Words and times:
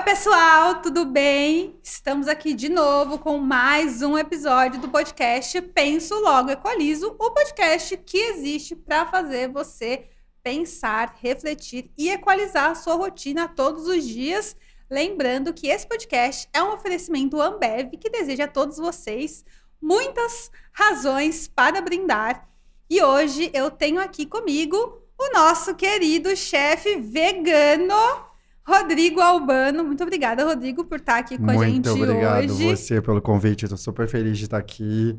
Oi, 0.00 0.04
pessoal, 0.04 0.80
tudo 0.80 1.04
bem? 1.04 1.78
Estamos 1.82 2.26
aqui 2.26 2.54
de 2.54 2.70
novo 2.70 3.18
com 3.18 3.36
mais 3.36 4.00
um 4.00 4.16
episódio 4.16 4.80
do 4.80 4.88
podcast 4.88 5.60
Penso 5.60 6.18
Logo 6.20 6.50
Equalizo, 6.50 7.14
o 7.18 7.30
podcast 7.30 7.98
que 7.98 8.16
existe 8.16 8.74
para 8.74 9.04
fazer 9.04 9.50
você 9.50 10.06
pensar, 10.42 11.16
refletir 11.20 11.92
e 11.98 12.08
equalizar 12.08 12.70
a 12.70 12.74
sua 12.74 12.94
rotina 12.94 13.46
todos 13.46 13.86
os 13.86 14.02
dias. 14.02 14.56
Lembrando 14.88 15.52
que 15.52 15.68
esse 15.68 15.86
podcast 15.86 16.48
é 16.50 16.62
um 16.62 16.72
oferecimento 16.72 17.38
Ambev 17.38 17.90
que 17.98 18.08
deseja 18.08 18.44
a 18.44 18.48
todos 18.48 18.78
vocês 18.78 19.44
muitas 19.82 20.50
razões 20.72 21.46
para 21.46 21.82
brindar. 21.82 22.48
E 22.88 23.02
hoje 23.02 23.50
eu 23.52 23.70
tenho 23.70 24.00
aqui 24.00 24.24
comigo 24.24 24.98
o 25.18 25.32
nosso 25.34 25.74
querido 25.74 26.34
chefe 26.34 26.96
vegano, 26.96 28.29
Rodrigo 28.66 29.20
Albano. 29.20 29.84
Muito 29.84 30.02
obrigada, 30.02 30.44
Rodrigo, 30.44 30.84
por 30.84 30.98
estar 30.98 31.18
aqui 31.18 31.36
com 31.36 31.44
muito 31.44 31.62
a 31.62 31.66
gente 31.66 31.88
hoje. 31.88 31.98
Muito 31.98 32.10
obrigado 32.10 32.54
você 32.54 33.02
pelo 33.02 33.20
convite. 33.20 33.64
Estou 33.64 33.78
super 33.78 34.08
feliz 34.08 34.38
de 34.38 34.44
estar 34.44 34.58
aqui. 34.58 35.18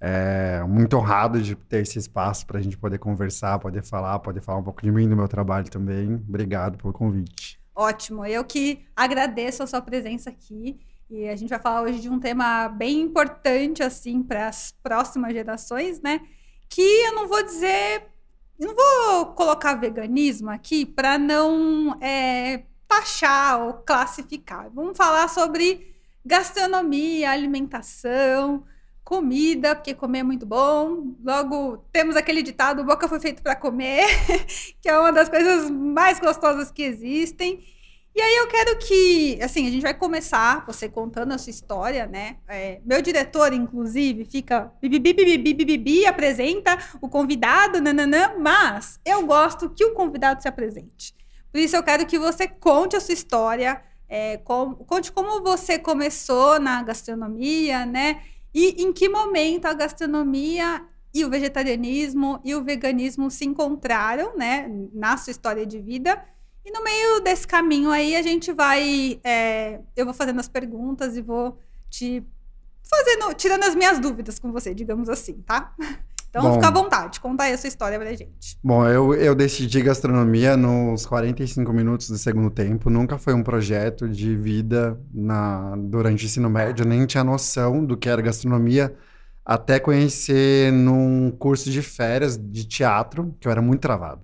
É, 0.00 0.62
muito 0.68 0.96
honrado 0.96 1.42
de 1.42 1.56
ter 1.56 1.82
esse 1.82 1.98
espaço 1.98 2.46
para 2.46 2.58
a 2.58 2.62
gente 2.62 2.78
poder 2.78 2.98
conversar, 2.98 3.58
poder 3.58 3.84
falar, 3.84 4.18
poder 4.20 4.40
falar 4.40 4.58
um 4.58 4.62
pouco 4.62 4.80
de 4.80 4.92
mim, 4.92 5.08
do 5.08 5.16
meu 5.16 5.26
trabalho 5.26 5.68
também. 5.68 6.14
Obrigado 6.28 6.78
pelo 6.78 6.92
convite. 6.92 7.60
Ótimo. 7.74 8.24
Eu 8.24 8.44
que 8.44 8.84
agradeço 8.94 9.62
a 9.62 9.66
sua 9.66 9.80
presença 9.80 10.30
aqui. 10.30 10.78
E 11.10 11.26
a 11.26 11.36
gente 11.36 11.48
vai 11.48 11.58
falar 11.58 11.82
hoje 11.82 12.00
de 12.00 12.08
um 12.10 12.20
tema 12.20 12.68
bem 12.68 13.00
importante, 13.00 13.82
assim, 13.82 14.22
para 14.22 14.48
as 14.48 14.74
próximas 14.82 15.32
gerações, 15.32 16.00
né? 16.02 16.20
Que 16.68 16.82
eu 16.82 17.14
não 17.14 17.26
vou 17.26 17.42
dizer. 17.42 18.02
Não 18.58 18.74
vou 18.74 19.26
colocar 19.26 19.74
veganismo 19.74 20.50
aqui 20.50 20.84
para 20.84 21.16
não 21.16 21.96
é, 22.02 22.64
taxar 22.88 23.62
ou 23.62 23.74
classificar. 23.74 24.68
Vamos 24.74 24.96
falar 24.96 25.28
sobre 25.28 25.94
gastronomia, 26.24 27.30
alimentação, 27.30 28.64
comida, 29.04 29.74
porque 29.74 29.94
comer 29.94 30.20
é 30.20 30.22
muito 30.22 30.44
bom. 30.44 31.14
Logo, 31.24 31.78
temos 31.92 32.16
aquele 32.16 32.42
ditado: 32.42 32.84
boca 32.84 33.08
foi 33.08 33.20
feito 33.20 33.42
para 33.42 33.54
comer, 33.54 34.06
que 34.80 34.88
é 34.88 34.98
uma 34.98 35.12
das 35.12 35.28
coisas 35.28 35.70
mais 35.70 36.18
gostosas 36.18 36.70
que 36.70 36.82
existem. 36.82 37.62
E 38.14 38.20
aí 38.20 38.36
eu 38.36 38.48
quero 38.48 38.78
que, 38.78 39.38
assim, 39.40 39.68
a 39.68 39.70
gente 39.70 39.82
vai 39.82 39.94
começar 39.94 40.66
você 40.66 40.88
contando 40.88 41.32
a 41.32 41.38
sua 41.38 41.50
história, 41.50 42.04
né? 42.04 42.38
É, 42.48 42.80
meu 42.84 43.00
diretor, 43.00 43.52
inclusive, 43.52 44.24
fica 44.24 44.72
bibibi, 44.82 46.04
apresenta 46.04 46.76
o 47.00 47.08
convidado, 47.08 47.80
nananã, 47.80 48.34
mas 48.36 48.98
eu 49.04 49.24
gosto 49.24 49.70
que 49.70 49.84
o 49.84 49.94
convidado 49.94 50.42
se 50.42 50.48
apresente. 50.48 51.14
Por 51.50 51.58
isso 51.58 51.76
eu 51.76 51.82
quero 51.82 52.06
que 52.06 52.18
você 52.18 52.46
conte 52.46 52.96
a 52.96 53.00
sua 53.00 53.14
história, 53.14 53.82
é, 54.08 54.38
com, 54.38 54.74
conte 54.74 55.12
como 55.12 55.42
você 55.42 55.78
começou 55.78 56.58
na 56.58 56.82
gastronomia, 56.82 57.84
né? 57.86 58.22
E 58.54 58.82
em 58.82 58.92
que 58.92 59.08
momento 59.08 59.66
a 59.66 59.74
gastronomia 59.74 60.82
e 61.12 61.24
o 61.24 61.30
vegetarianismo 61.30 62.40
e 62.44 62.54
o 62.54 62.62
veganismo 62.62 63.30
se 63.30 63.44
encontraram, 63.44 64.36
né, 64.36 64.70
na 64.92 65.16
sua 65.16 65.30
história 65.30 65.66
de 65.66 65.80
vida 65.80 66.22
e 66.68 66.70
no 66.70 66.84
meio 66.84 67.20
desse 67.20 67.46
caminho 67.46 67.90
aí, 67.90 68.14
a 68.14 68.20
gente 68.20 68.52
vai. 68.52 69.18
É, 69.24 69.80
eu 69.96 70.04
vou 70.04 70.12
fazendo 70.12 70.38
as 70.38 70.48
perguntas 70.48 71.16
e 71.16 71.22
vou 71.22 71.58
te 71.88 72.22
fazendo, 72.82 73.32
tirando 73.34 73.64
as 73.64 73.74
minhas 73.74 73.98
dúvidas 73.98 74.38
com 74.38 74.52
você, 74.52 74.74
digamos 74.74 75.08
assim, 75.08 75.40
tá? 75.40 75.74
Então 76.30 76.42
Bom, 76.42 76.54
fica 76.54 76.68
à 76.68 76.70
vontade, 76.70 77.20
conta 77.20 77.44
aí 77.44 77.54
a 77.54 77.58
sua 77.58 77.68
história 77.68 77.98
pra 77.98 78.12
gente. 78.12 78.58
Bom, 78.62 78.86
eu, 78.86 79.14
eu 79.14 79.34
decidi 79.34 79.80
gastronomia 79.80 80.56
nos 80.56 81.06
45 81.06 81.72
minutos 81.72 82.10
do 82.10 82.18
segundo 82.18 82.50
tempo. 82.50 82.90
Nunca 82.90 83.16
foi 83.16 83.32
um 83.32 83.42
projeto 83.42 84.06
de 84.08 84.36
vida 84.36 85.00
na, 85.12 85.74
durante 85.76 86.24
o 86.24 86.26
ensino 86.26 86.50
médio, 86.50 86.84
nem 86.84 87.06
tinha 87.06 87.24
noção 87.24 87.84
do 87.84 87.96
que 87.96 88.08
era 88.08 88.20
gastronomia, 88.20 88.94
até 89.44 89.80
conhecer 89.80 90.70
num 90.70 91.30
curso 91.30 91.70
de 91.70 91.80
férias 91.80 92.36
de 92.36 92.64
teatro, 92.64 93.34
que 93.40 93.48
eu 93.48 93.52
era 93.52 93.62
muito 93.62 93.80
travado. 93.80 94.20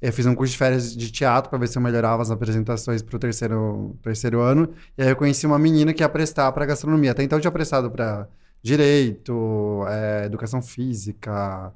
Eu 0.00 0.12
fiz 0.12 0.26
um 0.26 0.34
curso 0.34 0.52
de 0.52 0.58
férias 0.58 0.94
de 0.94 1.10
teatro 1.10 1.48
para 1.48 1.58
ver 1.58 1.68
se 1.68 1.78
eu 1.78 1.82
melhorava 1.82 2.20
as 2.20 2.30
apresentações 2.30 3.00
para 3.00 3.16
o 3.16 3.18
terceiro, 3.18 3.96
terceiro 4.02 4.40
ano. 4.40 4.68
E 4.96 5.02
aí 5.02 5.08
eu 5.08 5.16
conheci 5.16 5.46
uma 5.46 5.58
menina 5.58 5.94
que 5.94 6.02
ia 6.02 6.08
prestar 6.08 6.52
para 6.52 6.66
gastronomia. 6.66 7.12
Até 7.12 7.22
então 7.22 7.38
eu 7.38 7.40
tinha 7.40 7.50
prestado 7.50 7.90
para 7.90 8.28
direito, 8.62 9.84
é, 9.88 10.26
educação 10.26 10.62
física, 10.62 11.72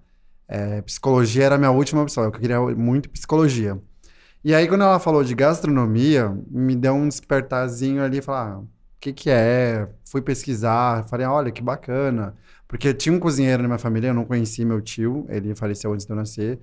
é, 0.48 0.82
psicologia 0.82 1.44
era 1.44 1.54
a 1.54 1.58
minha 1.58 1.70
última 1.70 2.02
opção. 2.02 2.24
Eu 2.24 2.32
queria 2.32 2.60
muito 2.60 3.08
psicologia. 3.10 3.80
E 4.44 4.54
aí 4.54 4.66
quando 4.68 4.82
ela 4.82 4.98
falou 4.98 5.22
de 5.22 5.34
gastronomia, 5.34 6.30
me 6.50 6.74
deu 6.74 6.94
um 6.94 7.08
despertarzinho 7.08 8.02
ali, 8.02 8.22
falar, 8.22 8.54
ah, 8.54 8.58
o 8.60 8.68
que 9.00 9.12
que 9.12 9.30
é? 9.30 9.88
Fui 10.04 10.22
pesquisar, 10.22 11.06
falei, 11.08 11.26
olha 11.26 11.50
que 11.52 11.62
bacana. 11.62 12.34
Porque 12.66 12.94
tinha 12.94 13.14
um 13.14 13.20
cozinheiro 13.20 13.62
na 13.62 13.68
minha 13.68 13.78
família, 13.78 14.08
eu 14.08 14.14
não 14.14 14.24
conheci 14.24 14.64
meu 14.64 14.80
tio, 14.80 15.26
ele 15.28 15.54
faleceu 15.54 15.92
antes 15.92 16.06
de 16.06 16.12
eu 16.12 16.16
nascer. 16.16 16.60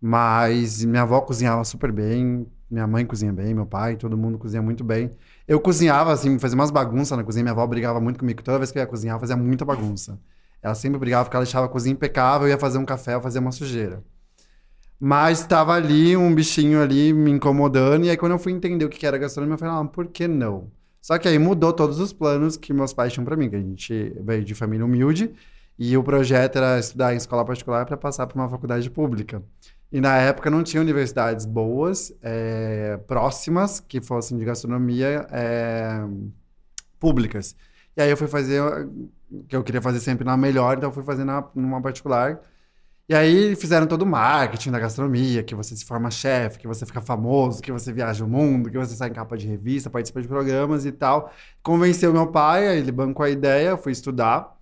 Mas 0.00 0.84
minha 0.84 1.02
avó 1.02 1.20
cozinhava 1.20 1.64
super 1.64 1.90
bem, 1.92 2.46
minha 2.70 2.86
mãe 2.86 3.06
cozinha 3.06 3.32
bem, 3.32 3.54
meu 3.54 3.66
pai, 3.66 3.96
todo 3.96 4.16
mundo 4.16 4.38
cozinha 4.38 4.62
muito 4.62 4.82
bem. 4.82 5.10
Eu 5.46 5.60
cozinhava, 5.60 6.12
assim, 6.12 6.38
fazia 6.38 6.56
umas 6.56 6.70
bagunças 6.70 7.16
na 7.16 7.24
cozinha. 7.24 7.44
Minha 7.44 7.52
avó 7.52 7.66
brigava 7.66 8.00
muito 8.00 8.18
comigo. 8.18 8.42
Toda 8.42 8.58
vez 8.58 8.72
que 8.72 8.78
eu 8.78 8.82
ia 8.82 8.86
cozinhar, 8.86 9.16
eu 9.16 9.20
fazia 9.20 9.36
muita 9.36 9.64
bagunça. 9.64 10.18
Ela 10.62 10.74
sempre 10.74 10.98
brigava 10.98 11.24
porque 11.24 11.36
ela 11.36 11.44
deixava 11.44 11.66
a 11.66 11.68
cozinha 11.68 11.92
impecável, 11.92 12.48
eu 12.48 12.52
ia 12.52 12.58
fazer 12.58 12.78
um 12.78 12.84
café, 12.84 13.14
eu 13.14 13.20
fazia 13.20 13.40
uma 13.40 13.52
sujeira. 13.52 14.02
Mas 14.98 15.40
estava 15.40 15.74
ali 15.74 16.16
um 16.16 16.34
bichinho 16.34 16.82
ali 16.82 17.12
me 17.12 17.30
incomodando. 17.30 18.04
E 18.06 18.10
aí, 18.10 18.16
quando 18.16 18.32
eu 18.32 18.38
fui 18.38 18.52
entender 18.52 18.84
o 18.84 18.88
que 18.88 19.06
era 19.06 19.18
gastronomia, 19.18 19.54
eu 19.54 19.58
falei, 19.58 19.74
ah, 19.74 19.84
por 19.84 20.06
que 20.08 20.26
não? 20.26 20.70
Só 21.00 21.18
que 21.18 21.28
aí 21.28 21.38
mudou 21.38 21.72
todos 21.72 22.00
os 22.00 22.12
planos 22.12 22.56
que 22.56 22.72
meus 22.72 22.92
pais 22.92 23.12
tinham 23.12 23.24
para 23.24 23.36
mim, 23.36 23.48
que 23.48 23.56
a 23.56 23.60
gente 23.60 24.12
veio 24.20 24.44
de 24.44 24.54
família 24.54 24.84
humilde. 24.84 25.32
E 25.78 25.96
o 25.96 26.02
projeto 26.02 26.56
era 26.56 26.78
estudar 26.78 27.12
em 27.12 27.16
escola 27.18 27.44
particular 27.44 27.84
para 27.86 27.96
passar 27.96 28.26
para 28.26 28.34
uma 28.40 28.48
faculdade 28.48 28.90
pública. 28.90 29.42
E 29.96 30.00
na 30.00 30.14
época 30.18 30.50
não 30.50 30.62
tinha 30.62 30.78
universidades 30.78 31.46
boas, 31.46 32.12
é, 32.20 32.98
próximas, 33.08 33.80
que 33.80 33.98
fossem 33.98 34.36
de 34.36 34.44
gastronomia 34.44 35.26
é, 35.30 36.04
públicas. 37.00 37.56
E 37.96 38.02
aí 38.02 38.10
eu 38.10 38.16
fui 38.18 38.26
fazer, 38.28 38.60
que 39.48 39.56
eu 39.56 39.64
queria 39.64 39.80
fazer 39.80 40.00
sempre 40.00 40.22
na 40.22 40.36
melhor, 40.36 40.76
então 40.76 40.90
eu 40.90 40.92
fui 40.92 41.02
fazer 41.02 41.24
na, 41.24 41.48
numa 41.54 41.80
particular. 41.80 42.42
E 43.08 43.14
aí 43.14 43.56
fizeram 43.56 43.86
todo 43.86 44.02
o 44.02 44.06
marketing 44.06 44.70
da 44.70 44.78
gastronomia, 44.78 45.42
que 45.42 45.54
você 45.54 45.74
se 45.74 45.86
forma 45.86 46.10
chefe, 46.10 46.58
que 46.58 46.68
você 46.68 46.84
fica 46.84 47.00
famoso, 47.00 47.62
que 47.62 47.72
você 47.72 47.90
viaja 47.90 48.22
o 48.22 48.28
mundo, 48.28 48.70
que 48.70 48.76
você 48.76 48.94
sai 48.94 49.08
em 49.08 49.14
capa 49.14 49.34
de 49.34 49.46
revista, 49.46 49.88
participa 49.88 50.20
de 50.20 50.28
programas 50.28 50.84
e 50.84 50.92
tal. 50.92 51.32
Convenceu 51.62 52.12
meu 52.12 52.26
pai, 52.26 52.66
ele 52.76 52.92
bancou 52.92 53.24
a 53.24 53.30
ideia, 53.30 53.70
eu 53.70 53.78
fui 53.78 53.92
estudar. 53.92 54.58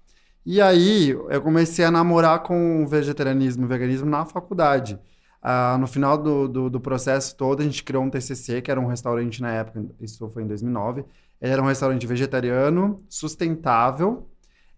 E 0.46 0.60
aí 0.60 1.08
eu 1.10 1.42
comecei 1.42 1.84
a 1.84 1.90
namorar 1.90 2.44
com 2.44 2.84
o 2.84 2.86
vegetarianismo 2.86 3.64
e 3.64 3.66
veganismo 3.66 4.08
na 4.08 4.24
faculdade. 4.24 4.96
Uh, 5.44 5.76
no 5.76 5.86
final 5.86 6.16
do, 6.16 6.48
do, 6.48 6.70
do, 6.70 6.80
processo 6.80 7.36
todo, 7.36 7.60
a 7.60 7.64
gente 7.64 7.84
criou 7.84 8.02
um 8.02 8.08
TCC, 8.08 8.62
que 8.62 8.70
era 8.70 8.80
um 8.80 8.86
restaurante 8.86 9.42
na 9.42 9.52
época, 9.52 9.84
isso 10.00 10.26
foi 10.30 10.42
em 10.42 10.46
2009. 10.46 11.04
Ele 11.38 11.52
era 11.52 11.62
um 11.62 11.66
restaurante 11.66 12.06
vegetariano, 12.06 13.04
sustentável. 13.10 14.26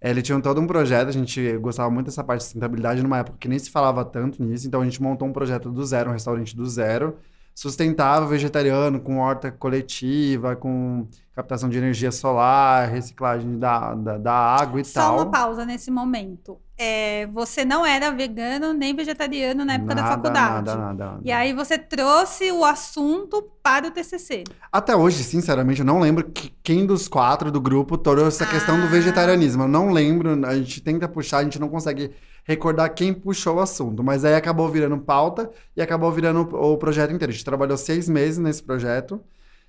Ele 0.00 0.20
tinha 0.20 0.40
todo 0.40 0.60
um 0.60 0.66
projeto, 0.66 1.08
a 1.08 1.12
gente 1.12 1.56
gostava 1.58 1.88
muito 1.88 2.06
dessa 2.06 2.24
parte 2.24 2.40
de 2.40 2.44
sustentabilidade 2.46 3.00
numa 3.00 3.18
época 3.18 3.38
que 3.38 3.48
nem 3.48 3.58
se 3.58 3.70
falava 3.70 4.04
tanto 4.04 4.42
nisso, 4.42 4.66
então 4.66 4.80
a 4.80 4.84
gente 4.84 5.00
montou 5.00 5.28
um 5.28 5.32
projeto 5.32 5.70
do 5.70 5.84
zero, 5.86 6.10
um 6.10 6.12
restaurante 6.12 6.54
do 6.56 6.66
zero, 6.66 7.16
sustentável, 7.54 8.28
vegetariano, 8.28 9.00
com 9.00 9.18
horta 9.18 9.52
coletiva, 9.52 10.56
com 10.56 11.06
captação 11.36 11.68
de 11.68 11.78
energia 11.78 12.10
solar, 12.10 12.88
reciclagem 12.88 13.58
da, 13.58 13.94
da, 13.94 14.18
da 14.18 14.32
água 14.32 14.80
e 14.80 14.84
Só 14.84 15.00
tal. 15.00 15.18
Só 15.18 15.24
uma 15.24 15.30
pausa 15.30 15.64
nesse 15.64 15.90
momento 15.90 16.58
é, 16.78 17.26
você 17.28 17.64
não 17.64 17.86
era 17.86 18.10
vegano 18.10 18.74
nem 18.74 18.94
vegetariano 18.94 19.64
na 19.64 19.74
época 19.74 19.94
nada, 19.94 20.08
da 20.08 20.14
faculdade. 20.14 20.66
Nada, 20.66 20.76
nada, 20.76 21.04
nada. 21.06 21.20
E 21.24 21.32
aí 21.32 21.54
você 21.54 21.78
trouxe 21.78 22.52
o 22.52 22.64
assunto 22.64 23.42
para 23.62 23.88
o 23.88 23.90
TCC. 23.90 24.44
Até 24.70 24.94
hoje, 24.94 25.24
sinceramente, 25.24 25.80
eu 25.80 25.86
não 25.86 25.98
lembro 25.98 26.24
que, 26.24 26.52
quem 26.62 26.84
dos 26.84 27.08
quatro 27.08 27.50
do 27.50 27.60
grupo 27.60 27.96
trouxe 27.96 28.42
essa 28.42 28.44
ah. 28.44 28.46
questão 28.54 28.78
do 28.78 28.86
ah. 28.86 28.90
vegetarianismo. 28.90 29.62
Eu 29.62 29.68
não 29.68 29.90
lembro, 29.90 30.46
a 30.46 30.54
gente 30.54 30.82
tenta 30.82 31.08
puxar, 31.08 31.38
a 31.38 31.44
gente 31.44 31.58
não 31.58 31.68
consegue 31.68 32.10
recordar 32.44 32.90
quem 32.90 33.14
puxou 33.14 33.56
o 33.56 33.60
assunto. 33.60 34.04
Mas 34.04 34.22
aí 34.22 34.34
acabou 34.34 34.68
virando 34.68 34.98
pauta 34.98 35.50
e 35.74 35.80
acabou 35.80 36.12
virando 36.12 36.40
o 36.40 36.76
projeto 36.76 37.10
inteiro. 37.10 37.30
A 37.30 37.34
gente 37.34 37.44
trabalhou 37.44 37.78
seis 37.78 38.06
meses 38.06 38.38
nesse 38.38 38.62
projeto, 38.62 39.18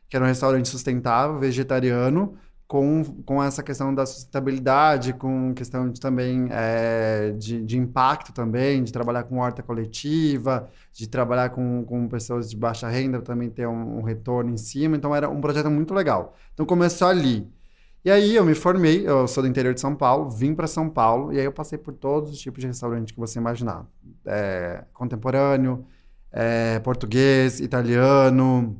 que 0.10 0.16
era 0.16 0.26
um 0.26 0.28
restaurante 0.28 0.70
sustentável, 0.70 1.40
vegetariano 1.40 2.38
com, 2.68 3.04
com 3.26 3.42
essa 3.42 3.64
questão 3.64 3.96
da 3.96 4.06
sustentabilidade, 4.06 5.14
com 5.14 5.54
questão 5.54 5.90
de, 5.90 6.00
também 6.02 6.48
é, 6.52 7.32
de, 7.32 7.64
de, 7.64 7.78
impacto 7.78 8.34
também, 8.34 8.84
de 8.84 8.92
trabalhar 8.92 9.24
com 9.24 9.38
horta 9.38 9.64
coletiva, 9.64 10.70
de 10.92 11.08
trabalhar 11.08 11.50
com, 11.50 11.86
com 11.86 12.08
pessoas 12.10 12.50
de 12.50 12.58
baixa 12.58 12.90
renda, 12.90 13.22
também 13.22 13.50
ter 13.50 13.68
um, 13.68 14.00
um, 14.00 14.02
retorno 14.02 14.52
em 14.52 14.58
cima. 14.58 14.98
Então, 14.98 15.16
era 15.16 15.30
um 15.30 15.40
projeto 15.40 15.70
muito 15.72 15.94
legal. 15.94 16.36
Então, 16.54 16.66
começou 16.66 17.08
ali. 17.08 17.50
E 18.04 18.12
aí, 18.12 18.36
eu 18.36 18.46
me 18.46 18.54
formei, 18.54 19.08
eu 19.08 19.28
sou 19.28 19.44
do 19.44 19.50
interior 19.50 19.74
de 19.74 19.80
São 19.80 19.96
Paulo, 19.96 20.30
vim 20.30 20.54
para 20.54 20.68
São 20.68 20.90
Paulo, 20.90 21.32
e 21.34 21.40
aí 21.40 21.46
eu 21.46 21.52
passei 21.54 21.78
por 21.78 21.94
todos 21.94 22.32
os 22.32 22.40
tipos 22.40 22.60
de 22.62 22.68
restaurante 22.68 23.14
que 23.14 23.20
você 23.20 23.40
imaginar. 23.40 23.86
É, 24.26 24.84
contemporâneo, 24.94 25.86
é, 26.32 26.80
português, 26.80 27.60
italiano, 27.62 28.78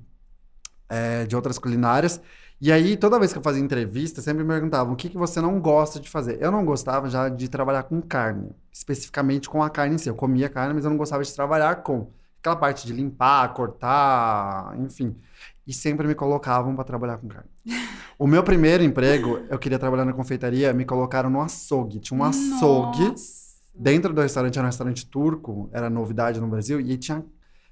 é, 0.90 1.26
de 1.26 1.36
outras 1.36 1.58
culinárias. 1.58 2.22
E 2.60 2.72
aí, 2.72 2.98
toda 2.98 3.20
vez 3.20 3.32
que 3.32 3.38
eu 3.38 3.44
fazia 3.44 3.62
entrevista, 3.62 4.20
sempre 4.20 4.44
me 4.44 4.50
perguntavam 4.50 4.94
o 4.94 4.96
que, 4.96 5.10
que 5.10 5.18
você 5.18 5.40
não 5.40 5.60
gosta 5.62 6.00
de 6.00 6.10
fazer. 6.10 6.42
Eu 6.42 6.52
não 6.52 6.66
gostava 6.66 7.08
já 7.08 7.30
de 7.30 7.48
trabalhar 7.48 7.84
com 7.84 8.02
carne, 8.02 8.50
especificamente 8.72 9.48
com 9.48 9.62
a 9.62 9.70
carne 9.70 9.96
em 9.96 9.98
si. 10.00 10.10
Eu 10.10 10.16
comia 10.16 10.50
carne, 10.50 10.74
mas 10.74 10.84
eu 10.84 10.90
não 10.90 10.98
gostava 10.98 11.24
de 11.24 11.32
trabalhar 11.34 11.84
com 11.84 12.10
aquela 12.40 12.56
parte 12.56 12.88
de 12.88 12.94
limpar, 12.94 13.54
cortar, 13.54 14.76
enfim. 14.80 15.16
E 15.68 15.74
sempre 15.74 16.08
me 16.08 16.16
colocavam 16.16 16.74
para 16.76 16.84
trabalhar 16.84 17.18
com 17.18 17.28
carne. 17.28 17.50
O 18.20 18.26
meu 18.26 18.42
primeiro 18.42 18.84
emprego, 18.84 19.46
eu 19.48 19.60
queria 19.60 19.78
trabalhar 19.78 20.04
na 20.04 20.12
confeitaria, 20.12 20.74
me 20.74 20.84
colocaram 20.86 21.30
no 21.30 21.40
açougue. 21.40 22.00
Tinha 22.00 22.20
um 22.20 22.24
açougue 22.24 23.10
Nossa. 23.10 23.62
dentro 23.76 24.12
do 24.12 24.22
restaurante, 24.22 24.58
era 24.58 24.66
um 24.66 24.70
restaurante 24.70 25.06
turco, 25.06 25.70
era 25.72 25.88
novidade 25.88 26.42
no 26.42 26.48
Brasil, 26.48 26.80
e 26.80 26.98
tinha, 26.98 27.24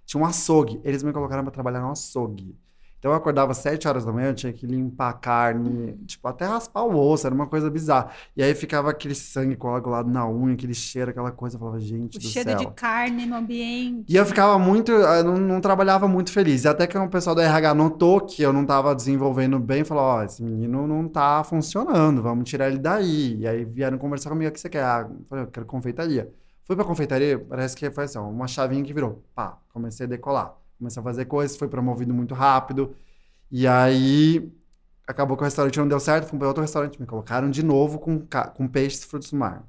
tinha 0.05 0.21
um 0.21 0.23
açougue. 0.23 0.79
Eles 0.83 1.01
me 1.01 1.11
colocaram 1.11 1.43
para 1.43 1.51
trabalhar 1.51 1.79
no 1.81 1.89
açougue. 1.89 2.55
Então 3.05 3.13
eu 3.13 3.17
acordava 3.19 3.51
às 3.51 3.59
7 3.59 3.87
horas 3.87 4.03
da 4.03 4.11
manhã, 4.11 4.29
eu 4.29 4.33
tinha 4.33 4.51
que 4.51 4.65
limpar 4.65 5.09
a 5.09 5.13
carne, 5.13 5.93
tipo, 6.07 6.27
até 6.27 6.43
raspar 6.43 6.81
o 6.81 6.97
osso, 6.97 7.27
era 7.27 7.35
uma 7.35 7.45
coisa 7.45 7.69
bizarra. 7.69 8.09
E 8.35 8.41
aí 8.41 8.55
ficava 8.55 8.89
aquele 8.89 9.13
sangue 9.13 9.55
coagulado 9.55 10.09
na 10.09 10.27
unha, 10.27 10.55
aquele 10.55 10.73
cheiro, 10.73 11.11
aquela 11.11 11.31
coisa, 11.31 11.55
eu 11.55 11.59
falava, 11.59 11.79
gente 11.79 12.17
O 12.17 12.19
do 12.19 12.25
cheiro 12.25 12.49
céu. 12.49 12.57
de 12.57 12.67
carne 12.71 13.27
no 13.27 13.35
ambiente. 13.35 14.11
E 14.11 14.15
eu 14.15 14.25
ficava 14.25 14.57
muito, 14.57 14.91
eu 14.91 15.23
não, 15.23 15.37
não 15.37 15.61
trabalhava 15.61 16.07
muito 16.07 16.31
feliz. 16.31 16.65
Até 16.65 16.87
que 16.87 16.97
o 16.97 17.07
pessoal 17.07 17.35
do 17.35 17.41
RH 17.41 17.75
notou 17.75 18.21
que 18.21 18.41
eu 18.41 18.51
não 18.51 18.63
estava 18.63 18.95
desenvolvendo 18.95 19.59
bem, 19.59 19.83
falou: 19.83 20.03
Ó, 20.03 20.23
esse 20.23 20.41
menino 20.41 20.87
não 20.87 21.07
tá 21.07 21.43
funcionando, 21.43 22.23
vamos 22.23 22.49
tirar 22.49 22.69
ele 22.69 22.79
daí. 22.79 23.37
E 23.37 23.47
aí 23.47 23.63
vieram 23.65 23.99
conversar 23.99 24.31
comigo: 24.31 24.49
o 24.49 24.51
que 24.51 24.59
você 24.59 24.67
quer? 24.67 24.83
Ah, 24.83 25.07
eu 25.07 25.25
falei: 25.29 25.43
eu 25.43 25.47
quero 25.51 25.67
confeitaria. 25.67 26.33
Fui 26.63 26.75
pra 26.75 26.83
confeitaria, 26.83 27.37
parece 27.37 27.75
que 27.75 27.91
foi 27.91 28.05
assim, 28.05 28.17
ó, 28.17 28.27
uma 28.27 28.47
chavinha 28.47 28.83
que 28.83 28.91
virou. 28.91 29.23
Pá, 29.35 29.59
comecei 29.71 30.07
a 30.07 30.09
decolar. 30.09 30.55
Comecei 30.77 30.99
a 30.99 31.03
fazer 31.03 31.25
coisas, 31.25 31.57
foi 31.57 31.67
promovido 31.67 32.13
muito 32.13 32.33
rápido. 32.33 32.95
E 33.51 33.67
aí 33.67 34.51
acabou 35.07 35.37
que 35.37 35.43
o 35.43 35.45
restaurante 35.45 35.77
não 35.79 35.87
deu 35.87 35.99
certo, 35.99 36.27
fui 36.27 36.37
para 36.37 36.47
outro 36.47 36.61
restaurante, 36.61 36.99
me 36.99 37.07
colocaram 37.07 37.49
de 37.49 37.63
novo 37.63 37.99
com, 37.99 38.25
com 38.55 38.67
peixes 38.67 39.03
e 39.03 39.07
frutos 39.07 39.31
do 39.31 39.37
mar. 39.37 39.63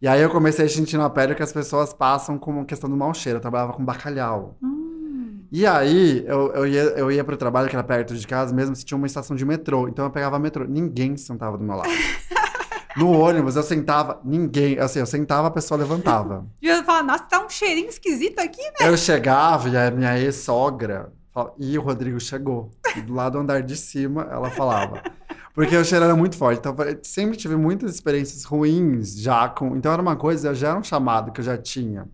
E 0.00 0.08
aí 0.08 0.20
eu 0.20 0.30
comecei 0.30 0.66
a 0.66 0.68
sentir 0.68 0.96
na 0.96 1.08
pele 1.08 1.34
que 1.34 1.42
as 1.42 1.52
pessoas 1.52 1.92
passam 1.94 2.36
com 2.36 2.64
questão 2.64 2.90
do 2.90 2.96
mau 2.96 3.14
cheiro. 3.14 3.36
Eu 3.36 3.40
trabalhava 3.40 3.72
com 3.72 3.84
bacalhau. 3.84 4.56
Hum. 4.60 5.44
E 5.50 5.64
aí 5.64 6.24
eu, 6.26 6.52
eu 6.54 6.66
ia, 6.66 6.82
eu 6.82 7.12
ia 7.12 7.22
pro 7.22 7.36
trabalho, 7.36 7.68
que 7.68 7.76
era 7.76 7.84
perto 7.84 8.16
de 8.16 8.26
casa 8.26 8.52
mesmo, 8.52 8.74
se 8.74 8.84
tinha 8.84 8.98
uma 8.98 9.06
estação 9.06 9.36
de 9.36 9.44
metrô. 9.44 9.86
Então 9.86 10.04
eu 10.04 10.10
pegava 10.10 10.40
metrô. 10.40 10.64
Ninguém 10.64 11.16
sentava 11.16 11.56
do 11.56 11.62
meu 11.62 11.76
lado. 11.76 11.88
No 12.96 13.10
ônibus 13.10 13.56
eu 13.56 13.62
sentava, 13.62 14.20
ninguém. 14.24 14.78
Assim, 14.78 14.98
eu 14.98 15.06
sentava, 15.06 15.48
a 15.48 15.50
pessoa 15.50 15.78
levantava. 15.78 16.46
E 16.62 16.68
eu 16.68 16.84
falo, 16.84 17.06
nossa, 17.06 17.24
tá 17.24 17.44
um 17.44 17.48
cheirinho 17.48 17.88
esquisito 17.88 18.38
aqui, 18.38 18.62
né? 18.62 18.88
Eu 18.88 18.96
chegava 18.96 19.68
e 19.68 19.76
a 19.76 19.90
minha 19.90 20.18
ex-sogra 20.18 21.12
falava, 21.32 21.54
e 21.58 21.76
o 21.76 21.82
Rodrigo 21.82 22.20
chegou. 22.20 22.70
E 22.96 23.00
do 23.00 23.14
lado 23.14 23.32
do 23.32 23.38
andar 23.38 23.62
de 23.62 23.76
cima, 23.76 24.28
ela 24.30 24.50
falava. 24.50 25.02
Porque 25.54 25.76
o 25.76 25.84
cheiro 25.84 26.04
era 26.04 26.14
muito 26.14 26.36
forte. 26.36 26.58
Então, 26.58 26.74
eu 26.84 26.98
sempre 27.02 27.36
tive 27.36 27.56
muitas 27.56 27.94
experiências 27.94 28.44
ruins 28.44 29.18
já 29.18 29.48
com. 29.48 29.76
Então, 29.76 29.92
era 29.92 30.00
uma 30.00 30.16
coisa, 30.16 30.54
já 30.54 30.70
era 30.70 30.78
um 30.78 30.84
chamado 30.84 31.32
que 31.32 31.40
eu 31.40 31.44
já 31.44 31.58
tinha. 31.58 32.08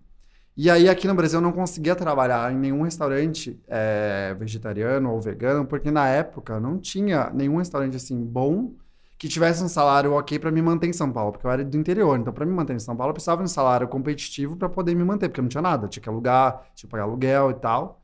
E 0.56 0.68
aí, 0.68 0.88
aqui 0.88 1.06
no 1.06 1.14
Brasil, 1.14 1.38
eu 1.38 1.42
não 1.42 1.52
conseguia 1.52 1.94
trabalhar 1.94 2.52
em 2.52 2.56
nenhum 2.56 2.82
restaurante 2.82 3.60
é, 3.68 4.34
vegetariano 4.36 5.12
ou 5.12 5.20
vegano, 5.20 5.64
porque 5.64 5.90
na 5.90 6.08
época 6.08 6.58
não 6.58 6.78
tinha 6.78 7.30
nenhum 7.32 7.58
restaurante 7.58 7.96
assim 7.96 8.20
bom 8.24 8.72
que 9.18 9.28
tivesse 9.28 9.62
um 9.64 9.68
salário 9.68 10.12
ok 10.12 10.38
para 10.38 10.50
me 10.50 10.62
manter 10.62 10.86
em 10.86 10.92
São 10.92 11.10
Paulo, 11.12 11.32
porque 11.32 11.46
eu 11.46 11.50
era 11.50 11.64
do 11.64 11.76
interior. 11.76 12.18
Então, 12.18 12.32
para 12.32 12.46
me 12.46 12.52
manter 12.52 12.74
em 12.74 12.78
São 12.78 12.96
Paulo, 12.96 13.10
eu 13.10 13.14
precisava 13.14 13.42
de 13.42 13.46
um 13.46 13.52
salário 13.52 13.88
competitivo 13.88 14.56
para 14.56 14.68
poder 14.68 14.94
me 14.94 15.04
manter, 15.04 15.28
porque 15.28 15.42
não 15.42 15.48
tinha 15.48 15.62
nada, 15.62 15.88
tinha 15.88 16.02
que 16.02 16.08
alugar, 16.08 16.62
tinha 16.74 16.88
que 16.88 16.88
pagar 16.88 17.04
aluguel 17.04 17.50
e 17.50 17.54
tal. 17.54 18.00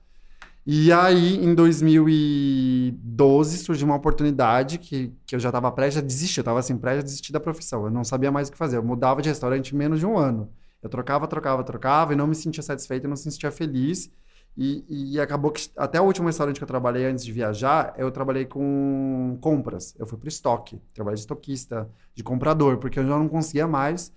E 0.66 0.90
aí, 0.92 1.36
em 1.44 1.54
2012, 1.54 3.58
surgiu 3.58 3.86
uma 3.86 3.96
oportunidade 3.96 4.78
que, 4.78 5.12
que 5.26 5.36
eu 5.36 5.38
já 5.38 5.50
estava 5.50 5.70
prestes 5.70 6.02
a 6.02 6.06
desistir, 6.06 6.40
eu 6.40 6.42
estava 6.42 6.58
assim, 6.58 6.76
prestes 6.76 7.02
a 7.02 7.04
desistir 7.04 7.32
da 7.32 7.40
profissão, 7.40 7.84
eu 7.84 7.90
não 7.90 8.02
sabia 8.02 8.32
mais 8.32 8.48
o 8.48 8.52
que 8.52 8.58
fazer. 8.58 8.78
Eu 8.78 8.82
mudava 8.82 9.22
de 9.22 9.28
restaurante 9.28 9.74
em 9.74 9.78
menos 9.78 10.00
de 10.00 10.06
um 10.06 10.16
ano. 10.18 10.50
Eu 10.82 10.88
trocava, 10.88 11.26
trocava, 11.28 11.62
trocava 11.62 12.12
e 12.12 12.16
não 12.16 12.26
me 12.26 12.34
sentia 12.34 12.62
satisfeito, 12.62 13.04
eu 13.04 13.08
não 13.08 13.14
me 13.14 13.22
sentia 13.22 13.52
feliz. 13.52 14.10
E, 14.56 15.14
e 15.16 15.20
acabou 15.20 15.50
que 15.50 15.68
até 15.76 16.00
o 16.00 16.04
último 16.04 16.28
restaurante 16.28 16.58
que 16.58 16.62
eu 16.64 16.68
trabalhei 16.68 17.06
antes 17.06 17.24
de 17.24 17.32
viajar, 17.32 17.92
eu 17.98 18.10
trabalhei 18.10 18.44
com 18.46 19.36
compras. 19.40 19.94
Eu 19.98 20.06
fui 20.06 20.16
pro 20.18 20.28
estoque, 20.28 20.80
trabalhei 20.94 21.16
de 21.16 21.20
estoquista, 21.22 21.90
de 22.14 22.22
comprador, 22.22 22.78
porque 22.78 22.98
eu 23.00 23.04
já 23.04 23.18
não 23.18 23.28
conseguia 23.28 23.66
mais 23.66 24.12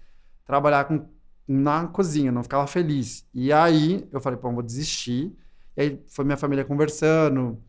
trabalhar 0.45 0.85
com, 0.85 1.05
na 1.47 1.87
cozinha, 1.87 2.31
não 2.31 2.43
ficava 2.43 2.67
feliz. 2.67 3.25
E 3.33 3.51
aí 3.51 4.07
eu 4.11 4.21
falei, 4.21 4.37
pô, 4.39 4.49
eu 4.49 4.53
vou 4.53 4.63
desistir. 4.63 5.35
E 5.75 5.81
aí 5.81 6.03
foi 6.07 6.23
minha 6.25 6.37
família 6.37 6.63
conversando, 6.65 7.59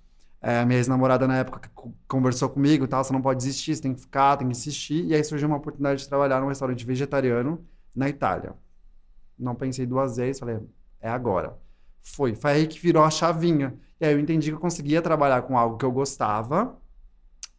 é, 0.41 0.65
minha 0.65 0.79
ex-namorada 0.79 1.27
na 1.27 1.39
época 1.39 1.71
co- 1.75 1.93
conversou 2.07 2.49
comigo, 2.51 2.87
tal, 2.87 3.03
você 3.05 3.13
não 3.13 3.23
pode 3.23 3.39
desistir, 3.39 3.75
você 3.77 3.83
tem 3.83 3.95
que 3.95 4.01
ficar, 4.01 4.37
tem 4.37 4.47
que 4.49 4.53
insistir. 4.57 5.05
E 5.07 5.15
aí 5.15 5.25
surgiu 5.25 5.49
uma 5.49 5.57
oportunidade 5.57 6.01
de 6.03 6.09
trabalhar 6.09 6.41
num 6.41 6.49
restaurante 6.49 6.85
vegetariano 6.85 7.67
na 7.95 8.09
Itália. 8.09 8.55
Não 9.39 9.55
pensei 9.55 9.87
duas 9.87 10.17
vezes, 10.17 10.41
falei, 10.41 10.59
é 11.01 11.09
agora. 11.09 11.57
Foi, 12.15 12.35
foi 12.35 12.51
aí 12.53 12.67
que 12.67 12.79
virou 12.79 13.03
a 13.05 13.11
chavinha. 13.11 13.75
E 14.01 14.07
aí 14.07 14.13
eu 14.13 14.19
entendi 14.21 14.49
que 14.51 14.55
eu 14.57 14.61
conseguia 14.61 15.03
trabalhar 15.03 15.43
com 15.43 15.57
algo 15.59 15.77
que 15.77 15.85
eu 15.85 15.93
gostava 15.93 16.77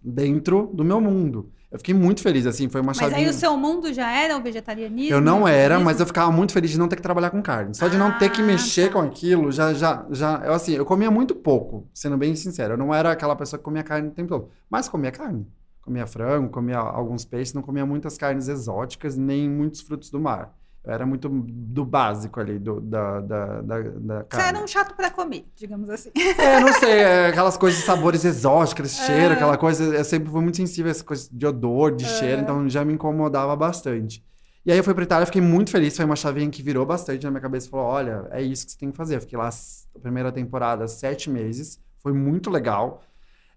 dentro 0.02 0.70
do 0.74 0.84
meu 0.84 1.00
mundo. 1.02 1.52
Eu 1.72 1.78
fiquei 1.78 1.94
muito 1.94 2.22
feliz, 2.24 2.48
assim, 2.48 2.68
foi 2.68 2.82
uma 2.82 2.88
Mas 2.88 2.98
chavinha. 2.98 3.20
aí 3.20 3.30
o 3.30 3.34
seu 3.34 3.56
mundo 3.56 3.94
já 3.94 4.10
era 4.12 4.36
o 4.36 4.42
vegetarianismo? 4.42 5.14
Eu 5.16 5.22
não 5.22 5.44
o 5.44 5.48
era, 5.48 5.76
veganismo? 5.76 5.86
mas 5.86 6.00
eu 6.00 6.06
ficava 6.08 6.32
muito 6.32 6.52
feliz 6.52 6.72
de 6.72 6.80
não 6.80 6.88
ter 6.88 6.96
que 6.96 7.02
trabalhar 7.02 7.30
com 7.30 7.42
carne. 7.44 7.76
Só 7.76 7.88
de 7.88 7.96
não 7.96 8.18
ter 8.18 8.32
que 8.32 8.42
Ah, 8.42 8.46
mexer 8.46 8.88
tá. 8.88 8.94
com 8.94 9.02
aquilo, 9.02 9.52
já, 9.52 9.72
já, 9.74 10.04
já. 10.10 10.42
Eu, 10.46 10.54
assim, 10.54 10.74
eu 10.74 10.84
comia 10.86 11.12
muito 11.12 11.36
pouco, 11.36 11.88
sendo 11.94 12.18
bem 12.18 12.36
sincero. 12.36 12.74
Eu 12.74 12.78
não 12.78 12.92
era 12.94 13.12
aquela 13.12 13.36
pessoa 13.36 13.60
que 13.60 13.64
comia 13.64 13.84
carne 13.84 14.08
o 14.08 14.12
tempo 14.12 14.30
todo. 14.30 14.50
Mas 14.68 14.90
comia 14.90 15.12
carne. 15.12 15.46
Comia 15.82 16.08
frango, 16.08 16.50
comia 16.50 16.78
alguns 16.78 17.24
peixes, 17.24 17.54
não 17.54 17.62
comia 17.62 17.86
muitas 17.86 18.18
carnes 18.18 18.48
exóticas, 18.48 19.16
nem 19.16 19.48
muitos 19.48 19.82
frutos 19.82 20.10
do 20.10 20.20
mar. 20.20 20.56
Era 20.90 21.06
muito 21.06 21.30
do 21.30 21.86
básico 21.86 22.40
ali, 22.40 22.58
do, 22.58 22.82
da, 22.82 23.20
da, 23.22 23.62
da, 23.62 23.80
da 23.82 24.26
Você 24.30 24.42
era 24.42 24.60
um 24.64 24.68
chato 24.68 24.96
pra 24.96 25.12
comer, 25.12 25.46
digamos 25.56 25.90
assim. 25.90 26.10
É, 26.16 26.60
não 26.60 26.74
sei, 26.74 26.92
é, 27.00 27.28
aquelas 27.28 27.56
coisas 27.58 27.80
de 27.80 27.86
sabores 27.86 28.26
exóticos, 28.26 28.92
cheiro, 28.92 29.34
É. 29.34 29.36
aquela 29.36 29.58
coisa. 29.58 29.84
Eu 29.96 30.04
sempre 30.04 30.30
fui 30.32 30.42
muito 30.42 30.58
sensível 30.58 30.90
a 30.90 30.92
essa 30.92 31.04
coisa 31.04 31.30
de 31.32 31.46
odor, 31.46 31.96
de 31.96 32.06
cheiro, 32.06 32.42
então 32.42 32.68
já 32.68 32.84
me 32.84 32.94
incomodava 32.94 33.56
bastante. 33.56 34.24
E 34.66 34.72
aí 34.72 34.78
eu 34.78 34.84
fui 34.84 34.94
pra 34.94 35.04
Itália, 35.04 35.26
fiquei 35.26 35.42
muito 35.42 35.72
feliz, 35.72 35.96
foi 35.96 36.06
uma 36.06 36.16
chavinha 36.16 36.50
que 36.50 36.62
virou 36.62 36.86
bastante 36.86 37.24
na 37.24 37.32
minha 37.32 37.42
cabeça 37.42 37.68
e 37.68 37.70
falou: 37.70 37.86
olha, 37.86 38.28
é 38.32 38.42
isso 38.42 38.66
que 38.66 38.72
você 38.74 38.78
tem 38.78 38.92
que 38.92 38.98
fazer. 38.98 39.16
Eu 39.16 39.22
fiquei 39.22 39.38
lá 39.38 39.50
a 39.50 40.00
primeira 40.00 40.32
temporada, 40.32 40.88
sete 40.88 41.30
meses, 41.30 41.80
foi 42.04 42.14
muito 42.14 42.50
legal. 42.50 43.02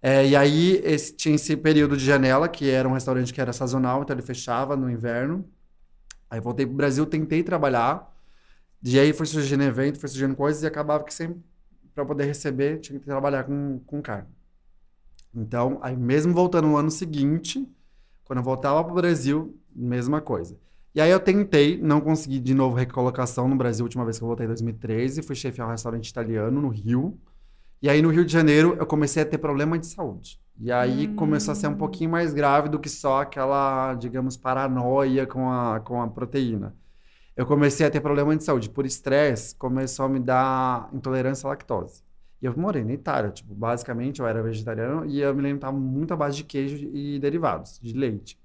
É, 0.00 0.26
e 0.26 0.34
aí 0.36 0.80
esse- 0.84 1.14
tinha 1.14 1.34
esse 1.34 1.56
período 1.56 1.96
de 1.96 2.04
janela, 2.04 2.48
que 2.48 2.68
era 2.70 2.88
um 2.88 2.92
restaurante 2.92 3.32
que 3.32 3.40
era 3.40 3.52
sazonal, 3.52 4.02
então 4.02 4.14
ele 4.14 4.22
fechava 4.22 4.76
no 4.76 4.90
inverno. 4.90 5.44
Aí 6.32 6.40
voltei 6.40 6.64
pro 6.64 6.74
Brasil, 6.74 7.04
tentei 7.04 7.42
trabalhar. 7.42 8.10
E 8.82 8.98
aí 8.98 9.12
foi 9.12 9.26
surgindo 9.26 9.62
evento, 9.64 10.00
foi 10.00 10.08
surgindo 10.08 10.34
coisas 10.34 10.62
e 10.62 10.66
acabava 10.66 11.04
que 11.04 11.12
sempre, 11.12 11.42
para 11.94 12.06
poder 12.06 12.24
receber, 12.24 12.80
tinha 12.80 12.98
que 12.98 13.04
trabalhar 13.04 13.44
com, 13.44 13.78
com 13.80 14.00
carne. 14.00 14.30
Então, 15.34 15.78
aí 15.82 15.94
mesmo 15.94 16.32
voltando 16.32 16.68
no 16.68 16.76
ano 16.78 16.90
seguinte, 16.90 17.68
quando 18.24 18.38
eu 18.38 18.42
voltava 18.42 18.82
pro 18.82 18.94
Brasil, 18.94 19.54
mesma 19.76 20.22
coisa. 20.22 20.58
E 20.94 21.02
aí 21.02 21.10
eu 21.10 21.20
tentei, 21.20 21.76
não 21.76 22.00
consegui 22.00 22.40
de 22.40 22.54
novo 22.54 22.76
recolocação 22.76 23.46
no 23.46 23.54
Brasil, 23.54 23.84
última 23.84 24.02
vez 24.02 24.16
que 24.16 24.24
eu 24.24 24.28
voltei 24.28 24.46
em 24.46 24.48
2013, 24.48 25.20
fui 25.20 25.36
chefiar 25.36 25.66
um 25.66 25.70
restaurante 25.70 26.08
italiano 26.08 26.62
no 26.62 26.70
Rio. 26.70 27.20
E 27.82 27.90
aí 27.90 28.00
no 28.00 28.08
Rio 28.08 28.24
de 28.24 28.32
Janeiro 28.32 28.74
eu 28.80 28.86
comecei 28.86 29.22
a 29.22 29.26
ter 29.26 29.36
problema 29.36 29.78
de 29.78 29.86
saúde. 29.86 30.40
E 30.58 30.70
aí 30.72 31.08
Hum. 31.08 31.16
começou 31.16 31.52
a 31.52 31.54
ser 31.54 31.66
um 31.68 31.76
pouquinho 31.76 32.10
mais 32.10 32.32
grave 32.34 32.68
do 32.68 32.78
que 32.78 32.88
só 32.88 33.22
aquela, 33.22 33.94
digamos, 33.94 34.36
paranoia 34.36 35.26
com 35.26 35.50
a, 35.50 35.80
com 35.80 36.00
a 36.02 36.08
proteína. 36.08 36.76
Eu 37.36 37.46
comecei 37.46 37.86
a 37.86 37.90
ter 37.90 38.00
problema 38.00 38.36
de 38.36 38.44
saúde. 38.44 38.70
Por 38.70 38.86
estresse, 38.86 39.54
começou 39.56 40.06
a 40.06 40.08
me 40.08 40.20
dar 40.20 40.90
intolerância 40.92 41.46
à 41.46 41.50
lactose. 41.50 42.02
E 42.42 42.46
eu 42.46 42.56
morei 42.56 42.84
na 42.84 42.92
Itália, 42.92 43.30
tipo, 43.30 43.54
basicamente 43.54 44.20
eu 44.20 44.26
era 44.26 44.42
vegetariano 44.42 45.06
e 45.06 45.20
eu 45.20 45.34
me 45.34 45.40
alimentava 45.40 45.76
muito 45.78 46.12
à 46.14 46.16
base 46.16 46.36
de 46.38 46.44
queijo 46.44 46.76
e 46.92 47.18
derivados, 47.20 47.78
de 47.80 47.92
leite. 47.94 48.38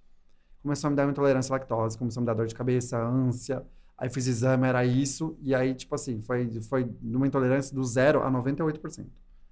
Começou 0.61 0.87
a 0.87 0.91
me 0.91 0.95
dar 0.97 1.09
intolerância 1.09 1.53
à 1.53 1.57
lactose, 1.57 1.97
começou 1.97 2.21
a 2.21 2.23
me 2.23 2.27
dar 2.27 2.33
dor 2.33 2.47
de 2.47 2.55
cabeça, 2.55 2.97
ânsia. 3.01 3.65
Aí 3.97 4.09
fiz 4.09 4.27
exame, 4.27 4.67
era 4.67 4.85
isso. 4.85 5.37
E 5.41 5.55
aí, 5.55 5.73
tipo 5.73 5.95
assim, 5.95 6.21
foi, 6.21 6.49
foi 6.63 6.89
uma 7.01 7.27
intolerância 7.27 7.75
do 7.75 7.83
zero 7.83 8.21
a 8.23 8.29
98%. 8.29 9.05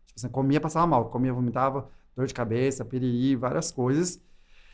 Tipo 0.05 0.15
assim, 0.17 0.29
comia, 0.29 0.59
passava 0.61 0.85
mal. 0.87 1.09
Comia, 1.09 1.33
vomitava, 1.33 1.89
dor 2.15 2.27
de 2.27 2.33
cabeça, 2.33 2.85
piriri, 2.85 3.35
várias 3.35 3.71
coisas. 3.71 4.19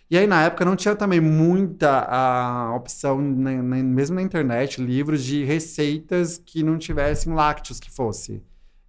E 0.09 0.17
aí, 0.17 0.27
na 0.27 0.43
época, 0.43 0.65
não 0.65 0.75
tinha 0.75 0.95
também 0.95 1.21
muita 1.21 2.01
a 2.01 2.75
opção, 2.75 3.17
mesmo 3.17 4.15
na 4.15 4.21
internet, 4.21 4.81
livros 4.81 5.23
de 5.23 5.45
receitas 5.45 6.37
que 6.37 6.63
não 6.63 6.77
tivessem 6.77 7.33
lácteos 7.33 7.79
que 7.79 7.89
fosse. 7.89 8.43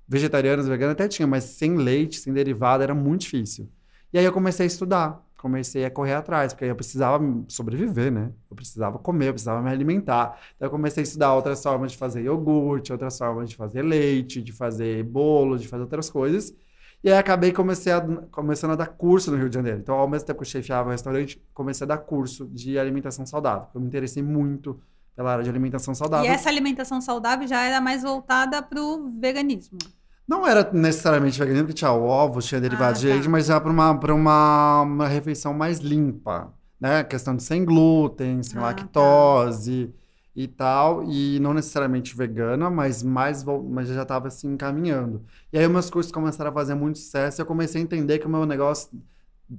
Vegetarianos, 0.08 0.66
veganos 0.66 0.94
até 0.94 1.06
tinha, 1.06 1.26
mas 1.26 1.44
sem 1.44 1.76
leite, 1.76 2.18
sem 2.18 2.32
derivado, 2.32 2.82
era 2.82 2.94
muito 2.94 3.22
difícil. 3.22 3.70
E 4.12 4.18
aí 4.18 4.24
eu 4.24 4.32
comecei 4.32 4.64
a 4.64 4.66
estudar, 4.66 5.24
comecei 5.38 5.84
a 5.84 5.90
correr 5.90 6.14
atrás, 6.14 6.52
porque 6.52 6.64
aí 6.64 6.70
eu 6.70 6.76
precisava 6.76 7.24
sobreviver, 7.48 8.12
né? 8.12 8.32
Eu 8.50 8.56
precisava 8.56 8.98
comer, 8.98 9.28
eu 9.28 9.32
precisava 9.32 9.62
me 9.62 9.70
alimentar. 9.70 10.38
Então 10.56 10.66
eu 10.66 10.70
comecei 10.70 11.02
a 11.02 11.04
estudar 11.04 11.34
outras 11.34 11.62
formas 11.62 11.92
de 11.92 11.98
fazer 11.98 12.22
iogurte, 12.22 12.92
outras 12.92 13.16
formas 13.16 13.48
de 13.48 13.56
fazer 13.56 13.82
leite, 13.82 14.42
de 14.42 14.52
fazer 14.52 15.04
bolo, 15.04 15.56
de 15.56 15.68
fazer 15.68 15.82
outras 15.84 16.10
coisas. 16.10 16.52
E 17.04 17.10
aí 17.10 17.18
acabei 17.18 17.52
comecei 17.52 17.92
a, 17.92 18.00
começando 18.30 18.72
a 18.72 18.76
dar 18.76 18.86
curso 18.86 19.30
no 19.30 19.36
Rio 19.36 19.48
de 19.48 19.54
Janeiro. 19.56 19.78
Então, 19.80 19.96
ao 19.96 20.08
mesmo 20.08 20.26
tempo 20.26 20.38
que 20.38 20.44
eu 20.44 20.48
chefiava 20.50 20.88
o 20.88 20.92
restaurante, 20.92 21.42
comecei 21.52 21.84
a 21.84 21.88
dar 21.88 21.98
curso 21.98 22.46
de 22.46 22.78
alimentação 22.78 23.26
saudável. 23.26 23.66
Eu 23.74 23.80
me 23.80 23.86
interessei 23.88 24.22
muito 24.22 24.80
pela 25.16 25.32
área 25.32 25.44
de 25.44 25.50
alimentação 25.50 25.94
saudável. 25.94 26.26
E 26.30 26.32
essa 26.32 26.48
alimentação 26.48 27.00
saudável 27.00 27.46
já 27.46 27.60
era 27.62 27.80
mais 27.80 28.02
voltada 28.02 28.62
para 28.62 28.80
o 28.80 29.10
veganismo? 29.18 29.78
Não 30.26 30.46
era 30.46 30.70
necessariamente 30.72 31.38
veganismo, 31.38 31.66
porque 31.66 31.78
tinha 31.78 31.92
ovos, 31.92 32.46
tinha 32.46 32.60
derivados 32.60 32.98
Ah, 32.98 33.00
de 33.02 33.08
tá. 33.08 33.14
leite, 33.14 33.28
mas 33.28 33.46
já 33.46 33.60
para 33.60 33.70
uma, 33.70 33.98
pra 33.98 34.14
uma, 34.14 34.82
uma 34.82 35.08
refeição 35.08 35.52
mais 35.52 35.80
limpa, 35.80 36.54
né? 36.80 37.02
Questão 37.02 37.34
de 37.34 37.42
sem 37.42 37.64
glúten, 37.64 38.42
sem 38.42 38.58
Ah, 38.60 38.72
tá. 38.72 39.44
E 40.34 40.48
tal, 40.48 41.04
e 41.04 41.38
não 41.40 41.52
necessariamente 41.54 42.16
vegana, 42.16 42.70
mas 42.70 43.02
mais 43.02 43.44
mas 43.44 43.88
já 43.88 44.02
estava 44.02 44.28
assim 44.28 44.52
encaminhando. 44.52 45.22
E 45.52 45.58
aí 45.58 45.68
meus 45.68 45.90
cursos 45.90 46.10
começaram 46.12 46.50
a 46.50 46.54
fazer 46.54 46.74
muito 46.74 46.98
sucesso, 46.98 47.40
e 47.40 47.42
eu 47.42 47.46
comecei 47.46 47.80
a 47.80 47.84
entender 47.84 48.18
que 48.18 48.26
o 48.26 48.30
meu 48.30 48.46
negócio 48.46 48.90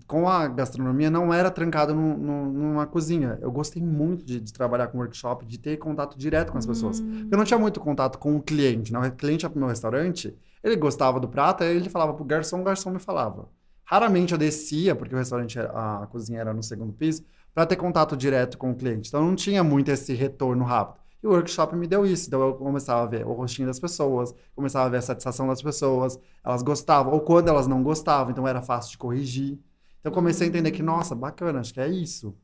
com 0.07 0.27
a 0.27 0.47
gastronomia 0.47 1.09
não 1.11 1.31
era 1.33 1.51
trancado 1.51 1.93
num- 1.93 2.17
num- 2.17 2.51
numa 2.51 2.87
cozinha. 2.87 3.37
Eu 3.41 3.51
gostei 3.51 3.81
muito 3.81 4.25
de, 4.25 4.39
de 4.39 4.51
trabalhar 4.51 4.87
com 4.87 4.97
workshop, 4.97 5.45
de 5.45 5.59
ter 5.59 5.77
contato 5.77 6.17
direto 6.17 6.51
com 6.51 6.57
as 6.57 6.65
pessoas. 6.65 6.99
Hum. 6.99 7.27
Eu 7.31 7.37
não 7.37 7.45
tinha 7.45 7.59
muito 7.59 7.79
contato 7.79 8.17
com 8.17 8.35
o 8.35 8.41
cliente. 8.41 8.91
Né? 8.91 8.99
O 9.07 9.11
cliente 9.11 9.45
ia 9.45 9.49
pro 9.49 9.59
meu 9.59 9.69
restaurante, 9.69 10.35
ele 10.63 10.75
gostava 10.77 11.19
do 11.19 11.27
prato, 11.27 11.63
aí 11.63 11.75
ele 11.75 11.89
falava 11.89 12.13
pro 12.13 12.25
garçom, 12.25 12.61
o 12.61 12.63
garçom 12.63 12.89
me 12.89 12.99
falava. 12.99 13.47
Raramente 13.85 14.31
eu 14.31 14.37
descia, 14.37 14.95
porque 14.95 15.13
o 15.13 15.17
restaurante, 15.17 15.59
era- 15.59 16.01
a 16.03 16.07
cozinha 16.07 16.39
era 16.39 16.53
no 16.53 16.63
segundo 16.63 16.93
piso, 16.93 17.23
para 17.53 17.65
ter 17.65 17.75
contato 17.75 18.15
direto 18.17 18.57
com 18.57 18.71
o 18.71 18.75
cliente. 18.75 19.09
Então 19.09 19.23
não 19.23 19.35
tinha 19.35 19.63
muito 19.63 19.89
esse 19.91 20.13
retorno 20.13 20.63
rápido. 20.63 21.01
E 21.21 21.27
o 21.27 21.31
workshop 21.31 21.75
me 21.75 21.87
deu 21.87 22.05
isso. 22.05 22.27
Então 22.27 22.41
eu 22.41 22.53
começava 22.55 23.03
a 23.03 23.05
ver 23.05 23.25
o 23.25 23.33
rostinho 23.33 23.67
das 23.67 23.79
pessoas, 23.79 24.33
começava 24.55 24.85
a 24.87 24.89
ver 24.89 24.97
a 24.97 25.01
satisfação 25.01 25.47
das 25.47 25.61
pessoas, 25.61 26.19
elas 26.43 26.61
gostavam, 26.63 27.13
ou 27.13 27.21
quando 27.21 27.47
elas 27.47 27.67
não 27.67 27.81
gostavam, 27.83 28.31
então 28.31 28.47
era 28.47 28.61
fácil 28.61 28.91
de 28.91 28.97
corrigir. 28.97 29.59
Então 29.99 30.11
comecei 30.11 30.47
a 30.47 30.49
entender 30.49 30.71
que, 30.71 30.83
nossa, 30.83 31.15
bacana, 31.15 31.59
acho 31.61 31.73
que 31.73 31.79
é 31.79 31.87
isso. 31.87 32.35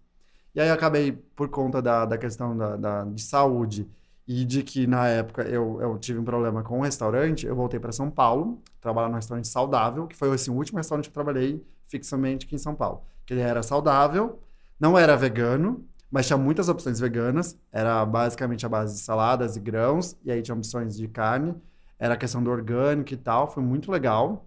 E 0.54 0.60
aí 0.60 0.70
acabei, 0.70 1.12
por 1.12 1.50
conta 1.50 1.82
da, 1.82 2.06
da 2.06 2.18
questão 2.18 2.58
da, 2.58 2.76
da- 2.76 3.04
de 3.06 3.22
saúde 3.22 3.88
e 4.28 4.46
de 4.46 4.64
que 4.64 4.88
na 4.88 5.08
época 5.08 5.44
eu, 5.44 5.80
eu 5.82 5.98
tive 5.98 6.20
um 6.20 6.24
problema 6.24 6.64
com 6.64 6.80
o 6.80 6.84
restaurante, 6.84 7.46
eu 7.46 7.56
voltei 7.56 7.80
para 7.80 7.92
São 7.92 8.10
Paulo, 8.10 8.62
trabalhar 8.82 9.10
num 9.10 9.16
restaurante 9.16 9.48
saudável, 9.48 10.08
que 10.08 10.16
foi 10.16 10.32
assim, 10.34 10.52
o 10.52 10.56
último 10.56 10.78
restaurante 10.78 11.06
que 11.06 11.10
eu 11.12 11.14
trabalhei 11.24 11.64
fixamente 11.88 12.46
aqui 12.46 12.56
em 12.56 12.60
São 12.60 12.76
Paulo. 12.76 13.02
Que 13.26 13.34
ele 13.34 13.42
era 13.42 13.62
saudável, 13.64 14.40
não 14.80 14.98
era 14.98 15.16
vegano, 15.16 15.86
mas 16.12 16.26
tinha 16.26 16.38
muitas 16.38 16.70
opções 16.70 17.00
veganas, 17.00 17.58
era 17.72 18.06
basicamente 18.06 18.66
a 18.66 18.70
base 18.70 18.96
de 18.96 19.02
saladas 19.02 19.56
e 19.56 19.60
grãos, 19.60 20.18
e 20.24 20.32
aí 20.32 20.42
tinha 20.42 20.56
opções 20.56 20.98
de 20.98 21.08
carne, 21.08 21.56
era 22.00 22.14
a 22.14 22.18
questão 22.18 22.42
do 22.42 22.50
orgânico 22.50 23.14
e 23.14 23.18
tal, 23.18 23.50
foi 23.52 23.62
muito 23.62 23.92
legal. 23.92 24.46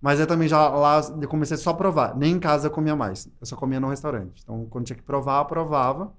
Mas 0.00 0.18
eu 0.18 0.26
também 0.26 0.48
já 0.48 0.68
lá 0.68 1.00
eu 1.20 1.28
comecei 1.28 1.56
só 1.56 1.70
a 1.70 1.74
provar. 1.74 2.16
Nem 2.16 2.34
em 2.34 2.40
casa 2.40 2.68
eu 2.68 2.70
comia 2.70 2.96
mais. 2.96 3.28
Eu 3.38 3.46
só 3.46 3.54
comia 3.54 3.78
no 3.78 3.88
restaurante. 3.88 4.40
Então, 4.42 4.66
quando 4.70 4.86
tinha 4.86 4.96
que 4.96 5.02
provar, 5.02 5.42
eu 5.42 5.44
provava. 5.44 6.12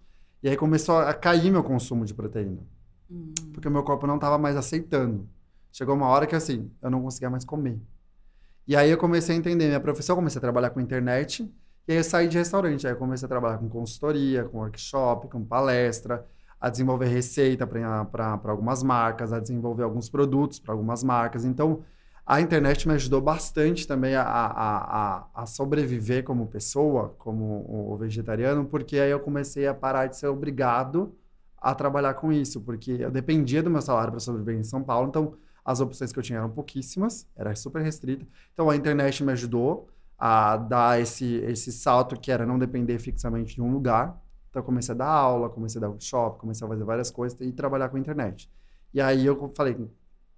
E 0.44 0.50
aí 0.50 0.56
começou 0.56 1.00
a 1.00 1.13
cair 1.13 1.51
meu 1.51 1.63
consumo 1.63 2.06
de 2.06 2.13
proteína. 2.13 2.62
Hum. 3.10 3.34
Porque 3.53 3.68
o 3.68 3.72
meu 3.72 3.84
corpo 3.84 4.06
não 4.06 4.15
estava 4.15 4.38
mais 4.38 4.56
aceitando. 4.56 5.27
Chegou 5.72 5.96
uma 5.96 6.08
hora 6.08 6.27
que, 6.27 6.36
assim, 6.36 6.70
eu 6.82 6.91
não 6.91 7.01
conseguia 7.01 7.30
mais 7.30 7.44
comer. 7.44 7.80
E 8.68 8.75
aí 8.75 8.89
eu 8.89 8.98
comecei 8.98 9.36
a 9.36 9.39
entender 9.39 9.65
minha 9.65 9.80
profissão, 9.80 10.15
comecei 10.15 10.38
a 10.38 10.41
trabalhar 10.41 10.70
com 10.70 10.80
internet. 10.80 11.51
E 11.88 11.92
aí 11.94 11.98
eu 11.98 12.04
saí 12.04 12.28
de 12.28 12.38
restaurante. 12.38 12.88
Aí 12.88 12.94
eu 12.94 12.98
comecei 12.98 13.26
a 13.26 13.30
trabalhar 13.30 13.58
com 13.58 13.70
consultoria, 13.70 14.44
com 14.46 14.60
workshop, 14.60 15.28
com 15.28 15.44
palestra, 15.44 16.26
a 16.60 16.70
desenvolver 16.70 17.08
receita 17.08 17.66
para 17.66 18.40
algumas 18.46 18.84
marcas, 18.84 19.34
a 19.34 19.40
desenvolver 19.40 19.84
alguns 19.84 20.10
produtos 20.10 20.60
para 20.60 20.74
algumas 20.74 21.04
marcas. 21.04 21.44
Então, 21.44 21.84
a 22.26 22.40
internet 22.40 22.88
me 22.88 22.94
ajudou 22.94 23.20
bastante 23.20 23.88
também 23.88 24.16
a, 24.16 24.22
a, 24.24 25.18
a, 25.18 25.28
a 25.34 25.46
sobreviver 25.46 26.24
como 26.24 26.48
pessoa, 26.48 27.16
como 27.18 27.66
o 27.68 27.98
vegetariano, 27.98 28.66
porque 28.66 28.98
aí 29.00 29.10
eu 29.10 29.20
comecei 29.20 29.68
a 29.68 29.74
parar 29.74 30.08
de 30.08 30.18
ser 30.18 30.28
obrigado 30.28 31.16
a 31.58 31.76
trabalhar 31.76 32.14
com 32.14 32.32
isso, 32.32 32.62
porque 32.62 32.92
eu 33.00 33.12
dependia 33.12 33.62
do 33.62 33.70
meu 33.70 33.82
salário 33.82 34.12
para 34.12 34.20
sobreviver 34.20 34.60
em 34.60 34.64
São 34.64 34.84
Paulo, 34.84 35.10
então 35.10 35.34
as 35.64 35.80
opções 35.80 36.12
que 36.12 36.18
eu 36.18 36.24
tinha 36.24 36.40
eram 36.40 36.50
pouquíssimas, 36.50 37.28
era 37.36 37.54
super 37.56 37.82
restrita. 37.82 38.26
Então 38.54 38.70
a 38.70 38.76
internet 38.76 39.24
me 39.24 39.32
ajudou 39.32 39.90
a 40.24 40.56
dar 40.56 41.01
esse, 41.01 41.38
esse 41.38 41.72
salto 41.72 42.16
que 42.16 42.32
era 42.32 42.46
não 42.46 42.60
depender 42.60 43.00
fixamente 43.00 43.56
de 43.56 43.62
um 43.62 43.72
lugar. 43.72 44.22
Então 44.51 44.60
eu 44.60 44.63
comecei 44.63 44.94
a 44.94 44.98
dar 45.00 45.08
aula, 45.08 45.50
comecei 45.50 45.80
a 45.80 45.82
dar 45.82 45.90
workshop, 45.90 46.40
comecei 46.40 46.63
a 46.63 46.70
fazer 46.70 46.84
várias 46.84 47.10
coisas 47.10 47.42
e 47.42 47.51
trabalhar 47.51 47.90
com 47.90 47.98
a 47.98 48.00
internet. 48.00 48.48
E 48.94 49.01
aí 49.01 49.25
eu 49.25 49.51
falei, 49.56 49.90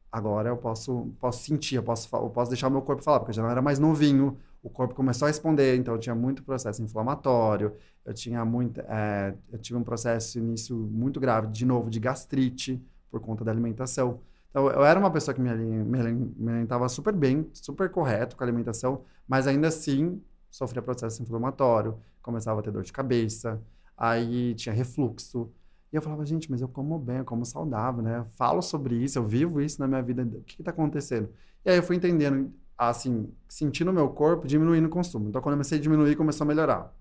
agora 0.10 0.48
eu 0.48 0.56
posso, 0.56 1.14
posso 1.20 1.44
sentir, 1.44 1.76
eu 1.76 1.84
posso, 1.84 2.08
eu 2.16 2.30
posso 2.30 2.50
deixar 2.50 2.70
o 2.70 2.72
meu 2.72 2.82
corpo 2.82 3.04
falar, 3.04 3.20
porque 3.20 3.32
eu 3.32 3.36
já 3.36 3.44
não 3.44 3.50
era 3.50 3.62
mais 3.62 3.78
novinho, 3.78 4.38
o 4.62 4.70
corpo 4.70 4.96
começou 4.96 5.26
a 5.26 5.30
responder, 5.30 5.76
então 5.76 5.94
eu 5.96 6.00
tinha 6.00 6.16
muito 6.16 6.44
processo 6.44 6.82
inflamatório, 6.82 7.74
eu 8.06 8.14
tinha 8.14 8.46
muito, 8.46 8.80
é, 8.88 9.36
eu 9.52 9.60
tive 9.60 9.78
um 9.78 9.84
processo 9.84 10.40
início 10.40 10.78
muito 10.78 11.20
grave, 11.20 11.48
de 11.48 11.66
novo, 11.66 11.90
de 11.90 12.00
gastrite, 12.00 12.82
por 13.12 13.20
conta 13.20 13.44
da 13.44 13.52
alimentação. 13.52 14.22
Então, 14.54 14.70
eu 14.70 14.86
era 14.86 15.00
uma 15.00 15.10
pessoa 15.10 15.34
que 15.34 15.42
me, 15.42 15.50
alimentava 15.50 16.88
super 16.88 17.12
bem, 17.12 17.50
super 17.54 17.90
correto 17.90 18.36
com 18.36 18.44
a 18.44 18.46
alimentação, 18.46 19.02
mas 19.28 19.48
ainda 19.48 19.68
assim 19.68 20.22
sofria 20.48 20.80
processo 20.80 21.24
inflamatório, 21.24 21.98
começava 22.22 22.60
a 22.60 22.64
ter 22.64 22.70
dor 22.70 22.84
de 22.84 22.94
cabeça, 22.94 23.60
aí 23.98 24.54
tinha 24.54 24.72
refluxo. 24.72 25.50
E 25.92 25.96
eu 25.96 26.04
falava, 26.04 26.24
gente, 26.24 26.52
mas 26.52 26.62
eu 26.62 26.68
como 26.68 27.00
bem, 27.00 27.18
eu 27.18 27.26
como 27.26 27.44
saudável, 27.44 28.04
né? 28.04 28.20
Eu 28.20 28.26
falo 28.38 28.62
sobre 28.62 28.96
isso, 28.96 29.18
eu 29.18 29.28
vivo 29.28 29.60
isso 29.60 29.80
na 29.80 29.88
minha 29.88 30.04
vida, 30.04 30.22
o 30.22 30.44
que 30.44 30.62
está 30.62 30.70
acontecendo? 30.70 31.30
E 31.66 31.72
aí 31.72 31.78
eu 31.78 31.82
fui 31.82 31.96
entendendo, 31.96 32.54
assim, 32.78 33.34
sentindo 33.50 33.90
o 33.90 33.94
meu 33.94 34.10
corpo 34.10 34.48
diminuindo 34.48 34.86
o 34.86 34.90
consumo. 34.90 35.30
Então, 35.30 35.42
quando 35.42 35.54
eu 35.54 35.58
comecei 35.58 35.80
a 35.80 35.82
diminuir, 35.82 36.16
começou 36.16 36.46
a 36.46 36.48
melhorar. 36.48 36.94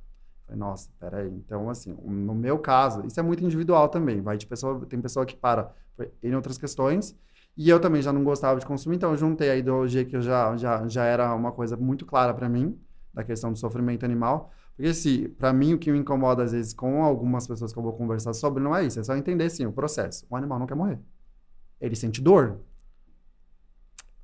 Falei, 0.46 0.58
nossa, 0.58 0.88
peraí. 0.98 1.28
Então, 1.28 1.68
assim, 1.68 1.92
no 2.02 2.34
meu 2.34 2.58
caso, 2.58 3.06
isso 3.06 3.20
é 3.20 3.22
muito 3.22 3.44
individual 3.44 3.90
também. 3.90 4.22
Vai 4.22 4.38
de 4.38 4.46
pessoa, 4.46 4.86
tem 4.86 5.02
pessoa 5.02 5.26
que 5.26 5.36
para 5.36 5.70
em 6.22 6.34
outras 6.34 6.56
questões. 6.56 7.14
E 7.56 7.68
eu 7.68 7.78
também 7.78 8.00
já 8.00 8.12
não 8.12 8.24
gostava 8.24 8.58
de 8.58 8.64
consumir, 8.64 8.96
então 8.96 9.10
eu 9.10 9.16
juntei 9.16 9.50
a 9.50 9.56
ideologia 9.56 10.04
que 10.04 10.20
já, 10.20 10.56
já, 10.56 10.88
já 10.88 11.04
era 11.04 11.34
uma 11.34 11.52
coisa 11.52 11.76
muito 11.76 12.06
clara 12.06 12.32
para 12.32 12.48
mim, 12.48 12.78
da 13.12 13.22
questão 13.22 13.52
do 13.52 13.58
sofrimento 13.58 14.04
animal. 14.04 14.50
Porque, 14.74 14.94
se, 14.94 15.28
para 15.28 15.52
mim, 15.52 15.74
o 15.74 15.78
que 15.78 15.92
me 15.92 15.98
incomoda 15.98 16.42
às 16.42 16.52
vezes 16.52 16.72
com 16.72 17.02
algumas 17.04 17.46
pessoas 17.46 17.72
que 17.72 17.78
eu 17.78 17.82
vou 17.82 17.92
conversar 17.92 18.32
sobre 18.32 18.62
não 18.62 18.74
é 18.74 18.84
isso, 18.84 18.98
é 18.98 19.04
só 19.04 19.14
entender, 19.14 19.50
sim, 19.50 19.66
o 19.66 19.72
processo. 19.72 20.26
O 20.30 20.36
animal 20.36 20.58
não 20.58 20.66
quer 20.66 20.74
morrer. 20.74 20.98
Ele 21.80 21.94
sente 21.94 22.22
dor. 22.22 22.60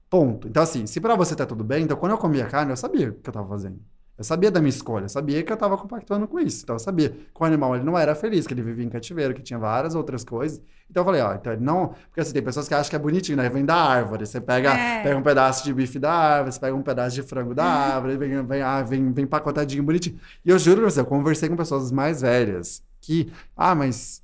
Ponto. 0.08 0.48
Então, 0.48 0.62
assim, 0.62 0.86
se 0.86 1.00
para 1.00 1.14
você 1.14 1.36
tá 1.36 1.44
tudo 1.44 1.62
bem, 1.62 1.84
então 1.84 1.96
quando 1.96 2.12
eu 2.12 2.18
comia 2.18 2.46
carne, 2.46 2.72
eu 2.72 2.76
sabia 2.76 3.10
o 3.10 3.14
que 3.14 3.28
eu 3.28 3.32
tava 3.32 3.46
fazendo. 3.46 3.78
Eu 4.18 4.24
sabia 4.24 4.50
da 4.50 4.58
minha 4.60 4.70
escolha, 4.70 5.04
eu 5.04 5.08
sabia 5.08 5.40
que 5.44 5.52
eu 5.52 5.54
estava 5.54 5.78
compactuando 5.78 6.26
com 6.26 6.40
isso. 6.40 6.64
Então 6.64 6.74
eu 6.74 6.80
sabia 6.80 7.10
que 7.10 7.40
o 7.40 7.44
animal 7.44 7.76
ele 7.76 7.84
não 7.84 7.96
era 7.96 8.16
feliz, 8.16 8.48
que 8.48 8.52
ele 8.52 8.62
vivia 8.62 8.84
em 8.84 8.88
cativeiro, 8.88 9.32
que 9.32 9.40
tinha 9.40 9.60
várias 9.60 9.94
outras 9.94 10.24
coisas. 10.24 10.60
Então 10.90 11.02
eu 11.02 11.04
falei, 11.04 11.20
ó, 11.20 11.34
então 11.34 11.52
ele 11.52 11.62
não. 11.62 11.94
Porque 12.08 12.20
assim, 12.20 12.32
tem 12.32 12.42
pessoas 12.42 12.66
que 12.66 12.74
acham 12.74 12.90
que 12.90 12.96
é 12.96 12.98
bonitinho, 12.98 13.36
né? 13.36 13.48
Vem 13.48 13.64
da 13.64 13.76
árvore. 13.76 14.26
Você 14.26 14.40
pega, 14.40 14.74
É. 14.74 15.04
pega 15.04 15.16
um 15.16 15.22
pedaço 15.22 15.62
de 15.64 15.72
bife 15.72 16.00
da 16.00 16.12
árvore, 16.12 16.52
você 16.52 16.58
pega 16.58 16.74
um 16.74 16.82
pedaço 16.82 17.14
de 17.14 17.22
frango 17.22 17.54
da 17.54 17.64
árvore, 17.64 18.16
vem, 18.16 18.44
vem, 18.44 18.60
ah, 18.60 18.82
vem, 18.82 19.12
vem 19.12 19.24
pacotadinho, 19.24 19.84
bonitinho. 19.84 20.18
E 20.44 20.50
eu 20.50 20.58
juro 20.58 20.80
pra 20.80 20.90
você, 20.90 20.98
eu 20.98 21.06
conversei 21.06 21.48
com 21.48 21.54
pessoas 21.54 21.92
mais 21.92 22.20
velhas 22.20 22.82
que, 23.00 23.30
ah, 23.56 23.76
mas 23.76 24.20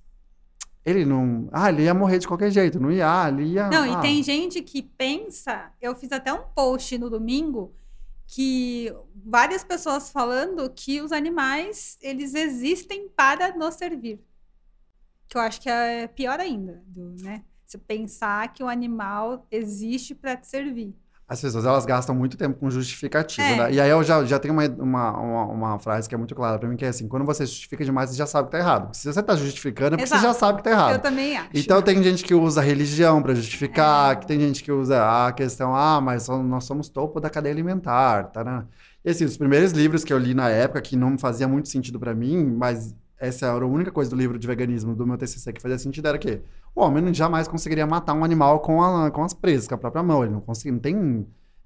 ele 0.85 1.05
não. 1.05 1.49
Ah, 1.53 1.71
ele 1.71 1.85
ia 1.85 1.95
morrer 1.95 2.19
de 2.19 2.27
qualquer 2.27 2.51
jeito, 2.51 2.81
não 2.81 2.91
ia, 2.91 3.07
ah, 3.07 3.29
ele 3.29 3.45
ia. 3.45 3.69
Não, 3.69 3.87
e 3.87 3.95
ah. 3.95 4.01
tem 4.01 4.21
gente 4.25 4.61
que 4.61 4.83
pensa. 4.83 5.71
Eu 5.81 5.95
fiz 5.95 6.11
até 6.11 6.33
um 6.33 6.43
post 6.53 6.99
no 6.99 7.09
domingo 7.09 7.73
que 8.27 8.93
várias 9.15 9.63
pessoas 9.63 10.11
falando 10.11 10.71
que 10.71 11.01
os 11.01 11.13
animais 11.13 11.99
eles 12.01 12.35
existem 12.35 13.09
para 13.09 13.57
nos 13.57 13.75
servir. 13.75 14.21
Que 15.29 15.37
eu 15.37 15.41
acho 15.41 15.61
que 15.61 15.69
é 15.69 16.07
pior 16.07 16.41
ainda, 16.41 16.85
né? 17.21 17.45
Você 17.67 17.79
pensar 17.79 18.53
que 18.53 18.63
o 18.63 18.69
animal 18.69 19.47
existe 19.51 20.15
para 20.15 20.37
te 20.37 20.47
servir. 20.47 20.95
As 21.27 21.41
pessoas, 21.41 21.65
elas 21.65 21.87
gastam 21.87 22.15
muito 22.15 22.37
tempo 22.37 22.59
com 22.59 22.71
justificativa, 22.71 23.47
É. 23.49 23.57
né? 23.57 23.73
E 23.73 23.81
aí 23.81 23.89
eu 23.89 24.05
já, 24.05 24.23
já 24.25 24.39
tenho 24.39 24.53
uma, 24.53 24.67
uma, 24.69 25.11
uma, 25.19 25.45
uma 25.47 25.79
frase 25.79 26.07
que 26.07 26.15
é 26.15 26.19
muito 26.19 26.35
clara 26.35 26.59
pra 26.59 26.69
mim, 26.69 26.77
que 26.77 26.85
é 26.85 26.89
assim, 26.89 27.09
quando 27.09 27.25
você 27.25 27.47
justifica 27.47 27.83
demais, 27.83 28.11
você 28.11 28.17
já 28.17 28.27
sabe 28.27 28.47
que 28.49 28.53
tá 28.53 28.59
errado. 28.59 28.95
Se 28.95 29.11
você 29.11 29.23
tá 29.23 29.35
justificando, 29.35 29.95
é 29.95 29.97
porque 29.97 30.07
você 30.07 30.15
Exato. 30.17 30.27
já 30.35 30.35
sabe 30.39 30.59
que 30.59 30.65
tá 30.65 30.71
errado. 30.71 30.93
Eu 30.93 30.99
também 30.99 31.37
acho. 31.37 31.49
Então 31.55 31.81
tem 31.81 32.03
gente 32.03 32.23
que 32.25 32.35
usa 32.35 32.61
religião 32.61 33.23
pra 33.23 33.35
justificar, 33.35 34.13
É. 34.13 34.17
que 34.17 34.27
tem 34.27 34.39
gente 34.39 34.63
que 34.63 34.71
usa 34.71 35.27
a 35.27 35.33
questão, 35.33 35.75
ah, 35.75 35.99
mas 36.01 36.29
nós 36.29 36.65
somos 36.65 36.91
topo 36.91 37.19
da 37.21 37.31
cadeia 37.31 37.55
alimentar, 37.55 38.25
tá? 38.25 38.45
né? 38.45 38.65
E 39.03 39.11
assim, 39.11 39.25
os 39.25 39.37
primeiros 39.39 39.73
livros 39.73 40.05
que 40.05 40.13
eu 40.13 40.19
li 40.19 40.35
na 40.35 40.51
época, 40.51 40.81
que 40.83 40.95
não 40.95 41.19
fazia 41.19 41.49
muito 41.49 41.69
sentido 41.71 41.99
pra 41.99 42.15
mim, 42.15 42.45
mas 42.45 42.95
essa 43.19 43.47
era 43.47 43.65
a 43.65 43.69
única 43.69 43.91
coisa 43.93 44.11
do 44.11 44.17
livro 44.17 44.39
de 44.39 44.47
veganismo 44.47 44.95
do 44.95 45.07
meu 45.07 45.17
TCC 45.19 45.53
que 45.53 45.63
fazia 45.63 45.79
sentido, 45.79 46.09
era 46.09 46.19
que 46.19 46.41
o 46.75 46.81
homem 46.83 47.13
jamais 47.15 47.49
conseguiria 47.49 47.87
matar 47.87 48.15
um 48.15 48.25
animal 48.25 48.61
com, 48.61 48.83
a- 48.83 49.11
com 49.11 49.23
as 49.25 49.33
presas, 49.35 49.69
com 49.69 49.75
a 49.75 49.79
própria 49.79 50.03
mão. 50.03 50.23
Ele 50.25 50.33
não 50.33 50.41
consegue, 50.41 50.71
não 50.73 50.79
tem, 50.81 50.97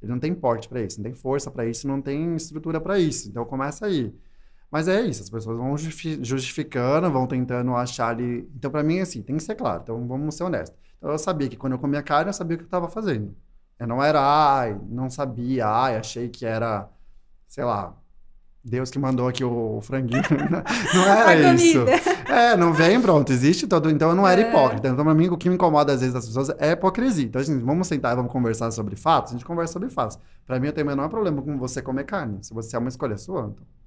ele 0.03 0.13
não 0.13 0.19
tem 0.21 0.35
porte 0.35 0.69
pra 0.69 0.83
isso, 0.83 0.99
não 0.99 1.05
tem 1.05 1.15
força 1.15 1.51
pra 1.51 1.67
isso, 1.67 1.87
não 1.89 2.01
tem 2.03 2.35
estrutura 2.37 2.81
pra 2.81 2.99
isso. 2.99 3.29
Então 3.29 3.45
começa 3.45 3.87
aí. 3.87 4.15
Mas 4.71 4.87
é 4.89 5.01
isso, 5.03 5.23
as 5.23 5.31
pessoas 5.31 5.57
vão 5.57 5.77
justifi- 5.79 6.23
justificando, 6.25 7.11
vão 7.11 7.27
tentando 7.27 7.75
achar 7.75 8.09
ali. 8.11 8.49
Então, 8.55 8.71
pra 8.71 8.83
mim, 8.83 9.01
assim, 9.01 9.23
tem 9.23 9.37
que 9.37 9.43
ser 9.43 9.55
claro. 9.55 9.81
Então, 9.83 10.07
vamos 10.07 10.35
ser 10.35 10.45
honestos. 10.45 10.79
Então, 10.99 11.11
eu 11.11 11.19
sabia 11.19 11.49
que 11.49 11.57
quando 11.57 11.73
eu 11.75 11.79
comia 11.79 12.03
carne, 12.03 12.29
eu 12.29 12.35
sabia 12.35 12.55
o 12.57 12.59
que 12.59 12.65
eu 12.65 12.67
estava 12.67 12.89
fazendo. 12.89 13.35
Eu 13.79 13.87
não 13.87 14.03
era, 14.03 14.21
ai, 14.21 14.79
não 14.89 15.09
sabia, 15.09 15.67
ai, 15.69 15.97
achei 15.97 16.29
que 16.29 16.45
era, 16.45 16.89
sei 17.49 17.65
lá, 17.65 17.97
Deus 18.69 18.91
que 18.91 18.99
mandou 18.99 19.29
aqui 19.29 19.43
o, 19.45 19.81
franguinho. 19.83 20.23
não 20.95 21.05
era 21.05 21.55
isso. 21.55 21.79
É, 22.29 22.57
não 22.57 22.73
vem, 22.73 23.01
pronto, 23.01 23.33
existe 23.33 23.67
todo. 23.67 23.91
Então 23.91 24.11
eu 24.11 24.15
não 24.15 24.27
era 24.27 24.41
é. 24.41 24.49
hipócrita. 24.49 24.89
Então, 24.89 25.05
pra 25.05 25.15
mim, 25.15 25.29
o 25.29 25.37
que 25.37 25.49
me 25.49 25.55
incomoda 25.55 25.93
às 25.93 26.01
vezes 26.01 26.15
das 26.15 26.27
pessoas 26.27 26.51
é 26.59 26.73
hipocrisia. 26.73 27.27
Então, 27.27 27.41
assim, 27.41 27.59
vamos 27.59 27.87
sentar 27.87 28.13
e 28.13 28.17
vamos 28.17 28.31
conversar 28.31 28.71
sobre 28.71 28.97
fatos? 28.97 29.33
A 29.33 29.37
gente 29.37 29.45
conversa 29.45 29.73
sobre 29.73 29.89
fatos. 29.91 30.19
Pra 30.47 30.59
mim, 30.61 30.67
eu 30.67 30.73
tenho 30.73 30.87
o 30.87 30.91
menor 30.91 31.09
problema 31.09 31.43
com 31.43 31.59
você 31.59 31.83
comer 31.83 32.05
carne. 32.05 32.39
Se 32.43 32.53
você 32.53 32.77
é 32.77 32.79
uma 32.79 32.89
escolha 32.89 33.17
sua, 33.17 33.53
então. 33.53 33.78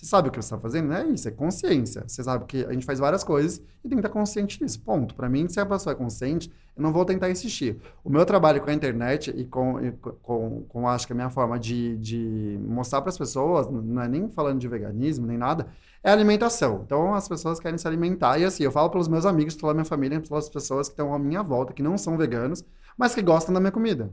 Você 0.00 0.06
sabe 0.06 0.28
o 0.30 0.32
que 0.32 0.40
você 0.40 0.46
está 0.46 0.58
fazendo? 0.58 0.88
Não 0.88 0.96
é 0.96 1.06
isso, 1.08 1.28
é 1.28 1.30
consciência. 1.30 2.02
Você 2.06 2.24
sabe 2.24 2.46
que 2.46 2.64
a 2.64 2.72
gente 2.72 2.86
faz 2.86 2.98
várias 2.98 3.22
coisas 3.22 3.58
e 3.84 3.88
tem 3.88 3.90
que 3.90 3.96
estar 3.96 4.08
consciente 4.08 4.58
disso. 4.58 4.80
Ponto. 4.80 5.14
Para 5.14 5.28
mim, 5.28 5.46
se 5.46 5.60
a 5.60 5.66
pessoa 5.66 5.92
é 5.92 5.94
consciente, 5.94 6.50
eu 6.74 6.82
não 6.82 6.90
vou 6.90 7.04
tentar 7.04 7.28
insistir. 7.30 7.78
O 8.02 8.08
meu 8.08 8.24
trabalho 8.24 8.62
com 8.62 8.70
a 8.70 8.72
internet 8.72 9.30
e 9.36 9.44
com, 9.44 9.78
e 9.78 9.92
com, 10.22 10.64
com 10.66 10.88
acho 10.88 11.06
que 11.06 11.12
a 11.12 11.16
minha 11.16 11.28
forma 11.28 11.58
de, 11.58 11.98
de 11.98 12.58
mostrar 12.66 13.02
para 13.02 13.10
as 13.10 13.18
pessoas, 13.18 13.68
não 13.68 14.00
é 14.00 14.08
nem 14.08 14.30
falando 14.30 14.58
de 14.58 14.66
veganismo 14.68 15.26
nem 15.26 15.36
nada, 15.36 15.66
é 16.02 16.10
alimentação. 16.10 16.80
Então, 16.86 17.12
as 17.12 17.28
pessoas 17.28 17.60
querem 17.60 17.76
se 17.76 17.86
alimentar. 17.86 18.38
E 18.38 18.44
assim, 18.46 18.62
eu 18.62 18.72
falo 18.72 18.88
pelos 18.88 19.06
meus 19.06 19.26
amigos, 19.26 19.54
pela 19.54 19.74
minha 19.74 19.84
família, 19.84 20.18
pelas 20.18 20.48
pessoas 20.48 20.88
que 20.88 20.94
estão 20.94 21.12
à 21.12 21.18
minha 21.18 21.42
volta, 21.42 21.74
que 21.74 21.82
não 21.82 21.98
são 21.98 22.16
veganos, 22.16 22.64
mas 22.96 23.14
que 23.14 23.20
gostam 23.20 23.52
da 23.52 23.60
minha 23.60 23.70
comida. 23.70 24.10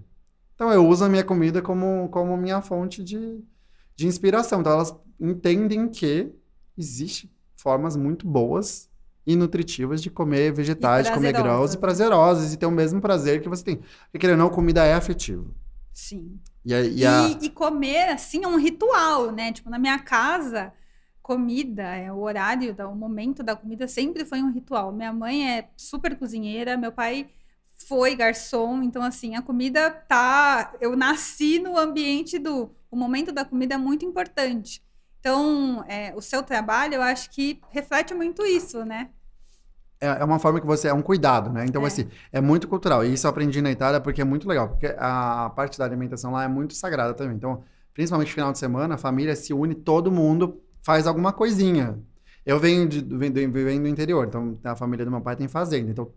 Então, 0.53 0.69
eu 0.69 0.85
uso 0.85 1.05
a 1.05 1.07
minha 1.07 1.23
comida 1.23 1.61
como, 1.61 2.09
como 2.09 2.35
minha 2.35 2.61
fonte 2.61 3.01
de, 3.01 3.41
de 3.97 4.07
inspiração. 4.07 4.61
Então, 4.61 4.71
elas 4.71 4.95
entendem 5.19 5.89
que 5.89 6.31
existe 6.77 7.29
formas 7.55 7.97
muito 7.97 8.25
boas 8.25 8.87
e 9.25 9.35
nutritivas 9.35 10.01
de 10.01 10.09
comer 10.09 10.53
vegetais, 10.53 11.07
de 11.07 11.11
comer 11.11 11.33
grãos 11.33 11.73
e 11.73 11.77
prazerosas 11.77 12.53
e 12.53 12.57
ter 12.57 12.67
o 12.67 12.71
mesmo 12.71 13.01
prazer 13.01 13.41
que 13.41 13.49
você 13.49 13.63
tem. 13.63 13.75
Porque, 13.77 14.19
querendo 14.19 14.39
ou 14.39 14.45
não, 14.45 14.55
comida 14.55 14.85
é 14.85 14.93
afetivo. 14.93 15.53
Sim. 15.91 16.39
E, 16.63 16.73
a, 16.73 16.81
e, 16.81 17.05
a... 17.05 17.27
e, 17.29 17.45
e, 17.47 17.49
comer, 17.49 18.09
assim, 18.09 18.43
é 18.43 18.47
um 18.47 18.57
ritual, 18.57 19.31
né? 19.31 19.51
Tipo, 19.51 19.69
na 19.69 19.79
minha 19.79 19.97
casa, 19.97 20.71
comida, 21.21 21.83
é 21.83 22.11
o 22.11 22.19
horário, 22.19 22.73
o 22.87 22.95
momento 22.95 23.41
da 23.41 23.55
comida 23.55 23.87
sempre 23.87 24.23
foi 24.23 24.41
um 24.41 24.51
ritual. 24.51 24.93
Minha 24.93 25.11
mãe 25.11 25.57
é 25.57 25.69
super 25.75 26.15
cozinheira, 26.15 26.77
meu 26.77 26.91
pai 26.91 27.27
foi 27.87 28.15
garçom, 28.15 28.81
então, 28.83 29.01
assim, 29.01 29.35
a 29.35 29.41
comida 29.41 29.89
tá... 29.89 30.73
Eu 30.81 30.95
nasci 30.95 31.59
no 31.59 31.77
ambiente 31.77 32.37
do... 32.37 32.69
O 32.91 32.95
momento 32.95 33.31
da 33.31 33.45
comida 33.45 33.75
é 33.75 33.77
muito 33.77 34.05
importante. 34.05 34.83
Então, 35.19 35.83
é, 35.87 36.13
o 36.15 36.21
seu 36.21 36.43
trabalho, 36.43 36.95
eu 36.95 37.01
acho 37.01 37.29
que 37.29 37.59
reflete 37.69 38.13
muito 38.13 38.45
isso, 38.45 38.85
né? 38.85 39.09
É, 39.99 40.07
é 40.07 40.23
uma 40.23 40.39
forma 40.39 40.59
que 40.59 40.65
você. 40.65 40.87
É 40.87 40.93
um 40.93 41.01
cuidado, 41.01 41.51
né? 41.51 41.65
Então, 41.65 41.83
é. 41.83 41.87
assim, 41.87 42.07
é 42.31 42.39
muito 42.39 42.67
cultural. 42.67 43.03
E 43.03 43.13
isso 43.13 43.25
eu 43.25 43.31
aprendi 43.31 43.61
na 43.61 43.71
Itália 43.71 43.99
porque 43.99 44.21
é 44.21 44.23
muito 44.23 44.47
legal. 44.47 44.69
Porque 44.69 44.95
a 44.97 45.51
parte 45.55 45.77
da 45.77 45.85
alimentação 45.85 46.31
lá 46.31 46.43
é 46.43 46.47
muito 46.47 46.73
sagrada 46.75 47.13
também. 47.13 47.35
Então, 47.35 47.63
principalmente 47.93 48.29
no 48.29 48.33
final 48.33 48.51
de 48.51 48.59
semana, 48.59 48.95
a 48.95 48.97
família 48.97 49.35
se 49.35 49.53
une, 49.53 49.75
todo 49.75 50.11
mundo 50.11 50.61
faz 50.83 51.07
alguma 51.07 51.33
coisinha. 51.33 51.99
Eu 52.45 52.59
venho, 52.59 52.87
de, 52.87 53.01
venho, 53.01 53.51
venho 53.51 53.81
do 53.81 53.87
interior, 53.89 54.25
então 54.25 54.57
a 54.63 54.75
família 54.75 55.03
do 55.03 55.11
meu 55.11 55.19
pai 55.19 55.35
tem 55.35 55.49
fazenda. 55.49 55.91
Então, 55.91 56.09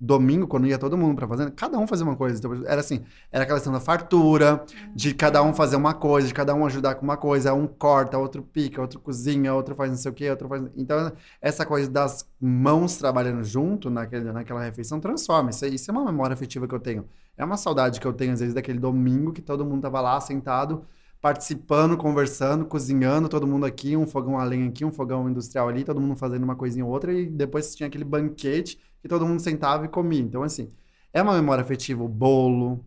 domingo, 0.00 0.46
quando 0.46 0.66
ia 0.66 0.78
todo 0.78 0.96
mundo 0.96 1.14
pra 1.14 1.28
fazenda, 1.28 1.50
cada 1.50 1.78
um 1.78 1.86
fazia 1.86 2.06
uma 2.06 2.16
coisa. 2.16 2.38
Então, 2.38 2.52
era 2.66 2.80
assim, 2.80 3.02
era 3.30 3.44
aquela 3.44 3.58
questão 3.58 3.72
da 3.72 3.80
fartura, 3.80 4.64
de 4.94 5.12
cada 5.12 5.42
um 5.42 5.52
fazer 5.52 5.76
uma 5.76 5.92
coisa, 5.92 6.26
de 6.26 6.32
cada 6.32 6.54
um 6.54 6.64
ajudar 6.64 6.94
com 6.94 7.02
uma 7.04 7.18
coisa. 7.18 7.52
Um 7.52 7.66
corta, 7.66 8.16
outro 8.16 8.42
pica, 8.42 8.80
outro 8.80 8.98
cozinha, 8.98 9.52
outro 9.52 9.74
faz 9.74 9.90
não 9.90 9.98
sei 9.98 10.10
o 10.10 10.14
quê, 10.14 10.30
outro 10.30 10.48
faz... 10.48 10.62
Então, 10.74 11.12
essa 11.40 11.66
coisa 11.66 11.90
das 11.90 12.26
mãos 12.40 12.96
trabalhando 12.96 13.44
junto 13.44 13.90
naquele, 13.90 14.32
naquela 14.32 14.62
refeição 14.62 14.98
transforma. 14.98 15.50
Isso, 15.50 15.66
isso 15.66 15.90
é 15.90 15.92
uma 15.92 16.04
memória 16.04 16.32
afetiva 16.32 16.66
que 16.66 16.74
eu 16.74 16.80
tenho. 16.80 17.04
É 17.36 17.44
uma 17.44 17.58
saudade 17.58 18.00
que 18.00 18.06
eu 18.06 18.12
tenho, 18.12 18.32
às 18.32 18.40
vezes, 18.40 18.54
daquele 18.54 18.78
domingo 18.78 19.32
que 19.32 19.42
todo 19.42 19.64
mundo 19.64 19.82
tava 19.82 20.00
lá 20.00 20.18
sentado, 20.20 20.84
participando, 21.20 21.98
conversando, 21.98 22.64
cozinhando, 22.64 23.28
todo 23.28 23.46
mundo 23.46 23.66
aqui, 23.66 23.96
um 23.96 24.06
fogão 24.06 24.38
a 24.38 24.44
lenha 24.44 24.68
aqui, 24.68 24.84
um 24.84 24.92
fogão 24.92 25.28
industrial 25.28 25.68
ali, 25.68 25.84
todo 25.84 26.00
mundo 26.00 26.16
fazendo 26.16 26.44
uma 26.44 26.56
coisinha 26.56 26.84
ou 26.84 26.90
outra, 26.90 27.12
e 27.12 27.26
depois 27.26 27.74
tinha 27.74 27.86
aquele 27.86 28.04
banquete 28.04 28.78
que 29.00 29.08
todo 29.08 29.26
mundo 29.26 29.40
sentava 29.40 29.84
e 29.84 29.88
comia. 29.88 30.20
Então, 30.20 30.42
assim, 30.42 30.70
é 31.12 31.22
uma 31.22 31.34
memória 31.34 31.62
afetiva 31.62 32.02
o 32.02 32.08
bolo, 32.08 32.84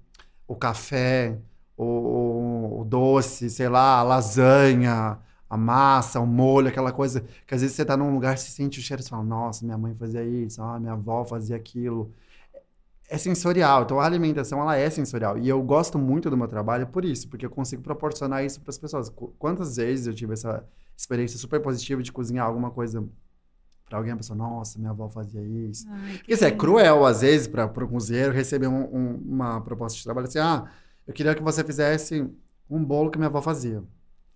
o 0.47 0.55
café, 0.55 1.37
o, 1.77 2.81
o 2.81 2.85
doce, 2.85 3.49
sei 3.49 3.69
lá, 3.69 3.99
a 3.99 4.03
lasanha, 4.03 5.19
a 5.49 5.57
massa, 5.57 6.19
o 6.19 6.25
molho, 6.27 6.67
aquela 6.67 6.91
coisa 6.91 7.23
que 7.45 7.53
às 7.53 7.61
vezes 7.61 7.75
você 7.75 7.85
tá 7.85 7.95
num 7.97 8.13
lugar, 8.13 8.37
se 8.37 8.51
sente 8.51 8.79
o 8.79 8.81
cheiro 8.81 9.03
e 9.03 9.07
fala, 9.07 9.23
nossa, 9.23 9.65
minha 9.65 9.77
mãe 9.77 9.93
fazia 9.95 10.23
isso, 10.23 10.61
ah, 10.61 10.79
minha 10.79 10.93
avó 10.93 11.25
fazia 11.25 11.55
aquilo. 11.55 12.11
É 13.09 13.17
sensorial, 13.17 13.83
então 13.83 13.99
a 13.99 14.05
alimentação 14.05 14.59
ela 14.61 14.75
é 14.75 14.89
sensorial. 14.89 15.37
E 15.37 15.47
eu 15.47 15.61
gosto 15.61 15.99
muito 15.99 16.29
do 16.29 16.37
meu 16.37 16.47
trabalho 16.47 16.87
por 16.87 17.05
isso, 17.05 17.27
porque 17.29 17.45
eu 17.45 17.49
consigo 17.49 17.83
proporcionar 17.83 18.43
isso 18.43 18.61
para 18.61 18.71
as 18.71 18.77
pessoas. 18.77 19.09
Quantas 19.37 19.75
vezes 19.75 20.07
eu 20.07 20.13
tive 20.15 20.33
essa 20.33 20.65
experiência 20.97 21.37
super 21.37 21.59
positiva 21.61 22.01
de 22.01 22.11
cozinhar 22.11 22.47
alguma 22.47 22.71
coisa 22.71 23.03
para 23.93 23.99
alguém, 23.99 24.13
a 24.13 24.17
pessoa, 24.17 24.35
nossa, 24.35 24.79
minha 24.79 24.89
avó 24.89 25.07
fazia 25.07 25.43
isso. 25.43 25.85
Ai, 25.87 26.17
Porque 26.17 26.33
isso 26.33 26.43
é 26.43 26.49
cruel, 26.49 27.05
às 27.05 27.21
vezes, 27.21 27.47
para 27.47 27.65
o 27.65 27.87
cozinheiro 27.87 28.33
receber 28.33 28.67
um, 28.67 28.85
um, 28.91 29.21
uma 29.23 29.61
proposta 29.61 29.95
de 29.95 30.03
trabalho 30.03 30.27
assim, 30.27 30.39
ah, 30.39 30.65
eu 31.05 31.13
queria 31.13 31.35
que 31.35 31.43
você 31.43 31.63
fizesse 31.63 32.27
um 32.67 32.83
bolo 32.83 33.11
que 33.11 33.19
minha 33.19 33.27
avó 33.27 33.39
fazia. 33.39 33.83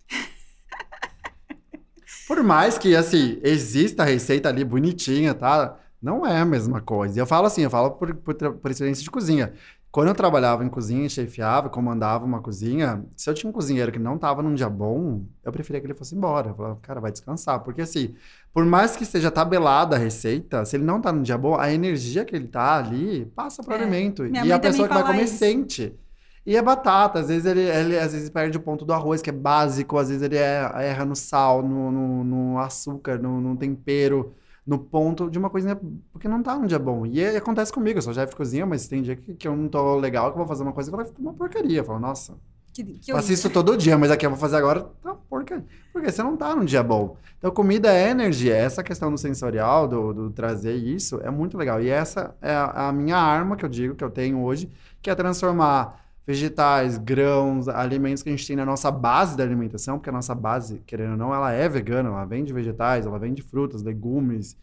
Por 2.28 2.40
mais 2.44 2.78
que, 2.78 2.94
assim, 2.94 3.40
exista 3.42 4.04
a 4.04 4.06
receita 4.06 4.48
ali 4.48 4.62
bonitinha, 4.62 5.34
tá? 5.34 5.76
Não 6.00 6.24
é 6.24 6.38
a 6.38 6.44
mesma 6.44 6.80
coisa. 6.80 7.18
Eu 7.18 7.26
falo 7.26 7.48
assim, 7.48 7.62
eu 7.62 7.70
falo 7.70 7.90
por, 7.90 8.14
por, 8.14 8.34
por 8.34 8.70
experiência 8.70 9.02
de 9.02 9.10
cozinha. 9.10 9.54
Quando 9.90 10.08
eu 10.08 10.14
trabalhava 10.14 10.62
em 10.64 10.68
cozinha, 10.68 11.08
chefiava, 11.08 11.70
comandava 11.70 12.24
uma 12.24 12.42
cozinha, 12.42 13.02
se 13.16 13.28
eu 13.28 13.32
tinha 13.32 13.48
um 13.48 13.52
cozinheiro 13.52 13.90
que 13.90 13.98
não 13.98 14.16
estava 14.16 14.42
num 14.42 14.54
dia 14.54 14.68
bom, 14.68 15.24
eu 15.42 15.50
preferia 15.50 15.80
que 15.80 15.86
ele 15.86 15.94
fosse 15.94 16.14
embora. 16.14 16.50
Eu 16.50 16.54
falava, 16.54 16.78
cara, 16.82 17.00
vai 17.00 17.10
descansar. 17.10 17.60
Porque 17.60 17.80
assim, 17.80 18.14
por 18.52 18.66
mais 18.66 18.96
que 18.96 19.06
seja 19.06 19.30
tabelada 19.30 19.96
a 19.96 19.98
receita, 19.98 20.62
se 20.66 20.76
ele 20.76 20.84
não 20.84 20.98
está 20.98 21.10
num 21.10 21.22
dia 21.22 21.38
bom, 21.38 21.58
a 21.58 21.72
energia 21.72 22.22
que 22.24 22.36
ele 22.36 22.44
está 22.44 22.76
ali 22.76 23.24
passa 23.34 23.62
para 23.62 23.72
o 23.72 23.76
é. 23.78 23.82
alimento. 23.82 24.26
E 24.26 24.52
a 24.52 24.58
pessoa 24.58 24.86
que 24.86 24.94
vai 24.94 25.04
comer 25.04 25.24
isso. 25.24 25.38
sente. 25.38 25.98
E 26.44 26.56
é 26.56 26.62
batata, 26.62 27.20
às 27.20 27.28
vezes 27.28 27.44
ele, 27.46 27.60
ele, 27.60 27.98
às 27.98 28.12
vezes 28.12 28.30
perde 28.30 28.56
o 28.56 28.60
ponto 28.60 28.84
do 28.84 28.92
arroz, 28.92 29.20
que 29.20 29.28
é 29.28 29.32
básico, 29.32 29.98
às 29.98 30.08
vezes 30.08 30.22
ele 30.22 30.36
é, 30.36 30.70
erra 30.76 31.04
no 31.04 31.14
sal, 31.14 31.62
no, 31.62 31.90
no, 31.90 32.24
no 32.24 32.58
açúcar, 32.58 33.18
no, 33.18 33.40
no 33.40 33.56
tempero 33.56 34.34
no 34.68 34.78
ponto 34.78 35.30
de 35.30 35.38
uma 35.38 35.48
coisinha, 35.48 35.80
porque 36.12 36.28
não 36.28 36.42
tá 36.42 36.54
um 36.54 36.66
dia 36.66 36.78
bom. 36.78 37.06
E, 37.06 37.24
acontece 37.24 37.72
comigo, 37.72 37.96
eu 37.96 38.02
sou 38.02 38.12
chefe 38.12 38.32
de 38.32 38.36
cozinha, 38.36 38.66
mas 38.66 38.86
tem 38.86 39.00
dia 39.00 39.16
que, 39.16 39.32
que 39.34 39.48
eu 39.48 39.56
não 39.56 39.66
tô 39.66 39.96
legal, 39.96 40.26
que 40.26 40.34
eu 40.34 40.38
vou 40.38 40.46
fazer 40.46 40.62
uma 40.62 40.74
coisa 40.74 40.90
e 40.90 40.94
vai 40.94 41.06
ficar 41.06 41.18
uma 41.20 41.32
porcaria. 41.32 41.78
Eu 41.78 41.84
falo, 41.84 41.98
nossa, 41.98 42.36
que, 42.74 42.84
que 42.84 43.12
faço 43.12 43.32
isso 43.32 43.48
todo 43.48 43.78
dia, 43.78 43.96
mas 43.96 44.10
aqui 44.10 44.26
eu 44.26 44.30
vou 44.30 44.38
fazer 44.38 44.56
agora, 44.56 44.86
tá 45.02 45.14
porcaria. 45.14 45.64
Porque 45.90 46.12
você 46.12 46.22
não 46.22 46.36
tá 46.36 46.54
num 46.54 46.66
dia 46.66 46.82
bom. 46.82 47.16
Então, 47.38 47.50
comida 47.50 47.90
é 47.90 48.10
energia. 48.10 48.54
Essa 48.54 48.82
questão 48.82 49.10
do 49.10 49.16
sensorial, 49.16 49.88
do, 49.88 50.12
do 50.12 50.30
trazer 50.30 50.74
isso, 50.74 51.18
é 51.22 51.30
muito 51.30 51.56
legal. 51.56 51.80
E 51.80 51.88
essa 51.88 52.36
é 52.42 52.52
a, 52.52 52.88
a 52.88 52.92
minha 52.92 53.16
arma 53.16 53.56
que 53.56 53.64
eu 53.64 53.70
digo, 53.70 53.94
que 53.94 54.04
eu 54.04 54.10
tenho 54.10 54.42
hoje, 54.42 54.70
que 55.00 55.08
é 55.08 55.14
transformar 55.14 56.07
vegetais, 56.28 56.98
grãos, 56.98 57.68
alimentos 57.68 58.22
que 58.22 58.28
a 58.28 58.32
gente 58.32 58.46
tem 58.46 58.54
na 58.54 58.66
nossa 58.66 58.90
base 58.90 59.34
da 59.34 59.42
alimentação, 59.42 59.96
porque 59.96 60.10
a 60.10 60.12
nossa 60.12 60.34
base, 60.34 60.82
querendo 60.86 61.12
ou 61.12 61.16
não, 61.16 61.34
ela 61.34 61.52
é 61.52 61.66
vegana, 61.70 62.10
ela 62.10 62.26
vem 62.26 62.44
de 62.44 62.52
vegetais, 62.52 63.06
ela 63.06 63.18
vem 63.18 63.32
de 63.32 63.40
frutas, 63.40 63.82
legumes, 63.82 64.54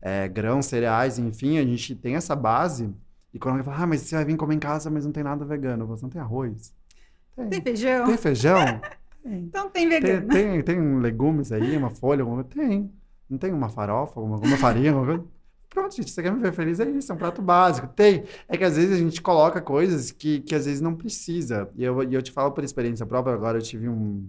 é, 0.00 0.26
grãos, 0.26 0.64
cereais, 0.64 1.18
enfim, 1.18 1.58
a 1.58 1.64
gente 1.64 1.94
tem 1.94 2.14
essa 2.14 2.34
base. 2.34 2.90
E 3.34 3.38
quando 3.38 3.58
alguém 3.58 3.64
fala, 3.70 3.84
ah, 3.84 3.86
mas 3.86 4.00
você 4.00 4.14
vai 4.14 4.24
vir 4.24 4.38
comer 4.38 4.54
em 4.54 4.58
casa, 4.58 4.88
mas 4.88 5.04
não 5.04 5.12
tem 5.12 5.22
nada 5.22 5.44
vegano, 5.44 5.86
você 5.86 6.02
não 6.02 6.08
tem 6.08 6.18
arroz. 6.18 6.72
Tem, 7.36 7.46
tem 7.46 7.60
feijão. 7.60 8.06
Tem 8.06 8.16
feijão? 8.16 8.64
tem. 8.64 8.80
Então 9.24 9.70
tem 9.70 9.88
vegano. 9.88 10.26
Tem, 10.28 10.50
tem, 10.50 10.62
tem, 10.62 10.98
legumes 10.98 11.52
aí, 11.52 11.76
uma 11.76 11.90
folha, 11.90 12.22
alguma... 12.22 12.42
tem. 12.42 12.90
Não 13.28 13.36
tem 13.36 13.52
uma 13.52 13.68
farofa, 13.68 14.18
alguma, 14.18 14.36
alguma 14.36 14.56
farinha, 14.56 14.92
alguma 14.92 15.06
coisa? 15.06 15.24
Pronto, 15.72 15.96
gente, 15.96 16.10
você 16.10 16.22
quer 16.22 16.30
me 16.30 16.38
ver 16.38 16.52
feliz? 16.52 16.78
É 16.80 16.84
isso, 16.84 17.10
é 17.10 17.14
um 17.14 17.18
prato 17.18 17.40
básico. 17.40 17.86
Tem. 17.88 18.24
É 18.46 18.58
que 18.58 18.64
às 18.64 18.76
vezes 18.76 18.92
a 18.92 18.98
gente 18.98 19.22
coloca 19.22 19.58
coisas 19.58 20.10
que, 20.10 20.40
que 20.40 20.54
às 20.54 20.66
vezes 20.66 20.82
não 20.82 20.94
precisa. 20.94 21.70
E 21.74 21.82
eu, 21.82 22.02
e 22.02 22.12
eu 22.12 22.20
te 22.20 22.30
falo 22.30 22.52
por 22.52 22.62
experiência 22.62 23.06
própria, 23.06 23.34
agora 23.34 23.56
eu 23.56 23.62
tive 23.62 23.88
um, 23.88 24.28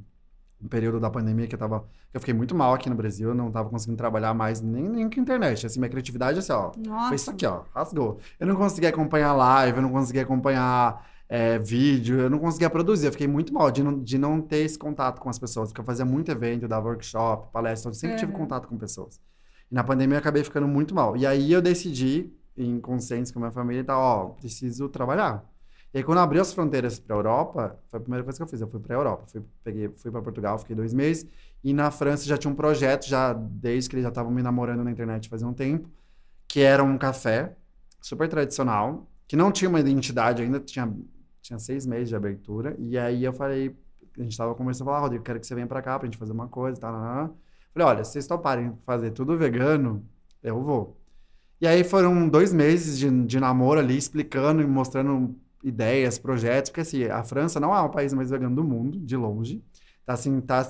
um 0.61 0.67
período 0.69 1.01
da 1.01 1.09
pandemia 1.09 1.45
que 1.45 1.53
eu 1.53 1.59
tava. 1.59 1.85
Eu 2.13 2.21
fiquei 2.21 2.33
muito 2.33 2.55
mal 2.55 2.73
aqui 2.73 2.89
no 2.89 2.95
Brasil, 2.95 3.27
eu 3.27 3.35
não 3.35 3.51
tava 3.51 3.69
conseguindo 3.69 3.97
trabalhar 3.97 4.33
mais 4.33 4.61
nem, 4.61 4.87
nem 4.87 5.09
com 5.09 5.19
internet. 5.19 5.65
Assim, 5.65 5.79
minha 5.79 5.89
criatividade, 5.89 6.39
assim, 6.39 6.53
ó. 6.53 6.71
Nossa. 6.77 7.07
Foi 7.09 7.15
isso 7.17 7.29
aqui, 7.29 7.45
ó. 7.45 7.63
Rasgou. 7.75 8.19
Eu 8.39 8.47
não 8.47 8.55
conseguia 8.55 8.89
acompanhar 8.89 9.33
live, 9.33 9.77
eu 9.77 9.81
não 9.81 9.91
conseguia 9.91 10.21
acompanhar. 10.21 11.11
É, 11.27 11.57
vídeo, 11.57 12.19
eu 12.19 12.29
não 12.29 12.37
conseguia 12.37 12.69
produzir, 12.69 13.07
eu 13.07 13.11
fiquei 13.11 13.27
muito 13.27 13.51
mal 13.53 13.71
de 13.71 13.81
não, 13.81 13.99
de 13.99 14.17
não 14.19 14.39
ter 14.39 14.57
esse 14.57 14.77
contato 14.77 15.19
com 15.19 15.29
as 15.29 15.39
pessoas, 15.39 15.69
porque 15.69 15.81
eu 15.81 15.85
fazia 15.85 16.05
muito 16.05 16.29
evento, 16.29 16.67
dava 16.67 16.87
workshop, 16.89 17.51
palestra, 17.51 17.89
eu 17.89 17.93
sempre 17.95 18.17
tive 18.17 18.31
contato 18.33 18.67
com 18.67 18.77
pessoas. 18.77 19.19
E 19.71 19.75
na 19.75 19.83
pandemia 19.83 20.15
eu 20.15 20.19
acabei 20.19 20.43
ficando 20.43 20.67
muito 20.67 20.93
mal. 20.93 21.15
E 21.17 21.25
aí 21.25 21.51
eu 21.51 21.61
decidi, 21.61 22.31
em 22.57 22.79
consenso 22.79 23.33
com 23.33 23.39
a 23.39 23.41
minha 23.41 23.51
família, 23.51 23.83
tá, 23.83 23.97
ó, 23.97 24.29
preciso 24.29 24.89
trabalhar. 24.89 25.43
E 25.93 25.99
aí 25.99 26.03
quando 26.03 26.17
abriu 26.19 26.41
as 26.41 26.53
fronteiras 26.53 26.99
para 26.99 27.15
a 27.15 27.19
Europa, 27.19 27.79
foi 27.87 27.99
a 27.99 28.01
primeira 28.01 28.23
coisa 28.23 28.37
que 28.37 28.43
eu 28.43 28.47
fiz, 28.47 28.61
eu 28.61 28.67
fui 28.67 28.79
para 28.79 28.95
a 28.95 28.99
Europa. 28.99 29.25
Fui, 29.27 29.43
peguei, 29.63 29.89
fui 29.89 30.11
para 30.11 30.21
Portugal, 30.21 30.57
fiquei 30.57 30.75
dois 30.75 30.93
meses. 30.93 31.27
E 31.63 31.73
na 31.73 31.91
França 31.91 32.25
já 32.25 32.37
tinha 32.37 32.51
um 32.51 32.55
projeto, 32.55 33.07
já 33.07 33.33
desde 33.33 33.89
que 33.89 33.95
eles 33.95 34.03
já 34.03 34.09
estavam 34.09 34.31
me 34.31 34.41
namorando 34.41 34.83
na 34.83 34.91
internet 34.91 35.29
fazia 35.29 35.47
um 35.47 35.53
tempo, 35.53 35.89
que 36.47 36.61
era 36.61 36.83
um 36.83 36.97
café 36.97 37.55
super 38.01 38.27
tradicional, 38.27 39.07
que 39.27 39.35
não 39.35 39.51
tinha 39.51 39.69
uma 39.69 39.79
identidade 39.79 40.41
ainda, 40.41 40.59
tinha 40.59 40.91
tinha 41.43 41.59
seis 41.59 41.85
meses 41.85 42.09
de 42.09 42.15
abertura. 42.15 42.75
E 42.79 42.97
aí 42.97 43.23
eu 43.23 43.33
falei, 43.33 43.75
a 44.17 44.23
gente 44.23 44.35
tava 44.37 44.55
conversando, 44.55 44.85
falei, 44.85 44.99
ah, 44.99 45.01
Rodrigo, 45.03 45.23
quero 45.23 45.39
que 45.39 45.45
você 45.45 45.53
venha 45.53 45.67
pra 45.67 45.81
cá 45.81 45.99
pra 45.99 46.07
gente 46.07 46.17
fazer 46.17 46.31
uma 46.31 46.47
coisa, 46.47 46.79
tá, 46.79 46.91
tá, 46.91 47.27
tá. 47.27 47.33
Falei, 47.73 47.87
olha, 47.87 48.03
vocês 48.03 48.27
toparem 48.27 48.77
fazer 48.85 49.11
tudo 49.11 49.37
vegano, 49.37 50.07
eu 50.43 50.61
vou. 50.61 50.97
E 51.59 51.67
aí 51.67 51.83
foram 51.83 52.27
dois 52.29 52.53
meses 52.53 52.99
de, 52.99 53.09
de 53.25 53.39
namoro 53.39 53.79
ali, 53.79 53.97
explicando 53.97 54.61
e 54.61 54.67
mostrando 54.67 55.35
ideias, 55.63 56.19
projetos, 56.19 56.69
porque 56.69 56.81
assim, 56.81 57.05
a 57.05 57.23
França 57.23 57.59
não 57.59 57.75
é 57.75 57.79
o 57.81 57.89
país 57.89 58.13
mais 58.13 58.29
vegano 58.29 58.55
do 58.55 58.63
mundo, 58.63 58.99
de 58.99 59.15
longe. 59.15 59.63
Tá 60.05 60.13
assim, 60.13 60.41
tá 60.41 60.61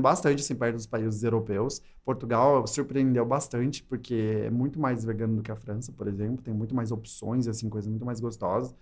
bastante 0.00 0.40
assim, 0.42 0.54
perto 0.56 0.74
dos 0.74 0.86
países 0.86 1.22
europeus. 1.22 1.80
Portugal 2.04 2.66
surpreendeu 2.66 3.24
bastante, 3.24 3.82
porque 3.84 4.42
é 4.44 4.50
muito 4.50 4.80
mais 4.80 5.04
vegano 5.04 5.36
do 5.36 5.42
que 5.42 5.52
a 5.52 5.56
França, 5.56 5.92
por 5.92 6.08
exemplo. 6.08 6.42
Tem 6.42 6.52
muito 6.52 6.74
mais 6.74 6.90
opções, 6.90 7.46
assim, 7.46 7.68
coisas 7.68 7.88
muito 7.88 8.04
mais 8.04 8.18
gostosas. 8.18 8.74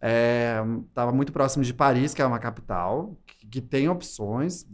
É, 0.00 0.58
tava 0.94 1.10
muito 1.12 1.32
próximo 1.32 1.64
de 1.64 1.72
Paris, 1.74 2.14
que 2.14 2.22
é 2.22 2.26
uma 2.26 2.38
capital, 2.38 3.16
que, 3.26 3.46
que 3.46 3.60
tem 3.62 3.88
opções 3.88 4.66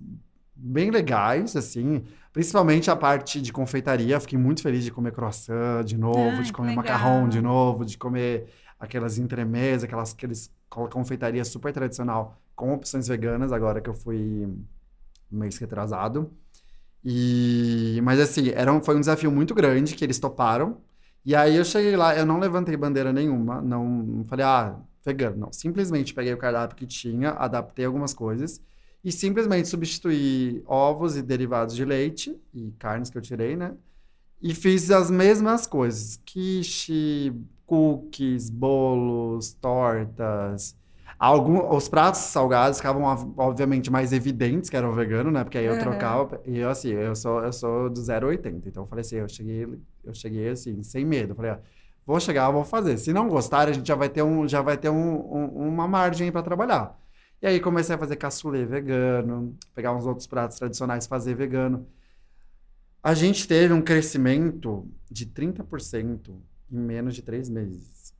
bem 0.54 0.90
legais, 0.90 1.56
assim. 1.56 2.04
Principalmente 2.32 2.90
a 2.90 2.96
parte 2.96 3.40
de 3.40 3.52
confeitaria. 3.52 4.18
Fiquei 4.20 4.38
muito 4.38 4.62
feliz 4.62 4.84
de 4.84 4.90
comer 4.90 5.12
croissant 5.12 5.84
de 5.84 5.96
novo, 5.96 6.42
de 6.42 6.52
comer 6.52 6.74
macarrão 6.74 7.28
de 7.28 7.40
novo, 7.40 7.84
de 7.84 7.96
comer 7.98 8.46
aquelas 8.78 9.18
entremesas, 9.18 9.84
aquelas 9.84 10.12
aqueles 10.12 10.50
confeitaria 10.68 11.44
super 11.44 11.72
tradicional 11.72 12.36
com 12.56 12.72
opções 12.74 13.06
veganas, 13.06 13.52
agora 13.52 13.80
que 13.80 13.88
eu 13.88 13.94
fui 13.94 14.48
mês 15.30 15.56
retrasado. 15.58 16.30
E, 17.04 18.00
mas 18.02 18.18
assim, 18.18 18.48
era 18.50 18.72
um, 18.72 18.82
foi 18.82 18.96
um 18.96 19.00
desafio 19.00 19.30
muito 19.30 19.54
grande 19.54 19.94
que 19.94 20.04
eles 20.04 20.18
toparam. 20.18 20.78
E 21.24 21.34
aí 21.34 21.56
eu 21.56 21.64
cheguei 21.64 21.96
lá, 21.96 22.16
eu 22.16 22.26
não 22.26 22.38
levantei 22.38 22.76
bandeira 22.76 23.12
nenhuma, 23.12 23.60
não 23.60 24.24
falei, 24.26 24.44
ah, 24.44 24.76
vegano, 25.04 25.36
não. 25.36 25.52
Simplesmente 25.52 26.14
peguei 26.14 26.32
o 26.32 26.38
cardápio 26.38 26.76
que 26.76 26.86
tinha, 26.86 27.30
adaptei 27.30 27.84
algumas 27.84 28.12
coisas 28.12 28.60
e 29.04 29.12
simplesmente 29.12 29.68
substituí 29.68 30.62
ovos 30.66 31.16
e 31.16 31.22
derivados 31.22 31.76
de 31.76 31.84
leite 31.84 32.36
e 32.52 32.72
carnes 32.78 33.10
que 33.10 33.18
eu 33.18 33.22
tirei, 33.22 33.54
né? 33.54 33.74
E 34.40 34.54
fiz 34.54 34.90
as 34.90 35.10
mesmas 35.10 35.66
coisas: 35.66 36.20
quiche, 36.24 37.32
cookies, 37.66 38.50
bolos, 38.50 39.52
tortas, 39.54 40.76
Algum, 41.18 41.74
os 41.74 41.88
pratos 41.88 42.20
salgados 42.20 42.78
ficavam, 42.78 43.02
obviamente, 43.36 43.90
mais 43.90 44.12
evidentes 44.12 44.68
que 44.68 44.76
eram 44.76 44.92
vegano, 44.92 45.30
né? 45.30 45.44
Porque 45.44 45.56
aí 45.56 45.64
eu 45.64 45.74
uhum. 45.74 45.78
trocava. 45.78 46.40
E 46.44 46.58
eu, 46.58 46.68
assim, 46.68 46.90
eu 46.90 47.14
sou, 47.14 47.42
eu 47.42 47.52
sou 47.52 47.88
do 47.88 48.00
0,80. 48.00 48.64
Então 48.66 48.82
eu 48.82 48.86
falei 48.86 49.00
assim, 49.00 49.16
eu 49.16 49.28
cheguei, 49.28 49.66
eu 50.04 50.14
cheguei 50.14 50.48
assim, 50.50 50.82
sem 50.82 51.04
medo. 51.04 51.32
Eu 51.32 51.36
falei, 51.36 51.52
ó, 51.52 51.56
vou 52.04 52.18
chegar, 52.18 52.50
vou 52.50 52.64
fazer. 52.64 52.98
Se 52.98 53.12
não 53.12 53.28
gostar, 53.28 53.68
a 53.68 53.72
gente 53.72 53.86
já 53.86 53.94
vai 53.94 54.08
ter, 54.08 54.22
um, 54.22 54.46
já 54.48 54.60
vai 54.60 54.76
ter 54.76 54.90
um, 54.90 55.14
um, 55.14 55.68
uma 55.68 55.86
margem 55.86 56.30
para 56.32 56.42
trabalhar. 56.42 56.98
E 57.44 57.46
aí 57.46 57.60
comecei 57.60 57.94
a 57.94 57.98
fazer 57.98 58.16
cassoulet 58.16 58.64
vegano, 58.64 59.54
pegar 59.74 59.94
uns 59.94 60.06
outros 60.06 60.26
pratos 60.26 60.56
tradicionais, 60.56 61.06
fazer 61.06 61.34
vegano. 61.34 61.86
A 63.02 63.12
gente 63.12 63.46
teve 63.46 63.70
um 63.74 63.82
crescimento 63.82 64.88
de 65.10 65.26
30% 65.26 66.30
em 66.72 66.78
menos 66.78 67.14
de 67.14 67.20
três 67.20 67.50
meses. 67.50 68.14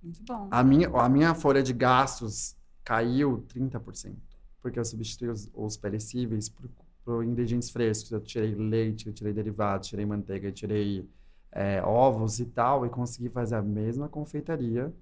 Muito 0.00 0.22
bom. 0.22 0.46
A 0.48 0.62
minha, 0.62 0.88
a 0.90 1.08
minha 1.08 1.34
folha 1.34 1.60
de 1.60 1.72
gastos 1.72 2.56
caiu 2.84 3.44
30%, 3.52 4.14
porque 4.62 4.78
eu 4.78 4.84
substituí 4.84 5.28
os, 5.28 5.50
os 5.52 5.76
perecíveis 5.76 6.48
por, 6.48 6.70
por, 7.04 7.24
ingredientes 7.24 7.70
frescos. 7.70 8.12
Eu 8.12 8.20
tirei 8.20 8.54
leite, 8.54 9.08
eu 9.08 9.12
tirei 9.12 9.32
derivados, 9.32 9.88
tirei 9.88 10.06
manteiga, 10.06 10.52
tirei 10.52 11.04
é, 11.50 11.82
ovos 11.82 12.38
e 12.38 12.46
tal, 12.46 12.86
e 12.86 12.88
consegui 12.88 13.28
fazer 13.28 13.56
a 13.56 13.62
mesma 13.62 14.08
confeitaria. 14.08 14.94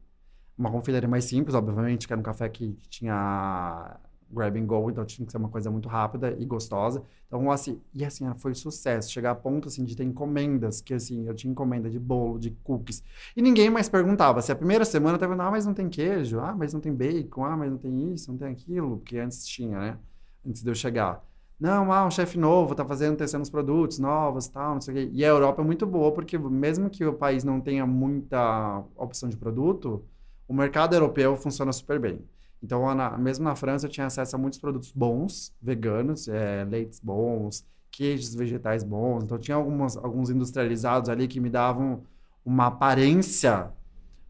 Uma 0.59 0.71
confeitaria 0.71 1.09
mais 1.09 1.25
simples, 1.25 1.55
obviamente, 1.55 2.07
que 2.07 2.12
era 2.12 2.21
um 2.21 2.23
café 2.23 2.49
que, 2.49 2.73
tinha 2.88 3.99
grab 4.31 4.59
and 4.59 4.66
go, 4.66 4.90
então 4.90 5.05
tinha 5.05 5.25
que 5.25 5.33
ser 5.33 5.38
uma 5.38 5.49
coisa 5.49 5.71
muito 5.71 5.88
rápida 5.88 6.35
e 6.38 6.45
gostosa. 6.45 7.03
Então, 7.27 7.51
assim, 7.51 7.81
e 7.95 8.05
assim, 8.05 8.25
foi 8.37 8.55
sucesso, 8.55 9.11
chegar 9.11 9.33
a 9.33 9.35
ponto, 9.35 9.69
assim, 9.69 9.85
de 9.85 9.97
ter 9.97 10.05
encomendas, 10.05 10.81
que, 10.81 10.95
assim, 10.95 11.27
eu 11.27 11.35
tinha 11.35 11.51
encomenda 11.51 11.88
de 11.88 11.99
bolo, 11.99 12.38
de 12.38 12.51
cookies, 12.62 13.03
e 13.37 13.42
ninguém 13.42 13.71
mais 13.71 13.88
perguntava, 13.88 14.42
se 14.42 14.53
a 14.53 14.57
primeira 14.57 14.85
semana 14.85 15.19
tava, 15.19 15.35
ah, 15.35 15.51
mas 15.51 15.66
não 15.66 15.75
tem 15.75 15.88
queijo, 15.88 16.40
ah, 16.40 16.55
mas 16.57 16.73
não 16.73 16.81
tem 16.81 16.92
bacon, 16.92 17.45
ah, 17.45 17.57
mas 17.57 17.71
não 17.71 17.79
tem 17.79 18.12
isso, 18.12 18.31
não 18.31 18.38
tem 18.38 18.49
aquilo, 18.49 19.01
que 19.01 19.19
antes 19.19 19.47
tinha, 19.47 19.79
né, 19.79 19.99
antes 20.47 20.62
de 20.62 20.71
eu 20.71 20.75
chegar. 20.75 21.25
Não, 21.59 21.90
ah, 21.90 22.05
um 22.07 22.11
chefe 22.11 22.38
novo, 22.38 22.75
tá 22.75 22.85
fazendo, 22.85 23.16
testando 23.16 23.42
os 23.42 23.51
produtos 23.51 23.99
novos, 23.99 24.47
tal, 24.47 24.75
não 24.75 24.81
sei 24.81 24.92
o 24.92 24.97
quê. 24.97 25.11
E 25.12 25.25
a 25.25 25.29
Europa 25.29 25.62
é 25.62 25.64
muito 25.64 25.87
boa, 25.87 26.12
porque 26.12 26.37
mesmo 26.37 26.90
que 26.90 27.03
o 27.05 27.14
país 27.14 27.45
não 27.45 27.62
tenha 27.62 27.87
muita 27.87 28.85
opção 28.95 29.27
de 29.27 29.38
produto, 29.38 30.05
o 30.49 30.55
mercado 30.55 30.95
europeu 30.95 31.37
funciona 31.37 31.73
super 31.73 31.99
bem. 31.99 32.21
Então, 32.63 32.95
na, 32.95 33.17
mesmo 33.19 33.45
na 33.45 33.55
França, 33.55 33.87
eu 33.87 33.91
tinha 33.91 34.07
acesso 34.07 34.35
a 34.35 34.39
muitos 34.39 34.59
produtos 34.59 34.93
bons, 34.93 35.53
veganos, 35.61 36.29
é, 36.29 36.65
leites 36.65 37.01
bons, 37.01 37.65
queijos 37.91 38.35
vegetais 38.35 38.83
bons. 38.83 39.25
Então, 39.25 39.39
tinha 39.39 39.57
algumas, 39.57 39.97
alguns 39.97 40.31
industrializados 40.31 41.09
ali 41.09 41.29
que 41.29 41.41
me 41.41 41.51
davam 41.51 42.03
uma 42.45 42.67
aparência 42.67 43.71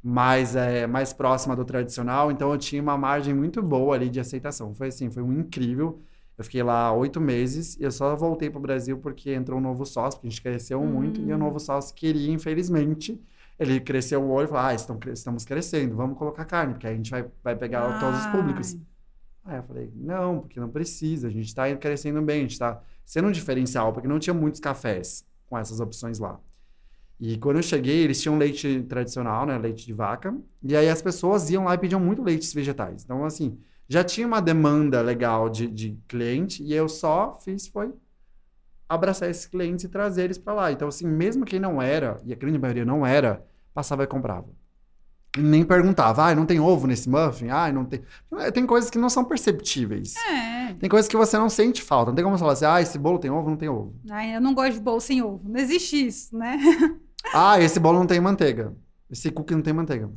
mais, 0.02 0.54
é, 0.56 0.86
mais 0.86 1.12
próxima 1.12 1.54
do 1.56 1.64
tradicional. 1.64 2.30
Então, 2.30 2.52
eu 2.52 2.58
tinha 2.58 2.82
uma 2.82 2.96
margem 2.96 3.34
muito 3.34 3.62
boa 3.62 3.94
ali 3.94 4.08
de 4.08 4.20
aceitação. 4.20 4.74
Foi 4.74 4.88
assim, 4.88 5.10
foi 5.10 5.22
um 5.22 5.32
incrível. 5.32 6.00
Eu 6.36 6.44
fiquei 6.44 6.62
lá 6.62 6.92
oito 6.92 7.20
meses 7.20 7.76
e 7.76 7.84
eu 7.84 7.90
só 7.90 8.14
voltei 8.14 8.50
para 8.50 8.58
o 8.58 8.62
Brasil 8.62 8.98
porque 8.98 9.32
entrou 9.32 9.58
um 9.58 9.62
novo 9.62 9.86
sócio, 9.86 10.18
porque 10.18 10.28
a 10.28 10.30
gente 10.30 10.42
cresceu 10.42 10.80
hum. 10.80 10.86
muito 10.86 11.20
e 11.20 11.32
o 11.32 11.38
novo 11.38 11.58
sócio 11.58 11.94
queria, 11.94 12.30
infelizmente, 12.30 13.18
ele 13.58 13.80
cresceu 13.80 14.22
o 14.22 14.30
olho 14.30 14.46
e 14.46 14.48
falou: 14.48 14.64
Ah, 14.64 14.74
estão, 14.74 14.98
estamos 15.12 15.44
crescendo, 15.44 15.96
vamos 15.96 16.18
colocar 16.18 16.44
carne, 16.44 16.74
porque 16.74 16.86
a 16.86 16.94
gente 16.94 17.10
vai, 17.10 17.24
vai 17.42 17.56
pegar 17.56 17.82
Ai. 17.82 18.00
todos 18.00 18.20
os 18.20 18.26
públicos. 18.26 18.76
Aí 19.44 19.56
eu 19.56 19.62
falei: 19.62 19.92
Não, 19.94 20.40
porque 20.40 20.60
não 20.60 20.68
precisa, 20.68 21.28
a 21.28 21.30
gente 21.30 21.46
está 21.46 21.74
crescendo 21.76 22.20
bem, 22.22 22.38
a 22.38 22.42
gente 22.42 22.52
está 22.52 22.82
sendo 23.04 23.28
um 23.28 23.32
diferencial, 23.32 23.92
porque 23.92 24.08
não 24.08 24.18
tinha 24.18 24.34
muitos 24.34 24.60
cafés 24.60 25.24
com 25.46 25.56
essas 25.56 25.80
opções 25.80 26.18
lá. 26.18 26.40
E 27.18 27.38
quando 27.38 27.56
eu 27.56 27.62
cheguei, 27.62 28.02
eles 28.02 28.20
tinham 28.20 28.36
leite 28.36 28.82
tradicional, 28.82 29.46
né? 29.46 29.56
Leite 29.56 29.86
de 29.86 29.92
vaca. 29.94 30.36
E 30.62 30.76
aí 30.76 30.88
as 30.88 31.00
pessoas 31.00 31.48
iam 31.50 31.64
lá 31.64 31.74
e 31.74 31.78
pediam 31.78 31.98
muito 31.98 32.22
leites 32.22 32.52
vegetais. 32.52 33.04
Então, 33.04 33.24
assim, 33.24 33.58
já 33.88 34.04
tinha 34.04 34.26
uma 34.26 34.40
demanda 34.40 35.00
legal 35.00 35.48
de, 35.48 35.66
de 35.66 35.98
cliente 36.06 36.62
e 36.62 36.74
eu 36.74 36.88
só 36.88 37.38
fiz 37.42 37.68
foi 37.68 37.94
abraçar 38.88 39.28
esses 39.28 39.46
clientes 39.46 39.84
e 39.84 39.88
trazer 39.88 40.24
eles 40.24 40.38
para 40.38 40.54
lá. 40.54 40.72
Então, 40.72 40.88
assim, 40.88 41.06
mesmo 41.06 41.44
quem 41.44 41.58
não 41.58 41.80
era, 41.80 42.20
e 42.24 42.32
a 42.32 42.36
grande 42.36 42.58
maioria 42.58 42.84
não 42.84 43.04
era, 43.04 43.44
passava 43.74 44.04
e 44.04 44.06
comprava. 44.06 44.48
E 45.36 45.40
nem 45.40 45.64
perguntava, 45.64 46.24
ah, 46.24 46.34
não 46.34 46.46
tem 46.46 46.58
ovo 46.58 46.86
nesse 46.86 47.10
muffin? 47.10 47.50
Ah, 47.50 47.70
não 47.70 47.84
tem. 47.84 48.02
Tem 48.54 48.66
coisas 48.66 48.88
que 48.88 48.96
não 48.96 49.10
são 49.10 49.22
perceptíveis. 49.22 50.14
É. 50.16 50.74
Tem 50.74 50.88
coisas 50.88 51.08
que 51.08 51.16
você 51.16 51.36
não 51.36 51.50
sente 51.50 51.82
falta. 51.82 52.10
Não 52.10 52.16
tem 52.16 52.24
como 52.24 52.38
falar 52.38 52.52
assim, 52.52 52.64
ah, 52.64 52.80
esse 52.80 52.98
bolo 52.98 53.18
tem 53.18 53.30
ovo, 53.30 53.50
não 53.50 53.56
tem 53.56 53.68
ovo. 53.68 53.94
Ai, 54.10 54.34
eu 54.34 54.40
não 54.40 54.54
gosto 54.54 54.74
de 54.74 54.80
bolo 54.80 55.00
sem 55.00 55.22
ovo. 55.22 55.46
Não 55.46 55.60
existe 55.60 56.06
isso, 56.06 56.36
né? 56.36 56.58
ah, 57.34 57.60
esse 57.60 57.78
bolo 57.78 57.98
não 57.98 58.06
tem 58.06 58.18
manteiga. 58.18 58.74
Esse 59.10 59.30
cookie 59.30 59.54
não 59.54 59.62
tem 59.62 59.74
manteiga. 59.74 60.10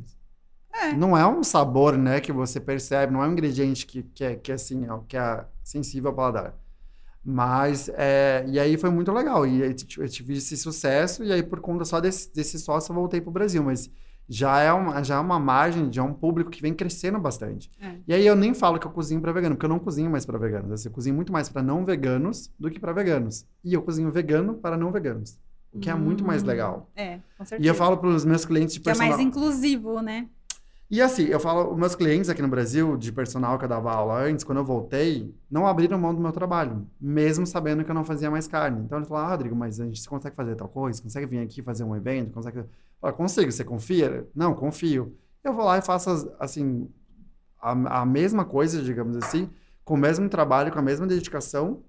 É. 0.72 0.94
Não 0.94 1.16
é 1.16 1.26
um 1.26 1.42
sabor, 1.42 1.98
né, 1.98 2.20
que 2.20 2.32
você 2.32 2.58
percebe, 2.58 3.12
não 3.12 3.22
é 3.22 3.28
um 3.28 3.32
ingrediente 3.32 3.84
que, 3.84 4.02
que, 4.02 4.24
é, 4.24 4.36
que 4.36 4.52
é 4.52 4.54
assim, 4.54 4.86
que 5.06 5.16
é 5.16 5.44
sensível 5.62 6.10
ao 6.10 6.16
paladar. 6.16 6.54
Mas, 7.24 7.90
é, 7.94 8.44
e 8.48 8.58
aí 8.58 8.76
foi 8.78 8.90
muito 8.90 9.12
legal. 9.12 9.46
E 9.46 9.62
eu 9.62 10.08
tive 10.08 10.34
esse 10.34 10.56
sucesso, 10.56 11.22
e 11.22 11.32
aí 11.32 11.42
por 11.42 11.60
conta 11.60 11.84
só 11.84 12.00
desse, 12.00 12.32
desse 12.32 12.58
sócio 12.58 12.92
eu 12.92 12.96
voltei 12.96 13.20
para 13.20 13.30
o 13.30 13.32
Brasil. 13.32 13.62
Mas 13.62 13.90
já 14.28 14.60
é, 14.60 14.72
uma, 14.72 15.02
já 15.02 15.16
é 15.16 15.18
uma 15.18 15.38
margem, 15.38 15.92
já 15.92 16.02
é 16.02 16.04
um 16.04 16.14
público 16.14 16.50
que 16.50 16.62
vem 16.62 16.72
crescendo 16.72 17.18
bastante. 17.18 17.70
É. 17.80 17.94
E 18.06 18.14
aí 18.14 18.26
eu 18.26 18.36
nem 18.36 18.54
falo 18.54 18.78
que 18.78 18.86
eu 18.86 18.90
cozinho 18.90 19.20
para 19.20 19.32
vegano, 19.32 19.54
porque 19.56 19.66
eu 19.66 19.70
não 19.70 19.78
cozinho 19.78 20.10
mais 20.10 20.24
para 20.24 20.38
veganos. 20.38 20.84
Eu 20.86 20.92
cozinho 20.92 21.14
muito 21.14 21.32
mais 21.32 21.48
para 21.48 21.62
não 21.62 21.84
veganos 21.84 22.50
do 22.58 22.70
que 22.70 22.78
para 22.80 22.92
veganos. 22.92 23.44
E 23.62 23.74
eu 23.74 23.82
cozinho 23.82 24.10
vegano 24.10 24.54
para 24.54 24.76
não 24.76 24.90
veganos. 24.90 25.38
O 25.72 25.78
que 25.78 25.88
hum, 25.88 25.92
é 25.92 25.96
muito 25.96 26.24
mais 26.24 26.42
legal. 26.42 26.90
É, 26.96 27.18
com 27.36 27.44
certeza. 27.44 27.66
E 27.66 27.70
eu 27.70 27.74
falo 27.74 27.96
para 27.98 28.08
os 28.08 28.24
meus 28.24 28.44
clientes 28.44 28.74
de 28.74 28.80
personal... 28.80 29.08
Que 29.08 29.14
é 29.14 29.16
mais 29.16 29.26
inclusivo, 29.26 30.00
né? 30.00 30.28
E 30.90 31.00
assim, 31.00 31.26
eu 31.26 31.38
falo, 31.38 31.76
meus 31.76 31.94
clientes 31.94 32.28
aqui 32.28 32.42
no 32.42 32.48
Brasil, 32.48 32.96
de 32.96 33.12
personal 33.12 33.56
que 33.56 33.64
eu 33.64 33.68
dava 33.68 33.92
aula 33.92 34.24
antes, 34.24 34.44
quando 34.44 34.58
eu 34.58 34.64
voltei, 34.64 35.32
não 35.48 35.64
abriram 35.64 35.96
mão 35.96 36.12
do 36.12 36.20
meu 36.20 36.32
trabalho, 36.32 36.84
mesmo 37.00 37.46
sabendo 37.46 37.84
que 37.84 37.90
eu 37.92 37.94
não 37.94 38.04
fazia 38.04 38.28
mais 38.28 38.48
carne. 38.48 38.82
Então 38.84 38.98
eles 38.98 39.08
falaram, 39.08 39.28
ah, 39.28 39.30
Rodrigo, 39.30 39.54
mas 39.54 39.78
a 39.78 39.84
gente 39.84 40.08
consegue 40.08 40.34
fazer 40.34 40.56
tal 40.56 40.68
coisa? 40.68 41.00
Consegue 41.00 41.26
vir 41.26 41.38
aqui 41.38 41.62
fazer 41.62 41.84
um 41.84 41.94
evento? 41.94 42.32
Consegue... 42.32 42.58
Eu 42.58 42.68
falo, 43.00 43.12
consigo, 43.14 43.52
você 43.52 43.62
confia? 43.62 44.28
Não, 44.34 44.52
confio. 44.52 45.16
Eu 45.44 45.54
vou 45.54 45.64
lá 45.64 45.78
e 45.78 45.82
faço, 45.82 46.34
assim, 46.40 46.90
a, 47.62 48.00
a 48.00 48.04
mesma 48.04 48.44
coisa, 48.44 48.82
digamos 48.82 49.16
assim, 49.16 49.48
com 49.84 49.94
o 49.94 49.96
mesmo 49.96 50.28
trabalho, 50.28 50.72
com 50.72 50.80
a 50.80 50.82
mesma 50.82 51.06
dedicação, 51.06 51.84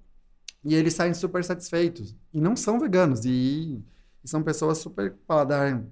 e 0.63 0.75
eles 0.75 0.93
saem 0.93 1.15
super 1.15 1.43
satisfeitos. 1.43 2.15
E 2.31 2.39
não 2.39 2.55
são 2.55 2.79
veganos, 2.79 3.25
e, 3.25 3.83
e 4.23 4.29
são 4.29 4.43
pessoas 4.43 4.77
super 4.77 5.15
paladar 5.25 5.83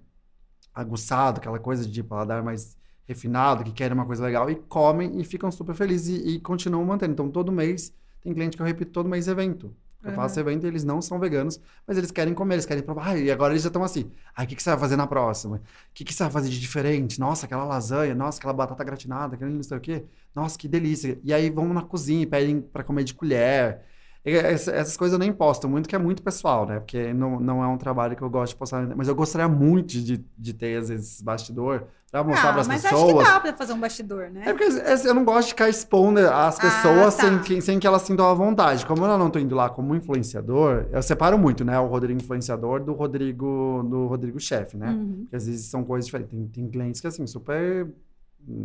aguçado, 0.75 1.39
aquela 1.39 1.57
coisa 1.57 1.87
de 1.87 2.03
paladar 2.03 2.43
mais 2.43 2.77
refinado, 3.09 3.63
que 3.63 3.71
querem 3.71 3.93
uma 3.93 4.05
coisa 4.05 4.23
legal, 4.23 4.49
e 4.51 4.55
comem 4.55 5.19
e 5.19 5.23
ficam 5.23 5.51
super 5.51 5.73
felizes 5.73 6.19
e, 6.19 6.35
e 6.35 6.39
continuam 6.39 6.85
mantendo. 6.85 7.13
Então, 7.13 7.29
todo 7.29 7.51
mês, 7.51 7.91
tem 8.21 8.31
cliente 8.33 8.55
que 8.55 8.61
eu 8.61 8.67
repito 8.67 8.91
todo 8.91 9.09
mês 9.09 9.27
evento. 9.27 9.75
Eu 10.01 10.13
faço 10.13 10.39
evento 10.39 10.65
e 10.65 10.67
eles 10.67 10.85
não 10.85 11.01
são 11.01 11.19
veganos, 11.19 11.59
mas 11.85 11.97
eles 11.97 12.09
querem 12.09 12.33
comer, 12.33 12.55
eles 12.55 12.65
querem 12.65 12.81
provar. 12.81 13.17
e 13.17 13.29
agora 13.29 13.51
eles 13.51 13.63
já 13.63 13.67
estão 13.67 13.83
assim. 13.83 14.09
Ai, 14.33 14.45
o 14.45 14.47
que, 14.47 14.55
que 14.55 14.63
você 14.63 14.69
vai 14.69 14.79
fazer 14.79 14.95
na 14.95 15.05
próxima? 15.05 15.57
O 15.57 15.61
que, 15.93 16.05
que 16.05 16.13
você 16.13 16.23
vai 16.23 16.31
fazer 16.31 16.49
de 16.49 16.57
diferente? 16.57 17.19
Nossa, 17.19 17.45
aquela 17.45 17.65
lasanha, 17.65 18.15
nossa, 18.15 18.37
aquela 18.37 18.53
batata 18.53 18.81
gratinada, 18.81 19.35
aquele 19.35 19.51
não 19.51 19.63
sei 19.63 19.77
o 19.77 19.81
quê. 19.81 20.05
Nossa, 20.33 20.57
que 20.57 20.69
delícia. 20.69 21.19
E 21.21 21.33
aí 21.33 21.49
vão 21.49 21.73
na 21.73 21.81
cozinha 21.81 22.23
e 22.23 22.25
pedem 22.25 22.61
para 22.61 22.81
comer 22.83 23.03
de 23.03 23.13
colher. 23.13 23.81
Essas 24.23 24.95
coisas 24.95 25.13
eu 25.13 25.19
nem 25.19 25.33
posto 25.33 25.67
muito, 25.67 25.89
que 25.89 25.95
é 25.95 25.99
muito 25.99 26.23
pessoal, 26.23 26.65
né? 26.65 26.79
Porque 26.79 27.13
não, 27.13 27.39
não 27.39 27.61
é 27.61 27.67
um 27.67 27.77
trabalho 27.77 28.15
que 28.15 28.21
eu 28.21 28.29
gosto 28.29 28.53
de 28.53 28.57
postar. 28.57 28.87
Mas 28.95 29.09
eu 29.09 29.15
gostaria 29.15 29.49
muito 29.49 29.87
de, 30.01 30.25
de 30.37 30.53
ter, 30.53 30.77
às 30.77 30.87
vezes, 30.87 31.21
bastidor 31.21 31.87
pra 32.11 32.23
mostrar 32.23 32.49
ah, 32.49 32.53
para 32.53 32.61
as 32.61 32.67
pessoas. 32.67 32.91
Mas 32.91 33.01
acho 33.01 33.17
que 33.17 33.23
dá 33.23 33.39
pra 33.39 33.53
fazer 33.53 33.73
um 33.73 33.79
bastidor, 33.79 34.29
né? 34.29 34.43
É 34.45 34.53
porque 34.53 35.07
eu 35.07 35.13
não 35.13 35.23
gosto 35.23 35.47
de 35.47 35.53
ficar 35.53 35.69
expondo 35.69 36.19
as 36.19 36.57
ah, 36.57 36.61
pessoas 36.61 37.13
ah, 37.15 37.17
tá. 37.17 37.29
sem, 37.29 37.39
que, 37.39 37.61
sem 37.61 37.79
que 37.79 37.87
elas 37.87 38.01
sintam 38.01 38.27
à 38.27 38.33
vontade. 38.33 38.85
Como 38.85 39.05
eu 39.05 39.17
não 39.17 39.29
tô 39.29 39.39
indo 39.39 39.55
lá 39.55 39.69
como 39.69 39.95
influenciador, 39.95 40.85
eu 40.91 41.01
separo 41.01 41.37
muito, 41.37 41.63
né? 41.63 41.79
O 41.79 41.87
Rodrigo 41.87 42.19
influenciador 42.19 42.83
do 42.83 42.93
Rodrigo 42.93 43.83
do 43.89 44.07
Rodrigo 44.07 44.39
chefe, 44.39 44.77
né? 44.77 44.89
Uhum. 44.89 45.19
Porque 45.21 45.35
às 45.35 45.45
vezes 45.45 45.65
são 45.67 45.83
coisas 45.83 46.05
diferentes. 46.05 46.31
Tem, 46.31 46.47
tem 46.47 46.69
clientes 46.69 47.01
que, 47.01 47.07
assim, 47.07 47.25
super 47.27 47.87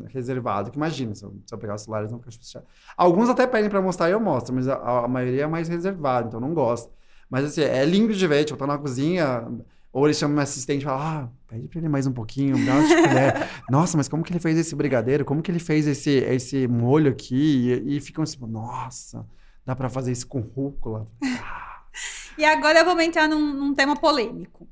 reservado, 0.09 0.70
que 0.70 0.76
imagina, 0.76 1.14
se 1.14 1.24
eu, 1.24 1.37
se 1.44 1.54
eu 1.54 1.59
pegar 1.59 1.74
o 1.74 1.78
celular, 1.78 2.00
eles 2.00 2.11
não 2.11 2.18
ficam 2.18 2.33
chateados. 2.33 2.68
Alguns 2.96 3.28
até 3.28 3.46
pedem 3.46 3.68
para 3.68 3.83
mostrar 3.83 4.09
e 4.09 4.12
eu 4.12 4.20
mostro, 4.20 4.54
mas 4.54 4.68
a, 4.68 5.04
a, 5.04 5.09
maioria 5.09 5.44
é 5.44 5.46
mais 5.46 5.68
reservado, 5.68 6.28
então 6.28 6.40
não 6.40 6.54
gosto. 6.54 6.90
Mas 7.28 7.44
assim, 7.44 7.62
é 7.62 7.85
lindo 7.85 8.14
de 8.14 8.26
ver, 8.26 8.44
tipo, 8.44 8.54
eu 8.54 8.59
tô 8.59 8.66
na 8.66 8.78
cozinha, 8.78 9.46
ou 9.94 10.09
eles 10.09 10.18
chamam 10.18 10.35
meu 10.35 10.42
assistente 10.42 10.83
e 10.83 10.85
falam, 10.85 11.00
ah, 11.00 11.28
pede 11.46 11.68
pra 11.68 11.78
ele 11.78 11.88
mais 11.88 12.04
um 12.04 12.12
pouquinho, 12.12 12.57
dá 12.66 12.74
uma 12.74 12.83
colher. 12.83 13.48
Nossa, 13.70 13.96
mas 13.96 14.09
como 14.09 14.24
que 14.24 14.33
ele 14.33 14.40
fez 14.40 14.59
esse 14.59 14.74
brigadeiro? 14.74 15.24
Como 15.24 15.40
que 15.40 15.52
ele 15.52 15.61
fez 15.61 15.87
esse, 15.87 16.11
esse 16.11 16.66
molho 16.66 17.12
aqui? 17.12 17.80
E, 17.87 17.96
e 17.96 18.00
ficam 18.00 18.24
assim, 18.24 18.37
nossa, 18.40 19.24
dá 19.64 19.76
para 19.76 19.88
fazer 19.88 20.11
isso 20.11 20.26
com 20.26 20.40
rúcula. 20.40 21.09
e 22.37 22.44
agora 22.44 22.80
eu 22.80 22.85
vou 22.85 23.00
entrar 23.00 23.28
num, 23.28 23.54
num 23.54 23.72
tema 23.72 23.94
polêmico. 23.94 24.68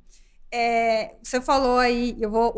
É, 0.51 1.15
você 1.23 1.41
falou 1.41 1.79
aí, 1.79 2.17
eu 2.21 2.29
vou 2.29 2.53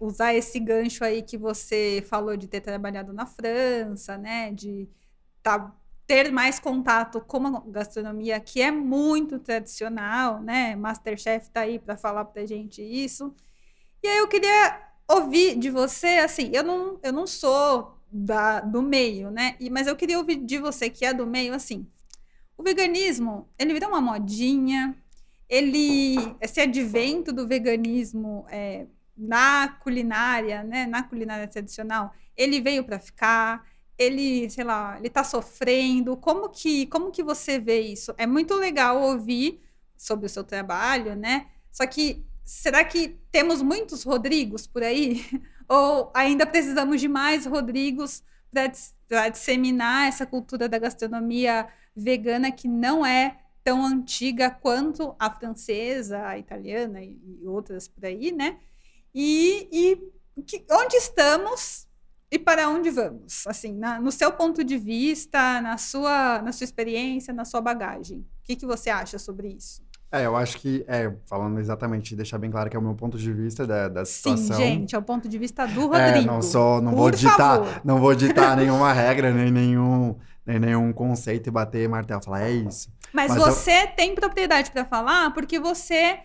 usar 0.00 0.32
esse 0.32 0.58
gancho 0.58 1.04
aí 1.04 1.20
que 1.20 1.36
você 1.36 2.02
falou 2.08 2.34
de 2.34 2.48
ter 2.48 2.62
trabalhado 2.62 3.12
na 3.12 3.26
França, 3.26 4.16
né? 4.16 4.50
De 4.52 4.88
tá, 5.42 5.70
ter 6.10 6.32
mais 6.32 6.58
contato 6.58 7.20
com 7.20 7.46
a 7.46 7.62
gastronomia 7.68 8.40
que 8.40 8.60
é 8.60 8.72
muito 8.72 9.38
tradicional, 9.38 10.42
né? 10.42 10.74
Masterchef 10.74 11.48
tá 11.50 11.60
aí 11.60 11.78
para 11.78 11.96
falar 11.96 12.24
pra 12.24 12.44
gente 12.44 12.82
isso. 12.82 13.32
E 14.02 14.08
aí 14.08 14.18
eu 14.18 14.26
queria 14.26 14.90
ouvir 15.08 15.56
de 15.56 15.70
você, 15.70 16.18
assim, 16.18 16.50
eu 16.52 16.64
não, 16.64 16.98
eu 17.00 17.12
não 17.12 17.28
sou 17.28 17.96
da, 18.10 18.58
do 18.58 18.82
meio, 18.82 19.30
né? 19.30 19.54
E, 19.60 19.70
mas 19.70 19.86
eu 19.86 19.94
queria 19.94 20.18
ouvir 20.18 20.44
de 20.44 20.58
você 20.58 20.90
que 20.90 21.04
é 21.04 21.14
do 21.14 21.24
meio, 21.28 21.54
assim. 21.54 21.86
O 22.58 22.64
veganismo, 22.64 23.48
ele 23.56 23.72
virou 23.72 23.90
uma 23.90 24.00
modinha, 24.00 24.96
ele 25.48 26.16
esse 26.40 26.60
advento 26.60 27.32
do 27.32 27.46
veganismo 27.46 28.44
é, 28.48 28.88
na 29.16 29.68
culinária, 29.80 30.64
né, 30.64 30.86
na 30.86 31.04
culinária 31.04 31.46
tradicional, 31.46 32.12
ele 32.36 32.60
veio 32.60 32.82
para 32.82 32.98
ficar. 32.98 33.64
Ele, 34.00 34.48
sei 34.48 34.64
lá, 34.64 34.96
ele 34.96 35.08
está 35.08 35.22
sofrendo. 35.22 36.16
Como 36.16 36.48
que, 36.48 36.86
como 36.86 37.10
que 37.10 37.22
você 37.22 37.58
vê 37.58 37.80
isso? 37.82 38.14
É 38.16 38.26
muito 38.26 38.54
legal 38.54 39.02
ouvir 39.02 39.62
sobre 39.94 40.24
o 40.24 40.28
seu 40.28 40.42
trabalho, 40.42 41.14
né? 41.14 41.48
Só 41.70 41.86
que 41.86 42.24
será 42.42 42.82
que 42.82 43.20
temos 43.30 43.60
muitos 43.60 44.02
Rodrigos 44.02 44.66
por 44.66 44.82
aí? 44.82 45.22
Ou 45.68 46.10
ainda 46.14 46.46
precisamos 46.46 47.00
de 47.00 47.08
mais 47.08 47.44
Rodrigos 47.44 48.22
para 49.06 49.28
disseminar 49.28 50.08
essa 50.08 50.24
cultura 50.26 50.66
da 50.66 50.78
gastronomia 50.78 51.68
vegana 51.94 52.50
que 52.50 52.66
não 52.66 53.04
é 53.04 53.38
tão 53.62 53.84
antiga 53.84 54.50
quanto 54.50 55.14
a 55.18 55.30
francesa, 55.30 56.26
a 56.26 56.38
italiana 56.38 57.02
e, 57.02 57.20
e 57.42 57.46
outras 57.46 57.86
por 57.86 58.06
aí, 58.06 58.32
né? 58.32 58.58
E, 59.14 59.68
e 59.70 60.42
que, 60.42 60.64
onde 60.70 60.96
estamos 60.96 61.86
e 62.30 62.38
para 62.38 62.68
onde 62.68 62.90
vamos? 62.90 63.44
Assim, 63.46 63.74
na, 63.74 64.00
no 64.00 64.12
seu 64.12 64.30
ponto 64.32 64.62
de 64.62 64.78
vista, 64.78 65.60
na 65.60 65.76
sua, 65.76 66.40
na 66.40 66.52
sua 66.52 66.64
experiência, 66.64 67.34
na 67.34 67.44
sua 67.44 67.60
bagagem. 67.60 68.18
O 68.18 68.24
que, 68.44 68.54
que 68.56 68.66
você 68.66 68.88
acha 68.88 69.18
sobre 69.18 69.48
isso? 69.48 69.82
É, 70.12 70.26
eu 70.26 70.36
acho 70.36 70.58
que, 70.58 70.84
é, 70.88 71.12
falando 71.26 71.60
exatamente, 71.60 72.16
deixar 72.16 72.36
bem 72.38 72.50
claro 72.50 72.68
que 72.68 72.76
é 72.76 72.78
o 72.78 72.82
meu 72.82 72.94
ponto 72.94 73.16
de 73.16 73.32
vista 73.32 73.64
da, 73.64 73.88
da 73.88 74.04
situação. 74.04 74.56
Sim, 74.56 74.62
gente, 74.62 74.94
é 74.94 74.98
o 74.98 75.02
ponto 75.02 75.28
de 75.28 75.38
vista 75.38 75.66
do 75.66 75.82
Rodrigo. 75.82 76.18
É, 76.18 76.24
não 76.24 76.42
sou, 76.42 76.80
não 76.80 76.96
vou 76.96 77.10
ditar, 77.10 77.80
não 77.84 77.98
vou 77.98 78.14
ditar 78.14 78.56
nenhuma 78.56 78.92
regra, 78.92 79.32
nem 79.32 79.52
nenhum, 79.52 80.16
nem 80.44 80.58
nenhum 80.58 80.92
conceito 80.92 81.46
e 81.46 81.50
bater 81.50 81.88
martelo, 81.88 82.22
falar, 82.22 82.42
é 82.42 82.50
isso. 82.50 82.92
Mas, 83.12 83.30
Mas 83.30 83.38
você 83.38 83.84
eu... 83.84 83.86
tem 83.96 84.14
propriedade 84.14 84.72
para 84.72 84.84
falar 84.84 85.32
porque 85.32 85.60
você 85.60 86.18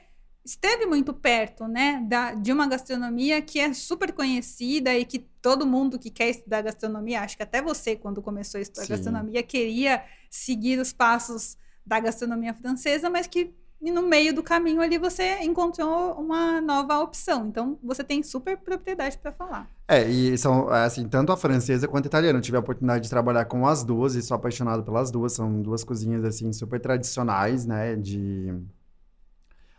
esteve 0.46 0.86
muito 0.86 1.12
perto, 1.12 1.68
né, 1.68 2.06
da, 2.08 2.36
de 2.36 2.54
uma 2.54 2.68
gastronomia 2.68 3.42
que 3.42 3.60
é 3.60 3.74
super 3.74 4.14
conhecida 4.14 4.94
e 4.94 5.04
que 5.04 5.20
todo 5.42 5.66
mundo 5.66 5.98
que 5.98 6.12
quer 6.12 6.30
estudar 6.30 6.62
gastronomia, 6.62 7.22
acho 7.22 7.36
que 7.36 7.44
até 7.44 7.62
você, 7.62 7.96
quando 7.96 8.22
começou 8.22 8.60
a 8.60 8.62
estudar 8.62 8.86
Sim. 8.86 8.94
gastronomia, 8.94 9.42
queria 9.42 10.04
seguir 10.30 10.80
os 10.80 10.94
passos 10.94 11.58
da 11.84 12.00
gastronomia 12.00 12.54
francesa, 12.54 13.10
mas 13.10 13.26
que 13.26 13.54
no 13.82 14.02
meio 14.02 14.34
do 14.34 14.42
caminho 14.42 14.82
ali 14.82 14.98
você 14.98 15.40
encontrou 15.42 16.14
uma 16.14 16.62
nova 16.62 17.00
opção. 17.00 17.48
Então, 17.48 17.78
você 17.84 18.04
tem 18.04 18.24
super 18.24 18.58
propriedade 18.58 19.18
para 19.18 19.32
falar. 19.32 19.70
É, 19.88 20.08
e 20.08 20.38
são, 20.38 20.70
assim, 20.70 21.08
tanto 21.08 21.32
a 21.32 21.38
francesa 21.38 21.88
quanto 21.88 22.06
a 22.06 22.08
italiana. 22.08 22.40
Eu 22.40 22.42
tive 22.42 22.58
a 22.58 22.60
oportunidade 22.60 23.04
de 23.04 23.10
trabalhar 23.10 23.46
com 23.46 23.68
as 23.68 23.84
duas 23.84 24.16
e 24.16 24.22
sou 24.22 24.36
apaixonado 24.36 24.84
pelas 24.84 25.12
duas. 25.12 25.34
São 25.34 25.62
duas 25.62 25.84
cozinhas, 25.84 26.24
assim, 26.24 26.52
super 26.52 26.80
tradicionais, 26.80 27.66
né? 27.66 27.96
De... 27.96 28.56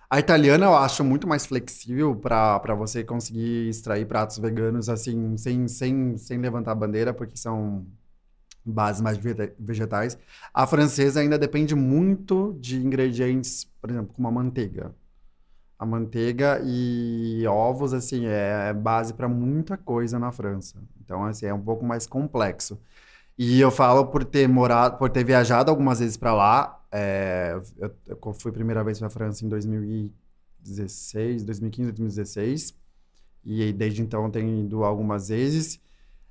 A 0.08 0.20
italiana 0.20 0.66
eu 0.66 0.76
acho 0.76 1.02
muito 1.02 1.26
mais 1.26 1.46
flexível 1.46 2.14
para 2.14 2.74
você 2.76 3.02
conseguir 3.02 3.68
extrair 3.68 4.06
pratos 4.06 4.38
veganos, 4.38 4.88
assim, 4.88 5.36
sem, 5.36 5.66
sem, 5.66 6.16
sem 6.16 6.38
levantar 6.38 6.72
a 6.72 6.74
bandeira, 6.76 7.12
porque 7.12 7.36
são 7.36 7.84
bases 8.64 9.00
mais 9.02 9.18
vegetais. 9.58 10.16
A 10.54 10.66
francesa 10.66 11.20
ainda 11.20 11.38
depende 11.38 11.74
muito 11.74 12.56
de 12.60 12.76
ingredientes, 12.76 13.64
por 13.80 13.90
exemplo, 13.90 14.12
como 14.14 14.28
a 14.28 14.30
manteiga. 14.30 14.94
A 15.78 15.84
manteiga 15.84 16.60
e 16.64 17.44
ovos, 17.46 17.92
assim, 17.92 18.26
é 18.26 18.72
base 18.72 19.12
para 19.12 19.28
muita 19.28 19.76
coisa 19.76 20.18
na 20.18 20.32
França. 20.32 20.76
Então, 21.04 21.24
assim, 21.24 21.46
é 21.46 21.54
um 21.54 21.60
pouco 21.60 21.84
mais 21.84 22.06
complexo. 22.06 22.80
E 23.38 23.60
eu 23.60 23.70
falo 23.70 24.06
por 24.06 24.24
ter 24.24 24.48
morado, 24.48 24.96
por 24.98 25.10
ter 25.10 25.24
viajado 25.24 25.70
algumas 25.70 25.98
vezes 26.00 26.16
para 26.16 26.32
lá. 26.32 26.80
É, 26.96 27.60
eu, 27.78 27.90
eu, 28.06 28.34
fui 28.34 28.50
a 28.50 28.54
primeira 28.54 28.82
vez 28.84 28.98
para 28.98 29.08
a 29.08 29.10
França 29.10 29.44
em 29.44 29.48
2016, 29.48 31.44
2015, 31.44 31.92
2016. 31.92 32.74
E 33.44 33.72
desde 33.72 34.02
então 34.02 34.30
tenho 34.30 34.64
ido 34.64 34.84
algumas 34.84 35.28
vezes 35.28 35.80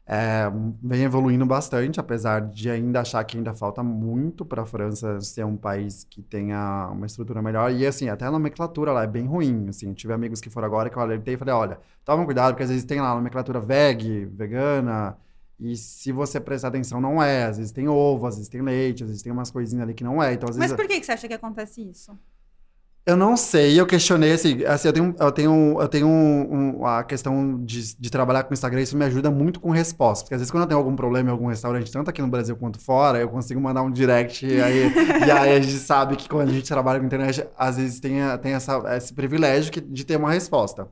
é, 0.08 0.52
vem 0.84 1.04
evoluindo 1.04 1.46
bastante, 1.48 2.00
apesar 2.00 2.40
de 2.42 2.70
ainda 2.70 3.02
achar 3.02 3.24
que 3.24 3.38
ainda 3.38 3.56
falta 3.56 3.82
muito 3.82 4.46
para 4.46 4.62
a 4.62 4.66
França 4.66 5.20
ser 5.20 5.44
um 5.46 5.58
país 5.58 6.04
que 6.04 6.22
tenha 6.22 6.90
uma 6.92 7.08
estrutura 7.08 7.42
melhor. 7.42 7.72
E 7.72 7.88
assim, 7.88 8.08
até 8.08 8.26
a 8.26 8.32
nomenclatura 8.32 8.92
lá 8.92 9.04
é 9.04 9.08
bem 9.08 9.26
ruim. 9.26 9.68
Assim, 9.70 9.94
tive 9.94 10.14
amigos 10.14 10.40
que 10.40 10.50
foram 10.50 10.68
agora 10.68 10.90
que 10.90 10.98
eu 10.98 11.02
alertei 11.02 11.34
e 11.34 11.38
falei: 11.38 11.54
olha, 11.56 11.80
toma 12.04 12.24
cuidado, 12.24 12.54
porque 12.54 12.64
às 12.64 12.70
vezes 12.70 12.86
tem 12.86 13.02
lá 13.02 13.12
a 13.12 13.16
nomenclatura 13.16 13.60
veg, 13.60 14.26
vegana. 14.26 15.18
E 15.60 15.76
se 15.76 16.12
você 16.12 16.40
prestar 16.40 16.68
atenção, 16.68 17.00
não 17.00 17.22
é. 17.22 17.46
Às 17.46 17.58
vezes 17.58 17.72
tem 17.72 17.88
ovo, 17.88 18.28
às 18.28 18.36
vezes 18.36 18.50
tem 18.50 18.62
leite, 18.62 19.04
às 19.04 19.10
vezes 19.10 19.24
tem 19.24 19.32
umas 19.32 19.50
coisinhas 19.50 19.84
ali 19.84 19.94
que 19.94 20.04
não 20.04 20.22
é. 20.22 20.34
Então, 20.34 20.50
às 20.50 20.56
vezes... 20.56 20.72
Mas 20.72 20.80
por 20.80 20.88
que, 20.88 21.00
que 21.00 21.06
você 21.06 21.14
acha 21.14 21.28
que 21.28 21.34
acontece 21.34 21.82
isso? 21.82 22.18
Eu 23.06 23.16
não 23.16 23.38
sei, 23.38 23.80
eu 23.80 23.86
questionei 23.86 24.32
assim, 24.32 24.66
assim 24.66 24.88
eu 24.88 24.94
tenho, 24.94 25.16
eu 25.20 25.32
tenho, 25.32 25.78
eu 25.80 25.88
tenho 25.88 26.08
um, 26.08 26.80
um, 26.80 26.86
a 26.88 27.04
questão 27.04 27.64
de, 27.64 27.96
de 27.96 28.10
trabalhar 28.10 28.44
com 28.44 28.50
o 28.50 28.54
Instagram, 28.56 28.82
isso 28.82 28.98
me 28.98 29.06
ajuda 29.06 29.30
muito 29.30 29.60
com 29.60 29.70
respostas, 29.70 30.24
porque 30.24 30.34
às 30.34 30.42
vezes 30.42 30.50
quando 30.50 30.64
eu 30.64 30.68
tenho 30.68 30.80
algum 30.80 30.96
problema 30.96 31.30
em 31.30 31.32
algum 31.32 31.46
restaurante, 31.46 31.92
tanto 31.92 32.10
aqui 32.10 32.20
no 32.20 32.28
Brasil 32.28 32.56
quanto 32.56 32.80
fora, 32.80 33.20
eu 33.20 33.30
consigo 33.30 33.62
mandar 33.62 33.84
um 33.84 33.92
direct 33.92 34.48
e 34.48 34.60
aí, 34.60 34.92
e 35.24 35.32
aí 35.32 35.56
a 35.56 35.62
gente 35.62 35.78
sabe 35.78 36.16
que 36.16 36.28
quando 36.28 36.50
a 36.50 36.52
gente 36.52 36.68
trabalha 36.68 37.00
com 37.00 37.06
internet, 37.06 37.48
às 37.56 37.78
vezes 37.78 38.00
tem, 38.00 38.16
tem 38.42 38.54
essa, 38.54 38.82
esse 38.98 39.14
privilégio 39.14 39.72
que, 39.72 39.82
de 39.82 40.04
ter 40.04 40.16
uma 40.16 40.32
resposta. 40.32 40.88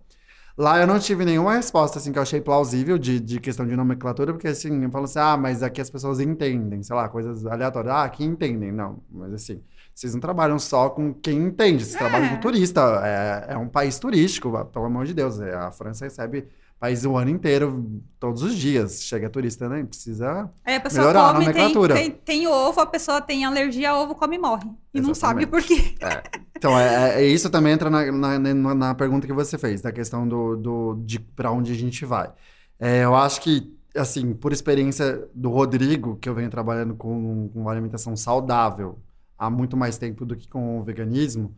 Lá 0.56 0.80
eu 0.80 0.86
não 0.86 1.00
tive 1.00 1.26
nenhuma 1.26 1.54
resposta, 1.54 1.98
assim, 1.98 2.12
que 2.12 2.18
eu 2.20 2.22
achei 2.22 2.40
plausível 2.40 2.98
de, 3.00 3.20
de 3.20 3.40
questão 3.40 3.66
de 3.66 3.76
nomenclatura, 3.76 4.34
porque, 4.34 4.48
assim, 4.48 4.84
eu 4.84 4.92
falo 4.92 5.06
assim, 5.06 5.18
ah, 5.18 5.36
mas 5.36 5.64
aqui 5.64 5.82
as 5.82 5.90
pessoas 5.90 6.20
entendem, 6.20 6.84
sei 6.84 6.96
lá, 6.96 7.10
coisas 7.10 7.44
aleatórias. 7.46 7.92
Ah, 7.92 8.04
aqui 8.04 8.24
entendem. 8.24 8.72
Não, 8.72 9.02
mas 9.10 9.34
assim, 9.34 9.64
vocês 9.96 10.14
não 10.14 10.22
trabalham 10.22 10.60
só 10.60 10.90
com 10.90 11.12
quem 11.12 11.40
entende, 11.40 11.84
vocês 11.84 11.96
é. 11.96 11.98
trabalham 11.98 12.30
com 12.30 12.40
turista. 12.40 12.82
É, 13.04 13.54
é 13.54 13.58
um 13.58 13.68
país 13.68 13.98
turístico, 13.98 14.52
pelo 14.66 14.86
amor 14.86 15.06
de 15.06 15.14
Deus. 15.16 15.40
É, 15.40 15.56
a 15.56 15.72
França 15.72 16.06
recebe 16.06 16.48
país 16.84 17.06
o 17.06 17.16
ano 17.16 17.30
inteiro, 17.30 18.02
todos 18.20 18.44
os 18.44 18.56
dias. 18.56 19.06
Chega 19.06 19.30
turista, 19.30 19.70
né? 19.70 19.86
Precisa 19.86 20.52
é, 20.66 20.76
a 20.76 20.82
pessoa 20.82 21.08
melhorar 21.08 21.28
come, 21.28 21.46
a 21.46 21.48
nomenclatura. 21.48 21.94
Tem, 21.96 22.12
tem, 22.12 22.20
tem, 22.40 22.48
ovo, 22.48 22.82
a 22.82 22.86
pessoa 22.86 23.22
tem 23.22 23.46
alergia 23.46 23.92
a 23.92 24.02
ovo, 24.02 24.14
come 24.16 24.36
e 24.36 24.40
morre. 24.40 24.66
E 24.94 25.00
Exatamente. 25.00 25.08
não 25.08 25.16
sabe 25.16 25.48
por 25.48 25.64
quê. 25.64 25.96
É. 26.02 26.22
Então, 26.58 26.78
é, 26.78 27.22
é, 27.22 27.26
isso 27.26 27.50
também 27.50 27.72
entra 27.72 27.90
na, 27.90 28.12
na, 28.12 28.38
na, 28.38 28.76
na, 28.76 28.96
pergunta 28.96 29.26
que 29.26 29.32
você 29.32 29.58
fez, 29.58 29.82
da 29.82 29.94
questão 29.94 30.28
do, 30.28 30.58
do, 30.58 30.96
de 31.06 31.22
para 31.22 31.52
onde 31.52 31.72
a 31.72 31.76
gente 31.76 32.04
vai. 32.04 32.30
É, 32.78 33.06
eu 33.06 33.16
acho 33.16 33.40
que, 33.40 33.74
assim, 33.96 34.34
por 34.34 34.52
experiência 34.52 35.26
do 35.34 35.50
Rodrigo, 35.50 36.18
que 36.18 36.28
eu 36.28 36.36
venho 36.36 36.50
trabalhando 36.50 36.96
com, 36.96 37.50
com 37.54 37.70
alimentação 37.70 38.14
saudável, 38.18 39.00
há 39.38 39.50
muito 39.50 39.78
mais 39.78 39.98
tempo 39.98 40.26
do 40.26 40.36
que 40.36 40.50
com 40.50 40.80
o 40.80 40.84
veganismo, 40.84 41.56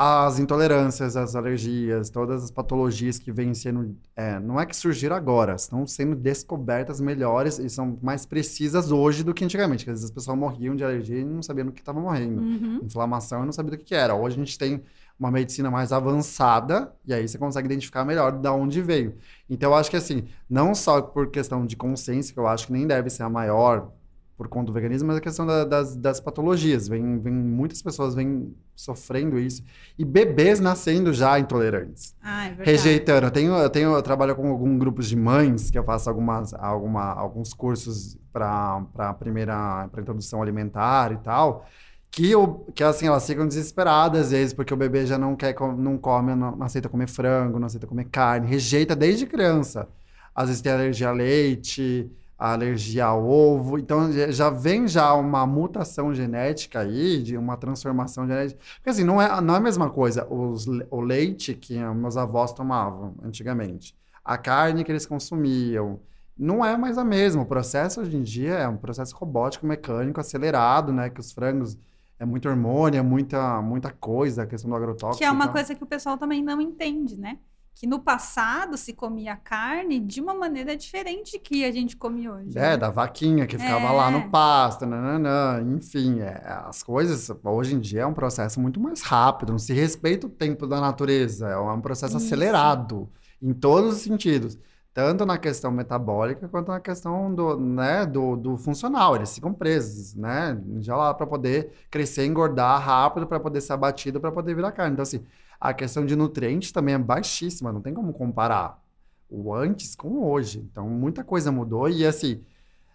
as 0.00 0.38
intolerâncias, 0.38 1.16
as 1.16 1.34
alergias, 1.34 2.08
todas 2.08 2.44
as 2.44 2.52
patologias 2.52 3.18
que 3.18 3.32
vêm 3.32 3.52
sendo. 3.52 3.96
É, 4.14 4.38
não 4.38 4.60
é 4.60 4.64
que 4.64 4.76
surgiram 4.76 5.16
agora, 5.16 5.56
estão 5.56 5.84
sendo 5.88 6.14
descobertas 6.14 7.00
melhores 7.00 7.58
e 7.58 7.68
são 7.68 7.98
mais 8.00 8.24
precisas 8.24 8.92
hoje 8.92 9.24
do 9.24 9.34
que 9.34 9.44
antigamente. 9.44 9.80
Porque 9.80 9.90
às 9.90 9.98
vezes 9.98 10.04
as 10.04 10.14
pessoas 10.14 10.38
morriam 10.38 10.76
de 10.76 10.84
alergia 10.84 11.18
e 11.18 11.24
não 11.24 11.42
sabiam 11.42 11.66
do 11.66 11.72
que 11.72 11.80
estava 11.80 12.00
morrendo. 12.00 12.40
Uhum. 12.40 12.80
Inflamação 12.84 13.42
e 13.42 13.46
não 13.46 13.52
sabia 13.52 13.72
do 13.72 13.78
que, 13.78 13.86
que 13.86 13.94
era. 13.96 14.14
Hoje 14.14 14.36
a 14.36 14.38
gente 14.38 14.56
tem 14.56 14.80
uma 15.18 15.32
medicina 15.32 15.68
mais 15.68 15.90
avançada 15.90 16.94
e 17.04 17.12
aí 17.12 17.26
você 17.26 17.36
consegue 17.36 17.66
identificar 17.66 18.04
melhor 18.04 18.30
de 18.30 18.48
onde 18.48 18.80
veio. 18.80 19.16
Então 19.50 19.70
eu 19.70 19.74
acho 19.74 19.90
que 19.90 19.96
assim, 19.96 20.28
não 20.48 20.76
só 20.76 21.02
por 21.02 21.28
questão 21.28 21.66
de 21.66 21.74
consciência, 21.74 22.32
que 22.32 22.38
eu 22.38 22.46
acho 22.46 22.68
que 22.68 22.72
nem 22.72 22.86
deve 22.86 23.10
ser 23.10 23.24
a 23.24 23.28
maior 23.28 23.90
por 24.38 24.46
conta 24.46 24.66
do 24.66 24.72
veganismo, 24.72 25.08
mas 25.08 25.16
a 25.16 25.20
questão 25.20 25.44
da, 25.44 25.64
das, 25.64 25.96
das 25.96 26.20
patologias. 26.20 26.86
Vem, 26.86 27.18
vem, 27.18 27.32
muitas 27.32 27.82
pessoas 27.82 28.14
vêm 28.14 28.54
sofrendo 28.76 29.36
isso. 29.36 29.64
E 29.98 30.04
bebês 30.04 30.60
nascendo 30.60 31.12
já 31.12 31.40
intolerantes. 31.40 32.14
Ah, 32.22 32.44
é 32.44 32.48
verdade. 32.50 32.70
Rejeitando. 32.70 33.26
Eu, 33.26 33.30
tenho, 33.32 33.52
eu, 33.56 33.68
tenho, 33.68 33.94
eu 33.94 34.02
trabalho 34.02 34.36
com 34.36 34.48
alguns 34.48 34.78
grupos 34.78 35.08
de 35.08 35.16
mães, 35.16 35.72
que 35.72 35.76
eu 35.76 35.82
faço 35.82 36.08
algumas, 36.08 36.54
alguma, 36.54 37.12
alguns 37.14 37.52
cursos 37.52 38.16
para 38.32 38.86
a 38.98 39.12
primeira 39.12 39.88
pra 39.90 40.00
introdução 40.00 40.40
alimentar 40.40 41.10
e 41.10 41.16
tal. 41.16 41.66
Que, 42.08 42.30
eu, 42.30 42.64
que 42.72 42.84
assim, 42.84 43.08
elas 43.08 43.26
ficam 43.26 43.46
desesperadas 43.46 44.26
às 44.26 44.30
vezes, 44.30 44.54
porque 44.54 44.72
o 44.72 44.76
bebê 44.76 45.04
já 45.04 45.18
não 45.18 45.34
quer, 45.34 45.52
não 45.76 45.98
come, 45.98 46.36
não, 46.36 46.54
não 46.54 46.62
aceita 46.64 46.88
comer 46.88 47.08
frango, 47.08 47.58
não 47.58 47.66
aceita 47.66 47.88
comer 47.88 48.04
carne, 48.04 48.46
rejeita 48.46 48.94
desde 48.94 49.26
criança. 49.26 49.88
Às 50.32 50.46
vezes 50.46 50.62
tem 50.62 50.70
alergia 50.70 51.08
a 51.08 51.12
leite, 51.12 52.08
a 52.38 52.52
alergia 52.52 53.06
ao 53.06 53.26
ovo. 53.26 53.78
Então 53.78 54.12
já 54.12 54.48
vem 54.48 54.86
já 54.86 55.12
uma 55.14 55.44
mutação 55.46 56.14
genética 56.14 56.80
aí, 56.80 57.22
de 57.22 57.36
uma 57.36 57.56
transformação 57.56 58.26
genética. 58.26 58.60
Porque 58.76 58.90
assim, 58.90 59.04
não 59.04 59.20
é, 59.20 59.40
não 59.40 59.54
é 59.54 59.56
a 59.56 59.60
mesma 59.60 59.90
coisa 59.90 60.26
os, 60.32 60.66
o 60.90 61.00
leite 61.00 61.54
que 61.54 61.76
meus 61.94 62.16
avós 62.16 62.52
tomavam 62.52 63.14
antigamente, 63.22 63.96
a 64.24 64.38
carne 64.38 64.84
que 64.84 64.92
eles 64.92 65.04
consumiam. 65.04 66.00
Não 66.38 66.64
é 66.64 66.76
mais 66.76 66.96
a 66.96 67.04
mesma. 67.04 67.42
O 67.42 67.46
processo 67.46 68.00
hoje 68.00 68.16
em 68.16 68.22
dia 68.22 68.54
é 68.54 68.68
um 68.68 68.76
processo 68.76 69.16
robótico, 69.16 69.66
mecânico, 69.66 70.20
acelerado, 70.20 70.92
né? 70.92 71.10
Que 71.10 71.18
os 71.18 71.32
frangos 71.32 71.76
é 72.16 72.24
muito 72.24 72.48
hormônio, 72.48 72.98
é 72.98 73.02
muita, 73.02 73.60
muita 73.60 73.90
coisa, 73.90 74.44
a 74.44 74.46
questão 74.46 74.70
do 74.70 74.76
agrotóxico. 74.76 75.18
Que 75.18 75.24
é 75.24 75.30
uma 75.32 75.48
coisa 75.48 75.74
que 75.74 75.82
o 75.82 75.86
pessoal 75.86 76.16
também 76.16 76.40
não 76.40 76.60
entende, 76.60 77.16
né? 77.16 77.38
Que 77.78 77.86
no 77.86 78.00
passado 78.00 78.76
se 78.76 78.92
comia 78.92 79.36
carne 79.36 80.00
de 80.00 80.20
uma 80.20 80.34
maneira 80.34 80.76
diferente 80.76 81.38
que 81.38 81.64
a 81.64 81.70
gente 81.70 81.96
come 81.96 82.28
hoje. 82.28 82.58
É, 82.58 82.70
né? 82.70 82.76
da 82.76 82.90
vaquinha 82.90 83.46
que 83.46 83.56
ficava 83.56 83.86
é. 83.86 83.92
lá 83.92 84.10
no 84.10 84.28
pasto, 84.30 84.84
nananã, 84.84 85.62
enfim, 85.76 86.18
é, 86.18 86.42
as 86.66 86.82
coisas 86.82 87.30
hoje 87.44 87.76
em 87.76 87.78
dia 87.78 88.00
é 88.00 88.06
um 88.06 88.12
processo 88.12 88.60
muito 88.60 88.80
mais 88.80 89.00
rápido, 89.02 89.52
não 89.52 89.60
se 89.60 89.72
respeita 89.72 90.26
o 90.26 90.30
tempo 90.30 90.66
da 90.66 90.80
natureza, 90.80 91.50
é 91.50 91.56
um 91.56 91.80
processo 91.80 92.16
Isso. 92.16 92.26
acelerado 92.26 93.08
em 93.40 93.52
todos 93.52 93.94
os 93.94 94.02
sentidos. 94.02 94.58
Tanto 94.92 95.24
na 95.24 95.38
questão 95.38 95.70
metabólica 95.70 96.48
quanto 96.48 96.72
na 96.72 96.80
questão 96.80 97.32
do, 97.32 97.56
né, 97.56 98.04
do, 98.04 98.34
do 98.34 98.56
funcional. 98.56 99.14
Eles 99.14 99.32
ficam 99.32 99.54
presos, 99.54 100.16
né? 100.16 100.60
Já 100.80 100.96
lá 100.96 101.14
para 101.14 101.24
poder 101.24 101.70
crescer, 101.88 102.26
engordar 102.26 102.82
rápido, 102.82 103.24
para 103.24 103.38
poder 103.38 103.60
ser 103.60 103.74
abatido, 103.74 104.20
para 104.20 104.32
poder 104.32 104.56
virar 104.56 104.72
carne. 104.72 104.94
Então, 104.94 105.04
assim, 105.04 105.24
a 105.60 105.74
questão 105.74 106.06
de 106.06 106.14
nutrientes 106.14 106.72
também 106.72 106.94
é 106.94 106.98
baixíssima, 106.98 107.72
não 107.72 107.80
tem 107.80 107.92
como 107.92 108.12
comparar 108.12 108.82
o 109.28 109.54
antes 109.54 109.94
com 109.94 110.08
o 110.08 110.30
hoje. 110.30 110.66
Então, 110.70 110.88
muita 110.88 111.24
coisa 111.24 111.52
mudou 111.52 111.88
e, 111.88 112.06
assim, 112.06 112.42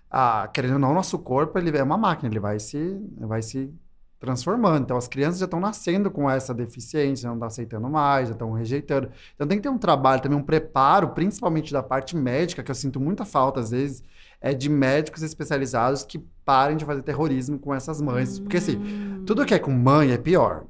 a, 0.09 0.47
querendo 0.53 0.73
ou 0.73 0.79
não, 0.79 0.93
nosso 0.93 1.19
corpo 1.19 1.57
ele 1.57 1.77
é 1.77 1.83
uma 1.83 1.97
máquina, 1.97 2.29
ele 2.29 2.39
vai 2.39 2.59
se, 2.59 2.99
vai 3.19 3.41
se 3.41 3.73
transformando. 4.19 4.83
Então, 4.83 4.95
as 4.95 5.07
crianças 5.07 5.39
já 5.39 5.45
estão 5.45 5.59
nascendo 5.59 6.09
com 6.09 6.29
essa 6.29 6.53
deficiência, 6.53 7.27
não 7.27 7.35
estão 7.35 7.47
aceitando 7.47 7.89
mais, 7.89 8.29
já 8.29 8.33
estão 8.33 8.53
rejeitando. 8.53 9.09
Então, 9.35 9.45
tem 9.45 9.57
que 9.57 9.63
ter 9.63 9.69
um 9.69 9.77
trabalho 9.77 10.21
também, 10.21 10.37
um 10.37 10.43
preparo, 10.43 11.09
principalmente 11.09 11.73
da 11.73 11.83
parte 11.83 12.15
médica, 12.15 12.63
que 12.63 12.71
eu 12.71 12.75
sinto 12.75 12.99
muita 13.01 13.25
falta, 13.25 13.59
às 13.59 13.71
vezes, 13.71 14.01
é 14.39 14.53
de 14.53 14.69
médicos 14.69 15.23
especializados 15.23 16.03
que 16.03 16.19
parem 16.45 16.77
de 16.77 16.85
fazer 16.85 17.01
terrorismo 17.01 17.59
com 17.59 17.75
essas 17.75 18.01
mães. 18.01 18.39
Porque, 18.39 18.57
assim, 18.57 18.79
tudo 19.25 19.45
que 19.45 19.53
é 19.53 19.59
com 19.59 19.71
mãe 19.71 20.11
é 20.11 20.17
pior. 20.17 20.65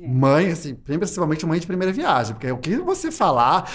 É. 0.00 0.06
Mãe, 0.06 0.52
assim, 0.52 0.76
principalmente 0.76 1.44
mãe 1.44 1.58
de 1.58 1.66
primeira 1.66 1.92
viagem, 1.92 2.34
porque 2.34 2.50
o 2.52 2.58
que 2.58 2.76
você 2.76 3.10
falar, 3.10 3.68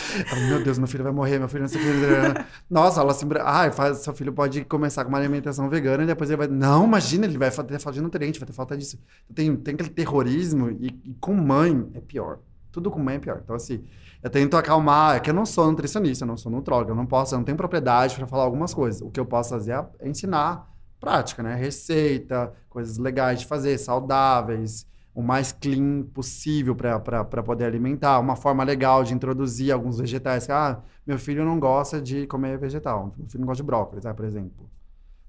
meu 0.47 0.63
Deus, 0.63 0.79
meu 0.79 0.87
filho 0.87 1.03
vai 1.03 1.11
morrer, 1.11 1.37
meu 1.37 1.49
filho 1.49 1.63
não 1.63 1.67
sei 1.67 1.81
o 1.81 1.83
que. 1.83 2.45
Nossa, 2.69 3.01
ela 3.01 3.11
assim, 3.11 3.27
ah, 3.41 3.69
faz, 3.71 3.97
seu 3.97 4.13
filho 4.13 4.31
pode 4.31 4.63
começar 4.63 5.03
com 5.03 5.09
uma 5.09 5.17
alimentação 5.17 5.69
vegana 5.69 6.03
e 6.03 6.05
depois 6.07 6.29
ele 6.29 6.37
vai. 6.37 6.47
Não, 6.47 6.85
imagina, 6.85 7.25
ele 7.25 7.37
vai 7.37 7.51
ter 7.51 7.77
falta 7.77 7.91
de 7.91 8.01
nutriente, 8.01 8.39
vai 8.39 8.47
ter 8.47 8.53
falta 8.53 8.77
disso. 8.77 8.97
Tem, 9.35 9.53
tem 9.57 9.73
aquele 9.73 9.89
terrorismo 9.89 10.69
e, 10.71 10.87
e 11.03 11.13
com 11.19 11.33
mãe 11.33 11.89
é 11.93 11.99
pior. 11.99 12.39
Tudo 12.71 12.89
com 12.89 12.99
mãe 12.99 13.15
é 13.15 13.19
pior. 13.19 13.41
Então, 13.43 13.55
assim, 13.55 13.83
eu 14.23 14.29
tento 14.29 14.55
acalmar, 14.55 15.17
é 15.17 15.19
que 15.19 15.29
eu 15.29 15.33
não 15.33 15.45
sou 15.45 15.69
nutricionista, 15.69 16.23
eu 16.23 16.27
não 16.27 16.37
sou 16.37 16.49
nutrólogo, 16.49 16.91
eu 16.91 16.95
não 16.95 17.05
posso, 17.05 17.35
eu 17.35 17.37
não 17.37 17.45
tenho 17.45 17.57
propriedade 17.57 18.15
para 18.15 18.25
falar 18.27 18.43
algumas 18.43 18.73
coisas. 18.73 19.01
O 19.01 19.11
que 19.11 19.19
eu 19.19 19.25
posso 19.25 19.49
fazer 19.49 19.73
é 19.99 20.07
ensinar 20.07 20.73
prática, 21.01 21.43
né? 21.43 21.53
Receita, 21.55 22.53
coisas 22.69 22.97
legais 22.97 23.41
de 23.41 23.45
fazer, 23.45 23.77
saudáveis 23.77 24.87
o 25.13 25.21
mais 25.21 25.51
clean 25.51 26.03
possível 26.13 26.75
para 26.75 27.43
poder 27.43 27.65
alimentar, 27.65 28.19
uma 28.19 28.35
forma 28.35 28.63
legal 28.63 29.03
de 29.03 29.13
introduzir 29.13 29.71
alguns 29.71 29.99
vegetais. 29.99 30.49
Ah, 30.49 30.81
meu 31.05 31.19
filho 31.19 31.45
não 31.45 31.59
gosta 31.59 32.01
de 32.01 32.25
comer 32.27 32.57
vegetal, 32.57 33.13
meu 33.17 33.27
filho 33.27 33.41
não 33.41 33.47
gosta 33.47 33.61
de 33.61 33.67
brócolis, 33.67 34.05
né, 34.05 34.13
por 34.13 34.25
exemplo. 34.25 34.69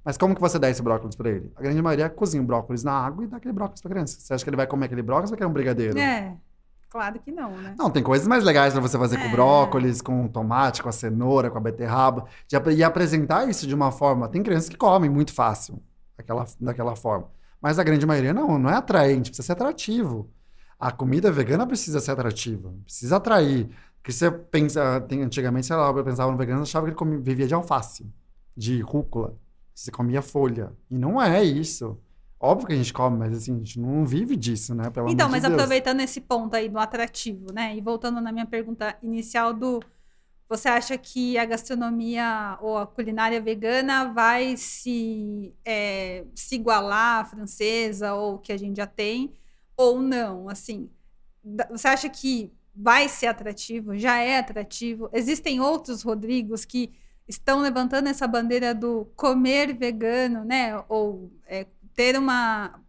Mas 0.05 0.18
como 0.18 0.35
que 0.35 0.40
você 0.40 0.59
dá 0.59 0.68
esse 0.68 0.83
brócolis 0.83 1.16
para 1.16 1.31
ele? 1.31 1.51
A 1.57 1.62
grande 1.62 1.81
maioria 1.81 2.11
cozinha 2.11 2.42
o 2.42 2.47
brócolis 2.47 2.85
na 2.85 2.92
água 2.92 3.25
e 3.25 3.27
dá 3.27 3.38
aquele 3.38 3.55
brócolis 3.55 3.81
para 3.81 3.90
criança. 3.90 4.20
Você 4.20 4.35
acha 4.35 4.44
que 4.44 4.51
ele 4.51 4.57
vai 4.57 4.66
comer 4.66 4.87
aquele 4.87 5.03
brócolis 5.03 5.31
ou 5.31 5.33
vai 5.33 5.38
querer 5.38 5.51
um 5.51 5.53
brigadeiro? 5.53 5.99
É. 5.99 6.37
Claro 6.90 7.18
que 7.18 7.33
não, 7.33 7.51
né? 7.57 7.75
Não, 7.77 7.90
tem 7.90 8.03
coisas 8.03 8.29
mais 8.29 8.44
legais 8.44 8.73
para 8.73 8.81
você 8.81 8.97
fazer 8.97 9.16
é. 9.18 9.25
com 9.25 9.31
brócolis, 9.31 10.01
com 10.01 10.29
tomate, 10.29 10.83
com 10.83 10.88
a 10.88 10.92
cenoura, 10.92 11.51
com 11.51 11.59
a 11.59 11.61
beterraba. 11.61 12.27
De, 12.47 12.57
e 12.73 12.85
apresentar 12.85 13.49
isso 13.49 13.66
de 13.66 13.75
uma 13.75 13.90
forma. 13.90 14.29
Tem 14.29 14.42
crianças 14.42 14.68
que 14.68 14.77
comem 14.77 15.11
muito 15.11 15.33
fácil 15.33 15.83
daquela, 16.16 16.44
daquela 16.61 16.94
forma. 16.94 17.27
Mas 17.64 17.79
a 17.79 17.83
grande 17.83 18.05
maioria 18.05 18.35
não, 18.35 18.59
não 18.59 18.68
é 18.68 18.74
atraente, 18.74 19.31
precisa 19.31 19.46
ser 19.46 19.53
atrativo. 19.53 20.29
A 20.79 20.92
comida 20.92 21.33
vegana 21.33 21.66
precisa 21.66 21.98
ser 21.98 22.11
atrativa, 22.11 22.74
precisa 22.85 23.16
atrair. 23.16 23.70
Porque 23.96 24.12
você 24.12 24.31
pensa, 24.31 25.00
tem, 25.00 25.22
antigamente, 25.22 25.68
sei 25.68 25.77
lá, 25.77 25.88
eu 25.88 26.05
pensava 26.05 26.31
no 26.31 26.37
vegano, 26.37 26.61
achava 26.61 26.85
que 26.85 26.90
ele 26.90 26.96
comia, 26.98 27.18
vivia 27.18 27.46
de 27.46 27.55
alface, 27.55 28.07
de 28.55 28.83
rúcula. 28.83 29.35
Você 29.74 29.90
comia 29.90 30.20
folha. 30.20 30.74
E 30.90 30.98
não 30.98 31.22
é 31.22 31.42
isso. 31.42 31.98
Óbvio 32.38 32.66
que 32.66 32.74
a 32.74 32.77
gente 32.77 32.92
come, 32.92 33.16
mas 33.16 33.35
assim, 33.35 33.55
a 33.55 33.59
gente 33.61 33.81
não 33.81 34.05
vive 34.05 34.37
disso, 34.37 34.74
né? 34.74 34.90
Pelo 34.90 35.09
então, 35.09 35.31
mas 35.31 35.40
de 35.40 35.46
aproveitando 35.46 36.00
esse 36.00 36.20
ponto 36.20 36.55
aí 36.55 36.68
do 36.68 36.79
atrativo, 36.79 37.50
né? 37.50 37.74
E 37.74 37.81
voltando 37.81 38.20
na 38.20 38.31
minha 38.31 38.44
pergunta 38.44 38.94
inicial 39.03 39.55
do 39.55 39.81
você 40.48 40.68
acha 40.68 40.96
que 40.98 41.38
a 41.38 41.44
gastronomia 41.44 42.59
ou 42.61 42.76
a 42.76 42.87
culinária 42.87 43.40
vegana 43.40 44.12
vai 44.12 44.57
se, 44.57 45.54
é, 45.64 46.24
se 46.35 46.57
igualar 46.57 47.20
à 47.20 47.24
francesa 47.24 48.14
ou 48.14 48.38
que 48.38 48.52
a 48.52 48.57
gente 48.57 48.76
já 48.76 48.87
tem, 48.87 49.33
ou 49.76 50.00
não? 50.00 50.48
Assim, 50.48 50.90
você 51.70 51.88
acha 51.88 52.09
que 52.09 52.52
vai 52.74 53.09
ser 53.09 53.26
atrativo? 53.26 53.96
Já 53.96 54.18
é 54.18 54.38
atrativo? 54.38 55.09
Existem 55.12 55.61
outros 55.61 56.02
Rodrigos 56.02 56.64
que 56.64 56.92
estão 57.26 57.61
levantando 57.61 58.09
essa 58.09 58.26
bandeira 58.26 58.74
do 58.74 59.07
comer 59.16 59.74
vegano, 59.74 60.44
né? 60.44 60.83
Ou 60.88 61.33
é, 61.46 61.66
ter 61.94 62.18
uma. 62.18 62.80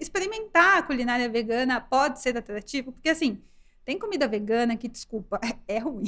experimentar 0.00 0.78
a 0.78 0.82
culinária 0.82 1.28
vegana 1.28 1.80
pode 1.80 2.20
ser 2.20 2.36
atrativo? 2.36 2.92
Porque 2.92 3.08
assim 3.10 3.40
tem 3.84 3.98
comida 3.98 4.26
vegana 4.26 4.76
que, 4.76 4.88
desculpa, 4.88 5.38
é 5.68 5.78
ruim. 5.78 6.04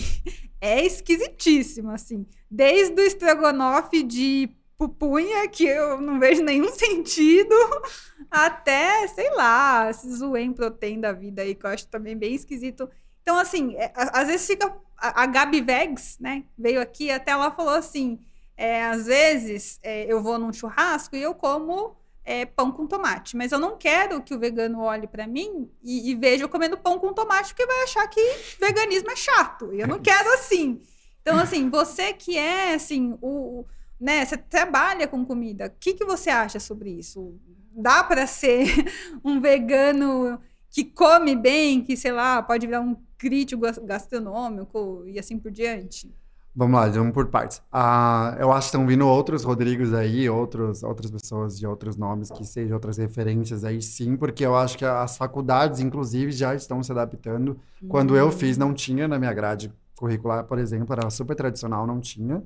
É 0.61 0.85
esquisitíssimo, 0.85 1.91
assim. 1.91 2.27
Desde 2.51 3.01
o 3.01 3.05
estrogonofe 3.05 4.03
de 4.03 4.49
pupunha, 4.79 5.49
que 5.49 5.65
eu 5.65 6.01
não 6.01 6.19
vejo 6.19 6.43
nenhum 6.43 6.73
sentido, 6.75 7.55
até, 8.31 9.07
sei 9.09 9.31
lá, 9.35 9.89
esse 9.91 10.11
zoem 10.12 10.53
protein 10.53 11.01
da 11.01 11.12
vida 11.12 11.43
aí, 11.43 11.55
que 11.55 11.65
eu 11.65 11.71
acho 11.71 11.87
também 11.89 12.17
bem 12.17 12.35
esquisito. 12.35 12.89
Então, 13.23 13.39
assim, 13.39 13.75
é, 13.77 13.93
às 13.95 14.29
vezes 14.29 14.47
fica... 14.47 14.75
A, 14.99 15.25
a 15.25 15.27
Gabi 15.27 15.61
Vegs, 15.61 16.17
né, 16.19 16.45
veio 16.57 16.81
aqui, 16.81 17.11
até 17.11 17.33
ela 17.33 17.51
falou 17.51 17.74
assim, 17.74 18.18
é, 18.57 18.83
às 18.85 19.05
vezes 19.05 19.79
é, 19.83 20.11
eu 20.11 20.22
vou 20.22 20.39
num 20.39 20.53
churrasco 20.53 21.14
e 21.14 21.22
eu 21.22 21.35
como 21.35 21.95
é, 22.27 22.45
pão 22.45 22.72
com 22.72 22.87
tomate. 22.87 23.37
Mas 23.37 23.53
eu 23.53 23.59
não 23.59 23.79
quero 23.79 24.20
que 24.20 24.35
o 24.35 24.39
vegano 24.39 24.81
olhe 24.81 25.07
para 25.07 25.27
mim 25.27 25.70
e, 25.83 26.11
e, 26.11 26.14
veja 26.16 26.45
eu 26.45 26.49
comendo 26.49 26.77
pão 26.77 26.99
com 26.99 27.14
tomate, 27.14 27.51
porque 27.51 27.64
vai 27.64 27.85
achar 27.85 28.07
que 28.09 28.20
veganismo 28.61 29.11
é 29.12 29.16
chato. 29.16 29.72
E 29.72 29.81
eu 29.81 29.87
não 29.87 30.01
quero 30.01 30.29
assim. 30.35 30.83
Então, 31.22 31.39
assim, 31.39 31.70
você 31.70 32.12
que 32.12 32.37
é, 32.37 32.74
assim, 32.74 33.16
o, 33.22 33.61
o 33.61 33.66
né, 33.99 34.24
você 34.24 34.37
trabalha 34.37 35.09
com 35.09 35.24
comida, 35.24 35.66
o 35.66 35.81
que, 35.81 35.95
que 35.95 36.05
você 36.05 36.29
acha 36.29 36.61
sobre 36.61 36.91
isso? 36.91 37.41
Dá 37.72 38.05
para 38.05 38.27
ser 38.27 38.66
um 39.24 39.41
vegano 39.41 40.39
que 40.70 40.85
come 40.85 41.35
bem, 41.35 41.83
que, 41.83 41.97
sei 41.97 42.12
lá, 42.12 42.43
pode 42.43 42.66
virar 42.66 42.81
um 42.81 42.97
crítico 43.16 43.62
gastronômico 43.85 45.05
e 45.07 45.18
assim 45.18 45.39
por 45.39 45.51
diante? 45.51 46.14
Vamos 46.59 46.80
lá, 46.80 46.88
vamos 46.88 47.12
por 47.12 47.26
partes. 47.26 47.61
Ah, 47.70 48.34
eu 48.40 48.50
acho 48.50 48.70
que 48.70 48.76
estão 48.76 48.86
vindo 48.86 49.07
outros 49.07 49.44
Rodrigos 49.44 49.92
aí, 49.92 50.26
outros, 50.26 50.82
outras 50.82 51.11
pessoas 51.11 51.59
de 51.59 51.66
outros 51.66 51.98
nomes 51.98 52.30
que 52.30 52.46
sejam 52.46 52.74
outras 52.74 52.96
referências 52.96 53.62
aí, 53.62 53.82
sim, 53.82 54.16
porque 54.16 54.46
eu 54.46 54.57
acho 54.57 54.78
que 54.78 54.84
as 54.86 55.18
faculdades, 55.18 55.80
inclusive, 55.80 56.32
já 56.32 56.54
estão 56.54 56.82
se 56.82 56.90
adaptando. 56.90 57.59
Quando 57.86 58.16
eu 58.16 58.32
fiz, 58.32 58.57
não 58.57 58.72
tinha 58.72 59.07
na 59.07 59.18
minha 59.18 59.34
grade 59.34 59.70
curricular, 59.94 60.44
por 60.44 60.59
exemplo, 60.59 60.94
era 60.94 61.11
super 61.11 61.36
tradicional, 61.36 61.86
não 61.86 62.00
tinha. 62.00 62.42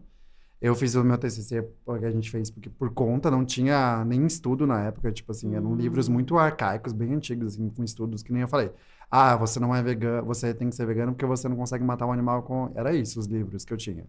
Eu 0.60 0.74
fiz 0.74 0.96
o 0.96 1.04
meu 1.04 1.16
TCC, 1.16 1.62
porque 1.84 2.04
a 2.04 2.10
gente 2.10 2.30
fez 2.32 2.50
porque, 2.50 2.68
por 2.68 2.90
conta, 2.90 3.30
não 3.30 3.44
tinha 3.44 4.04
nem 4.04 4.26
estudo 4.26 4.66
na 4.66 4.82
época, 4.82 5.12
tipo 5.12 5.30
assim, 5.30 5.54
eram 5.54 5.74
livros 5.76 6.08
muito 6.08 6.36
arcaicos, 6.36 6.92
bem 6.92 7.14
antigos, 7.14 7.54
assim, 7.54 7.70
com 7.70 7.84
estudos, 7.84 8.24
que 8.24 8.32
nem 8.32 8.42
eu 8.42 8.48
falei. 8.48 8.72
Ah, 9.10 9.34
você 9.36 9.58
não 9.58 9.74
é 9.74 9.82
vegano, 9.82 10.24
você 10.24 10.54
tem 10.54 10.70
que 10.70 10.76
ser 10.76 10.86
vegano 10.86 11.12
porque 11.12 11.26
você 11.26 11.48
não 11.48 11.56
consegue 11.56 11.82
matar 11.82 12.06
um 12.06 12.12
animal 12.12 12.42
com. 12.42 12.70
Era 12.74 12.94
isso 12.94 13.18
os 13.18 13.26
livros 13.26 13.64
que 13.64 13.72
eu 13.72 13.76
tinha. 13.76 14.06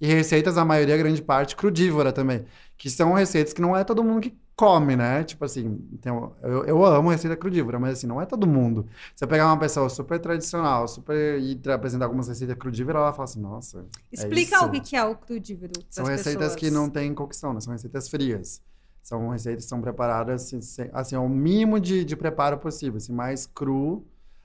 E 0.00 0.06
receitas, 0.06 0.58
a 0.58 0.64
maioria, 0.64 0.96
grande 0.96 1.22
parte, 1.22 1.54
crudívora 1.54 2.12
também. 2.12 2.44
Que 2.76 2.90
são 2.90 3.12
receitas 3.12 3.52
que 3.52 3.62
não 3.62 3.76
é 3.76 3.84
todo 3.84 4.02
mundo 4.02 4.20
que 4.20 4.36
come, 4.56 4.96
né? 4.96 5.22
Tipo 5.24 5.44
assim, 5.44 5.78
então, 5.92 6.34
eu, 6.42 6.64
eu 6.64 6.84
amo 6.84 7.10
receita 7.10 7.36
crudívora, 7.36 7.78
mas 7.78 7.92
assim, 7.92 8.06
não 8.06 8.20
é 8.20 8.26
todo 8.26 8.46
mundo. 8.46 8.86
Você 9.14 9.26
pegar 9.26 9.46
uma 9.46 9.58
pessoa 9.58 9.88
super 9.88 10.18
tradicional, 10.18 10.88
super 10.88 11.40
e 11.40 11.60
apresentar 11.70 12.06
algumas 12.06 12.28
receitas 12.28 12.56
crudívoras, 12.56 13.00
ela 13.00 13.12
fala 13.12 13.24
assim, 13.24 13.40
nossa. 13.40 13.86
É 14.12 14.14
Explica 14.16 14.56
é 14.56 14.60
o 14.60 14.70
que 14.82 14.96
é 14.96 15.04
o 15.04 15.14
crudívoro. 15.14 15.72
São 15.88 16.04
receitas 16.04 16.54
pessoas. 16.54 16.56
que 16.56 16.70
não 16.70 16.90
têm 16.90 17.14
cocção, 17.14 17.54
né? 17.54 17.60
São 17.60 17.72
receitas 17.72 18.08
frias. 18.08 18.60
São 19.02 19.28
receitas 19.28 19.64
que 19.64 19.68
são 19.68 19.80
preparadas 19.80 20.52
assim, 20.52 20.90
assim 20.92 21.14
ao 21.16 21.28
mínimo 21.28 21.80
de, 21.80 22.04
de 22.04 22.16
preparo 22.16 22.58
possível, 22.58 22.98
assim, 22.98 23.12
mais 23.12 23.46
cru 23.46 24.04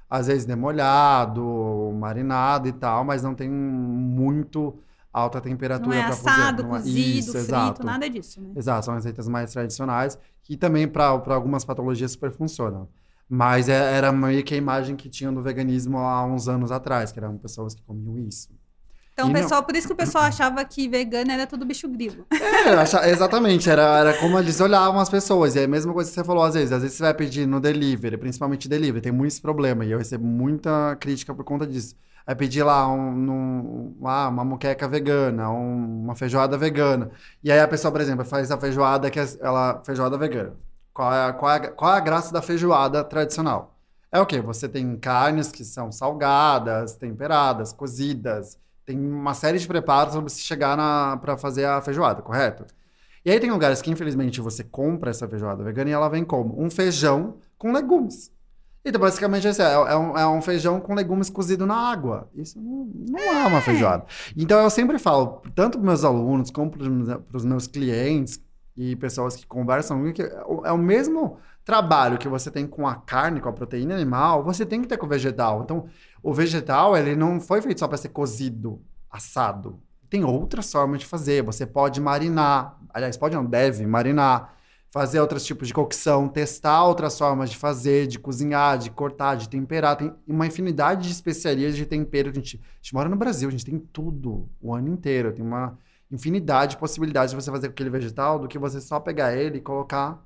às 0.10 0.28
vezes 0.28 0.46
demolhado, 0.46 1.44
marinado 2.00 2.68
e 2.68 2.72
tal, 2.72 3.04
mas 3.04 3.24
não 3.24 3.36
tem 3.36 3.50
muito 3.50 4.78
alta 5.12 5.42
temperatura 5.42 5.98
para 5.98 6.08
cozer. 6.10 6.30
Assado, 6.30 6.64
não 6.64 6.76
é 6.76 6.80
cozido, 6.80 6.98
Isso, 6.98 7.32
frito, 7.32 7.48
exato. 7.48 7.86
nada 7.86 8.10
disso. 8.10 8.42
Né? 8.42 8.52
Exato, 8.56 8.86
são 8.86 8.96
receitas 8.96 9.28
mais 9.28 9.52
tradicionais 9.52 10.18
que 10.44 10.56
também 10.56 10.88
para 10.88 11.08
algumas 11.08 11.66
patologias 11.66 12.12
super 12.12 12.32
funcionam. 12.32 12.88
Mas 13.30 13.68
é, 13.68 13.98
era 13.98 14.12
meio 14.12 14.42
que 14.44 14.54
a 14.54 14.58
imagem 14.58 14.96
que 14.96 15.10
tinham 15.10 15.34
do 15.34 15.42
veganismo 15.42 15.98
há 15.98 16.26
uns 16.26 16.48
anos 16.48 16.72
atrás, 16.72 17.12
que 17.12 17.20
eram 17.20 17.38
pessoas 17.38 17.76
que 17.76 17.82
comiam 17.82 18.18
isso. 18.20 18.50
Então, 19.18 19.34
pessoal, 19.34 19.62
não... 19.62 19.66
por 19.66 19.76
isso 19.76 19.88
que 19.88 19.94
o 19.94 19.96
pessoal 19.96 20.26
achava 20.26 20.64
que 20.64 20.88
vegano 20.88 21.32
era 21.32 21.48
tudo 21.48 21.66
bicho 21.66 21.90
grilo. 21.90 22.28
É, 22.38 23.10
exatamente. 23.10 23.70
Era, 23.70 24.00
era 24.00 24.14
como 24.20 24.38
eles 24.38 24.60
olhavam 24.62 25.00
as 25.00 25.10
pessoas. 25.10 25.56
E 25.56 25.60
é 25.60 25.64
a 25.64 25.68
mesma 25.68 25.92
coisa 25.94 26.10
que 26.10 26.16
você 26.16 26.24
falou 26.24 26.44
às 26.44 26.54
vezes. 26.54 26.72
Às 26.72 26.82
vezes 26.84 26.98
você 26.98 27.04
vai 27.04 27.14
pedir 27.14 27.48
no 27.48 27.60
delivery, 27.60 28.18
principalmente 28.18 28.70
delivery, 28.70 29.02
tem 29.02 29.12
muitos 29.12 29.40
problemas. 29.40 29.88
E 29.88 29.92
eu 29.92 29.98
recebo 29.98 30.26
muita 30.26 30.96
crítica 31.00 31.34
por 31.34 31.44
conta 31.44 31.66
disso. 31.66 31.96
Vai 32.26 32.36
pedir 32.36 32.62
lá 32.64 32.88
um, 32.88 33.32
um, 34.00 34.08
ah, 34.08 34.28
uma 34.28 34.46
moqueca 34.46 34.88
vegana, 34.88 35.50
um, 35.50 36.04
uma 36.04 36.16
feijoada 36.16 36.58
vegana. 36.58 37.10
E 37.44 37.52
aí 37.52 37.60
a 37.60 37.68
pessoa, 37.68 37.92
por 37.92 38.02
exemplo, 38.02 38.24
faz 38.24 38.52
a 38.52 38.58
feijoada 38.60 39.10
que 39.10 39.20
é 39.20 39.26
ela 39.42 39.82
feijoada 39.84 40.18
vegana. 40.18 40.54
Qual 40.94 41.14
é, 41.14 41.34
qual, 41.34 41.52
é, 41.52 41.60
qual 41.70 41.94
é 41.94 41.98
a 41.98 42.02
graça 42.02 42.32
da 42.32 42.42
feijoada 42.42 43.04
tradicional? 43.04 43.80
É 44.12 44.20
o 44.20 44.26
quê? 44.26 44.42
Você 44.42 44.70
tem 44.70 44.96
carnes 44.98 45.52
que 45.52 45.64
são 45.64 45.92
salgadas, 45.92 46.96
temperadas, 46.96 47.74
cozidas 47.74 48.58
tem 48.88 48.98
uma 48.98 49.34
série 49.34 49.60
de 49.60 49.68
preparos 49.68 50.14
para 50.14 50.22
você 50.22 50.40
chegar 50.40 51.20
para 51.20 51.38
fazer 51.38 51.66
a 51.66 51.82
feijoada, 51.82 52.22
correto? 52.22 52.66
E 53.26 53.30
aí 53.30 53.38
tem 53.38 53.52
lugares 53.52 53.82
que, 53.82 53.92
infelizmente, 53.92 54.40
você 54.40 54.64
compra 54.64 55.10
essa 55.10 55.28
feijoada 55.28 55.62
vegana 55.62 55.90
e 55.90 55.94
ela 55.94 56.08
vem 56.08 56.24
como? 56.24 56.60
Um 56.60 56.70
feijão 56.70 57.36
com 57.58 57.74
legumes. 57.74 58.32
Então, 58.86 59.02
basicamente, 59.02 59.46
esse 59.46 59.62
é, 59.62 59.74
é, 59.74 59.98
um, 59.98 60.18
é 60.18 60.26
um 60.26 60.42
feijão 60.42 60.80
com 60.80 60.96
legumes 60.96 61.30
cozido 61.30 61.66
na 61.66 61.76
água. 61.76 62.30
Isso 62.34 62.62
não, 62.62 62.90
não 63.10 63.20
é 63.20 63.46
uma 63.46 63.60
feijoada. 63.60 64.06
Então, 64.38 64.58
eu 64.62 64.70
sempre 64.70 64.98
falo, 64.98 65.42
tanto 65.54 65.78
para 65.78 65.86
meus 65.86 66.06
alunos 66.06 66.50
como 66.50 66.72
para 66.72 67.38
os 67.38 67.44
meus 67.44 67.68
clientes 67.68 68.42
e 68.78 68.96
pessoas 68.96 69.36
que 69.36 69.46
conversam 69.46 70.14
que 70.14 70.22
é 70.22 70.72
o 70.72 70.78
mesmo 70.78 71.40
trabalho 71.66 72.18
que 72.18 72.30
você 72.30 72.50
tem 72.50 72.66
com 72.66 72.88
a 72.88 72.96
carne, 72.96 73.42
com 73.42 73.50
a 73.50 73.54
proteína 73.54 73.94
animal, 73.94 74.42
você 74.42 74.66
tem 74.66 74.82
que 74.82 74.88
ter 74.88 74.96
com 74.96 75.06
o 75.06 75.10
vegetal. 75.10 75.64
Então, 75.64 75.88
o 76.28 76.34
vegetal, 76.34 76.98
ele 76.98 77.16
não 77.16 77.40
foi 77.40 77.62
feito 77.62 77.80
só 77.80 77.88
para 77.88 77.96
ser 77.96 78.10
cozido, 78.10 78.82
assado. 79.10 79.80
Tem 80.10 80.26
outras 80.26 80.70
formas 80.70 81.00
de 81.00 81.06
fazer. 81.06 81.42
Você 81.42 81.66
pode 81.66 82.02
marinar, 82.02 82.78
aliás, 82.94 83.16
pode 83.16 83.34
não, 83.34 83.46
deve 83.46 83.88
marinar, 83.88 84.54
fazer 84.92 85.22
outros 85.22 85.46
tipos 85.46 85.70
de 85.70 85.74
cocção, 85.74 86.28
testar 86.28 86.84
outras 86.84 87.18
formas 87.18 87.50
de 87.50 87.56
fazer, 87.56 88.08
de 88.08 88.20
cozinhar, 88.20 88.78
de 88.78 88.92
cortar, 88.92 89.36
de 89.36 89.48
temperar. 89.48 89.96
Tem 89.96 90.14
uma 90.28 90.46
infinidade 90.46 91.08
de 91.08 91.14
especiarias 91.14 91.78
de 91.78 91.86
tempero. 91.86 92.30
A 92.30 92.34
gente, 92.34 92.58
a 92.62 92.76
gente 92.82 92.94
mora 92.94 93.08
no 93.08 93.16
Brasil, 93.16 93.48
a 93.48 93.52
gente 93.52 93.64
tem 93.64 93.80
tudo 93.80 94.50
o 94.60 94.76
ano 94.76 94.90
inteiro. 94.90 95.32
Tem 95.32 95.46
uma 95.46 95.80
infinidade 96.12 96.72
de 96.72 96.78
possibilidades 96.78 97.32
de 97.32 97.42
você 97.42 97.50
fazer 97.50 97.70
com 97.70 97.72
aquele 97.72 97.90
vegetal 97.90 98.38
do 98.38 98.50
que 98.50 98.60
você 98.60 98.82
só 98.82 99.00
pegar 99.00 99.34
ele 99.34 99.60
e 99.60 99.62
colocar 99.62 100.22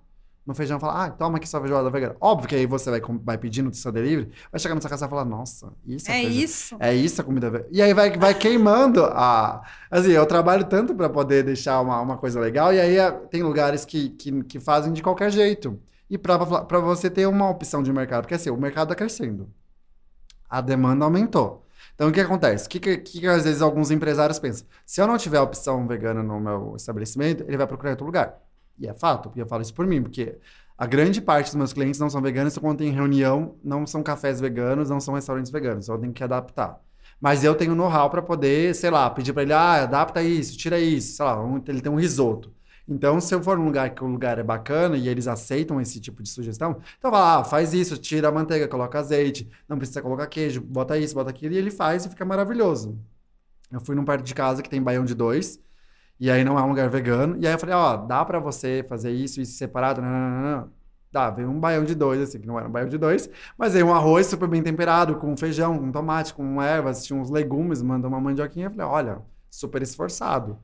no 0.45 0.55
feijão 0.55 0.77
e 0.77 0.79
falar, 0.79 1.05
ah, 1.05 1.09
toma 1.11 1.37
aqui 1.37 1.47
sua 1.47 1.59
feijoada 1.59 1.89
vegana. 1.89 2.15
Óbvio 2.19 2.49
que 2.49 2.55
aí 2.55 2.65
você 2.65 2.89
vai, 2.89 3.01
vai 3.23 3.37
pedindo 3.37 3.67
no 3.67 3.73
seu 3.73 3.91
delivery, 3.91 4.31
vai 4.51 4.59
chegar 4.59 4.73
na 4.73 4.81
sua 4.81 4.89
casa 4.89 5.05
e 5.05 5.09
falar, 5.09 5.25
nossa, 5.25 5.71
isso 5.85 6.09
é, 6.09 6.15
é 6.15 6.23
isso. 6.23 6.77
É 6.79 6.93
isso 6.93 7.21
a 7.21 7.23
comida 7.23 7.49
vegana. 7.49 7.69
E 7.71 7.81
aí 7.81 7.93
vai, 7.93 8.17
vai 8.17 8.33
queimando 8.33 9.05
a. 9.05 9.61
Assim, 9.89 10.11
eu 10.11 10.25
trabalho 10.25 10.65
tanto 10.65 10.95
para 10.95 11.09
poder 11.09 11.43
deixar 11.43 11.79
uma, 11.81 12.01
uma 12.01 12.17
coisa 12.17 12.39
legal, 12.39 12.73
e 12.73 12.79
aí 12.79 12.97
é, 12.97 13.11
tem 13.11 13.43
lugares 13.43 13.85
que, 13.85 14.09
que, 14.09 14.43
que 14.43 14.59
fazem 14.59 14.91
de 14.93 15.03
qualquer 15.03 15.31
jeito. 15.31 15.79
E 16.09 16.17
para 16.17 16.37
você 16.79 17.09
ter 17.09 17.25
uma 17.25 17.49
opção 17.49 17.81
de 17.81 17.93
mercado, 17.93 18.23
porque 18.23 18.33
assim, 18.33 18.49
o 18.49 18.57
mercado 18.57 18.87
está 18.91 18.95
crescendo. 18.95 19.49
A 20.49 20.59
demanda 20.59 21.05
aumentou. 21.05 21.65
Então, 21.95 22.09
o 22.09 22.11
que 22.11 22.19
acontece? 22.19 22.65
O 22.65 22.69
que, 22.69 22.79
que, 22.79 22.97
que, 22.97 23.27
às 23.27 23.43
vezes 23.43 23.61
alguns 23.61 23.91
empresários 23.91 24.39
pensam? 24.39 24.67
Se 24.85 25.01
eu 25.01 25.07
não 25.07 25.17
tiver 25.17 25.39
opção 25.39 25.87
vegana 25.87 26.21
no 26.23 26.39
meu 26.39 26.75
estabelecimento, 26.75 27.43
ele 27.47 27.57
vai 27.57 27.67
procurar 27.67 27.91
outro 27.91 28.05
lugar. 28.05 28.41
E 28.81 28.87
é 28.87 28.93
fato, 28.93 29.29
porque 29.29 29.41
eu 29.41 29.47
falo 29.47 29.61
isso 29.61 29.73
por 29.73 29.85
mim, 29.85 30.01
porque 30.01 30.37
a 30.77 30.87
grande 30.87 31.21
parte 31.21 31.45
dos 31.45 31.55
meus 31.55 31.71
clientes 31.71 31.99
não 31.99 32.09
são 32.09 32.19
veganos, 32.21 32.53
então 32.53 32.63
quando 32.67 32.79
tem 32.79 32.89
reunião, 32.91 33.55
não 33.63 33.85
são 33.85 34.01
cafés 34.01 34.41
veganos, 34.41 34.89
não 34.89 34.99
são 34.99 35.13
restaurantes 35.13 35.51
veganos, 35.51 35.85
então 35.85 35.95
eu 35.95 36.01
tenho 36.01 36.13
que 36.13 36.23
adaptar. 36.23 36.81
Mas 37.19 37.43
eu 37.43 37.53
tenho 37.53 37.75
know-how 37.75 38.09
para 38.09 38.23
poder, 38.23 38.73
sei 38.73 38.89
lá, 38.89 39.07
pedir 39.09 39.31
para 39.31 39.43
ele, 39.43 39.53
ah, 39.53 39.83
adapta 39.83 40.23
isso, 40.23 40.57
tira 40.57 40.79
isso, 40.79 41.17
sei 41.17 41.25
lá, 41.25 41.37
ele 41.67 41.81
tem 41.81 41.91
um 41.91 41.99
risoto. 41.99 42.51
Então, 42.87 43.21
se 43.21 43.33
eu 43.33 43.41
for 43.43 43.57
num 43.57 43.65
lugar 43.65 43.91
que 43.91 44.03
o 44.03 44.07
lugar 44.07 44.39
é 44.39 44.43
bacana 44.43 44.97
e 44.97 45.07
eles 45.07 45.27
aceitam 45.27 45.79
esse 45.79 45.99
tipo 46.01 46.23
de 46.23 46.29
sugestão, 46.29 46.77
então 46.97 47.11
fala, 47.11 47.41
ah, 47.41 47.43
faz 47.43 47.73
isso, 47.75 47.95
tira 47.97 48.29
a 48.29 48.31
manteiga, 48.31 48.67
coloca 48.67 48.97
azeite, 48.97 49.47
não 49.69 49.77
precisa 49.77 50.01
colocar 50.01 50.25
queijo, 50.25 50.61
bota 50.61 50.97
isso, 50.97 51.13
bota 51.13 51.29
aquilo, 51.29 51.53
e 51.53 51.57
ele 51.57 51.69
faz 51.69 52.05
e 52.05 52.09
fica 52.09 52.25
maravilhoso. 52.25 52.97
Eu 53.71 53.79
fui 53.79 53.95
num 53.95 54.03
perto 54.03 54.23
de 54.23 54.33
casa 54.33 54.63
que 54.63 54.69
tem 54.69 54.81
baião 54.81 55.05
de 55.05 55.13
dois, 55.13 55.59
e 56.21 56.29
aí 56.29 56.43
não 56.43 56.59
é 56.59 56.61
um 56.61 56.69
lugar 56.69 56.87
vegano. 56.87 57.35
E 57.39 57.47
aí 57.47 57.53
eu 57.53 57.57
falei, 57.57 57.73
ó, 57.73 57.97
dá 57.97 58.23
para 58.23 58.39
você 58.39 58.85
fazer 58.87 59.09
isso, 59.11 59.41
isso 59.41 59.57
separado? 59.57 60.03
Não, 60.03 60.09
não, 60.09 60.29
não, 60.29 60.51
não. 60.59 60.71
Dá, 61.11 61.31
veio 61.31 61.49
um 61.49 61.59
baião 61.59 61.83
de 61.83 61.95
dois, 61.95 62.21
assim, 62.21 62.39
que 62.39 62.45
não 62.47 62.59
era 62.59 62.69
um 62.69 62.71
baião 62.71 62.87
de 62.87 62.97
dois, 62.97 63.27
mas 63.57 63.73
veio 63.73 63.87
um 63.87 63.93
arroz 63.93 64.27
super 64.27 64.47
bem 64.47 64.61
temperado, 64.61 65.15
com 65.17 65.35
feijão, 65.35 65.77
com 65.79 65.91
tomate, 65.91 66.33
com 66.33 66.61
ervas, 66.61 67.03
tinha 67.03 67.19
uns 67.19 67.31
legumes, 67.31 67.81
mandou 67.81 68.07
uma 68.07 68.21
mandioquinha. 68.21 68.67
Eu 68.67 68.71
falei, 68.71 68.85
olha, 68.85 69.21
super 69.49 69.81
esforçado. 69.81 70.59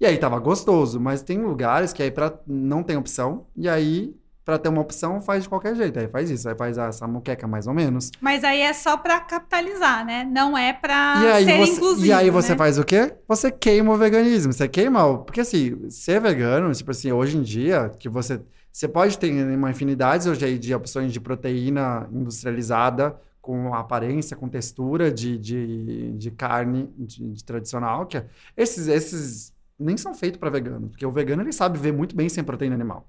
E 0.00 0.04
aí 0.04 0.18
tava 0.18 0.38
gostoso, 0.40 1.00
mas 1.00 1.22
tem 1.22 1.40
lugares 1.40 1.92
que 1.92 2.02
aí 2.02 2.10
pra, 2.10 2.38
não 2.46 2.82
tem 2.82 2.96
opção, 2.96 3.46
e 3.56 3.68
aí 3.68 4.14
para 4.46 4.58
ter 4.58 4.68
uma 4.68 4.80
opção, 4.80 5.20
faz 5.20 5.42
de 5.42 5.48
qualquer 5.48 5.74
jeito. 5.74 5.98
Aí 5.98 6.06
faz 6.06 6.30
isso, 6.30 6.48
aí 6.48 6.54
faz 6.54 6.78
essa 6.78 7.04
muqueca 7.08 7.48
mais 7.48 7.66
ou 7.66 7.74
menos. 7.74 8.12
Mas 8.20 8.44
aí 8.44 8.60
é 8.60 8.72
só 8.72 8.96
para 8.96 9.18
capitalizar, 9.18 10.06
né? 10.06 10.22
Não 10.22 10.56
é 10.56 10.72
para 10.72 11.16
ser 11.44 11.58
você, 11.58 11.72
inclusivo. 11.72 12.06
E 12.06 12.12
aí 12.12 12.30
você 12.30 12.52
né? 12.52 12.58
faz 12.58 12.78
o 12.78 12.84
quê? 12.84 13.12
Você 13.26 13.50
queima 13.50 13.92
o 13.92 13.96
veganismo. 13.96 14.52
Você 14.52 14.68
queima. 14.68 15.18
Porque 15.18 15.40
assim, 15.40 15.90
ser 15.90 16.20
vegano, 16.20 16.72
tipo 16.72 16.92
assim, 16.92 17.10
hoje 17.10 17.36
em 17.36 17.42
dia, 17.42 17.90
que 17.98 18.08
você. 18.08 18.40
Você 18.72 18.86
pode 18.86 19.18
ter 19.18 19.32
uma 19.32 19.70
infinidade 19.70 20.28
hoje 20.28 20.44
aí 20.44 20.58
de 20.58 20.72
opções 20.72 21.12
de 21.12 21.18
proteína 21.18 22.08
industrializada, 22.12 23.18
com 23.40 23.74
aparência, 23.74 24.36
com 24.36 24.48
textura 24.48 25.10
de, 25.10 25.36
de, 25.38 26.12
de 26.12 26.30
carne 26.30 26.88
de, 26.96 27.32
de 27.32 27.42
tradicional, 27.42 28.06
que 28.06 28.18
é, 28.18 28.26
esses, 28.56 28.86
esses 28.86 29.52
nem 29.78 29.96
são 29.96 30.14
feitos 30.14 30.38
para 30.38 30.50
vegano, 30.50 30.88
porque 30.88 31.06
o 31.06 31.10
vegano 31.10 31.42
ele 31.42 31.52
sabe 31.52 31.78
ver 31.78 31.92
muito 31.92 32.14
bem 32.14 32.28
sem 32.28 32.44
proteína 32.44 32.74
animal. 32.74 33.08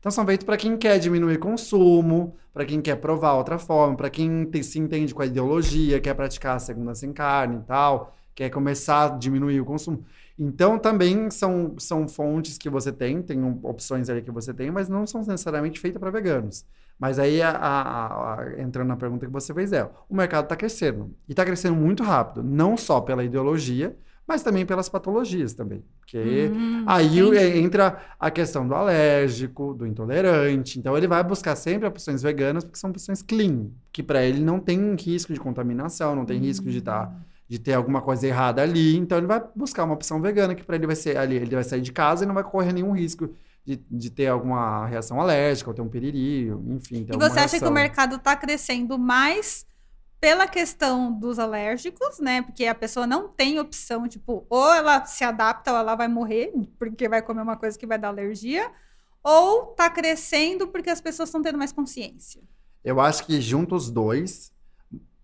Então 0.00 0.10
são 0.10 0.26
feitos 0.26 0.44
para 0.44 0.56
quem 0.56 0.76
quer 0.76 0.98
diminuir 0.98 1.38
consumo, 1.38 2.34
para 2.52 2.64
quem 2.64 2.80
quer 2.80 2.96
provar 2.96 3.34
outra 3.34 3.58
forma, 3.58 3.96
para 3.96 4.10
quem 4.10 4.50
se 4.62 4.78
entende 4.78 5.14
com 5.14 5.22
a 5.22 5.26
ideologia, 5.26 6.00
quer 6.00 6.14
praticar 6.14 6.56
a 6.56 6.58
segunda 6.58 6.94
sem 6.94 7.12
carne 7.12 7.58
e 7.58 7.60
tal, 7.60 8.16
quer 8.34 8.48
começar 8.48 9.04
a 9.04 9.08
diminuir 9.18 9.60
o 9.60 9.64
consumo. 9.64 10.04
Então 10.38 10.78
também 10.78 11.30
são, 11.30 11.74
são 11.78 12.08
fontes 12.08 12.56
que 12.56 12.70
você 12.70 12.90
tem, 12.90 13.20
tem 13.22 13.44
opções 13.62 14.08
ali 14.08 14.22
que 14.22 14.30
você 14.30 14.54
tem, 14.54 14.70
mas 14.70 14.88
não 14.88 15.06
são 15.06 15.20
necessariamente 15.20 15.78
feitas 15.78 16.00
para 16.00 16.10
veganos. 16.10 16.64
Mas 16.98 17.18
aí, 17.18 17.40
a, 17.40 17.50
a, 17.50 18.34
a, 18.34 18.60
entrando 18.60 18.88
na 18.88 18.96
pergunta 18.96 19.24
que 19.24 19.32
você 19.32 19.54
fez, 19.54 19.72
é: 19.72 19.88
o 20.06 20.14
mercado 20.14 20.44
está 20.44 20.54
crescendo. 20.54 21.14
E 21.26 21.32
está 21.32 21.46
crescendo 21.46 21.74
muito 21.74 22.02
rápido, 22.02 22.42
não 22.42 22.76
só 22.76 23.00
pela 23.00 23.24
ideologia, 23.24 23.96
mas 24.30 24.44
também 24.44 24.64
pelas 24.64 24.88
patologias 24.88 25.54
também. 25.54 25.82
Porque 25.98 26.52
hum, 26.54 26.84
aí 26.86 27.18
entendi. 27.18 27.58
entra 27.58 28.00
a 28.18 28.30
questão 28.30 28.64
do 28.64 28.76
alérgico, 28.76 29.74
do 29.74 29.84
intolerante. 29.84 30.78
Então 30.78 30.96
ele 30.96 31.08
vai 31.08 31.24
buscar 31.24 31.56
sempre 31.56 31.88
opções 31.88 32.22
veganas 32.22 32.62
porque 32.62 32.78
são 32.78 32.90
opções 32.90 33.22
clean, 33.22 33.66
que 33.92 34.04
para 34.04 34.22
ele 34.22 34.40
não 34.40 34.60
tem 34.60 34.94
risco 34.94 35.34
de 35.34 35.40
contaminação, 35.40 36.14
não 36.14 36.24
tem 36.24 36.38
hum. 36.38 36.44
risco 36.44 36.70
de 36.70 36.78
estar 36.78 37.06
tá, 37.06 37.16
de 37.48 37.58
ter 37.58 37.72
alguma 37.72 38.00
coisa 38.00 38.24
errada 38.24 38.62
ali, 38.62 38.96
então 38.96 39.18
ele 39.18 39.26
vai 39.26 39.42
buscar 39.56 39.82
uma 39.82 39.94
opção 39.94 40.22
vegana 40.22 40.54
que 40.54 40.62
para 40.62 40.76
ele 40.76 40.86
vai 40.86 40.94
ser 40.94 41.16
ali, 41.16 41.34
ele 41.34 41.52
vai 41.52 41.64
sair 41.64 41.80
de 41.80 41.90
casa 41.90 42.22
e 42.22 42.26
não 42.28 42.34
vai 42.34 42.44
correr 42.44 42.72
nenhum 42.72 42.92
risco 42.92 43.34
de, 43.66 43.82
de 43.90 44.10
ter 44.10 44.28
alguma 44.28 44.86
reação 44.86 45.20
alérgica 45.20 45.70
ou 45.70 45.74
ter 45.74 45.82
um 45.82 45.88
piriri, 45.88 46.50
enfim. 46.68 47.04
E 47.12 47.16
você 47.16 47.40
acha 47.40 47.58
que 47.58 47.64
o 47.64 47.72
mercado 47.72 48.14
está 48.14 48.36
crescendo 48.36 48.96
mais 48.96 49.66
pela 50.20 50.46
questão 50.46 51.10
dos 51.12 51.38
alérgicos, 51.38 52.18
né? 52.20 52.42
Porque 52.42 52.66
a 52.66 52.74
pessoa 52.74 53.06
não 53.06 53.26
tem 53.26 53.58
opção, 53.58 54.06
tipo, 54.06 54.46
ou 54.50 54.72
ela 54.74 55.04
se 55.06 55.24
adapta 55.24 55.72
ou 55.72 55.78
ela 55.78 55.94
vai 55.94 56.08
morrer, 56.08 56.52
porque 56.78 57.08
vai 57.08 57.22
comer 57.22 57.40
uma 57.40 57.56
coisa 57.56 57.78
que 57.78 57.86
vai 57.86 57.98
dar 57.98 58.08
alergia, 58.08 58.70
ou 59.24 59.66
tá 59.68 59.88
crescendo 59.88 60.68
porque 60.68 60.90
as 60.90 61.00
pessoas 61.00 61.30
estão 61.30 61.40
tendo 61.40 61.56
mais 61.56 61.72
consciência? 61.72 62.42
Eu 62.84 63.00
acho 63.00 63.24
que 63.26 63.40
junto 63.40 63.74
os 63.74 63.90
dois, 63.90 64.52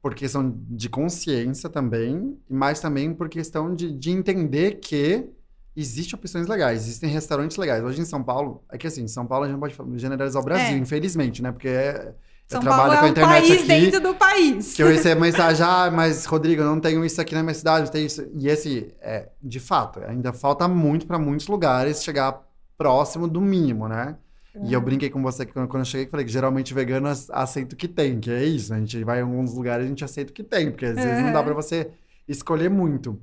por 0.01 0.15
questão 0.15 0.55
de 0.71 0.89
consciência 0.89 1.69
também, 1.69 2.39
mas 2.49 2.81
também 2.81 3.13
por 3.13 3.29
questão 3.29 3.75
de, 3.75 3.93
de 3.93 4.11
entender 4.11 4.79
que 4.81 5.29
existem 5.75 6.19
opções 6.19 6.47
legais, 6.47 6.83
existem 6.83 7.11
restaurantes 7.11 7.59
legais. 7.59 7.85
Hoje 7.85 8.01
em 8.01 8.05
São 8.07 8.23
Paulo, 8.23 8.65
é 8.71 8.79
que 8.79 8.87
assim, 8.87 9.03
em 9.03 9.09
São 9.09 9.27
Paulo 9.27 9.45
a 9.45 9.49
gente 9.49 9.59
pode 9.59 9.99
generalizar 9.99 10.41
o 10.41 10.45
Brasil, 10.45 10.77
é. 10.77 10.79
infelizmente, 10.79 11.43
né? 11.43 11.53
Porque 11.53 11.69
é, 11.69 12.15
São 12.49 12.61
eu 12.61 12.65
trabalho 12.65 12.93
Paulo 12.93 12.99
com 12.99 13.05
a 13.05 13.09
é 13.09 13.11
internet 13.11 13.45
um 13.45 13.49
país 13.49 13.59
aqui, 13.59 13.69
dentro 13.69 14.01
do 14.01 14.15
país. 14.15 14.75
Que 14.75 14.83
eu 14.83 14.87
recebo 14.87 15.21
mensagem, 15.21 15.65
ah, 15.67 15.91
mas 15.91 16.25
Rodrigo, 16.27 16.63
eu 16.63 16.67
não 16.67 16.81
tenho 16.81 17.05
isso 17.05 17.21
aqui 17.21 17.35
na 17.35 17.43
minha 17.43 17.55
cidade, 17.55 17.91
tem 17.91 18.07
isso. 18.07 18.25
E 18.35 18.49
esse, 18.49 18.95
é, 19.01 19.29
de 19.43 19.59
fato, 19.59 20.01
ainda 20.07 20.33
falta 20.33 20.69
muito 20.69 21.07
para 21.07 21.19
muitos 21.19 21.49
lugares 21.49 22.05
chegar 22.05 22.41
próximo 22.79 23.27
do 23.27 23.41
mínimo, 23.41 23.89
né? 23.89 24.17
E 24.65 24.73
eu 24.73 24.81
brinquei 24.81 25.11
com 25.11 25.23
você 25.23 25.45
quando 25.45 25.75
eu 25.75 25.85
cheguei, 25.85 26.07
falei 26.07 26.25
que 26.25 26.33
geralmente 26.33 26.73
vegano 26.73 27.09
aceita 27.09 27.75
o 27.75 27.77
que 27.77 27.87
tem, 27.87 28.19
que 28.19 28.31
é 28.31 28.45
isso. 28.45 28.73
Né? 28.73 28.79
A 28.79 28.81
gente 28.81 29.05
vai 29.05 29.19
em 29.19 29.23
alguns 29.23 29.55
lugares 29.55 29.85
e 29.85 29.87
a 29.87 29.89
gente 29.89 30.05
aceita 30.05 30.31
o 30.31 30.35
que 30.35 30.43
tem, 30.43 30.71
porque 30.71 30.87
às 30.87 30.95
vezes 30.95 31.23
não 31.23 31.33
dá 31.33 31.43
para 31.43 31.53
você 31.53 31.91
escolher 32.27 32.71
muito. 32.71 33.21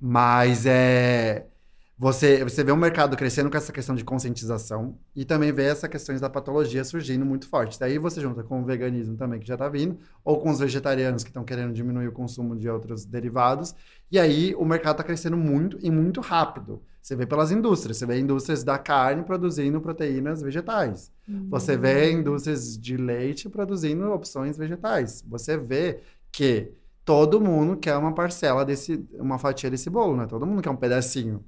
Mas 0.00 0.64
é. 0.64 1.46
Você, 2.00 2.42
você 2.42 2.64
vê 2.64 2.72
o 2.72 2.76
mercado 2.78 3.14
crescendo 3.14 3.50
com 3.50 3.58
essa 3.58 3.74
questão 3.74 3.94
de 3.94 4.02
conscientização 4.02 4.96
e 5.14 5.22
também 5.22 5.52
vê 5.52 5.64
essa 5.64 5.86
questão 5.86 6.16
da 6.16 6.30
patologia 6.30 6.82
surgindo 6.82 7.26
muito 7.26 7.46
forte. 7.46 7.78
Daí 7.78 7.98
você 7.98 8.22
junta 8.22 8.42
com 8.42 8.62
o 8.62 8.64
veganismo 8.64 9.18
também, 9.18 9.38
que 9.38 9.46
já 9.46 9.52
está 9.52 9.68
vindo, 9.68 9.98
ou 10.24 10.40
com 10.40 10.48
os 10.48 10.60
vegetarianos 10.60 11.22
que 11.22 11.28
estão 11.28 11.44
querendo 11.44 11.74
diminuir 11.74 12.08
o 12.08 12.12
consumo 12.12 12.56
de 12.56 12.66
outros 12.70 13.04
derivados. 13.04 13.74
E 14.10 14.18
aí 14.18 14.54
o 14.54 14.64
mercado 14.64 14.94
está 14.94 15.04
crescendo 15.04 15.36
muito 15.36 15.78
e 15.82 15.90
muito 15.90 16.22
rápido. 16.22 16.80
Você 17.02 17.14
vê 17.14 17.26
pelas 17.26 17.52
indústrias, 17.52 17.98
você 17.98 18.06
vê 18.06 18.18
indústrias 18.18 18.64
da 18.64 18.78
carne 18.78 19.22
produzindo 19.22 19.78
proteínas 19.78 20.40
vegetais. 20.40 21.12
Uhum. 21.28 21.50
Você 21.50 21.76
vê 21.76 22.12
indústrias 22.12 22.78
de 22.78 22.96
leite 22.96 23.46
produzindo 23.46 24.10
opções 24.10 24.56
vegetais. 24.56 25.22
Você 25.28 25.54
vê 25.58 26.00
que 26.32 26.72
todo 27.04 27.42
mundo 27.42 27.76
quer 27.76 27.98
uma 27.98 28.14
parcela 28.14 28.64
desse, 28.64 29.06
uma 29.12 29.38
fatia 29.38 29.70
desse 29.70 29.90
bolo, 29.90 30.16
né? 30.16 30.26
Todo 30.26 30.46
mundo 30.46 30.62
quer 30.62 30.70
um 30.70 30.76
pedacinho. 30.76 31.44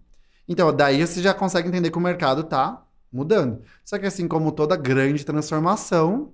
Então, 0.49 0.75
daí 0.75 1.07
você 1.07 1.23
já 1.23 1.33
consegue 1.33 1.69
entender 1.69 1.91
que 1.91 1.99
o 1.99 2.01
mercado 2.01 2.43
está 2.43 2.85
mudando. 3.13 3.63
Só 3.85 3.99
que 3.99 4.07
assim 4.07 4.27
como 4.27 4.53
toda 4.53 4.77
grande 4.77 5.25
transformação, 5.25 6.33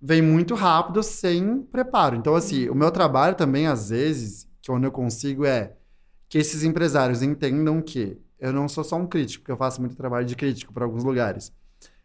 vem 0.00 0.20
muito 0.20 0.54
rápido 0.54 1.02
sem 1.02 1.62
preparo. 1.62 2.16
Então, 2.16 2.34
assim, 2.34 2.68
o 2.68 2.74
meu 2.74 2.90
trabalho 2.90 3.34
também, 3.34 3.66
às 3.66 3.90
vezes, 3.90 4.48
que 4.60 4.70
onde 4.70 4.86
eu 4.86 4.92
consigo 4.92 5.44
é 5.44 5.74
que 6.28 6.38
esses 6.38 6.62
empresários 6.64 7.22
entendam 7.22 7.80
que 7.80 8.20
eu 8.38 8.52
não 8.52 8.68
sou 8.68 8.84
só 8.84 8.96
um 8.96 9.06
crítico, 9.06 9.42
porque 9.42 9.52
eu 9.52 9.56
faço 9.56 9.80
muito 9.80 9.96
trabalho 9.96 10.26
de 10.26 10.36
crítico 10.36 10.72
para 10.72 10.84
alguns 10.84 11.04
lugares, 11.04 11.52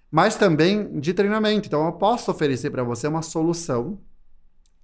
mas 0.10 0.36
também 0.36 1.00
de 1.00 1.14
treinamento. 1.14 1.68
Então, 1.68 1.86
eu 1.86 1.94
posso 1.94 2.32
oferecer 2.32 2.70
para 2.70 2.84
você 2.84 3.08
uma 3.08 3.22
solução 3.22 4.00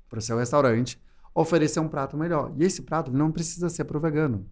para 0.09 0.19
o 0.19 0.21
seu 0.21 0.37
restaurante, 0.37 0.99
oferecer 1.33 1.79
um 1.79 1.87
prato 1.87 2.17
melhor. 2.17 2.53
E 2.57 2.63
esse 2.63 2.81
prato 2.81 3.11
não 3.11 3.31
precisa 3.31 3.69
ser 3.69 3.83
para 3.85 3.97
o 3.97 4.01
vegano, 4.01 4.45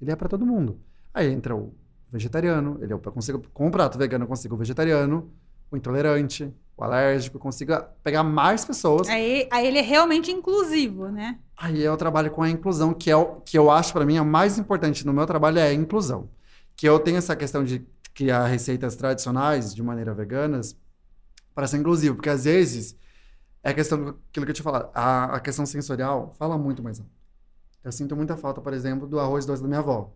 ele 0.00 0.10
é 0.10 0.16
para 0.16 0.28
todo 0.28 0.46
mundo. 0.46 0.80
Aí 1.12 1.32
entra 1.32 1.54
o 1.56 1.74
vegetariano, 2.10 2.78
ele 2.80 2.92
é 2.92 2.94
eu 2.94 2.98
consigo 3.00 3.42
com 3.52 3.66
um 3.66 3.70
prato 3.70 3.98
vegano 3.98 4.24
eu 4.24 4.28
consigo 4.28 4.54
o 4.54 4.58
vegetariano, 4.58 5.30
o 5.70 5.76
intolerante, 5.76 6.52
o 6.76 6.84
alérgico, 6.84 7.36
eu 7.36 7.40
consigo 7.40 7.72
pegar 8.02 8.22
mais 8.22 8.64
pessoas. 8.64 9.08
Aí, 9.08 9.46
aí 9.50 9.66
ele 9.66 9.78
é 9.78 9.82
realmente 9.82 10.30
inclusivo, 10.30 11.08
né? 11.08 11.38
Aí 11.56 11.82
eu 11.82 11.96
trabalho 11.96 12.30
com 12.30 12.42
a 12.42 12.48
inclusão, 12.48 12.94
que 12.94 13.10
é 13.10 13.16
o 13.16 13.40
que 13.40 13.58
eu 13.58 13.70
acho 13.70 13.92
para 13.92 14.06
mim 14.06 14.16
é 14.16 14.22
o 14.22 14.26
mais 14.26 14.58
importante 14.58 15.06
no 15.06 15.12
meu 15.12 15.26
trabalho 15.26 15.58
é 15.58 15.68
a 15.68 15.74
inclusão. 15.74 16.28
Que 16.76 16.88
eu 16.88 16.98
tenho 16.98 17.18
essa 17.18 17.36
questão 17.36 17.64
de 17.64 17.84
criar 18.14 18.46
receitas 18.46 18.96
tradicionais 18.96 19.74
de 19.74 19.82
maneira 19.82 20.14
veganas 20.14 20.76
para 21.54 21.66
ser 21.66 21.78
inclusivo, 21.78 22.14
porque 22.14 22.30
às 22.30 22.44
vezes 22.44 22.96
é 23.62 23.70
a 23.70 23.74
questão 23.74 24.16
aquilo 24.30 24.46
que 24.46 24.50
eu 24.50 24.54
te 24.54 24.62
falar, 24.62 24.88
a, 24.94 25.36
a 25.36 25.40
questão 25.40 25.66
sensorial 25.66 26.32
fala 26.38 26.56
muito 26.56 26.82
mais. 26.82 27.02
Eu 27.82 27.92
sinto 27.92 28.16
muita 28.16 28.36
falta, 28.36 28.60
por 28.60 28.72
exemplo, 28.72 29.06
do 29.06 29.18
arroz 29.18 29.44
doce 29.44 29.62
da 29.62 29.68
minha 29.68 29.80
avó 29.80 30.12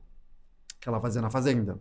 que 0.82 0.88
ela 0.88 1.00
fazia 1.00 1.22
na 1.22 1.30
fazenda. 1.30 1.78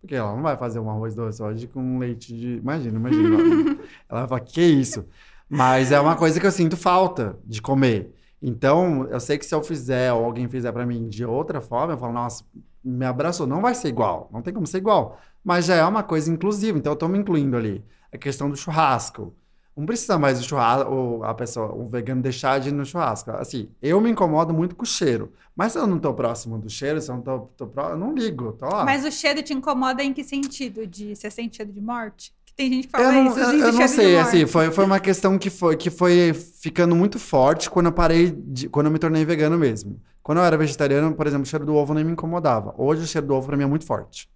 Porque 0.00 0.14
ela 0.14 0.34
não 0.34 0.42
vai 0.42 0.56
fazer 0.56 0.78
um 0.78 0.88
arroz 0.88 1.14
doce 1.14 1.42
hoje 1.42 1.66
com 1.66 1.98
leite 1.98 2.34
de. 2.34 2.56
Imagina, 2.56 2.96
imagina. 2.96 3.36
ela 4.08 4.20
vai 4.20 4.28
falar, 4.28 4.40
que 4.40 4.62
isso? 4.62 5.06
Mas 5.48 5.92
é 5.92 6.00
uma 6.00 6.16
coisa 6.16 6.40
que 6.40 6.46
eu 6.46 6.50
sinto 6.50 6.76
falta 6.76 7.38
de 7.44 7.60
comer. 7.60 8.14
Então, 8.40 9.06
eu 9.08 9.20
sei 9.20 9.36
que 9.36 9.44
se 9.44 9.54
eu 9.54 9.62
fizer 9.62 10.12
ou 10.12 10.24
alguém 10.24 10.48
fizer 10.48 10.72
para 10.72 10.86
mim 10.86 11.08
de 11.08 11.24
outra 11.24 11.60
forma, 11.60 11.92
eu 11.92 11.98
falo, 11.98 12.12
nossa, 12.12 12.44
me 12.82 13.04
abraçou. 13.04 13.46
Não 13.46 13.60
vai 13.60 13.74
ser 13.74 13.88
igual, 13.88 14.30
não 14.32 14.40
tem 14.40 14.54
como 14.54 14.66
ser 14.66 14.78
igual. 14.78 15.18
Mas 15.44 15.66
já 15.66 15.74
é 15.74 15.84
uma 15.84 16.02
coisa 16.02 16.32
inclusiva, 16.32 16.78
então 16.78 16.92
eu 16.92 16.96
tô 16.96 17.08
me 17.08 17.18
incluindo 17.18 17.56
ali. 17.56 17.84
A 18.12 18.16
questão 18.16 18.48
do 18.48 18.56
churrasco. 18.56 19.34
Não 19.78 19.86
precisa 19.86 20.18
mais 20.18 20.40
do 20.40 20.44
churrasco, 20.44 20.90
ou 20.90 21.22
a 21.22 21.32
pessoa, 21.32 21.72
o 21.72 21.88
vegano 21.88 22.20
deixar 22.20 22.58
de 22.58 22.70
ir 22.70 22.72
no 22.72 22.84
churrasco. 22.84 23.30
Assim, 23.30 23.68
eu 23.80 24.00
me 24.00 24.10
incomodo 24.10 24.52
muito 24.52 24.74
com 24.74 24.82
o 24.82 24.86
cheiro. 24.86 25.32
Mas 25.54 25.70
se 25.70 25.78
eu 25.78 25.86
não 25.86 26.00
tô 26.00 26.12
próximo 26.12 26.58
do 26.58 26.68
cheiro, 26.68 27.00
se 27.00 27.08
eu 27.08 27.14
não 27.14 27.22
tô, 27.22 27.38
tô 27.56 27.66
próximo, 27.68 27.94
eu 27.94 27.98
não 27.98 28.12
ligo, 28.12 28.52
tô 28.54 28.66
lá. 28.66 28.84
Mas 28.84 29.04
o 29.04 29.12
cheiro 29.12 29.40
te 29.40 29.54
incomoda 29.54 30.02
em 30.02 30.12
que 30.12 30.24
sentido? 30.24 30.84
De 30.84 31.14
você 31.14 31.30
sente 31.30 31.58
cheiro 31.58 31.70
de 31.70 31.80
morte? 31.80 32.34
Que 32.44 32.52
tem 32.54 32.72
gente 32.72 32.86
que 32.88 32.90
fala 32.90 33.04
eu 33.04 33.26
isso. 33.26 33.38
Não, 33.38 33.52
eu, 33.52 33.66
eu 33.66 33.72
não 33.72 33.86
sei, 33.86 34.18
assim, 34.18 34.46
foi, 34.46 34.72
foi 34.72 34.84
uma 34.84 34.98
questão 34.98 35.38
que 35.38 35.48
foi, 35.48 35.76
que 35.76 35.90
foi 35.90 36.34
ficando 36.34 36.96
muito 36.96 37.20
forte 37.20 37.70
quando 37.70 37.86
eu 37.86 37.92
parei, 37.92 38.32
de, 38.32 38.68
quando 38.68 38.86
eu 38.86 38.92
me 38.92 38.98
tornei 38.98 39.24
vegano 39.24 39.56
mesmo. 39.56 40.00
Quando 40.24 40.38
eu 40.38 40.44
era 40.44 40.56
vegetariano, 40.58 41.14
por 41.14 41.28
exemplo, 41.28 41.44
o 41.44 41.48
cheiro 41.48 41.64
do 41.64 41.76
ovo 41.76 41.94
nem 41.94 42.02
me 42.02 42.10
incomodava. 42.10 42.74
Hoje 42.76 43.04
o 43.04 43.06
cheiro 43.06 43.28
do 43.28 43.34
ovo 43.34 43.46
para 43.46 43.56
mim 43.56 43.62
é 43.62 43.66
muito 43.66 43.86
forte. 43.86 44.28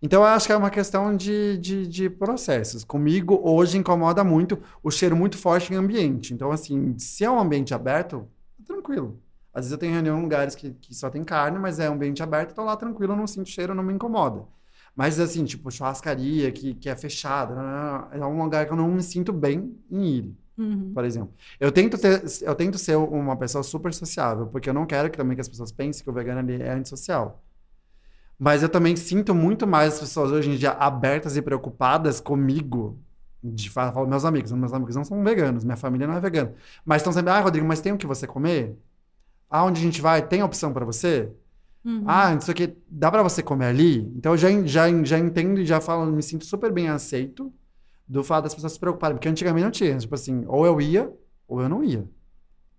Então, 0.00 0.22
eu 0.22 0.26
acho 0.26 0.46
que 0.46 0.52
é 0.52 0.56
uma 0.56 0.70
questão 0.70 1.16
de, 1.16 1.58
de, 1.58 1.86
de, 1.86 2.08
processos. 2.08 2.84
Comigo, 2.84 3.40
hoje, 3.42 3.78
incomoda 3.78 4.22
muito 4.22 4.58
o 4.82 4.90
cheiro 4.90 5.16
muito 5.16 5.36
forte 5.36 5.72
em 5.72 5.76
ambiente. 5.76 6.32
Então, 6.32 6.52
assim, 6.52 6.96
se 6.98 7.24
é 7.24 7.30
um 7.30 7.38
ambiente 7.38 7.74
aberto, 7.74 8.28
tranquilo. 8.64 9.20
Às 9.52 9.64
vezes 9.64 9.72
eu 9.72 9.78
tenho 9.78 9.92
reunião 9.92 10.18
em 10.18 10.22
lugares 10.22 10.54
que, 10.54 10.70
que 10.70 10.94
só 10.94 11.10
tem 11.10 11.24
carne, 11.24 11.58
mas 11.58 11.80
é 11.80 11.90
um 11.90 11.94
ambiente 11.94 12.22
aberto, 12.22 12.54
tô 12.54 12.62
lá 12.62 12.76
tranquilo, 12.76 13.16
não 13.16 13.26
sinto 13.26 13.48
cheiro, 13.48 13.74
não 13.74 13.82
me 13.82 13.92
incomoda. 13.92 14.44
Mas, 14.94 15.18
assim, 15.18 15.44
tipo, 15.44 15.70
churrascaria 15.70 16.52
que, 16.52 16.74
que 16.74 16.88
é 16.88 16.94
fechada, 16.96 17.54
é 18.12 18.24
um 18.24 18.42
lugar 18.42 18.66
que 18.66 18.72
eu 18.72 18.76
não 18.76 18.88
me 18.88 19.02
sinto 19.02 19.32
bem 19.32 19.76
em 19.90 20.06
ir. 20.06 20.36
Uhum. 20.56 20.92
Por 20.92 21.04
exemplo, 21.04 21.32
eu 21.60 21.70
tento, 21.70 21.96
ter, 21.96 22.22
eu 22.42 22.54
tento 22.54 22.78
ser 22.78 22.96
uma 22.96 23.36
pessoa 23.36 23.62
super 23.62 23.94
sociável, 23.94 24.46
porque 24.48 24.68
eu 24.68 24.74
não 24.74 24.86
quero 24.86 25.08
que 25.08 25.16
também 25.16 25.36
que 25.36 25.40
as 25.40 25.48
pessoas 25.48 25.70
pensem 25.70 26.02
que 26.02 26.10
o 26.10 26.12
vegano 26.12 26.40
ali 26.40 26.60
é 26.60 26.72
antissocial. 26.72 27.42
Mas 28.38 28.62
eu 28.62 28.68
também 28.68 28.94
sinto 28.94 29.34
muito 29.34 29.66
mais 29.66 29.94
as 29.94 30.00
pessoas 30.00 30.30
hoje 30.30 30.50
em 30.50 30.56
dia 30.56 30.70
abertas 30.70 31.36
e 31.36 31.42
preocupadas 31.42 32.20
comigo. 32.20 32.98
De 33.42 33.70
falar, 33.70 34.06
meus 34.06 34.24
amigos, 34.24 34.50
meus 34.52 34.72
amigos 34.72 34.96
não 34.96 35.04
são 35.04 35.22
veganos, 35.22 35.64
minha 35.64 35.76
família 35.76 36.06
não 36.06 36.14
é 36.14 36.20
vegana. 36.20 36.54
Mas 36.84 37.02
estão 37.02 37.12
sempre, 37.12 37.30
ah, 37.30 37.40
Rodrigo, 37.40 37.66
mas 37.66 37.80
tem 37.80 37.92
o 37.92 37.96
que 37.96 38.06
você 38.06 38.26
comer? 38.26 38.76
Aonde 39.48 39.80
a 39.80 39.84
gente 39.84 40.00
vai, 40.00 40.26
tem 40.26 40.42
opção 40.42 40.72
para 40.72 40.84
você? 40.84 41.30
Uhum. 41.84 42.02
Ah, 42.06 42.34
isso 42.34 42.50
aqui, 42.50 42.76
dá 42.88 43.10
para 43.10 43.22
você 43.22 43.42
comer 43.42 43.66
ali? 43.66 44.00
Então 44.16 44.32
eu 44.32 44.36
já, 44.36 44.48
já, 44.66 45.04
já 45.04 45.18
entendo 45.18 45.60
e 45.60 45.64
já 45.64 45.80
falo, 45.80 46.04
me 46.06 46.22
sinto 46.22 46.44
super 46.44 46.72
bem 46.72 46.88
aceito 46.88 47.52
do 48.08 48.24
fato 48.24 48.44
das 48.44 48.54
pessoas 48.54 48.72
se 48.72 48.80
preocuparem. 48.80 49.16
Porque 49.16 49.28
antigamente 49.28 49.64
não 49.64 49.70
tinha. 49.70 49.96
Tipo 49.96 50.14
assim, 50.16 50.44
ou 50.48 50.66
eu 50.66 50.80
ia, 50.80 51.10
ou 51.46 51.62
eu 51.62 51.68
não 51.68 51.84
ia. 51.84 52.04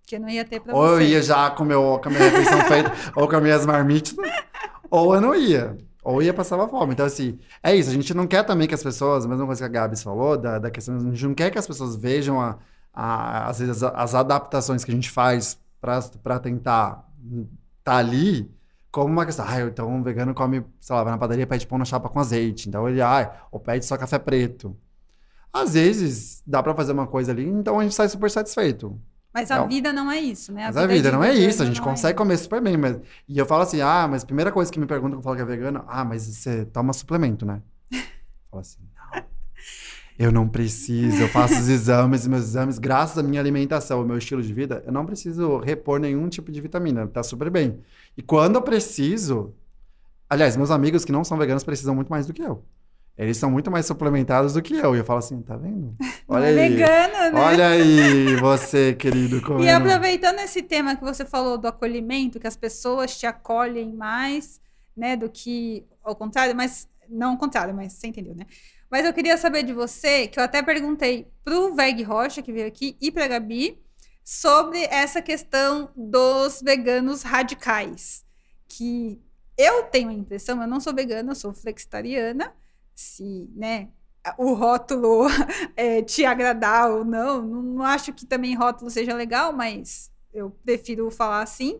Que 0.05 0.19
não 0.19 0.27
ia 0.27 0.43
ter 0.43 0.59
pra 0.59 0.75
ou 0.75 0.81
você. 0.81 0.93
Ou 0.93 1.01
eu 1.01 1.07
ia 1.07 1.21
já 1.21 1.49
com, 1.51 1.63
meu, 1.63 1.99
com 2.03 2.09
a 2.09 2.11
minha 2.11 2.23
refeição 2.23 2.59
feita, 2.67 2.91
ou 3.15 3.27
com 3.27 3.35
as 3.37 3.41
minhas 3.41 3.65
marmitas 3.65 4.13
ou 4.89 5.15
eu 5.15 5.21
não 5.21 5.35
ia. 5.35 5.77
Ou 6.03 6.21
ia 6.21 6.33
passar 6.33 6.57
fome. 6.67 6.93
Então, 6.93 7.05
assim, 7.05 7.37
é 7.61 7.75
isso. 7.75 7.89
A 7.89 7.93
gente 7.93 8.13
não 8.13 8.25
quer 8.25 8.43
também 8.43 8.67
que 8.67 8.73
as 8.73 8.83
pessoas, 8.83 9.25
a 9.25 9.27
mesma 9.27 9.45
coisa 9.45 9.61
que 9.61 9.65
a 9.65 9.81
Gabs 9.81 10.01
falou, 10.01 10.37
da, 10.37 10.57
da 10.57 10.71
questão, 10.71 10.95
a 10.95 10.99
gente 10.99 11.25
não 11.25 11.33
quer 11.33 11.51
que 11.51 11.59
as 11.59 11.67
pessoas 11.67 11.95
vejam, 11.95 12.39
a, 12.39 12.57
a, 12.93 13.49
as, 13.49 13.61
as 13.83 14.15
adaptações 14.15 14.83
que 14.83 14.91
a 14.91 14.95
gente 14.95 15.09
faz 15.09 15.59
para 15.81 16.39
tentar 16.39 17.05
estar 17.79 17.91
tá 17.91 17.97
ali 17.97 18.49
como 18.91 19.11
uma 19.11 19.25
questão. 19.25 19.45
Ah, 19.47 19.61
então 19.61 19.89
um 19.89 20.03
vegano 20.03 20.33
come, 20.33 20.65
sei 20.79 20.95
lá, 20.95 21.03
vai 21.03 21.11
na 21.13 21.17
padaria 21.17 21.47
pede 21.47 21.67
pão 21.67 21.77
na 21.77 21.85
chapa 21.85 22.09
com 22.09 22.19
azeite. 22.19 22.67
Então 22.69 22.87
ele, 22.87 23.01
ah, 23.01 23.47
ou 23.51 23.59
pede 23.59 23.85
só 23.85 23.97
café 23.97 24.19
preto. 24.19 24.75
Às 25.53 25.73
vezes 25.73 26.43
dá 26.45 26.61
para 26.61 26.75
fazer 26.75 26.91
uma 26.91 27.07
coisa 27.07 27.31
ali, 27.31 27.47
então 27.47 27.79
a 27.79 27.83
gente 27.83 27.95
sai 27.95 28.07
super 28.09 28.29
satisfeito. 28.29 28.99
Mas 29.33 29.51
a 29.51 29.57
é, 29.57 29.67
vida 29.67 29.93
não 29.93 30.11
é 30.11 30.19
isso, 30.19 30.51
né? 30.51 30.63
A 30.63 30.65
mas 30.67 30.75
vida 30.75 30.85
a 30.85 30.87
vida 30.87 31.11
não 31.11 31.23
é 31.23 31.33
isso, 31.33 31.61
a 31.61 31.65
gente 31.65 31.81
consegue 31.81 32.13
é 32.13 32.17
comer 32.17 32.37
super 32.37 32.61
bem. 32.61 32.75
Mas... 32.75 32.99
E 33.27 33.37
eu 33.37 33.45
falo 33.45 33.61
assim, 33.61 33.79
ah, 33.79 34.07
mas 34.09 34.23
a 34.23 34.25
primeira 34.25 34.51
coisa 34.51 34.71
que 34.71 34.79
me 34.79 34.87
perguntam 34.87 35.17
quando 35.17 35.19
eu 35.19 35.23
falo 35.23 35.35
que 35.35 35.41
é 35.41 35.45
vegano, 35.45 35.83
ah, 35.87 36.03
mas 36.03 36.23
você 36.23 36.65
toma 36.65 36.93
suplemento, 36.93 37.45
né? 37.45 37.61
Eu 37.91 37.99
falo 38.49 38.61
assim, 38.61 38.79
não. 38.95 39.23
eu 40.17 40.31
não 40.31 40.49
preciso, 40.49 41.21
eu 41.21 41.29
faço 41.29 41.53
os 41.53 41.69
exames, 41.69 42.25
meus 42.25 42.43
exames, 42.43 42.79
graças 42.79 43.19
à 43.19 43.23
minha 43.23 43.39
alimentação, 43.39 43.99
ao 43.99 44.05
meu 44.05 44.17
estilo 44.17 44.41
de 44.41 44.51
vida, 44.51 44.83
eu 44.85 44.91
não 44.91 45.05
preciso 45.05 45.59
repor 45.59 45.99
nenhum 45.99 46.27
tipo 46.27 46.51
de 46.51 46.59
vitamina, 46.59 47.05
tá 47.07 47.21
super 47.21 47.51
bem. 47.51 47.79
E 48.17 48.23
quando 48.23 48.55
eu 48.55 48.61
preciso, 48.63 49.53
aliás, 50.27 50.57
meus 50.57 50.71
amigos 50.71 51.05
que 51.05 51.11
não 51.11 51.23
são 51.23 51.37
veganos 51.37 51.63
precisam 51.63 51.93
muito 51.93 52.09
mais 52.09 52.25
do 52.25 52.33
que 52.33 52.41
eu. 52.41 52.63
Eles 53.17 53.37
são 53.37 53.51
muito 53.51 53.69
mais 53.69 53.85
suplementados 53.85 54.53
do 54.53 54.61
que 54.61 54.73
eu. 54.75 54.95
E 54.95 54.99
eu 54.99 55.05
falo 55.05 55.19
assim, 55.19 55.41
tá 55.41 55.57
vendo? 55.57 55.95
Olha 56.27 56.45
é 56.45 56.49
aí. 56.49 56.69
Vegano, 56.69 57.35
né? 57.35 57.41
Olha 57.41 57.67
aí, 57.67 58.35
você, 58.37 58.93
querido. 58.93 59.41
Comendo. 59.41 59.65
E 59.65 59.69
aproveitando 59.69 60.39
esse 60.39 60.61
tema 60.61 60.95
que 60.95 61.03
você 61.03 61.25
falou 61.25 61.57
do 61.57 61.67
acolhimento, 61.67 62.39
que 62.39 62.47
as 62.47 62.55
pessoas 62.55 63.17
te 63.17 63.25
acolhem 63.25 63.93
mais, 63.93 64.61
né, 64.95 65.17
do 65.17 65.29
que 65.29 65.85
ao 66.03 66.15
contrário, 66.15 66.55
mas 66.55 66.87
não 67.09 67.31
ao 67.31 67.37
contrário, 67.37 67.73
mas 67.73 67.93
você 67.93 68.07
entendeu, 68.07 68.35
né? 68.35 68.45
Mas 68.89 69.05
eu 69.05 69.13
queria 69.13 69.37
saber 69.37 69.63
de 69.63 69.73
você, 69.73 70.27
que 70.27 70.39
eu 70.39 70.43
até 70.43 70.63
perguntei 70.63 71.27
pro 71.43 71.75
Veg 71.75 72.01
Rocha, 72.03 72.41
que 72.41 72.51
veio 72.51 72.67
aqui, 72.67 72.97
e 72.99 73.11
pra 73.11 73.27
Gabi, 73.27 73.79
sobre 74.23 74.83
essa 74.85 75.21
questão 75.21 75.91
dos 75.95 76.61
veganos 76.61 77.21
radicais. 77.21 78.23
Que 78.67 79.21
eu 79.57 79.83
tenho 79.83 80.09
a 80.09 80.13
impressão, 80.13 80.61
eu 80.61 80.67
não 80.67 80.79
sou 80.79 80.93
vegana, 80.93 81.31
eu 81.31 81.35
sou 81.35 81.53
flexitariana, 81.53 82.53
se, 82.99 83.49
né, 83.55 83.87
o 84.37 84.53
rótulo 84.53 85.27
é, 85.75 86.01
te 86.01 86.25
agradar 86.25 86.91
ou 86.91 87.05
não, 87.05 87.41
não, 87.41 87.61
não 87.61 87.83
acho 87.83 88.11
que 88.11 88.25
também 88.25 88.55
rótulo 88.55 88.89
seja 88.89 89.13
legal, 89.13 89.53
mas 89.53 90.11
eu 90.33 90.51
prefiro 90.65 91.09
falar 91.09 91.41
assim, 91.41 91.79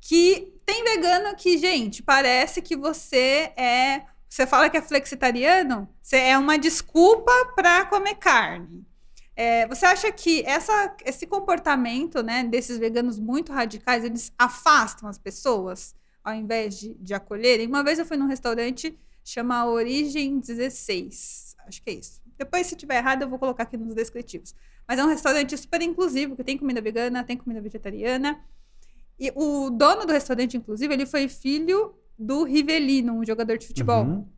que 0.00 0.54
tem 0.64 0.84
vegano 0.84 1.34
que, 1.34 1.58
gente, 1.58 2.02
parece 2.02 2.62
que 2.62 2.76
você 2.76 3.52
é 3.56 4.02
você 4.28 4.48
fala 4.48 4.68
que 4.68 4.76
é 4.76 4.82
flexitariano, 4.82 5.88
você 6.02 6.16
é 6.16 6.36
uma 6.36 6.58
desculpa 6.58 7.30
para 7.54 7.86
comer 7.86 8.16
carne. 8.16 8.84
É, 9.36 9.66
você 9.68 9.86
acha 9.86 10.10
que 10.10 10.42
essa, 10.44 10.96
esse 11.04 11.24
comportamento 11.24 12.20
né, 12.20 12.42
desses 12.42 12.76
veganos 12.76 13.18
muito 13.18 13.52
radicais, 13.52 14.04
eles 14.04 14.32
afastam 14.36 15.08
as 15.08 15.18
pessoas 15.18 15.94
ao 16.24 16.34
invés 16.34 16.78
de, 16.78 16.94
de 16.94 17.14
acolherem? 17.14 17.68
Uma 17.68 17.84
vez 17.84 17.98
eu 17.98 18.06
fui 18.06 18.16
num 18.16 18.26
restaurante 18.26 18.98
chama 19.24 19.66
Origem 19.66 20.38
16, 20.38 21.56
acho 21.66 21.82
que 21.82 21.90
é 21.90 21.94
isso. 21.94 22.20
Depois, 22.36 22.66
se 22.66 22.76
tiver 22.76 22.98
errado, 22.98 23.22
eu 23.22 23.28
vou 23.28 23.38
colocar 23.38 23.62
aqui 23.62 23.76
nos 23.76 23.94
descritivos. 23.94 24.54
Mas 24.86 24.98
é 24.98 25.04
um 25.04 25.08
restaurante 25.08 25.56
super 25.56 25.80
inclusivo, 25.80 26.36
que 26.36 26.44
tem 26.44 26.58
comida 26.58 26.80
vegana, 26.80 27.24
tem 27.24 27.36
comida 27.36 27.60
vegetariana. 27.60 28.38
E 29.18 29.32
o 29.34 29.70
dono 29.70 30.04
do 30.04 30.12
restaurante, 30.12 30.56
inclusive, 30.56 30.92
ele 30.92 31.06
foi 31.06 31.28
filho 31.28 31.94
do 32.18 32.44
Rivelino, 32.44 33.14
um 33.14 33.24
jogador 33.24 33.56
de 33.56 33.66
futebol. 33.66 34.04
Uhum. 34.04 34.28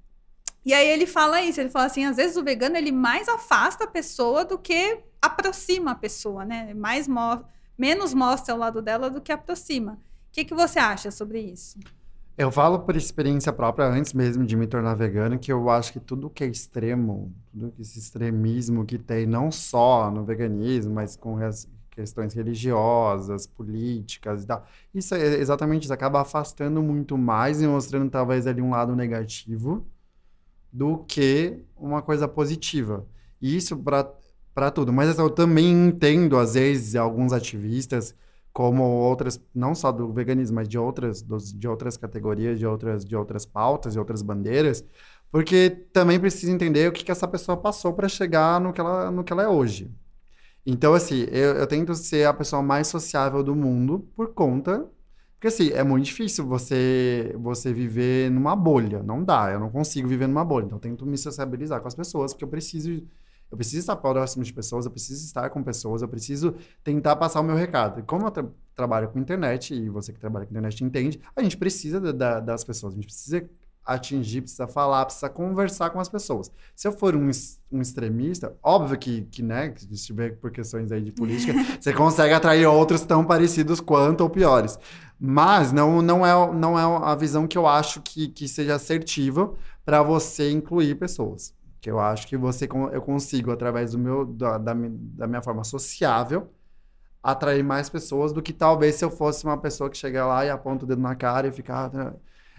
E 0.64 0.74
aí 0.74 0.88
ele 0.88 1.06
fala 1.06 1.40
isso, 1.42 1.60
ele 1.60 1.70
fala 1.70 1.86
assim, 1.86 2.04
às 2.04 2.16
vezes 2.16 2.36
o 2.36 2.42
vegano 2.42 2.76
ele 2.76 2.90
mais 2.90 3.28
afasta 3.28 3.84
a 3.84 3.86
pessoa 3.86 4.44
do 4.44 4.58
que 4.58 5.00
aproxima 5.22 5.92
a 5.92 5.94
pessoa, 5.94 6.44
né? 6.44 6.74
Mais 6.74 7.06
mo 7.06 7.44
menos 7.78 8.14
mostra 8.14 8.54
o 8.54 8.58
lado 8.58 8.82
dela 8.82 9.08
do 9.08 9.20
que 9.20 9.30
aproxima. 9.30 9.92
O 9.92 10.32
que, 10.32 10.44
que 10.44 10.54
você 10.54 10.78
acha 10.78 11.10
sobre 11.10 11.40
isso? 11.40 11.78
Eu 12.38 12.50
falo 12.50 12.80
por 12.80 12.94
experiência 12.96 13.50
própria, 13.50 13.86
antes 13.86 14.12
mesmo 14.12 14.44
de 14.44 14.56
me 14.56 14.66
tornar 14.66 14.94
vegano, 14.94 15.38
que 15.38 15.50
eu 15.50 15.70
acho 15.70 15.90
que 15.92 15.98
tudo 15.98 16.28
que 16.28 16.44
é 16.44 16.46
extremo, 16.46 17.34
tudo 17.50 17.72
esse 17.78 17.98
extremismo 17.98 18.84
que 18.84 18.98
tem, 18.98 19.24
não 19.24 19.50
só 19.50 20.10
no 20.10 20.22
veganismo, 20.22 20.92
mas 20.92 21.16
com 21.16 21.38
questões 21.90 22.34
religiosas, 22.34 23.46
políticas 23.46 24.44
e 24.44 24.46
tal. 24.46 24.66
Isso 24.94 25.14
é 25.14 25.36
exatamente 25.38 25.84
isso, 25.84 25.94
acaba 25.94 26.20
afastando 26.20 26.82
muito 26.82 27.16
mais 27.16 27.62
e 27.62 27.66
mostrando 27.66 28.10
talvez 28.10 28.46
ali 28.46 28.60
um 28.60 28.70
lado 28.70 28.94
negativo 28.94 29.86
do 30.70 30.98
que 30.98 31.64
uma 31.74 32.02
coisa 32.02 32.28
positiva. 32.28 33.06
Isso 33.40 33.74
para 34.54 34.70
tudo. 34.70 34.92
Mas 34.92 35.18
eu 35.18 35.30
também 35.30 35.88
entendo, 35.88 36.36
às 36.36 36.52
vezes, 36.52 36.96
alguns 36.96 37.32
ativistas, 37.32 38.14
como 38.56 38.82
outras, 38.84 39.38
não 39.54 39.74
só 39.74 39.92
do 39.92 40.10
veganismo, 40.10 40.54
mas 40.54 40.66
de 40.66 40.78
outras, 40.78 41.22
de 41.22 41.68
outras 41.68 41.98
categorias, 41.98 42.58
de 42.58 42.66
outras, 42.66 43.04
de 43.04 43.14
outras 43.14 43.44
pautas, 43.44 43.92
de 43.92 43.98
outras 43.98 44.22
bandeiras, 44.22 44.82
porque 45.30 45.68
também 45.92 46.18
precisa 46.18 46.50
entender 46.50 46.88
o 46.88 46.92
que, 46.92 47.04
que 47.04 47.12
essa 47.12 47.28
pessoa 47.28 47.54
passou 47.58 47.92
para 47.92 48.08
chegar 48.08 48.58
no 48.58 48.72
que, 48.72 48.80
ela, 48.80 49.10
no 49.10 49.22
que 49.22 49.30
ela 49.30 49.42
é 49.42 49.48
hoje. 49.48 49.94
Então, 50.64 50.94
assim, 50.94 51.26
eu, 51.30 51.52
eu 51.56 51.66
tento 51.66 51.94
ser 51.94 52.26
a 52.26 52.32
pessoa 52.32 52.62
mais 52.62 52.86
sociável 52.86 53.42
do 53.42 53.54
mundo 53.54 54.08
por 54.16 54.32
conta. 54.32 54.90
Porque, 55.34 55.48
assim, 55.48 55.68
é 55.72 55.84
muito 55.84 56.06
difícil 56.06 56.46
você, 56.46 57.36
você 57.38 57.74
viver 57.74 58.30
numa 58.30 58.56
bolha. 58.56 59.02
Não 59.02 59.22
dá, 59.22 59.50
eu 59.52 59.60
não 59.60 59.68
consigo 59.70 60.08
viver 60.08 60.28
numa 60.28 60.44
bolha. 60.46 60.64
Então, 60.64 60.78
eu 60.78 60.80
tento 60.80 61.04
me 61.04 61.18
sociabilizar 61.18 61.82
com 61.82 61.88
as 61.88 61.94
pessoas, 61.94 62.32
porque 62.32 62.44
eu 62.44 62.48
preciso. 62.48 63.06
Eu 63.50 63.56
preciso 63.56 63.80
estar 63.80 63.96
próximo 63.96 64.44
de 64.44 64.52
pessoas, 64.52 64.84
eu 64.84 64.90
preciso 64.90 65.24
estar 65.24 65.48
com 65.50 65.62
pessoas, 65.62 66.02
eu 66.02 66.08
preciso 66.08 66.54
tentar 66.82 67.16
passar 67.16 67.40
o 67.40 67.44
meu 67.44 67.56
recado. 67.56 68.00
E 68.00 68.02
como 68.02 68.26
eu 68.26 68.30
tra 68.30 68.44
trabalho 68.74 69.08
com 69.08 69.18
internet, 69.18 69.74
e 69.74 69.88
você 69.88 70.12
que 70.12 70.20
trabalha 70.20 70.44
com 70.44 70.50
internet 70.50 70.84
entende, 70.84 71.18
a 71.34 71.42
gente 71.42 71.56
precisa 71.56 71.98
da, 72.12 72.40
das 72.40 72.62
pessoas, 72.62 72.92
a 72.92 72.96
gente 72.96 73.06
precisa 73.06 73.48
atingir, 73.86 74.42
precisa 74.42 74.66
falar, 74.66 75.04
precisa 75.04 75.30
conversar 75.30 75.90
com 75.90 76.00
as 76.00 76.08
pessoas. 76.08 76.50
Se 76.74 76.88
eu 76.88 76.92
for 76.92 77.14
um, 77.14 77.30
um 77.70 77.80
extremista, 77.80 78.54
óbvio 78.62 78.98
que, 78.98 79.22
que, 79.30 79.42
né, 79.42 79.72
se 79.76 79.90
estiver 79.94 80.36
por 80.36 80.50
questões 80.50 80.90
aí 80.90 81.00
de 81.00 81.12
política, 81.12 81.52
você 81.80 81.92
consegue 81.92 82.34
atrair 82.34 82.66
outros 82.66 83.02
tão 83.02 83.24
parecidos 83.24 83.80
quanto 83.80 84.22
ou 84.22 84.28
piores. 84.28 84.78
Mas 85.18 85.72
não, 85.72 86.02
não, 86.02 86.26
é, 86.26 86.52
não 86.52 86.78
é 86.78 86.82
a 87.06 87.14
visão 87.14 87.46
que 87.46 87.56
eu 87.56 87.66
acho 87.66 88.02
que, 88.02 88.28
que 88.28 88.48
seja 88.48 88.74
assertiva 88.74 89.54
para 89.84 90.02
você 90.02 90.50
incluir 90.50 90.96
pessoas. 90.96 91.54
Que 91.86 91.90
eu 91.92 92.00
acho 92.00 92.26
que 92.26 92.36
você 92.36 92.68
eu 92.90 93.00
consigo, 93.00 93.52
através 93.52 93.92
do 93.92 93.98
meu, 93.98 94.24
da, 94.24 94.58
da, 94.58 94.74
da 94.74 95.26
minha 95.28 95.40
forma 95.40 95.62
sociável, 95.62 96.50
atrair 97.22 97.62
mais 97.62 97.88
pessoas 97.88 98.32
do 98.32 98.42
que 98.42 98.52
talvez 98.52 98.96
se 98.96 99.04
eu 99.04 99.10
fosse 99.10 99.44
uma 99.44 99.56
pessoa 99.56 99.88
que 99.88 99.96
chega 99.96 100.26
lá 100.26 100.44
e 100.44 100.50
aponta 100.50 100.84
o 100.84 100.88
dedo 100.88 101.00
na 101.00 101.14
cara 101.14 101.46
e 101.46 101.52
fica. 101.52 101.86
Ah, 101.86 102.12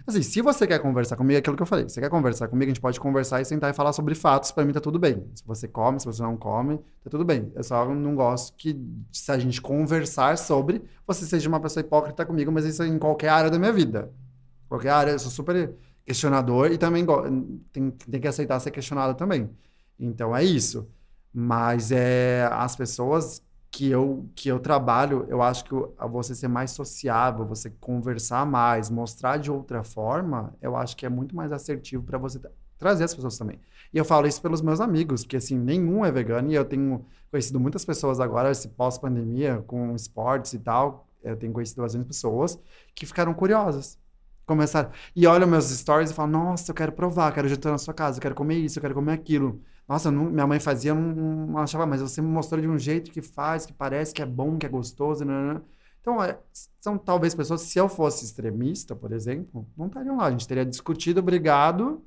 Assim, 0.06 0.22
se 0.22 0.40
você 0.40 0.66
quer 0.66 0.78
conversar 0.78 1.14
comigo, 1.14 1.34
é 1.36 1.40
aquilo 1.40 1.56
que 1.56 1.62
eu 1.62 1.66
falei. 1.66 1.86
Se 1.86 1.96
você 1.96 2.00
quer 2.00 2.08
conversar 2.08 2.48
comigo, 2.48 2.70
a 2.70 2.72
gente 2.72 2.80
pode 2.80 2.98
conversar 2.98 3.42
e 3.42 3.44
sentar 3.44 3.70
e 3.70 3.74
falar 3.74 3.92
sobre 3.92 4.14
fatos. 4.14 4.50
Para 4.50 4.64
mim 4.64 4.72
tá 4.72 4.80
tudo 4.80 4.98
bem. 4.98 5.30
Se 5.34 5.44
você 5.44 5.68
come, 5.68 6.00
se 6.00 6.06
você 6.06 6.22
não 6.22 6.34
come, 6.34 6.78
tá 7.04 7.10
tudo 7.10 7.22
bem. 7.22 7.52
Eu 7.54 7.62
só 7.62 7.84
não 7.94 8.14
gosto 8.14 8.56
que, 8.56 8.80
se 9.12 9.30
a 9.30 9.38
gente 9.38 9.60
conversar 9.60 10.38
sobre, 10.38 10.82
você 11.06 11.26
seja 11.26 11.46
uma 11.50 11.60
pessoa 11.60 11.82
hipócrita 11.84 12.24
comigo, 12.24 12.50
mas 12.50 12.64
isso 12.64 12.82
é 12.82 12.86
em 12.86 12.98
qualquer 12.98 13.28
área 13.28 13.50
da 13.50 13.58
minha 13.58 13.74
vida. 13.74 14.10
Qualquer 14.70 14.88
área, 14.88 15.10
eu 15.10 15.18
sou 15.18 15.30
super 15.30 15.76
questionador 16.08 16.72
e 16.72 16.78
também 16.78 17.04
tem, 17.70 17.90
tem 17.90 18.20
que 18.20 18.26
aceitar 18.26 18.58
ser 18.60 18.70
questionado 18.70 19.14
também. 19.14 19.50
Então 20.00 20.34
é 20.34 20.42
isso. 20.42 20.88
Mas 21.32 21.92
é, 21.92 22.48
as 22.50 22.74
pessoas 22.74 23.42
que 23.70 23.90
eu, 23.90 24.26
que 24.34 24.48
eu 24.48 24.58
trabalho, 24.58 25.26
eu 25.28 25.42
acho 25.42 25.64
que 25.64 25.74
você 26.10 26.34
ser 26.34 26.48
mais 26.48 26.70
sociável, 26.70 27.44
você 27.44 27.68
conversar 27.68 28.46
mais, 28.46 28.88
mostrar 28.88 29.36
de 29.36 29.50
outra 29.50 29.84
forma, 29.84 30.56
eu 30.62 30.74
acho 30.74 30.96
que 30.96 31.04
é 31.04 31.08
muito 31.10 31.36
mais 31.36 31.52
assertivo 31.52 32.02
para 32.02 32.16
você 32.16 32.40
trazer 32.78 33.04
as 33.04 33.14
pessoas 33.14 33.36
também. 33.36 33.60
E 33.92 33.98
eu 33.98 34.04
falo 34.04 34.26
isso 34.26 34.40
pelos 34.40 34.62
meus 34.62 34.80
amigos, 34.80 35.24
porque 35.24 35.36
assim, 35.36 35.58
nenhum 35.58 36.04
é 36.04 36.10
vegano 36.10 36.50
e 36.50 36.54
eu 36.54 36.64
tenho 36.64 37.04
conhecido 37.30 37.60
muitas 37.60 37.84
pessoas 37.84 38.18
agora, 38.18 38.50
esse 38.50 38.68
pós-pandemia, 38.68 39.62
com 39.66 39.94
esportes 39.94 40.54
e 40.54 40.58
tal, 40.58 41.06
eu 41.22 41.36
tenho 41.36 41.52
conhecido 41.52 41.82
bastante 41.82 42.06
pessoas 42.06 42.58
que 42.94 43.04
ficaram 43.04 43.34
curiosas. 43.34 43.98
Começaram, 44.48 44.90
e 45.14 45.26
olham 45.26 45.46
meus 45.46 45.66
stories 45.66 46.10
e 46.10 46.14
falam, 46.14 46.32
nossa, 46.32 46.70
eu 46.70 46.74
quero 46.74 46.90
provar, 46.92 47.32
quero 47.34 47.46
jantar 47.46 47.70
na 47.70 47.76
sua 47.76 47.92
casa, 47.92 48.16
eu 48.16 48.22
quero 48.22 48.34
comer 48.34 48.54
isso, 48.56 48.78
eu 48.78 48.80
quero 48.80 48.94
comer 48.94 49.12
aquilo. 49.12 49.60
Nossa, 49.86 50.10
não, 50.10 50.24
minha 50.24 50.46
mãe 50.46 50.58
fazia, 50.58 50.94
não, 50.94 51.46
não, 51.48 51.58
achava, 51.58 51.84
mas 51.84 52.00
você 52.00 52.22
me 52.22 52.28
mostrou 52.28 52.58
de 52.58 52.66
um 52.66 52.78
jeito 52.78 53.10
que 53.10 53.20
faz, 53.20 53.66
que 53.66 53.74
parece 53.74 54.14
que 54.14 54.22
é 54.22 54.26
bom, 54.26 54.56
que 54.56 54.64
é 54.64 54.68
gostoso. 54.70 55.22
Né? 55.22 55.34
né, 55.34 55.54
né. 55.54 55.62
Então, 56.00 56.22
é, 56.22 56.38
são 56.80 56.96
talvez 56.96 57.34
pessoas, 57.34 57.60
se 57.60 57.78
eu 57.78 57.90
fosse 57.90 58.24
extremista, 58.24 58.96
por 58.96 59.12
exemplo, 59.12 59.68
não 59.76 59.86
estariam 59.86 60.16
lá. 60.16 60.26
A 60.26 60.30
gente 60.30 60.48
teria 60.48 60.64
discutido, 60.64 61.22
brigado, 61.22 62.02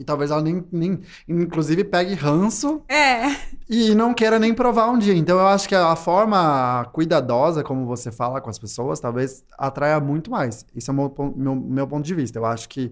e 0.00 0.04
talvez 0.04 0.30
ela 0.30 0.40
nem, 0.40 0.64
nem 0.72 0.98
inclusive, 1.28 1.84
pegue 1.84 2.14
ranço 2.14 2.82
é. 2.88 3.36
e 3.68 3.94
não 3.94 4.14
queira 4.14 4.38
nem 4.38 4.54
provar 4.54 4.88
um 4.88 4.98
dia. 4.98 5.14
Então, 5.14 5.38
eu 5.38 5.46
acho 5.46 5.68
que 5.68 5.74
a 5.74 5.94
forma 5.94 6.86
cuidadosa, 6.90 7.62
como 7.62 7.84
você 7.84 8.10
fala 8.10 8.40
com 8.40 8.48
as 8.48 8.58
pessoas, 8.58 8.98
talvez 8.98 9.44
atraia 9.58 10.00
muito 10.00 10.30
mais. 10.30 10.64
Esse 10.74 10.88
é 10.88 10.92
o 10.94 10.96
meu, 10.96 11.34
meu, 11.36 11.54
meu 11.54 11.86
ponto 11.86 12.02
de 12.02 12.14
vista. 12.14 12.38
Eu 12.38 12.46
acho 12.46 12.66
que 12.66 12.90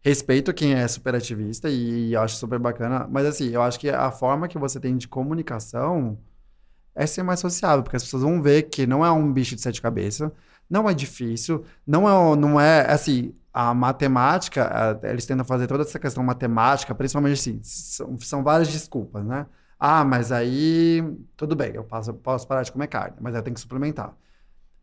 respeito 0.00 0.54
quem 0.54 0.74
é 0.74 0.86
super 0.86 1.16
ativista 1.16 1.68
e 1.68 2.14
acho 2.14 2.36
super 2.36 2.60
bacana, 2.60 3.08
mas 3.10 3.26
assim, 3.26 3.48
eu 3.50 3.60
acho 3.60 3.80
que 3.80 3.88
a 3.88 4.12
forma 4.12 4.46
que 4.46 4.58
você 4.58 4.78
tem 4.78 4.96
de 4.96 5.08
comunicação 5.08 6.16
é 6.94 7.04
ser 7.04 7.24
mais 7.24 7.40
sociável, 7.40 7.82
porque 7.82 7.96
as 7.96 8.04
pessoas 8.04 8.22
vão 8.22 8.40
ver 8.40 8.64
que 8.64 8.86
não 8.86 9.04
é 9.04 9.10
um 9.10 9.32
bicho 9.32 9.56
de 9.56 9.62
sete 9.62 9.82
cabeças, 9.82 10.30
não 10.70 10.88
é 10.88 10.94
difícil, 10.94 11.64
não 11.86 12.08
é, 12.08 12.36
não 12.36 12.60
é 12.60 12.86
assim, 12.92 13.34
a 13.54 13.72
matemática, 13.72 15.00
eles 15.04 15.24
tentam 15.24 15.44
fazer 15.44 15.66
toda 15.68 15.84
essa 15.84 15.98
questão 15.98 16.22
matemática, 16.24 16.94
principalmente 16.94 17.34
assim, 17.34 17.60
são, 17.62 18.18
são 18.18 18.42
várias 18.42 18.68
desculpas, 18.68 19.24
né? 19.24 19.46
Ah, 19.78 20.04
mas 20.04 20.32
aí, 20.32 21.02
tudo 21.36 21.54
bem, 21.56 21.72
eu 21.74 21.84
posso, 21.84 22.12
posso 22.14 22.46
parar 22.48 22.64
de 22.64 22.72
comer 22.72 22.88
carne, 22.88 23.16
mas 23.20 23.34
aí 23.34 23.40
eu 23.40 23.44
tenho 23.44 23.54
que 23.54 23.60
suplementar. 23.60 24.12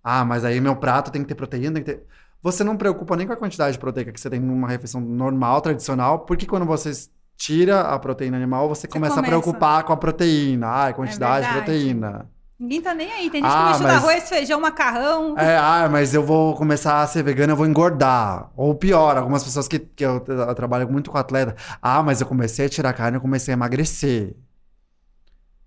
Ah, 0.03 0.26
mas 0.26 0.45
aí 0.45 0.59
meu 0.61 0.76
prato 0.76 1.11
tem 1.11 1.22
que 1.22 1.28
ter 1.28 1.36
proteína, 1.36 1.74
tem 1.76 1.84
que 1.84 1.91
ter 1.93 2.07
você 2.41 2.63
não 2.63 2.76
preocupa 2.76 3.15
nem 3.15 3.28
com 3.28 3.34
a 3.34 3.38
quantidade 3.38 3.74
de 3.74 3.80
proteica 3.80 4.11
que 4.11 4.19
você 4.19 4.30
tem 4.30 4.39
numa 4.39 4.67
refeição 4.67 4.99
normal, 4.99 5.61
tradicional, 5.61 6.19
porque 6.19 6.47
quando 6.47 6.65
você 6.65 6.91
tira 7.38 7.82
a 7.82 7.99
proteína 7.99 8.38
animal, 8.38 8.67
você, 8.67 8.88
começa, 8.88 9.15
começa. 9.15 9.19
a 9.19 9.39
preocupar 9.39 9.84
com 9.84 9.93
a 9.93 9.97
proteína. 9.97 10.67
Ah, 10.67 10.88
a 10.88 10.93
quantidade 10.93 11.45
de 11.45 11.53
verdade. 11.53 11.72
proteína. 11.72 12.30
Ninguém 12.62 12.80
tá 12.80 12.93
nem 12.93 13.12
aí. 13.12 13.28
Tem 13.32 13.41
gente 13.41 13.51
Ah, 13.51 13.64
que 13.64 13.70
mistura 13.70 13.93
mas- 13.93 14.03
arroz, 14.03 14.30
feijão, 14.30 14.62
macarrão. 14.62 15.36
É, 15.38 15.57
ah, 15.57 15.89
mas 15.91 16.14
eu 16.14 16.24
vou 16.24 16.55
começar 16.55 17.01
a 17.01 17.07
ser 17.07 17.24
vegano, 17.24 17.53
eu 17.53 17.57
vou 17.57 17.66
engordar. 17.66 18.51
Ou 18.55 18.76
pior, 18.76 19.18
algumas 19.18 19.43
pessoas 19.43 19.68
que, 19.68 19.80
que 19.80 20.05
eu, 20.05 20.24
eu 20.28 20.53
trabalho 20.53 20.88
muito 20.88 21.09
com 21.09 21.18
atleta. 21.18 21.55
Ah, 21.82 22.03
mas 22.03 22.22
eu 22.22 22.28
comecei 22.28 22.68
a 22.68 22.70
tirar 22.70 22.93
carne, 22.93 23.18
eu 23.18 23.22
comecei 23.22 23.51
a 23.51 23.57
emagrecer. 23.57 24.36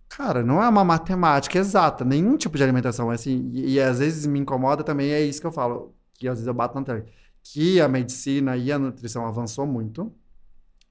Cara, 0.09 0.45
não 0.45 0.63
é 0.63 0.69
uma 0.69 0.85
matemática 0.85 1.59
exata, 1.59 2.05
nenhum 2.05 2.37
tipo 2.37 2.57
de 2.57 2.63
alimentação. 2.63 3.11
é 3.11 3.17
Assim, 3.17 3.51
e, 3.53 3.73
e 3.75 3.81
às 3.81 3.99
vezes 3.99 4.25
me 4.27 4.39
incomoda 4.39 4.85
também, 4.85 5.11
é 5.11 5.21
isso 5.21 5.41
que 5.41 5.47
eu 5.49 5.53
falo, 5.53 5.93
que 6.15 6.29
às 6.29 6.35
vezes 6.35 6.47
eu 6.47 6.55
bato 6.55 6.77
na 6.79 6.85
tela. 6.85 7.05
Que 7.43 7.81
a 7.81 7.89
medicina 7.89 8.57
e 8.57 8.71
a 8.71 8.79
nutrição 8.79 9.27
avançou 9.27 9.67
muito, 9.67 10.13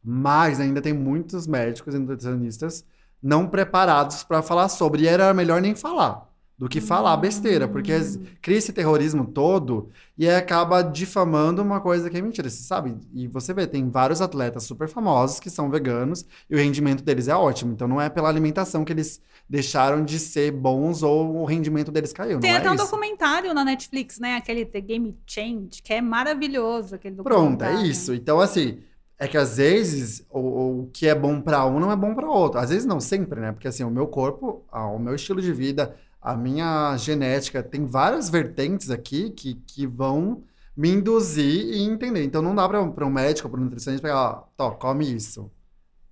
mas 0.04 0.60
ainda 0.60 0.82
tem 0.82 0.92
muitos 0.92 1.48
médicos 1.48 1.96
e 1.96 1.98
nutricionistas 1.98 2.84
não 3.24 3.48
preparados 3.48 4.24
para 4.24 4.42
falar 4.44 4.68
sobre. 4.70 5.04
E 5.04 5.08
era 5.08 5.34
melhor 5.34 5.62
nem 5.62 5.74
falar 5.74 6.30
do 6.56 6.70
que 6.70 6.80
falar 6.80 7.18
besteira, 7.18 7.68
porque 7.68 7.92
as- 7.92 8.20
cria 8.42 8.58
esse 8.60 8.72
terrorismo 8.72 9.26
todo 9.26 9.90
e 10.18 10.30
acaba 10.30 10.84
difamando 10.84 11.62
uma 11.64 11.82
coisa 11.82 12.10
que 12.10 12.18
é 12.18 12.22
mentira, 12.22 12.48
você 12.50 12.62
sabe? 12.62 12.96
E 13.14 13.28
você 13.28 13.54
vê, 13.54 13.66
tem 13.66 13.90
vários 13.90 14.22
atletas 14.22 14.64
super 14.64 14.88
famosos 14.88 15.40
que 15.40 15.50
são 15.50 15.70
veganos 15.70 16.24
e 16.50 16.56
o 16.56 16.58
rendimento 16.60 17.04
deles 17.04 17.28
é 17.28 17.36
ótimo. 17.36 17.74
Então 17.74 17.88
não 17.88 18.00
é 18.00 18.08
pela 18.08 18.30
alimentação 18.30 18.86
que 18.86 18.94
eles 18.94 19.20
deixaram 19.50 20.06
de 20.06 20.20
ser 20.20 20.52
bons 20.52 21.02
ou 21.04 21.38
o 21.38 21.46
rendimento 21.46 21.92
deles 21.92 22.14
caiu. 22.14 22.40
Tem 22.40 22.52
não 22.52 22.60
até 22.60 22.68
é 22.68 22.72
um 22.72 22.76
isso. 22.76 22.84
documentário 22.86 23.54
na 23.54 23.66
Netflix, 23.66 24.20
né? 24.20 24.36
Aquele 24.36 24.64
The 24.66 24.80
Game 24.80 25.18
Change, 25.28 25.82
que 25.84 25.92
é 25.92 26.02
maravilhoso 26.02 26.96
aquele 26.96 27.16
Pronto, 27.16 27.64
é 27.64 27.84
isso. 27.84 28.14
Então, 28.14 28.40
assim, 28.40 28.78
é 29.18 29.28
que 29.28 29.38
às 29.38 29.58
vezes 29.58 30.26
o, 30.30 30.82
o 30.82 30.90
que 30.92 31.08
é 31.08 31.16
bom 31.16 31.42
pra 31.42 31.66
um 31.66 31.80
não 31.80 31.92
é 31.92 31.96
bom 31.96 32.14
pra 32.14 32.30
outro. 32.30 32.60
Às 32.60 32.70
vezes 32.70 32.86
não 32.86 33.00
sempre, 33.00 33.40
né? 33.40 33.52
Porque 33.52 33.68
assim, 33.68 33.84
o 33.84 33.90
meu 33.90 34.08
corpo, 34.08 34.66
o 34.72 35.00
meu 35.00 35.16
estilo 35.16 35.42
de 35.42 35.54
vida, 35.54 35.96
a 36.22 36.36
minha 36.36 36.96
genética, 36.98 37.62
tem 37.64 37.86
várias 37.86 38.30
vertentes 38.30 38.90
aqui 38.90 39.30
que, 39.32 39.56
que 39.56 39.86
vão 39.86 40.44
me 40.76 40.90
induzir 40.90 41.66
e 41.66 41.84
entender. 41.84 42.24
Então 42.24 42.42
não 42.42 42.56
dá 42.56 42.68
pra 42.68 43.06
um 43.06 43.10
médico, 43.10 43.50
pra 43.50 43.60
um 43.60 43.64
nutricionista 43.64 44.08
pegar, 44.08 44.20
ó, 44.20 44.34
tó, 44.58 44.72
come 44.72 45.14
isso. 45.14 45.52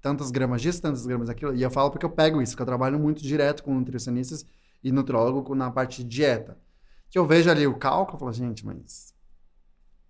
Tantas 0.01 0.31
gramas 0.31 0.61
disso, 0.61 0.81
tantas 0.81 1.05
gramas 1.05 1.27
daquilo. 1.27 1.55
E 1.55 1.61
eu 1.61 1.71
falo 1.71 1.91
porque 1.91 2.05
eu 2.05 2.09
pego 2.09 2.41
isso, 2.41 2.53
porque 2.53 2.63
eu 2.63 2.67
trabalho 2.67 2.99
muito 2.99 3.21
direto 3.21 3.63
com 3.63 3.73
nutricionistas 3.73 4.45
e 4.83 4.91
nutrólogo 4.91 5.53
na 5.55 5.69
parte 5.69 6.03
de 6.03 6.09
dieta. 6.09 6.57
Que 7.09 7.19
eu 7.19 7.25
vejo 7.25 7.49
ali 7.49 7.67
o 7.67 7.77
cálculo 7.77 8.17
e 8.17 8.19
falo, 8.19 8.33
gente, 8.33 8.65
mas 8.65 9.13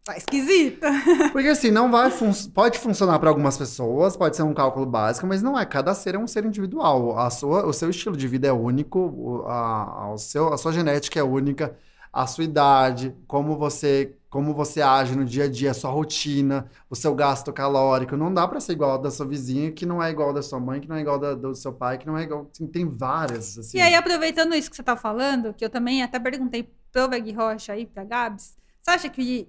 Tá 0.04 0.18
esquisita. 0.18 0.88
porque 1.32 1.48
assim, 1.50 1.70
não 1.70 1.92
vai 1.92 2.10
fun 2.10 2.32
pode 2.54 2.80
funcionar 2.80 3.20
para 3.20 3.30
algumas 3.30 3.56
pessoas, 3.56 4.18
pode 4.18 4.36
ser 4.36 4.42
um 4.42 4.54
cálculo 4.54 4.86
básico, 4.86 5.28
mas 5.28 5.44
não 5.44 5.58
é. 5.58 5.64
Cada 5.66 5.94
ser 5.94 6.16
é 6.16 6.18
um 6.18 6.26
ser 6.26 6.44
individual. 6.44 7.20
A 7.20 7.30
sua, 7.30 7.66
o 7.68 7.72
seu 7.74 7.90
estilo 7.90 8.18
de 8.18 8.28
vida 8.28 8.48
é 8.48 8.52
único, 8.52 9.44
a, 9.48 10.04
a- 10.06 10.14
o 10.14 10.18
seu, 10.18 10.52
a 10.52 10.58
sua 10.58 10.72
genética 10.74 11.20
é 11.20 11.24
única, 11.24 11.78
a 12.12 12.26
sua 12.26 12.44
idade, 12.44 13.16
como 13.28 13.56
você, 13.56 14.18
como 14.28 14.56
você 14.56 14.82
age 14.82 15.16
no 15.16 15.24
dia 15.24 15.44
a 15.44 15.48
dia, 15.50 15.70
a 15.70 15.74
sua 15.76 15.92
rotina, 15.92 16.66
o 16.90 16.96
seu 16.96 17.14
gasto 17.14 17.54
calórico. 17.54 18.18
Não 18.18 18.34
dá 18.34 18.48
para 18.48 18.60
ser 18.60 18.74
igual 18.74 18.98
da 18.98 19.12
sua 19.12 19.28
vizinha, 19.28 19.72
que 19.72 19.86
não 19.86 20.02
é 20.02 20.10
igual 20.10 20.34
da 20.34 20.42
sua 20.42 20.60
mãe, 20.60 20.82
que 20.82 20.90
não 20.90 20.96
é 20.96 21.02
igual 21.02 21.20
da- 21.20 21.36
do 21.36 21.54
seu 21.54 21.72
pai, 21.74 22.00
que 22.00 22.08
não 22.08 22.18
é 22.18 22.24
igual. 22.24 22.50
assim, 22.52 22.66
tem 22.66 22.90
várias. 22.90 23.56
Assim. 23.56 23.78
E 23.78 23.82
aí, 23.82 23.94
aproveitando 23.94 24.56
isso 24.56 24.68
que 24.70 24.76
você 24.76 24.84
tá 24.84 24.96
falando, 24.96 25.54
que 25.54 25.64
eu 25.64 25.70
também 25.70 26.02
até 26.02 26.20
perguntei 26.20 26.74
pro 26.92 27.08
Veg 27.08 27.32
Rocha 27.34 27.74
aí, 27.74 27.86
pra 27.86 28.04
Gabs, 28.04 28.58
você 28.82 28.92
acha 28.92 29.08
que 29.10 29.48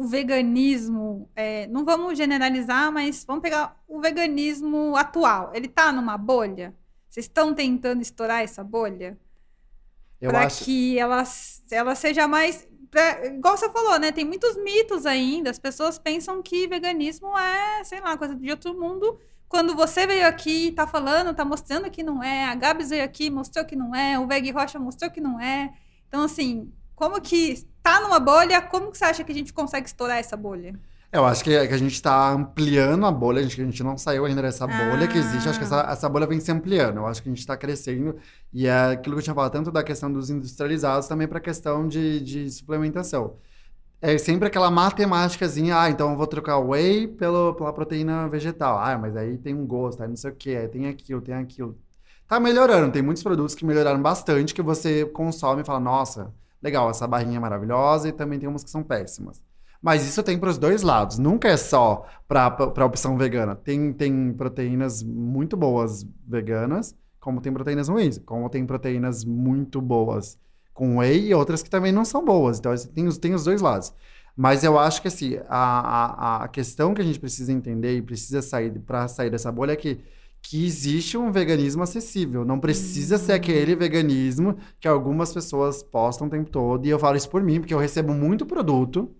o 0.00 0.04
veganismo, 0.06 1.30
é, 1.36 1.66
não 1.66 1.84
vamos 1.84 2.16
generalizar, 2.16 2.90
mas 2.90 3.22
vamos 3.22 3.42
pegar 3.42 3.78
o 3.86 4.00
veganismo 4.00 4.96
atual, 4.96 5.50
ele 5.54 5.68
tá 5.68 5.92
numa 5.92 6.16
bolha? 6.16 6.74
Vocês 7.06 7.26
estão 7.26 7.54
tentando 7.54 8.00
estourar 8.00 8.40
essa 8.42 8.64
bolha? 8.64 9.18
eu 10.18 10.30
para 10.30 10.46
acho. 10.46 10.64
que 10.64 10.98
ela, 10.98 11.22
ela 11.70 11.94
seja 11.94 12.26
mais. 12.26 12.66
pra- 12.90 13.26
igual 13.26 13.58
você 13.58 13.68
falou, 13.70 13.98
né? 13.98 14.10
Tem 14.10 14.24
muitos 14.24 14.56
mitos 14.56 15.04
ainda. 15.04 15.50
As 15.50 15.58
pessoas 15.58 15.98
pensam 15.98 16.42
que 16.42 16.66
veganismo 16.66 17.36
é, 17.38 17.84
sei 17.84 18.00
lá, 18.00 18.16
coisa 18.16 18.34
de 18.34 18.50
outro 18.50 18.72
mundo. 18.78 19.18
Quando 19.48 19.74
você 19.74 20.06
veio 20.06 20.26
aqui, 20.26 20.72
tá 20.72 20.86
falando, 20.86 21.34
tá 21.34 21.44
mostrando 21.44 21.90
que 21.90 22.02
não 22.02 22.22
é. 22.22 22.44
A 22.44 22.54
Gabs 22.54 22.88
veio 22.88 23.04
aqui, 23.04 23.28
mostrou 23.28 23.66
que 23.66 23.76
não 23.76 23.94
é. 23.94 24.18
O 24.18 24.26
Veg 24.26 24.50
Rocha 24.50 24.78
mostrou 24.78 25.10
que 25.10 25.20
não 25.20 25.38
é. 25.40 25.74
Então, 26.08 26.22
assim, 26.22 26.72
como 26.94 27.20
que 27.20 27.66
tá 27.82 28.00
numa 28.00 28.20
bolha? 28.20 28.60
Como 28.62 28.90
que 28.90 28.98
você 28.98 29.04
acha 29.04 29.24
que 29.24 29.32
a 29.32 29.34
gente 29.34 29.52
consegue 29.52 29.86
estourar 29.86 30.18
essa 30.18 30.36
bolha? 30.36 30.78
Eu 31.12 31.24
acho 31.24 31.42
que, 31.42 31.50
que 31.50 31.74
a 31.74 31.78
gente 31.78 31.94
está 31.94 32.30
ampliando 32.30 33.04
a 33.04 33.10
bolha, 33.10 33.40
a 33.40 33.42
gente, 33.42 33.60
a 33.60 33.64
gente 33.64 33.82
não 33.82 33.98
saiu 33.98 34.24
ainda 34.24 34.42
dessa 34.42 34.64
bolha 34.64 35.08
que 35.08 35.18
existe. 35.18 35.48
Acho 35.48 35.58
que 35.58 35.64
essa, 35.64 35.80
essa 35.90 36.08
bolha 36.08 36.24
vem 36.24 36.38
se 36.38 36.52
ampliando. 36.52 36.98
Eu 36.98 37.06
acho 37.06 37.20
que 37.20 37.28
a 37.28 37.32
gente 37.32 37.40
está 37.40 37.56
crescendo. 37.56 38.14
E 38.52 38.68
é 38.68 38.92
aquilo 38.92 39.16
que 39.16 39.20
eu 39.20 39.24
tinha 39.24 39.34
falado, 39.34 39.50
tanto 39.50 39.72
da 39.72 39.82
questão 39.82 40.12
dos 40.12 40.30
industrializados, 40.30 41.08
também 41.08 41.26
para 41.26 41.38
a 41.38 41.40
questão 41.40 41.88
de, 41.88 42.20
de 42.20 42.48
suplementação. 42.50 43.36
É 44.00 44.16
sempre 44.18 44.46
aquela 44.48 44.70
matemáticazinha, 44.70 45.78
ah, 45.78 45.90
então 45.90 46.12
eu 46.12 46.16
vou 46.16 46.26
trocar 46.26 46.58
o 46.58 46.68
whey 46.70 47.08
pelo, 47.08 47.54
pela 47.54 47.72
proteína 47.72 48.28
vegetal. 48.28 48.78
Ah, 48.78 48.96
mas 48.96 49.16
aí 49.16 49.36
tem 49.36 49.52
um 49.52 49.66
gosto, 49.66 50.02
aí 50.02 50.08
não 50.08 50.16
sei 50.16 50.30
o 50.30 50.34
que, 50.34 50.56
aí 50.56 50.68
tem 50.68 50.86
aquilo, 50.86 51.20
tem 51.20 51.34
aquilo. 51.34 51.76
Tá 52.28 52.38
melhorando, 52.38 52.92
tem 52.92 53.02
muitos 53.02 53.22
produtos 53.22 53.54
que 53.56 53.64
melhoraram 53.64 54.00
bastante, 54.00 54.54
que 54.54 54.62
você 54.62 55.04
consome 55.06 55.62
e 55.62 55.64
fala, 55.64 55.80
nossa, 55.80 56.32
legal, 56.62 56.90
essa 56.90 57.06
barrinha 57.06 57.36
é 57.36 57.40
maravilhosa, 57.40 58.08
e 58.08 58.12
também 58.12 58.38
tem 58.38 58.48
umas 58.48 58.64
que 58.64 58.70
são 58.70 58.82
péssimas. 58.82 59.42
Mas 59.82 60.06
isso 60.06 60.22
tem 60.22 60.38
para 60.38 60.50
os 60.50 60.58
dois 60.58 60.82
lados. 60.82 61.18
Nunca 61.18 61.48
é 61.48 61.56
só 61.56 62.06
para 62.28 62.54
a 62.76 62.84
opção 62.84 63.16
vegana. 63.16 63.56
Tem, 63.56 63.92
tem 63.92 64.32
proteínas 64.34 65.02
muito 65.02 65.56
boas 65.56 66.06
veganas, 66.26 66.94
como 67.18 67.40
tem 67.40 67.52
proteínas 67.52 67.88
ruins. 67.88 68.18
Como 68.18 68.50
tem 68.50 68.66
proteínas 68.66 69.24
muito 69.24 69.80
boas 69.80 70.38
com 70.74 70.98
whey 70.98 71.28
e 71.28 71.34
outras 71.34 71.62
que 71.62 71.70
também 71.70 71.92
não 71.92 72.04
são 72.04 72.24
boas. 72.24 72.58
Então, 72.58 72.74
tem 72.94 73.06
os, 73.06 73.18
tem 73.18 73.34
os 73.34 73.44
dois 73.44 73.62
lados. 73.62 73.92
Mas 74.36 74.64
eu 74.64 74.78
acho 74.78 75.02
que 75.02 75.08
assim, 75.08 75.38
a, 75.48 76.38
a, 76.40 76.44
a 76.44 76.48
questão 76.48 76.94
que 76.94 77.02
a 77.02 77.04
gente 77.04 77.20
precisa 77.20 77.52
entender 77.52 77.96
e 77.96 78.02
precisa 78.02 78.40
sair 78.40 78.70
para 78.80 79.08
sair 79.08 79.28
dessa 79.30 79.50
bolha 79.50 79.72
é 79.72 79.76
que, 79.76 80.00
que 80.42 80.64
existe 80.64 81.16
um 81.16 81.30
veganismo 81.30 81.82
acessível. 81.82 82.44
Não 82.44 82.58
precisa 82.58 83.18
ser 83.18 83.32
aquele 83.32 83.76
veganismo 83.76 84.56
que 84.80 84.88
algumas 84.88 85.32
pessoas 85.32 85.82
postam 85.82 86.26
o 86.26 86.30
tempo 86.30 86.50
todo. 86.50 86.86
E 86.86 86.90
eu 86.90 86.98
falo 86.98 87.16
isso 87.16 87.30
por 87.30 87.42
mim, 87.42 87.60
porque 87.60 87.74
eu 87.74 87.78
recebo 87.78 88.12
muito 88.12 88.46
produto 88.46 89.10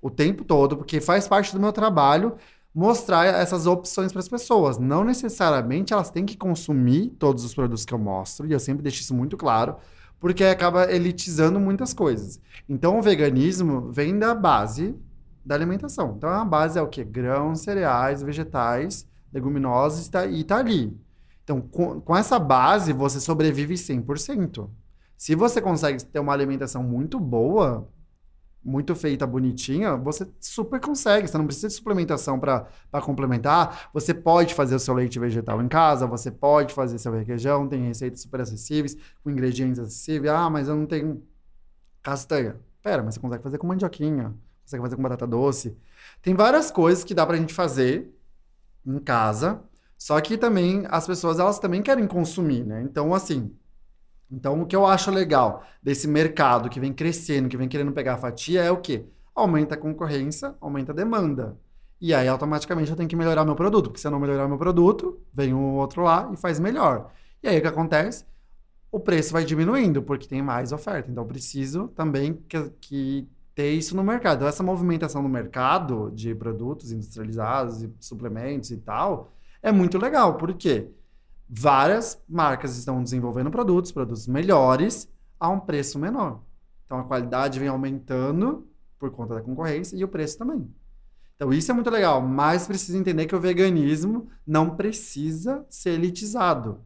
o 0.00 0.10
tempo 0.10 0.44
todo, 0.44 0.76
porque 0.76 1.00
faz 1.00 1.28
parte 1.28 1.52
do 1.52 1.60
meu 1.60 1.72
trabalho 1.72 2.34
mostrar 2.74 3.26
essas 3.26 3.66
opções 3.66 4.12
para 4.12 4.20
as 4.20 4.28
pessoas. 4.28 4.78
Não 4.78 5.04
necessariamente 5.04 5.92
elas 5.92 6.10
têm 6.10 6.24
que 6.24 6.36
consumir 6.36 7.10
todos 7.18 7.44
os 7.44 7.54
produtos 7.54 7.84
que 7.84 7.92
eu 7.92 7.98
mostro, 7.98 8.46
e 8.46 8.52
eu 8.52 8.60
sempre 8.60 8.82
deixo 8.82 9.00
isso 9.00 9.14
muito 9.14 9.36
claro, 9.36 9.76
porque 10.18 10.44
acaba 10.44 10.90
elitizando 10.90 11.58
muitas 11.58 11.92
coisas. 11.92 12.40
Então 12.68 12.98
o 12.98 13.02
veganismo 13.02 13.90
vem 13.90 14.18
da 14.18 14.34
base 14.34 14.94
da 15.44 15.54
alimentação. 15.54 16.14
Então 16.16 16.30
a 16.30 16.44
base 16.44 16.78
é 16.78 16.82
o 16.82 16.88
quê? 16.88 17.02
Grãos, 17.02 17.60
cereais, 17.60 18.22
vegetais, 18.22 19.06
leguminosas 19.32 20.08
tá, 20.08 20.26
e 20.26 20.44
tá 20.44 20.58
ali. 20.58 20.96
Então 21.44 21.60
com, 21.60 22.00
com 22.00 22.16
essa 22.16 22.38
base 22.38 22.92
você 22.92 23.20
sobrevive 23.20 23.74
100%. 23.74 24.68
Se 25.16 25.34
você 25.34 25.60
consegue 25.60 26.02
ter 26.04 26.18
uma 26.18 26.32
alimentação 26.32 26.82
muito 26.82 27.20
boa, 27.20 27.86
muito 28.62 28.94
feita, 28.94 29.26
bonitinha, 29.26 29.96
você 29.96 30.28
super 30.38 30.80
consegue. 30.80 31.28
Você 31.28 31.38
não 31.38 31.46
precisa 31.46 31.68
de 31.68 31.74
suplementação 31.74 32.38
para 32.38 32.66
complementar. 33.02 33.90
Você 33.92 34.12
pode 34.12 34.54
fazer 34.54 34.74
o 34.74 34.78
seu 34.78 34.94
leite 34.94 35.18
vegetal 35.18 35.62
em 35.62 35.68
casa, 35.68 36.06
você 36.06 36.30
pode 36.30 36.74
fazer 36.74 36.98
seu 36.98 37.12
requeijão, 37.12 37.68
tem 37.68 37.86
receitas 37.86 38.20
super 38.20 38.40
acessíveis, 38.40 38.96
com 39.22 39.30
ingredientes 39.30 39.78
acessíveis. 39.78 40.32
Ah, 40.32 40.50
mas 40.50 40.68
eu 40.68 40.76
não 40.76 40.86
tenho 40.86 41.22
castanha. 42.02 42.56
Pera, 42.82 43.02
mas 43.02 43.14
você 43.14 43.20
consegue 43.20 43.42
fazer 43.42 43.58
com 43.58 43.66
mandioquinha, 43.66 44.34
consegue 44.62 44.82
fazer 44.82 44.96
com 44.96 45.02
batata 45.02 45.26
doce. 45.26 45.76
Tem 46.22 46.34
várias 46.34 46.70
coisas 46.70 47.04
que 47.04 47.14
dá 47.14 47.26
pra 47.26 47.36
gente 47.36 47.52
fazer 47.52 48.10
em 48.84 48.98
casa, 48.98 49.62
só 49.98 50.20
que 50.20 50.38
também 50.38 50.84
as 50.88 51.06
pessoas, 51.06 51.38
elas 51.38 51.58
também 51.58 51.82
querem 51.82 52.06
consumir, 52.06 52.64
né? 52.64 52.82
Então, 52.82 53.14
assim, 53.14 53.54
então, 54.30 54.62
o 54.62 54.66
que 54.66 54.76
eu 54.76 54.86
acho 54.86 55.10
legal 55.10 55.64
desse 55.82 56.06
mercado 56.06 56.70
que 56.70 56.78
vem 56.78 56.92
crescendo, 56.92 57.48
que 57.48 57.56
vem 57.56 57.68
querendo 57.68 57.92
pegar 57.92 58.14
a 58.14 58.18
fatia, 58.18 58.62
é 58.62 58.70
o 58.70 58.76
quê? 58.80 59.04
Aumenta 59.34 59.74
a 59.74 59.78
concorrência, 59.78 60.54
aumenta 60.60 60.92
a 60.92 60.94
demanda. 60.94 61.58
E 62.00 62.14
aí, 62.14 62.28
automaticamente, 62.28 62.90
eu 62.90 62.96
tenho 62.96 63.08
que 63.08 63.16
melhorar 63.16 63.44
meu 63.44 63.56
produto, 63.56 63.86
porque 63.90 64.00
se 64.00 64.06
eu 64.06 64.10
não 64.10 64.20
melhorar 64.20 64.48
meu 64.48 64.56
produto, 64.56 65.20
vem 65.34 65.52
o 65.52 65.74
outro 65.74 66.02
lá 66.02 66.30
e 66.32 66.36
faz 66.36 66.60
melhor. 66.60 67.10
E 67.42 67.48
aí, 67.48 67.58
o 67.58 67.60
que 67.60 67.66
acontece? 67.66 68.24
O 68.90 69.00
preço 69.00 69.32
vai 69.32 69.44
diminuindo, 69.44 70.02
porque 70.02 70.28
tem 70.28 70.42
mais 70.42 70.72
oferta. 70.72 71.10
Então, 71.10 71.26
preciso 71.26 71.88
também 71.88 72.34
que, 72.48 72.70
que 72.80 73.28
ter 73.60 73.72
isso 73.72 73.96
no 73.96 74.02
mercado. 74.02 74.36
Então, 74.36 74.48
essa 74.48 74.62
movimentação 74.62 75.22
no 75.22 75.28
mercado 75.28 76.10
de 76.14 76.34
produtos 76.34 76.92
industrializados 76.92 77.82
e 77.82 77.92
suplementos 78.00 78.70
e 78.70 78.76
tal, 78.76 79.32
é 79.62 79.70
muito 79.70 79.98
legal. 79.98 80.36
Por 80.36 80.54
quê? 80.54 80.90
várias 81.50 82.22
marcas 82.28 82.76
estão 82.78 83.02
desenvolvendo 83.02 83.50
produtos, 83.50 83.90
produtos 83.90 84.28
melhores, 84.28 85.10
a 85.38 85.48
um 85.48 85.58
preço 85.58 85.98
menor. 85.98 86.40
Então 86.84 86.98
a 86.98 87.04
qualidade 87.04 87.58
vem 87.58 87.68
aumentando 87.68 88.68
por 88.98 89.10
conta 89.10 89.34
da 89.34 89.40
concorrência 89.40 89.96
e 89.96 90.04
o 90.04 90.08
preço 90.08 90.38
também. 90.38 90.68
Então 91.34 91.52
isso 91.52 91.70
é 91.70 91.74
muito 91.74 91.90
legal, 91.90 92.20
mas 92.20 92.66
precisa 92.66 92.98
entender 92.98 93.26
que 93.26 93.34
o 93.34 93.40
veganismo 93.40 94.28
não 94.46 94.76
precisa 94.76 95.64
ser 95.68 95.90
elitizado. 95.90 96.80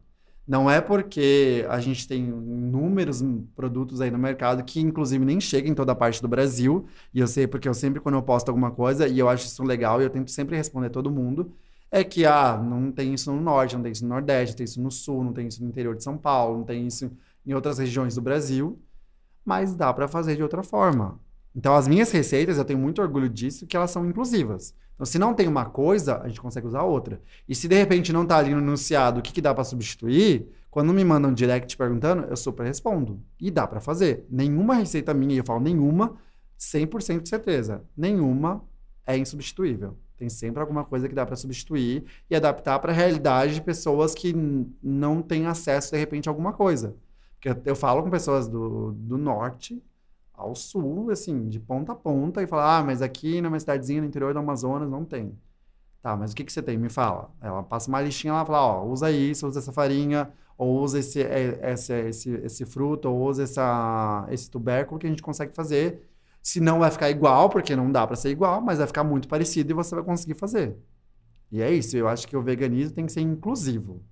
Não 0.47 0.69
é 0.69 0.79
porque 0.79 1.65
a 1.69 1.79
gente 1.79 2.07
tem 2.07 2.23
inúmeros 2.25 3.23
produtos 3.55 3.99
aí 3.99 4.11
no 4.11 4.17
mercado 4.17 4.63
que, 4.63 4.79
inclusive, 4.79 5.25
nem 5.25 5.39
chegam 5.39 5.71
em 5.71 5.73
toda 5.73 5.93
a 5.93 5.95
parte 5.95 6.21
do 6.21 6.27
Brasil. 6.27 6.85
E 7.11 7.19
eu 7.19 7.27
sei 7.27 7.47
porque 7.47 7.67
eu 7.67 7.73
sempre, 7.73 7.99
quando 7.99 8.15
eu 8.15 8.21
posto 8.21 8.49
alguma 8.49 8.69
coisa, 8.69 9.07
e 9.07 9.17
eu 9.17 9.27
acho 9.27 9.47
isso 9.47 9.63
legal, 9.63 9.99
e 9.99 10.05
eu 10.05 10.09
tento 10.09 10.29
sempre 10.29 10.55
responder 10.55 10.89
todo 10.91 11.09
mundo, 11.09 11.51
é 11.89 12.03
que, 12.03 12.25
ah, 12.25 12.57
não 12.57 12.91
tem 12.91 13.13
isso 13.13 13.31
no 13.31 13.41
Norte, 13.41 13.75
não 13.75 13.81
tem 13.81 13.91
isso 13.91 14.03
no 14.03 14.09
Nordeste, 14.09 14.51
não 14.53 14.57
tem 14.57 14.63
isso 14.65 14.81
no 14.81 14.91
Sul, 14.91 15.23
não 15.23 15.33
tem 15.33 15.47
isso 15.47 15.63
no 15.63 15.69
interior 15.69 15.95
de 15.95 16.03
São 16.03 16.17
Paulo, 16.17 16.59
não 16.59 16.63
tem 16.63 16.85
isso 16.85 17.11
em 17.45 17.53
outras 17.53 17.79
regiões 17.79 18.13
do 18.15 18.21
Brasil. 18.21 18.79
Mas 19.43 19.73
dá 19.73 19.91
para 19.93 20.07
fazer 20.07 20.35
de 20.35 20.43
outra 20.43 20.61
forma. 20.61 21.19
Então, 21.55 21.73
as 21.73 21.87
minhas 21.87 22.11
receitas, 22.11 22.57
eu 22.57 22.65
tenho 22.65 22.79
muito 22.79 23.01
orgulho 23.01 23.29
disso, 23.29 23.65
que 23.65 23.77
elas 23.77 23.89
são 23.91 24.05
inclusivas. 24.05 24.75
Então, 24.95 25.05
se 25.05 25.19
não 25.19 25.33
tem 25.33 25.47
uma 25.47 25.65
coisa, 25.65 26.21
a 26.21 26.27
gente 26.27 26.41
consegue 26.41 26.67
usar 26.67 26.83
outra. 26.83 27.21
E 27.47 27.53
se 27.53 27.67
de 27.67 27.75
repente 27.75 28.11
não 28.13 28.23
está 28.23 28.37
ali 28.37 28.51
no 28.51 28.59
enunciado 28.59 29.19
o 29.19 29.21
que, 29.21 29.33
que 29.33 29.41
dá 29.41 29.53
para 29.53 29.63
substituir, 29.63 30.49
quando 30.71 30.93
me 30.93 31.03
mandam 31.03 31.31
um 31.31 31.33
direct 31.33 31.75
perguntando, 31.77 32.23
eu 32.29 32.35
super 32.35 32.65
respondo. 32.65 33.21
E 33.39 33.51
dá 33.51 33.67
para 33.67 33.79
fazer. 33.79 34.25
Nenhuma 34.29 34.75
receita 34.75 35.13
minha, 35.13 35.35
e 35.35 35.37
eu 35.37 35.43
falo 35.45 35.59
nenhuma, 35.59 36.15
100% 36.59 37.21
de 37.21 37.29
certeza. 37.29 37.83
Nenhuma 37.95 38.63
é 39.05 39.17
insubstituível. 39.17 39.97
Tem 40.17 40.29
sempre 40.29 40.61
alguma 40.61 40.85
coisa 40.85 41.09
que 41.09 41.15
dá 41.15 41.25
para 41.25 41.35
substituir 41.35 42.05
e 42.29 42.35
adaptar 42.35 42.79
para 42.79 42.91
a 42.91 42.95
realidade 42.95 43.55
de 43.55 43.61
pessoas 43.61 44.15
que 44.15 44.33
não 44.81 45.21
têm 45.21 45.45
acesso, 45.45 45.91
de 45.91 45.97
repente, 45.97 46.29
a 46.29 46.31
alguma 46.31 46.53
coisa. 46.53 46.95
Porque 47.33 47.69
eu, 47.69 47.75
falo 47.75 48.01
com 48.01 48.09
pessoas 48.09 48.47
do, 48.47 48.93
do 48.93 49.17
norte 49.17 49.83
ao 50.37 50.55
sul, 50.55 51.09
assim, 51.11 51.47
de 51.47 51.59
ponta 51.59 51.91
a 51.93 51.95
ponta, 51.95 52.41
e 52.41 52.47
falar, 52.47 52.79
ah, 52.79 52.83
mas 52.83 53.01
aqui 53.01 53.41
numa 53.41 53.59
cidadezinha 53.59 54.01
no 54.01 54.07
interior 54.07 54.33
do 54.33 54.39
Amazonas 54.39 54.89
não 54.89 55.05
tem. 55.05 55.37
Tá, 56.01 56.15
mas 56.15 56.31
o 56.31 56.35
que, 56.35 56.43
que 56.43 56.53
você 56.53 56.61
tem? 56.61 56.77
Me 56.77 56.89
fala. 56.89 57.31
Ela 57.41 57.63
passa 57.63 57.89
uma 57.89 58.01
listinha 58.01 58.33
lá 58.33 58.43
e 58.43 58.45
fala, 58.45 58.61
ó, 58.61 58.85
usa 58.85 59.11
isso, 59.11 59.47
usa 59.47 59.59
essa 59.59 59.71
farinha, 59.71 60.31
ou 60.57 60.81
usa 60.81 60.99
esse, 60.99 61.19
esse, 61.19 61.93
esse, 61.93 62.29
esse 62.43 62.65
fruto, 62.65 63.09
ou 63.09 63.27
usa 63.27 63.43
essa, 63.43 64.27
esse 64.29 64.49
tubérculo 64.49 64.99
que 64.99 65.07
a 65.07 65.09
gente 65.09 65.23
consegue 65.23 65.53
fazer. 65.55 66.07
Se 66.41 66.59
não 66.59 66.79
vai 66.79 66.91
ficar 66.91 67.09
igual, 67.09 67.49
porque 67.49 67.75
não 67.75 67.91
dá 67.91 68.05
para 68.05 68.15
ser 68.15 68.29
igual, 68.29 68.61
mas 68.61 68.77
vai 68.77 68.87
ficar 68.87 69.03
muito 69.03 69.27
parecido 69.27 69.71
e 69.71 69.73
você 69.73 69.95
vai 69.95 70.03
conseguir 70.03 70.35
fazer. 70.35 70.77
E 71.51 71.61
é 71.61 71.71
isso, 71.71 71.97
eu 71.97 72.07
acho 72.07 72.27
que 72.27 72.37
o 72.37 72.41
veganismo 72.41 72.93
tem 72.93 73.05
que 73.05 73.11
ser 73.11 73.21
inclusivo. 73.21 74.03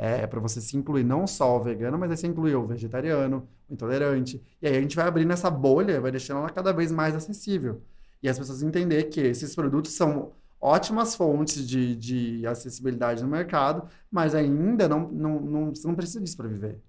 É, 0.00 0.20
é 0.22 0.26
para 0.28 0.38
você 0.38 0.60
se 0.60 0.76
incluir 0.76 1.02
não 1.02 1.26
só 1.26 1.56
o 1.56 1.60
vegano, 1.60 1.98
mas 1.98 2.08
aí 2.12 2.16
você 2.16 2.28
incluir 2.28 2.54
o 2.54 2.64
vegetariano, 2.64 3.48
o 3.68 3.74
intolerante. 3.74 4.40
E 4.62 4.68
aí 4.68 4.76
a 4.76 4.80
gente 4.80 4.94
vai 4.94 5.08
abrindo 5.08 5.32
essa 5.32 5.50
bolha, 5.50 6.00
vai 6.00 6.12
deixando 6.12 6.38
ela 6.38 6.50
cada 6.50 6.72
vez 6.72 6.92
mais 6.92 7.16
acessível. 7.16 7.82
E 8.22 8.28
as 8.28 8.38
pessoas 8.38 8.62
entender 8.62 9.04
que 9.04 9.20
esses 9.20 9.56
produtos 9.56 9.92
são 9.92 10.30
ótimas 10.60 11.16
fontes 11.16 11.68
de, 11.68 11.96
de 11.96 12.46
acessibilidade 12.46 13.22
no 13.24 13.28
mercado, 13.28 13.88
mas 14.08 14.36
ainda 14.36 14.88
não, 14.88 15.08
não, 15.10 15.40
não, 15.40 15.74
você 15.74 15.86
não 15.86 15.96
precisa 15.96 16.20
disso 16.20 16.36
para 16.36 16.48
viver. 16.48 16.80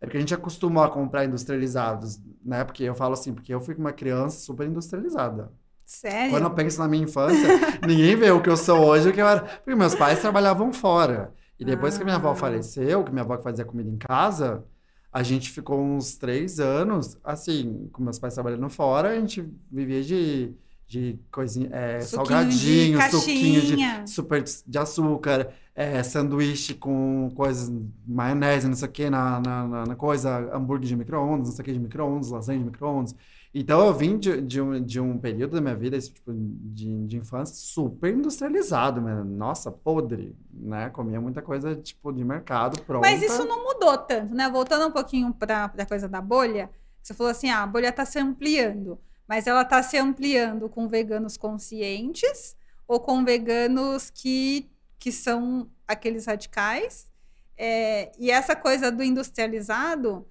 É 0.00 0.06
porque 0.06 0.16
a 0.16 0.20
gente 0.20 0.34
acostumou 0.34 0.82
a 0.82 0.90
comprar 0.90 1.26
industrializados, 1.26 2.18
né? 2.42 2.64
Porque 2.64 2.82
eu 2.82 2.94
falo 2.94 3.12
assim, 3.12 3.34
porque 3.34 3.52
eu 3.52 3.60
fui 3.60 3.74
uma 3.74 3.92
criança 3.92 4.40
super 4.40 4.66
industrializada. 4.66 5.52
Sério? 5.84 6.30
Quando 6.30 6.44
eu 6.44 6.50
penso 6.50 6.78
na 6.78 6.88
minha 6.88 7.04
infância, 7.04 7.46
ninguém 7.86 8.16
vê 8.16 8.30
o 8.30 8.40
que 8.40 8.48
eu 8.48 8.56
sou 8.56 8.80
hoje, 8.80 9.10
o 9.10 9.12
que 9.12 9.20
eu 9.20 9.28
era. 9.28 9.42
Porque 9.42 9.74
meus 9.74 9.94
pais 9.94 10.18
trabalhavam 10.18 10.72
fora. 10.72 11.32
E 11.62 11.64
depois 11.64 11.94
ah. 11.94 11.98
que 11.98 12.04
minha 12.04 12.16
avó 12.16 12.32
ah. 12.32 12.34
faleceu, 12.34 13.04
que 13.04 13.10
minha 13.10 13.22
avó 13.22 13.38
fazia 13.38 13.64
comida 13.64 13.88
em 13.88 13.96
casa, 13.96 14.64
a 15.12 15.22
gente 15.22 15.50
ficou 15.50 15.80
uns 15.80 16.16
três 16.16 16.58
anos, 16.58 17.16
assim, 17.22 17.88
com 17.92 18.02
meus 18.02 18.18
pais 18.18 18.34
trabalhando 18.34 18.68
fora, 18.68 19.10
a 19.10 19.14
gente 19.14 19.48
vivia 19.70 20.02
de, 20.02 20.54
de 20.88 21.20
coisinha, 21.30 21.68
é, 21.70 22.00
salgadinho, 22.00 22.98
de 22.98 23.10
suquinho 23.10 23.60
de 23.62 24.10
super 24.10 24.42
de 24.42 24.78
açúcar, 24.78 25.52
é, 25.74 26.02
sanduíche 26.02 26.74
com 26.74 27.30
coisas, 27.36 27.70
maionese, 28.06 28.66
não 28.66 28.74
sei 28.74 28.88
o 28.88 28.90
que, 28.90 29.08
na, 29.08 29.40
na, 29.40 29.86
na 29.86 29.94
coisa, 29.94 30.50
hambúrguer 30.52 30.88
de 30.88 30.96
micro-ondas, 30.96 31.48
não 31.48 31.54
sei 31.54 31.62
o 31.62 31.64
que 31.64 31.72
de 31.72 31.80
micro-ondas, 31.80 32.30
lasanha 32.30 32.58
de 32.58 32.64
micro-ondas. 32.64 33.14
Então 33.54 33.86
eu 33.86 33.92
vim 33.92 34.18
de, 34.18 34.40
de, 34.40 34.60
um, 34.60 34.82
de 34.82 34.98
um 34.98 35.18
período 35.18 35.56
da 35.56 35.60
minha 35.60 35.76
vida, 35.76 35.94
esse 35.96 36.10
tipo 36.10 36.32
de, 36.32 37.06
de 37.06 37.16
infância, 37.18 37.54
super 37.54 38.12
industrializado, 38.12 39.00
né? 39.00 39.22
Nossa, 39.22 39.70
podre, 39.70 40.34
né? 40.50 40.88
Comia 40.88 41.20
muita 41.20 41.42
coisa, 41.42 41.76
tipo, 41.76 42.10
de 42.12 42.24
mercado, 42.24 42.80
pronta. 42.82 43.06
Mas 43.06 43.22
isso 43.22 43.44
não 43.44 43.62
mudou 43.62 43.98
tanto, 43.98 44.34
né? 44.34 44.48
Voltando 44.48 44.86
um 44.86 44.90
pouquinho 44.90 45.34
para 45.34 45.64
a 45.66 45.86
coisa 45.86 46.08
da 46.08 46.20
bolha, 46.20 46.70
você 47.02 47.12
falou 47.12 47.30
assim, 47.30 47.50
ah, 47.50 47.62
a 47.62 47.66
bolha 47.66 47.88
está 47.88 48.06
se 48.06 48.18
ampliando. 48.18 48.98
Mas 49.28 49.46
ela 49.46 49.62
está 49.62 49.82
se 49.82 49.98
ampliando 49.98 50.68
com 50.68 50.88
veganos 50.88 51.36
conscientes 51.36 52.56
ou 52.88 53.00
com 53.00 53.22
veganos 53.24 54.08
que, 54.08 54.70
que 54.98 55.12
são 55.12 55.68
aqueles 55.86 56.26
radicais? 56.26 57.10
É, 57.56 58.12
e 58.18 58.30
essa 58.30 58.56
coisa 58.56 58.90
do 58.90 59.02
industrializado 59.02 60.26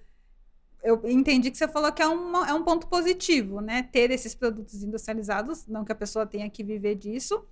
eu 0.84 1.01
entendi 1.05 1.51
que 1.51 1.57
você 1.57 1.67
falou 1.67 1.91
que 1.91 2.01
é, 2.01 2.07
uma, 2.07 2.49
é 2.49 2.53
um 2.53 2.63
ponto 2.63 2.88
positivo, 2.88 3.61
né? 3.61 3.84
Ter 3.84 4.11
esses 4.11 4.34
produtos 4.34 4.84
industrializados, 4.84 5.67
não 5.67 5.86
que 5.86 5.91
a 5.91 5.95
pessoa 5.95 6.25
tenha 6.25 6.49
que 6.49 6.63
viver 6.63 6.95
disso. 6.95 7.43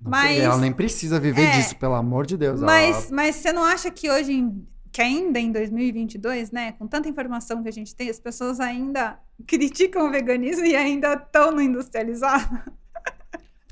Mas. 0.00 0.38
Ela 0.38 0.58
nem 0.58 0.72
precisa 0.72 1.18
viver 1.18 1.46
é, 1.46 1.50
disso, 1.52 1.76
pelo 1.76 1.94
amor 1.94 2.26
de 2.26 2.36
Deus. 2.36 2.60
Mas, 2.60 3.06
ela... 3.06 3.14
mas 3.14 3.36
você 3.36 3.52
não 3.52 3.64
acha 3.64 3.90
que 3.90 4.10
hoje, 4.10 4.44
que 4.92 5.00
ainda 5.00 5.40
em 5.40 5.50
2022, 5.50 6.50
né, 6.50 6.72
com 6.72 6.86
tanta 6.86 7.08
informação 7.08 7.62
que 7.62 7.68
a 7.68 7.72
gente 7.72 7.94
tem, 7.94 8.10
as 8.10 8.20
pessoas 8.20 8.60
ainda 8.60 9.18
criticam 9.46 10.06
o 10.06 10.10
veganismo 10.10 10.64
e 10.66 10.76
ainda 10.76 11.14
estão 11.14 11.52
no 11.52 11.60
industrializado? 11.60 12.72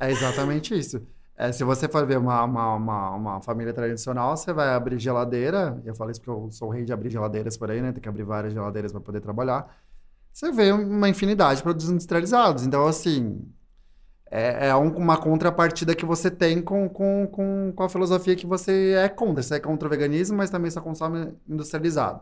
É 0.01 0.11
exatamente 0.11 0.77
isso. 0.77 1.07
É, 1.37 1.51
se 1.51 1.65
você 1.65 1.89
for 1.89 2.07
ver 2.07 2.19
uma, 2.19 2.45
uma, 2.45 2.75
uma, 2.75 3.11
uma, 3.11 3.41
família 3.41 3.73
tradicional, 3.73 4.37
você 4.37 4.53
vai 4.53 4.69
abrir 4.75 4.99
geladeira. 4.99 5.81
Eu 5.85 5.95
falo 5.95 6.11
isso 6.11 6.21
porque 6.21 6.31
eu 6.31 6.51
sou 6.51 6.69
o 6.69 6.71
rei 6.71 6.85
de 6.85 6.93
abrir 6.93 7.11
geladeiras 7.11 7.57
por 7.57 7.71
aí, 7.71 7.81
né? 7.81 7.91
Tem 7.93 8.03
que 8.03 8.09
abrir 8.09 8.25
várias 8.25 8.53
geladeiras 8.53 8.93
para 8.93 9.01
poder 9.01 9.21
trabalhar. 9.21 9.75
Você 10.33 10.53
vê 10.53 10.73
uma 10.73 11.09
infinidade 11.09 11.59
de 11.59 11.63
produtos 11.63 11.91
industrializados. 11.91 12.65
Então, 12.67 12.87
assim, 12.87 13.43
é, 14.31 14.69
é 14.69 14.75
uma 14.75 15.19
contrapartida 15.19 15.95
que 15.95 16.07
você 16.07 16.31
tem 16.31 16.63
com, 16.63 16.89
com, 16.89 17.27
com, 17.27 17.73
com 17.75 17.83
a 17.83 17.89
filosofia 17.89 18.37
que 18.37 18.47
você 18.47 18.93
é 18.93 19.09
contra. 19.09 19.43
Você 19.43 19.57
é 19.57 19.61
contra 19.61 19.87
o 19.87 19.91
veganismo, 19.91 20.37
mas 20.37 20.51
também 20.51 20.71
só 20.71 20.81
consome 20.81 21.35
industrializado. 21.49 22.21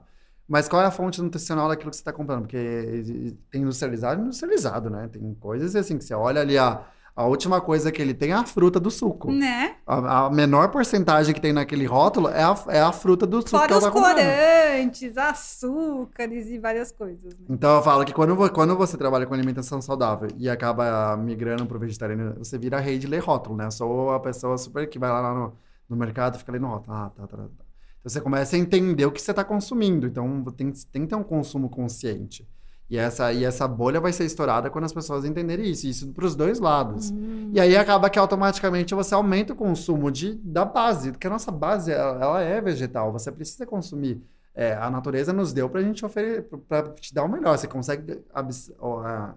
Mas 0.48 0.68
qual 0.68 0.82
é 0.82 0.86
a 0.86 0.90
fonte 0.90 1.22
nutricional 1.22 1.68
daquilo 1.68 1.90
que 1.90 1.96
você 1.96 2.00
está 2.00 2.12
comprando? 2.12 2.42
Porque 2.42 3.36
tem 3.50 3.62
industrializado 3.62 4.20
e 4.20 4.24
industrializado, 4.24 4.90
né? 4.90 5.08
Tem 5.08 5.34
coisas 5.34 5.76
assim 5.76 5.96
que 5.96 6.04
você 6.04 6.12
olha 6.14 6.40
ali 6.40 6.58
a 6.58 6.84
a 7.14 7.26
última 7.26 7.60
coisa 7.60 7.90
que 7.90 8.00
ele 8.00 8.14
tem 8.14 8.30
é 8.30 8.34
a 8.34 8.44
fruta 8.44 8.78
do 8.80 8.90
suco. 8.90 9.30
Né? 9.30 9.76
A, 9.86 10.26
a 10.26 10.30
menor 10.30 10.70
porcentagem 10.70 11.34
que 11.34 11.40
tem 11.40 11.52
naquele 11.52 11.84
rótulo 11.84 12.28
é 12.28 12.42
a, 12.42 12.54
é 12.68 12.80
a 12.80 12.92
fruta 12.92 13.26
do 13.26 13.40
suco. 13.40 13.58
Fora 13.58 13.76
os 13.76 13.84
tá 13.84 13.90
corantes, 13.90 15.16
açúcares 15.16 16.48
e 16.48 16.58
várias 16.58 16.92
coisas. 16.92 17.34
Né? 17.34 17.46
Então 17.48 17.76
eu 17.76 17.82
falo 17.82 18.04
que 18.04 18.12
quando, 18.12 18.36
quando 18.50 18.76
você 18.76 18.96
trabalha 18.96 19.26
com 19.26 19.34
alimentação 19.34 19.82
saudável 19.82 20.28
e 20.38 20.48
acaba 20.48 21.16
migrando 21.16 21.66
para 21.66 21.76
o 21.76 21.80
vegetariano, 21.80 22.34
você 22.38 22.56
vira 22.56 22.78
rei 22.78 22.98
de 22.98 23.06
ler 23.06 23.20
rótulo, 23.20 23.56
né? 23.56 23.66
Eu 23.66 23.70
sou 23.70 24.12
a 24.12 24.20
pessoa 24.20 24.56
super 24.56 24.88
que 24.88 24.98
vai 24.98 25.10
lá 25.10 25.34
no, 25.34 25.52
no 25.88 25.96
mercado 25.96 26.36
e 26.36 26.38
fica 26.38 26.52
lendo 26.52 26.66
rótulo. 26.66 26.96
Ah, 26.96 27.10
tá, 27.14 27.26
tá, 27.26 27.36
tá. 27.36 27.44
Então 27.44 28.10
você 28.10 28.20
começa 28.20 28.56
a 28.56 28.58
entender 28.58 29.04
o 29.04 29.12
que 29.12 29.20
você 29.20 29.30
está 29.30 29.44
consumindo. 29.44 30.06
Então 30.06 30.44
tem, 30.56 30.72
tem 30.90 31.02
que 31.02 31.08
ter 31.08 31.16
um 31.16 31.22
consumo 31.22 31.68
consciente. 31.68 32.48
E 32.90 32.98
essa, 32.98 33.32
e 33.32 33.44
essa 33.44 33.68
bolha 33.68 34.00
vai 34.00 34.12
ser 34.12 34.24
estourada 34.24 34.68
quando 34.68 34.84
as 34.84 34.92
pessoas 34.92 35.24
entenderem 35.24 35.70
isso. 35.70 35.86
Isso 35.86 36.08
para 36.08 36.26
os 36.26 36.34
dois 36.34 36.58
lados. 36.58 37.12
Hum. 37.12 37.52
E 37.54 37.60
aí 37.60 37.76
acaba 37.76 38.10
que 38.10 38.18
automaticamente 38.18 38.92
você 38.96 39.14
aumenta 39.14 39.52
o 39.52 39.56
consumo 39.56 40.10
de, 40.10 40.34
da 40.34 40.64
base, 40.64 41.12
porque 41.12 41.28
a 41.28 41.30
nossa 41.30 41.52
base 41.52 41.92
ela, 41.92 42.20
ela 42.20 42.42
é 42.42 42.60
vegetal. 42.60 43.12
Você 43.12 43.30
precisa 43.30 43.64
consumir. 43.64 44.20
É, 44.52 44.74
a 44.74 44.90
natureza 44.90 45.32
nos 45.32 45.52
deu 45.52 45.70
para 45.70 45.80
a 45.80 45.84
gente 45.84 46.04
oferecer, 46.04 46.42
para 46.68 46.90
te 46.94 47.14
dar 47.14 47.22
o 47.22 47.28
melhor. 47.28 47.56
Você 47.56 47.68
consegue 47.68 48.24
abs 48.34 48.72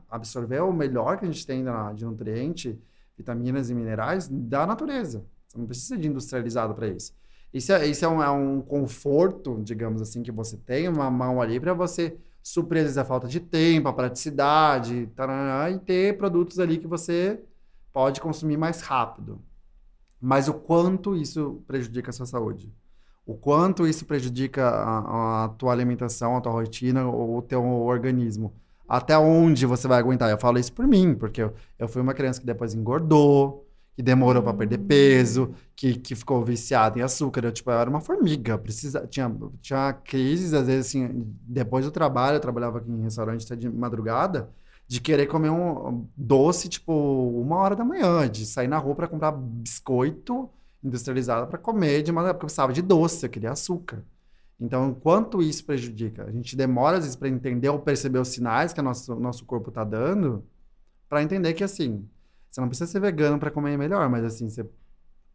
absorver 0.09 0.61
o 0.61 0.73
melhor 0.73 1.19
que 1.19 1.25
a 1.25 1.31
gente 1.31 1.45
tem 1.45 1.63
de 1.93 2.03
nutriente, 2.03 2.81
vitaminas 3.15 3.69
e 3.69 3.75
minerais 3.75 4.27
da 4.27 4.65
natureza. 4.65 5.23
Você 5.47 5.59
não 5.59 5.67
precisa 5.67 5.95
de 5.95 6.07
industrializado 6.07 6.73
para 6.73 6.87
isso. 6.87 7.13
Isso, 7.53 7.71
é, 7.71 7.85
isso 7.85 8.03
é, 8.03 8.07
um, 8.07 8.23
é 8.23 8.31
um 8.31 8.61
conforto, 8.61 9.61
digamos 9.63 10.01
assim, 10.01 10.23
que 10.23 10.31
você 10.31 10.57
tem, 10.57 10.87
uma 10.87 11.11
mão 11.11 11.39
ali 11.39 11.59
para 11.59 11.75
você 11.75 12.17
suprir 12.43 12.85
a 12.99 13.05
falta 13.05 13.27
de 13.27 13.39
tempo, 13.39 13.87
a 13.87 13.93
praticidade, 13.93 15.07
tarará, 15.15 15.71
e 15.71 15.79
ter 15.79 16.17
produtos 16.17 16.59
ali 16.59 16.77
que 16.77 16.85
você 16.85 17.41
pode 17.93 18.19
consumir 18.19 18.57
mais 18.57 18.81
rápido. 18.81 19.41
Mas 20.19 20.49
o 20.49 20.53
quanto 20.53 21.15
isso 21.15 21.63
prejudica 21.65 22.09
a 22.09 22.13
sua 22.13 22.25
saúde? 22.25 22.73
O 23.25 23.35
quanto 23.35 23.87
isso 23.87 24.05
prejudica 24.05 24.67
a, 24.67 25.45
a 25.45 25.49
tua 25.49 25.71
alimentação, 25.71 26.35
a 26.35 26.41
tua 26.41 26.51
rotina, 26.51 27.07
ou 27.07 27.37
o 27.37 27.41
teu 27.41 27.63
organismo? 27.63 28.53
Até 28.87 29.17
onde 29.17 29.65
você 29.65 29.87
vai 29.87 29.97
aguentar? 29.97 30.29
Eu 30.29 30.37
falo 30.37 30.59
isso 30.59 30.73
por 30.73 30.85
mim, 30.85 31.15
porque 31.15 31.41
eu, 31.41 31.53
eu 31.79 31.87
fui 31.87 32.01
uma 32.01 32.13
criança 32.13 32.41
que 32.41 32.45
depois 32.45 32.73
engordou, 32.73 33.62
que 33.95 34.01
demorou 34.03 34.41
para 34.41 34.53
perder 34.53 34.79
peso, 34.79 35.53
que, 35.75 35.95
que 35.95 36.15
ficou 36.15 36.43
viciado 36.43 36.99
em 36.99 37.01
açúcar. 37.01 37.45
Eu, 37.45 37.51
tipo, 37.51 37.69
eu 37.71 37.79
era 37.79 37.89
uma 37.89 38.01
formiga. 38.01 38.57
Precisa, 38.57 39.05
tinha, 39.07 39.31
tinha 39.61 39.93
crises, 39.93 40.53
às 40.53 40.67
vezes, 40.67 40.87
assim, 40.87 41.25
depois 41.41 41.85
do 41.85 41.91
trabalho, 41.91 42.37
eu 42.37 42.41
trabalhava 42.41 42.79
aqui 42.79 42.91
em 42.91 43.01
restaurante 43.01 43.55
de 43.55 43.69
madrugada, 43.69 44.49
de 44.87 44.99
querer 44.99 45.27
comer 45.27 45.49
um 45.49 46.07
doce, 46.17 46.69
tipo, 46.69 46.93
uma 46.93 47.57
hora 47.57 47.75
da 47.75 47.85
manhã, 47.85 48.27
de 48.29 48.45
sair 48.45 48.67
na 48.67 48.77
rua 48.77 48.95
para 48.95 49.07
comprar 49.07 49.31
biscoito 49.31 50.49
industrializado 50.83 51.47
para 51.47 51.57
comer 51.57 52.03
de 52.03 52.11
uma 52.11 52.21
porque 52.23 52.35
eu 52.35 52.39
precisava 52.39 52.73
de 52.73 52.81
doce, 52.81 53.25
eu 53.25 53.29
queria 53.29 53.51
açúcar. 53.51 54.03
Então, 54.59 54.93
quanto 54.93 55.41
isso 55.41 55.65
prejudica? 55.65 56.25
A 56.25 56.31
gente 56.31 56.55
demora 56.55 56.97
às 56.97 57.03
vezes 57.03 57.15
para 57.15 57.29
entender 57.29 57.69
ou 57.69 57.79
perceber 57.79 58.19
os 58.19 58.27
sinais 58.27 58.73
que 58.73 58.79
o 58.79 58.83
nosso, 58.83 59.15
nosso 59.15 59.45
corpo 59.45 59.69
está 59.69 59.83
dando, 59.83 60.45
para 61.09 61.23
entender 61.23 61.53
que 61.53 61.63
assim, 61.63 62.07
você 62.53 62.61
não 62.61 62.67
precisa 62.67 62.91
ser 62.91 62.99
vegano 62.99 63.39
para 63.39 63.49
comer 63.49 63.75
melhor, 63.79 64.07
mas 64.07 64.23
assim, 64.23 64.47
você 64.47 64.63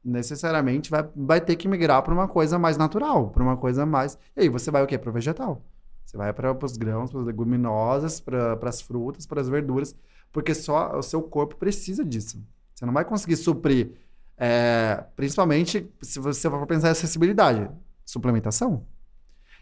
necessariamente 0.05 0.89
vai, 0.89 1.05
vai 1.17 1.41
ter 1.41 1.57
que 1.57 1.67
migrar 1.67 2.01
para 2.01 2.15
uma 2.15 2.29
coisa 2.29 2.61
mais 2.61 2.77
natural, 2.77 3.31
para 3.31 3.43
uma 3.43 3.57
coisa 3.57 3.85
mais. 3.85 4.17
E 4.37 4.43
aí 4.43 4.49
você 4.49 4.71
vai 4.71 4.85
o 4.85 4.87
quê? 4.87 4.97
Para 4.97 5.11
o 5.11 5.13
vegetal. 5.13 5.61
Você 6.05 6.17
vai 6.17 6.33
para 6.33 6.57
os 6.65 6.77
grãos, 6.77 7.11
para 7.11 7.19
as 7.19 7.27
leguminosas, 7.27 8.21
para 8.21 8.57
as 8.63 8.81
frutas, 8.81 9.27
para 9.27 9.41
as 9.41 9.49
verduras, 9.49 9.97
porque 10.33 10.55
só 10.55 10.97
o 10.97 11.03
seu 11.03 11.21
corpo 11.21 11.57
precisa 11.57 12.05
disso. 12.05 12.41
Você 12.73 12.87
não 12.87 12.93
vai 12.93 13.05
conseguir 13.05 13.37
suprir, 13.37 13.91
é, 14.37 15.05
principalmente 15.17 15.93
se 16.01 16.21
você 16.21 16.49
for 16.49 16.65
pensar 16.69 16.87
em 16.87 16.93
acessibilidade, 16.93 17.69
suplementação. 18.05 18.87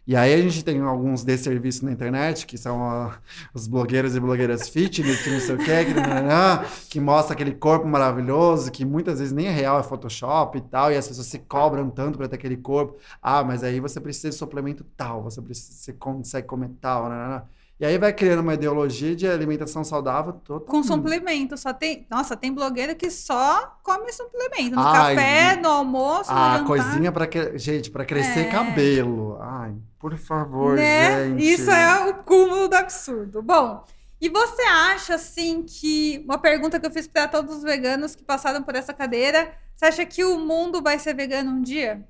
E 0.07 0.14
aí 0.14 0.32
a 0.34 0.40
gente 0.40 0.64
tem 0.64 0.80
alguns 0.80 1.24
desserviços 1.24 1.82
na 1.82 1.90
internet, 1.90 2.46
que 2.46 2.57
são 2.57 2.80
uh, 2.80 3.12
os 3.52 3.66
blogueiros 3.66 4.14
e 4.14 4.20
blogueiras 4.20 4.68
fitness, 4.68 5.22
que 5.22 5.30
não 5.30 5.40
sei 5.40 5.54
o 5.57 5.59
quê, 5.59 5.84
que, 5.84 5.94
nananã, 5.94 6.64
que 6.88 7.00
mostra 7.00 7.34
aquele 7.34 7.52
corpo 7.52 7.88
maravilhoso, 7.88 8.70
que 8.70 8.84
muitas 8.84 9.18
vezes 9.18 9.34
nem 9.34 9.46
é 9.48 9.50
real, 9.50 9.80
é 9.80 9.82
Photoshop 9.82 10.59
e 10.59 10.61
tal, 10.61 10.92
e 10.92 10.96
as 10.96 11.09
pessoas 11.09 11.26
se 11.26 11.40
cobram 11.40 11.90
tanto 11.90 12.18
para 12.18 12.28
ter 12.28 12.36
aquele 12.36 12.57
corpo. 12.57 12.96
Ah, 13.20 13.42
mas 13.42 13.64
aí 13.64 13.80
você 13.80 14.00
precisa 14.00 14.30
de 14.30 14.36
suplemento 14.36 14.84
tal, 14.96 15.24
você, 15.24 15.42
precisa, 15.42 15.72
você 15.72 15.92
consegue 15.92 16.46
comer 16.46 16.70
tal, 16.80 17.09
nananã. 17.09 17.42
E 17.79 17.85
aí 17.85 17.99
vai 17.99 18.11
criando 18.11 18.41
uma 18.41 18.55
ideologia 18.55 19.14
de 19.14 19.29
alimentação 19.29 19.85
saudável 19.85 20.33
total. 20.33 20.66
Com 20.66 20.83
suplemento, 20.83 21.59
só 21.59 21.74
tem. 21.74 22.07
Nossa, 22.11 22.35
tem 22.35 22.51
blogueira 22.51 22.95
que 22.95 23.11
só 23.11 23.79
come 23.83 24.11
suplemento. 24.12 24.77
No 24.77 24.81
Ai, 24.83 25.14
café, 25.14 25.57
no 25.61 25.68
almoço, 25.68 26.31
Ah, 26.33 26.64
coisinha 26.66 27.12
para 27.12 27.27
que... 27.27 27.59
gente, 27.59 27.91
para 27.91 28.07
crescer 28.07 28.47
é. 28.47 28.51
cabelo. 28.51 29.37
Ai, 29.43 29.74
por 29.99 30.16
favor, 30.16 30.77
né? 30.77 31.29
gente. 31.29 31.53
Isso 31.53 31.70
é 31.70 32.09
o 32.09 32.14
cúmulo 32.22 32.66
do 32.66 32.74
absurdo. 32.74 33.43
Bom, 33.43 33.85
e 34.18 34.31
você 34.31 34.62
acha 34.62 35.16
assim 35.16 35.62
que 35.62 36.24
uma 36.24 36.39
pergunta 36.39 36.81
que 36.81 36.87
eu 36.87 36.91
fiz 36.91 37.07
para 37.07 37.29
todos 37.29 37.57
os 37.57 37.62
veganos 37.62 38.14
que 38.16 38.24
passaram 38.24 38.62
por 38.62 38.74
essa 38.74 38.95
cadeira, 38.95 39.53
você 39.77 39.85
acha 39.85 40.07
que 40.07 40.24
o 40.24 40.39
mundo 40.39 40.83
vai 40.83 40.99
ser 40.99 41.14
vegano 41.14 41.51
um 41.51 41.61
dia? 41.61 42.03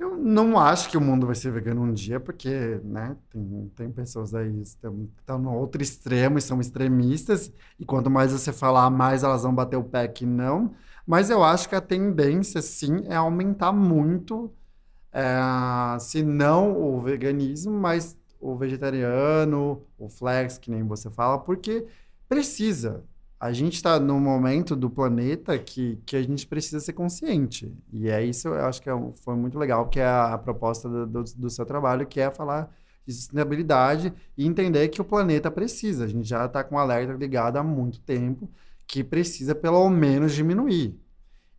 Eu 0.00 0.16
não 0.16 0.58
acho 0.58 0.88
que 0.88 0.96
o 0.96 1.00
mundo 1.00 1.26
vai 1.26 1.34
ser 1.34 1.52
vegano 1.52 1.82
um 1.82 1.92
dia, 1.92 2.18
porque, 2.18 2.80
né, 2.82 3.14
tem, 3.28 3.70
tem 3.76 3.92
pessoas 3.92 4.34
aí 4.34 4.50
que 4.50 4.62
estão 4.62 5.38
no 5.38 5.54
outro 5.54 5.82
extremo 5.82 6.38
e 6.38 6.40
são 6.40 6.58
extremistas, 6.58 7.52
e 7.78 7.84
quanto 7.84 8.08
mais 8.10 8.32
você 8.32 8.50
falar, 8.50 8.88
mais 8.88 9.22
elas 9.22 9.42
vão 9.42 9.54
bater 9.54 9.76
o 9.76 9.84
pé 9.84 10.08
que 10.08 10.24
não. 10.24 10.74
Mas 11.06 11.28
eu 11.28 11.44
acho 11.44 11.68
que 11.68 11.74
a 11.74 11.82
tendência, 11.82 12.62
sim, 12.62 13.04
é 13.08 13.16
aumentar 13.16 13.72
muito, 13.72 14.50
é, 15.12 15.98
se 15.98 16.22
não 16.22 16.80
o 16.80 16.98
veganismo, 17.02 17.72
mas 17.78 18.16
o 18.40 18.56
vegetariano, 18.56 19.82
o 19.98 20.08
flex, 20.08 20.56
que 20.56 20.70
nem 20.70 20.82
você 20.82 21.10
fala, 21.10 21.38
porque 21.38 21.86
precisa 22.26 23.04
a 23.40 23.52
gente 23.54 23.74
está 23.76 23.98
num 23.98 24.20
momento 24.20 24.76
do 24.76 24.90
planeta 24.90 25.58
que, 25.58 25.96
que 26.04 26.14
a 26.14 26.22
gente 26.22 26.46
precisa 26.46 26.78
ser 26.78 26.92
consciente. 26.92 27.74
E 27.90 28.10
é 28.10 28.22
isso, 28.22 28.48
eu 28.48 28.66
acho 28.66 28.82
que 28.82 28.90
é, 28.90 29.12
foi 29.24 29.34
muito 29.34 29.58
legal, 29.58 29.88
que 29.88 29.98
é 29.98 30.04
a, 30.04 30.34
a 30.34 30.38
proposta 30.38 30.86
do, 30.90 31.06
do, 31.06 31.24
do, 31.24 31.48
seu 31.48 31.64
trabalho, 31.64 32.06
que 32.06 32.20
é 32.20 32.30
falar 32.30 32.70
de 33.06 33.14
sustentabilidade 33.14 34.12
e 34.36 34.46
entender 34.46 34.88
que 34.88 35.00
o 35.00 35.04
planeta 35.04 35.50
precisa. 35.50 36.04
A 36.04 36.06
gente 36.06 36.28
já 36.28 36.44
está 36.44 36.62
com 36.62 36.74
o 36.74 36.78
alerta 36.78 37.14
ligado 37.14 37.56
há 37.56 37.62
muito 37.62 37.98
tempo, 38.00 38.50
que 38.86 39.02
precisa 39.02 39.54
pelo 39.54 39.88
menos 39.88 40.34
diminuir. 40.34 41.00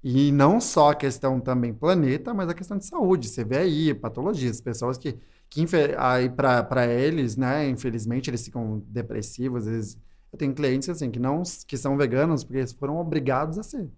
E 0.03 0.31
não 0.31 0.61
só 0.61 0.91
a 0.91 0.95
questão 0.95 1.39
também 1.39 1.73
planeta, 1.73 2.33
mas 2.33 2.49
a 2.49 2.53
questão 2.53 2.77
de 2.77 2.85
saúde. 2.85 3.27
Você 3.27 3.43
vê 3.43 3.57
aí 3.57 3.93
patologias, 3.93 4.61
pessoas 4.61 4.99
que, 4.99 5.17
que 5.49 5.65
aí 5.97 6.29
para 6.29 6.87
eles, 6.87 7.35
né, 7.37 7.67
infelizmente, 7.69 8.29
eles 8.29 8.45
ficam 8.45 8.83
depressivos, 8.87 9.67
às 9.67 9.73
vezes 9.73 9.97
eu 10.31 10.37
tenho 10.37 10.53
clientes 10.53 10.89
assim 10.89 11.11
que 11.11 11.19
não 11.19 11.43
que 11.67 11.77
são 11.77 11.97
veganos 11.97 12.43
porque 12.43 12.59
eles 12.59 12.71
foram 12.71 12.97
obrigados 12.97 13.57
a 13.57 13.63
ser. 13.63 13.89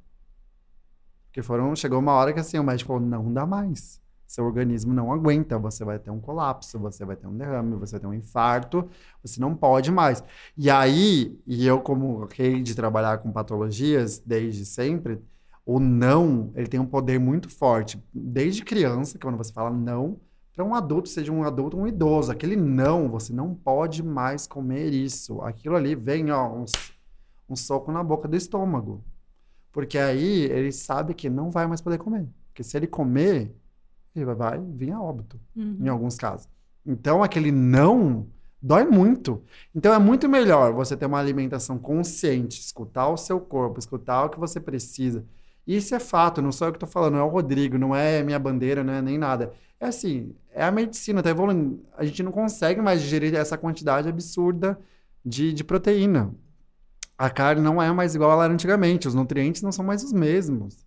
Porque 1.27 1.41
foram 1.41 1.75
chegou 1.75 1.99
uma 1.99 2.13
hora 2.13 2.33
que 2.33 2.39
assim 2.39 2.57
o 2.59 2.63
médico 2.63 2.87
falou 2.93 3.01
não 3.01 3.31
dá 3.31 3.45
mais. 3.45 4.01
Seu 4.27 4.45
organismo 4.45 4.93
não 4.93 5.13
aguenta, 5.13 5.59
você 5.59 5.85
vai 5.85 5.99
ter 5.99 6.09
um 6.09 6.19
colapso, 6.19 6.79
você 6.79 7.05
vai 7.05 7.15
ter 7.15 7.27
um 7.27 7.37
derrame, 7.37 7.75
você 7.75 7.91
vai 7.91 7.99
ter 7.99 8.07
um 8.07 8.13
infarto, 8.15 8.89
você 9.23 9.39
não 9.39 9.55
pode 9.55 9.91
mais. 9.91 10.23
E 10.57 10.71
aí, 10.71 11.39
e 11.45 11.67
eu 11.67 11.79
como 11.79 12.25
rei 12.25 12.63
de 12.63 12.73
trabalhar 12.73 13.19
com 13.19 13.31
patologias 13.31 14.17
desde 14.17 14.65
sempre, 14.65 15.21
o 15.63 15.79
não, 15.79 16.51
ele 16.55 16.67
tem 16.67 16.79
um 16.79 16.85
poder 16.85 17.19
muito 17.19 17.47
forte. 17.47 18.03
Desde 18.11 18.63
criança, 18.65 19.19
quando 19.19 19.37
você 19.37 19.53
fala 19.53 19.69
não, 19.69 20.19
para 20.53 20.63
um 20.63 20.75
adulto, 20.75 21.09
seja 21.09 21.31
um 21.31 21.43
adulto 21.43 21.77
ou 21.77 21.83
um 21.83 21.87
idoso. 21.87 22.31
Aquele 22.31 22.55
não, 22.55 23.09
você 23.09 23.33
não 23.33 23.55
pode 23.55 24.03
mais 24.03 24.45
comer 24.45 24.91
isso. 24.91 25.41
Aquilo 25.41 25.75
ali 25.75 25.95
vem, 25.95 26.31
ó, 26.31 26.47
um, 26.47 26.65
um 27.49 27.55
soco 27.55 27.91
na 27.91 28.03
boca 28.03 28.27
do 28.27 28.35
estômago. 28.35 29.03
Porque 29.71 29.97
aí 29.97 30.43
ele 30.43 30.71
sabe 30.71 31.15
que 31.15 31.29
não 31.29 31.49
vai 31.49 31.65
mais 31.65 31.81
poder 31.81 31.97
comer. 31.97 32.27
Porque 32.49 32.63
se 32.63 32.77
ele 32.77 32.85
comer, 32.85 33.55
ele 34.15 34.25
vai 34.25 34.59
vir 34.59 34.91
a 34.91 35.01
óbito, 35.01 35.39
uhum. 35.55 35.77
em 35.79 35.87
alguns 35.87 36.15
casos. 36.15 36.47
Então, 36.85 37.23
aquele 37.23 37.51
não 37.51 38.27
dói 38.61 38.85
muito. 38.85 39.41
Então, 39.73 39.91
é 39.91 39.97
muito 39.97 40.29
melhor 40.29 40.71
você 40.71 40.95
ter 40.95 41.07
uma 41.07 41.19
alimentação 41.19 41.79
consciente, 41.79 42.59
escutar 42.59 43.07
o 43.07 43.17
seu 43.17 43.39
corpo, 43.39 43.79
escutar 43.79 44.25
o 44.25 44.29
que 44.29 44.39
você 44.39 44.59
precisa. 44.59 45.25
Isso 45.65 45.95
é 45.95 45.99
fato, 45.99 46.41
não 46.41 46.51
sou 46.51 46.67
eu 46.67 46.71
que 46.71 46.77
estou 46.77 46.89
falando, 46.89 47.13
não 47.13 47.21
é 47.21 47.23
o 47.23 47.29
Rodrigo, 47.29 47.77
não 47.77 47.95
é 47.95 48.21
minha 48.21 48.37
bandeira, 48.37 48.83
não 48.83 48.93
é 48.93 49.01
nem 49.01 49.17
nada. 49.17 49.53
É 49.83 49.87
assim, 49.87 50.33
é 50.53 50.63
a 50.63 50.71
medicina, 50.71 51.21
tá 51.21 51.29
evoluindo. 51.29 51.85
A 51.97 52.05
gente 52.05 52.23
não 52.23 52.31
consegue 52.31 52.81
mais 52.81 53.01
digerir 53.01 53.35
essa 53.35 53.57
quantidade 53.57 54.07
absurda 54.07 54.79
de, 55.25 55.51
de 55.51 55.61
proteína. 55.61 56.33
A 57.17 57.29
carne 57.29 57.61
não 57.61 57.81
é 57.81 57.91
mais 57.91 58.15
igual 58.15 58.31
ela 58.31 58.45
era 58.45 58.53
antigamente, 58.53 59.09
os 59.09 59.13
nutrientes 59.13 59.61
não 59.61 59.73
são 59.73 59.83
mais 59.83 60.01
os 60.01 60.13
mesmos. 60.13 60.85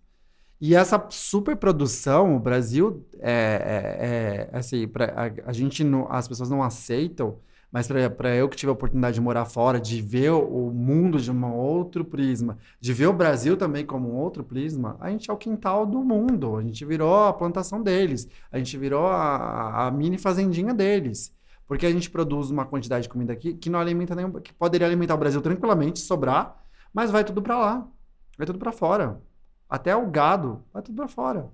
E 0.59 0.73
essa 0.73 1.05
superprodução, 1.11 2.35
o 2.35 2.39
Brasil, 2.39 3.07
é, 3.19 4.49
é, 4.51 4.55
é 4.55 4.57
assim, 4.57 4.87
pra, 4.87 5.13
a, 5.15 5.49
a, 5.49 5.53
gente 5.53 5.83
não, 5.83 6.11
as 6.11 6.27
pessoas 6.27 6.49
não 6.49 6.63
aceitam 6.63 7.37
mas 7.77 7.87
para 7.87 8.35
eu 8.35 8.49
que 8.49 8.57
tive 8.57 8.71
a 8.71 8.73
oportunidade 8.73 9.13
de 9.13 9.21
morar 9.21 9.45
fora, 9.45 9.79
de 9.79 10.01
ver 10.01 10.31
o 10.31 10.71
mundo 10.71 11.19
de 11.19 11.29
um 11.29 11.53
outro 11.53 12.03
prisma, 12.03 12.57
de 12.79 12.91
ver 12.91 13.05
o 13.05 13.13
Brasil 13.13 13.55
também 13.55 13.85
como 13.85 14.11
um 14.11 14.15
outro 14.15 14.43
prisma, 14.43 14.97
a 14.99 15.11
gente 15.11 15.29
é 15.29 15.33
o 15.33 15.37
quintal 15.37 15.85
do 15.85 16.03
mundo. 16.03 16.57
A 16.57 16.63
gente 16.63 16.83
virou 16.83 17.25
a 17.25 17.31
plantação 17.31 17.83
deles, 17.83 18.27
a 18.51 18.57
gente 18.57 18.75
virou 18.79 19.05
a, 19.05 19.85
a 19.85 19.91
mini 19.91 20.17
fazendinha 20.17 20.73
deles. 20.73 21.31
Porque 21.67 21.85
a 21.85 21.91
gente 21.91 22.09
produz 22.09 22.49
uma 22.49 22.65
quantidade 22.65 23.03
de 23.03 23.09
comida 23.09 23.31
aqui 23.31 23.53
que 23.53 23.69
não 23.69 23.79
alimenta 23.79 24.15
nenhum, 24.15 24.31
que 24.31 24.51
poderia 24.51 24.87
alimentar 24.87 25.13
o 25.13 25.19
Brasil 25.19 25.39
tranquilamente, 25.39 25.99
sobrar, 25.99 26.59
mas 26.91 27.11
vai 27.11 27.23
tudo 27.23 27.43
para 27.43 27.59
lá, 27.59 27.87
vai 28.39 28.47
tudo 28.47 28.57
para 28.57 28.71
fora. 28.71 29.21
Até 29.69 29.95
o 29.95 30.09
gado 30.09 30.63
vai 30.73 30.81
tudo 30.81 30.95
para 30.95 31.07
fora. 31.07 31.51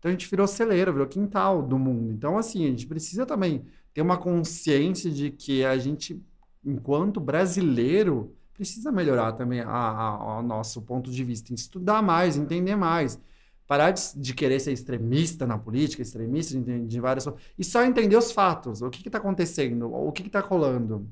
Então 0.00 0.08
a 0.08 0.12
gente 0.12 0.28
virou 0.28 0.48
celeiro, 0.48 0.92
virou 0.92 1.06
quintal 1.06 1.62
do 1.62 1.78
mundo. 1.78 2.10
Então, 2.10 2.36
assim, 2.36 2.66
a 2.66 2.70
gente 2.70 2.84
precisa 2.84 3.24
também 3.24 3.64
ter 3.92 4.02
uma 4.02 4.16
consciência 4.16 5.10
de 5.10 5.30
que 5.30 5.64
a 5.64 5.76
gente, 5.78 6.20
enquanto 6.64 7.20
brasileiro, 7.20 8.34
precisa 8.54 8.92
melhorar 8.92 9.32
também 9.32 9.60
o 9.64 10.42
nosso 10.42 10.82
ponto 10.82 11.10
de 11.10 11.24
vista, 11.24 11.52
estudar 11.52 12.02
mais, 12.02 12.36
entender 12.36 12.76
mais. 12.76 13.20
Parar 13.66 13.90
de, 13.90 14.02
de, 14.16 14.34
querer 14.34 14.60
ser 14.60 14.72
extremista 14.72 15.46
na 15.46 15.56
política, 15.56 16.02
extremista 16.02 16.60
de, 16.60 16.86
de 16.86 17.00
várias 17.00 17.26
e 17.58 17.64
só 17.64 17.82
entender 17.84 18.16
os 18.16 18.30
fatos. 18.30 18.82
O 18.82 18.90
que 18.90 19.06
está 19.08 19.18
acontecendo? 19.18 19.90
O 19.92 20.12
que 20.12 20.26
está 20.26 20.40
rolando? 20.40 21.08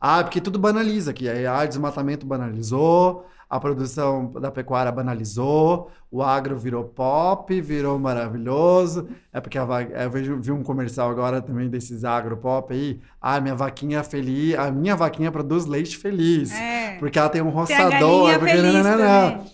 Ah, 0.00 0.24
porque 0.24 0.40
tudo 0.40 0.58
banaliza 0.58 1.12
aqui. 1.12 1.28
Ah, 1.28 1.64
desmatamento 1.64 2.26
banalizou, 2.26 3.26
a 3.52 3.60
produção 3.60 4.30
da 4.30 4.50
pecuária 4.50 4.90
banalizou, 4.90 5.90
o 6.10 6.22
agro 6.22 6.58
virou 6.58 6.84
pop, 6.84 7.60
virou 7.60 7.98
maravilhoso. 7.98 9.06
É 9.30 9.42
porque 9.42 9.58
a, 9.58 9.66
eu 9.82 10.10
vejo, 10.10 10.40
vi 10.40 10.50
um 10.50 10.62
comercial 10.62 11.10
agora 11.10 11.42
também 11.42 11.68
desses 11.68 12.02
agro 12.02 12.34
pop 12.38 12.72
aí. 12.72 12.98
Ah, 13.20 13.38
minha 13.42 13.54
vaquinha 13.54 14.02
feliz, 14.02 14.58
a 14.58 14.70
minha 14.70 14.96
vaquinha 14.96 15.30
produz 15.30 15.66
leite 15.66 15.98
feliz. 15.98 16.50
É. 16.50 16.96
Porque 16.98 17.18
ela 17.18 17.28
tem 17.28 17.42
um 17.42 17.50
roçador. 17.50 18.30
Tem 18.30 18.38
porque, 18.38 18.54
não, 18.54 18.82
não, 18.82 18.98
não. 18.98 19.46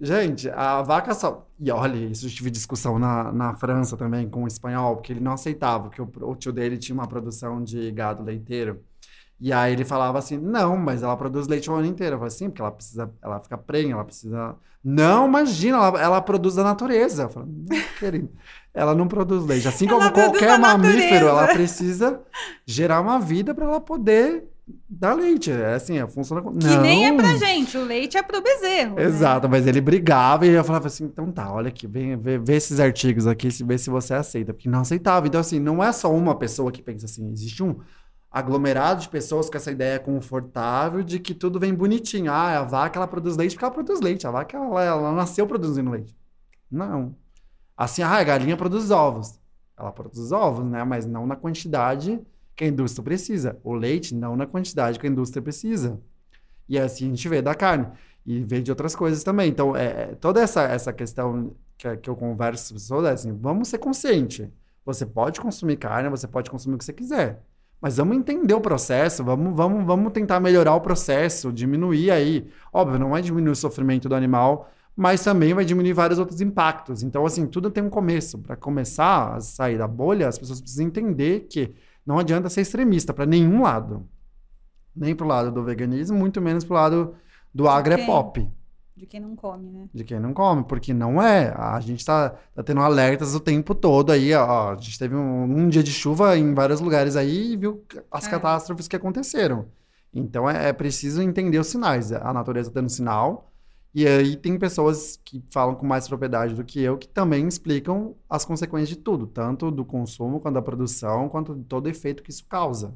Gente, 0.00 0.50
a 0.50 0.82
vaca 0.82 1.14
só. 1.14 1.46
E 1.56 1.70
olha, 1.70 1.96
isso 1.96 2.26
eu 2.26 2.30
tive 2.30 2.50
discussão 2.50 2.98
na, 2.98 3.30
na 3.30 3.54
França 3.54 3.96
também 3.96 4.28
com 4.28 4.42
o 4.42 4.48
espanhol, 4.48 4.96
porque 4.96 5.12
ele 5.12 5.20
não 5.20 5.34
aceitava, 5.34 5.88
que 5.88 6.02
o, 6.02 6.10
o 6.22 6.34
tio 6.34 6.52
dele 6.52 6.76
tinha 6.76 6.94
uma 6.94 7.06
produção 7.06 7.62
de 7.62 7.92
gado 7.92 8.24
leiteiro. 8.24 8.82
E 9.40 9.52
aí 9.52 9.72
ele 9.72 9.84
falava 9.84 10.18
assim: 10.18 10.36
não, 10.38 10.76
mas 10.76 11.02
ela 11.02 11.16
produz 11.16 11.46
leite 11.46 11.70
o 11.70 11.74
ano 11.74 11.86
inteiro. 11.86 12.14
Eu 12.14 12.18
falei 12.18 12.34
assim, 12.34 12.48
porque 12.48 12.62
ela 12.62 12.70
precisa, 12.70 13.10
ela 13.22 13.40
fica 13.40 13.58
prenha, 13.58 13.94
ela 13.94 14.04
precisa. 14.04 14.56
Não, 14.82 15.26
imagina, 15.26 15.78
ela, 15.78 16.00
ela 16.00 16.20
produz 16.20 16.54
da 16.54 16.62
natureza. 16.62 17.24
Eu 17.24 17.30
falei, 17.30 17.48
não, 17.48 17.76
querido, 17.98 18.30
ela 18.72 18.94
não 18.94 19.08
produz 19.08 19.44
leite. 19.46 19.66
Assim 19.66 19.86
como 19.86 20.10
qualquer 20.12 20.58
mamífero, 20.58 21.28
ela 21.28 21.48
precisa 21.48 22.20
gerar 22.66 23.00
uma 23.00 23.18
vida 23.18 23.54
para 23.54 23.64
ela 23.64 23.80
poder 23.80 24.44
dá 24.88 25.12
leite. 25.12 25.50
É 25.50 25.74
assim, 25.74 25.98
é, 25.98 26.06
funciona. 26.06 26.42
Que 26.42 26.76
nem 26.78 27.06
é 27.06 27.12
pra 27.12 27.36
gente, 27.36 27.76
o 27.76 27.84
leite 27.84 28.16
é 28.16 28.22
pro 28.22 28.40
bezerro. 28.42 28.96
né? 28.96 29.04
Exato, 29.04 29.48
mas 29.48 29.66
ele 29.66 29.80
brigava 29.80 30.46
e 30.46 30.50
eu 30.50 30.64
falava 30.64 30.86
assim: 30.86 31.04
então 31.04 31.30
tá, 31.30 31.52
olha 31.52 31.68
aqui, 31.68 31.86
vem 31.86 32.16
vê, 32.16 32.38
vê 32.38 32.56
esses 32.56 32.80
artigos 32.80 33.26
aqui, 33.26 33.48
vê 33.64 33.76
se 33.76 33.90
você 33.90 34.14
aceita. 34.14 34.52
Porque 34.52 34.68
não 34.68 34.80
aceitava. 34.80 35.26
Então, 35.26 35.40
assim, 35.40 35.58
não 35.58 35.82
é 35.82 35.92
só 35.92 36.12
uma 36.12 36.34
pessoa 36.34 36.72
que 36.72 36.82
pensa 36.82 37.06
assim, 37.06 37.30
existe 37.30 37.62
um 37.62 37.76
aglomerado 38.34 39.00
de 39.00 39.08
pessoas 39.08 39.48
com 39.48 39.56
essa 39.56 39.70
ideia 39.70 40.00
confortável 40.00 41.04
de 41.04 41.20
que 41.20 41.32
tudo 41.32 41.60
vem 41.60 41.72
bonitinho. 41.72 42.32
Ah, 42.32 42.58
a 42.58 42.62
vaca 42.64 42.98
ela 42.98 43.06
produz 43.06 43.36
leite 43.36 43.54
porque 43.54 43.64
ela 43.64 43.72
produz 43.72 44.00
leite. 44.00 44.26
A 44.26 44.30
vaca 44.32 44.56
ela, 44.56 44.82
ela 44.82 45.12
nasceu 45.12 45.46
produzindo 45.46 45.88
leite. 45.88 46.16
Não. 46.68 47.14
Assim, 47.76 48.02
ah, 48.02 48.10
a 48.10 48.24
galinha 48.24 48.56
produz 48.56 48.90
ovos. 48.90 49.38
Ela 49.78 49.92
produz 49.92 50.32
ovos, 50.32 50.66
né? 50.66 50.82
Mas 50.82 51.06
não 51.06 51.28
na 51.28 51.36
quantidade 51.36 52.20
que 52.56 52.64
a 52.64 52.66
indústria 52.66 53.04
precisa. 53.04 53.56
O 53.62 53.72
leite, 53.72 54.16
não 54.16 54.34
na 54.34 54.46
quantidade 54.48 54.98
que 54.98 55.06
a 55.06 55.10
indústria 55.10 55.40
precisa. 55.40 56.00
E 56.68 56.76
assim 56.76 57.06
a 57.06 57.10
gente 57.10 57.28
vê 57.28 57.40
da 57.40 57.54
carne. 57.54 57.86
E 58.26 58.42
vê 58.42 58.60
de 58.60 58.72
outras 58.72 58.96
coisas 58.96 59.22
também. 59.22 59.48
Então, 59.48 59.76
é, 59.76 59.84
é, 59.84 60.06
toda 60.16 60.40
essa, 60.40 60.64
essa 60.64 60.92
questão 60.92 61.54
que, 61.78 61.96
que 61.98 62.10
eu 62.10 62.16
converso 62.16 62.70
com 62.70 62.76
as 62.76 62.82
pessoas 62.82 63.04
é 63.06 63.12
assim: 63.12 63.32
vamos 63.32 63.68
ser 63.68 63.78
consciente. 63.78 64.52
Você 64.84 65.06
pode 65.06 65.40
consumir 65.40 65.76
carne, 65.76 66.08
você 66.08 66.26
pode 66.26 66.50
consumir 66.50 66.74
o 66.74 66.78
que 66.78 66.84
você 66.84 66.92
quiser. 66.92 67.40
Mas 67.84 67.98
vamos 67.98 68.16
entender 68.16 68.54
o 68.54 68.62
processo, 68.62 69.22
vamos, 69.22 69.54
vamos, 69.54 69.84
vamos 69.84 70.10
tentar 70.10 70.40
melhorar 70.40 70.74
o 70.74 70.80
processo, 70.80 71.52
diminuir 71.52 72.10
aí. 72.10 72.48
Óbvio, 72.72 72.98
não 72.98 73.10
vai 73.10 73.20
diminuir 73.20 73.52
o 73.52 73.54
sofrimento 73.54 74.08
do 74.08 74.14
animal, 74.14 74.70
mas 74.96 75.22
também 75.22 75.52
vai 75.52 75.66
diminuir 75.66 75.92
vários 75.92 76.18
outros 76.18 76.40
impactos. 76.40 77.02
Então, 77.02 77.26
assim, 77.26 77.46
tudo 77.46 77.70
tem 77.70 77.84
um 77.84 77.90
começo. 77.90 78.38
Para 78.38 78.56
começar 78.56 79.34
a 79.34 79.40
sair 79.40 79.76
da 79.76 79.86
bolha, 79.86 80.26
as 80.26 80.38
pessoas 80.38 80.62
precisam 80.62 80.86
entender 80.86 81.40
que 81.40 81.74
não 82.06 82.18
adianta 82.18 82.48
ser 82.48 82.62
extremista 82.62 83.12
para 83.12 83.26
nenhum 83.26 83.60
lado. 83.60 84.08
Nem 84.96 85.14
pro 85.14 85.26
lado 85.26 85.52
do 85.52 85.62
veganismo, 85.62 86.16
muito 86.16 86.40
menos 86.40 86.64
pro 86.64 86.72
lado 86.76 87.14
do 87.52 87.68
agrepop, 87.68 88.50
De 89.04 89.10
quem 89.10 89.20
não 89.20 89.36
come, 89.36 89.70
né? 89.70 89.88
de 89.92 90.02
quem 90.02 90.18
não 90.18 90.32
come, 90.32 90.64
porque 90.64 90.94
não 90.94 91.20
é. 91.22 91.52
A 91.58 91.78
gente 91.78 92.02
tá, 92.02 92.30
tá 92.54 92.62
tendo 92.62 92.80
alertas 92.80 93.34
o 93.34 93.40
tempo 93.40 93.74
todo 93.74 94.10
aí, 94.10 94.32
ó. 94.32 94.72
A 94.72 94.76
gente 94.76 94.98
teve 94.98 95.14
um, 95.14 95.42
um 95.44 95.68
dia 95.68 95.82
de 95.82 95.92
chuva 95.92 96.38
em 96.38 96.54
vários 96.54 96.80
lugares 96.80 97.14
aí 97.14 97.52
e 97.52 97.56
viu 97.56 97.84
as 98.10 98.26
É. 98.26 98.30
catástrofes 98.30 98.88
que 98.88 98.96
aconteceram. 98.96 99.66
Então 100.12 100.48
é, 100.48 100.70
é 100.70 100.72
preciso 100.72 101.20
entender 101.20 101.58
os 101.58 101.66
sinais. 101.66 102.12
A 102.12 102.32
natureza 102.32 102.70
tá 102.70 102.80
dando 102.80 102.88
sinal. 102.88 103.50
E 103.94 104.06
aí 104.08 104.36
tem 104.36 104.58
pessoas 104.58 105.20
que 105.22 105.44
falam 105.50 105.74
com 105.74 105.86
mais 105.86 106.08
propriedade 106.08 106.54
do 106.54 106.64
que 106.64 106.80
eu 106.80 106.96
que 106.96 107.06
também 107.06 107.46
explicam 107.46 108.14
as 108.28 108.42
consequências 108.44 108.88
de 108.88 108.96
tudo, 108.96 109.26
tanto 109.26 109.70
do 109.70 109.84
consumo, 109.84 110.40
quanto 110.40 110.54
da 110.54 110.62
produção, 110.62 111.28
quanto 111.28 111.54
de 111.54 111.64
todo 111.64 111.84
o 111.86 111.90
efeito 111.90 112.22
que 112.22 112.30
isso 112.30 112.44
causa. 112.46 112.94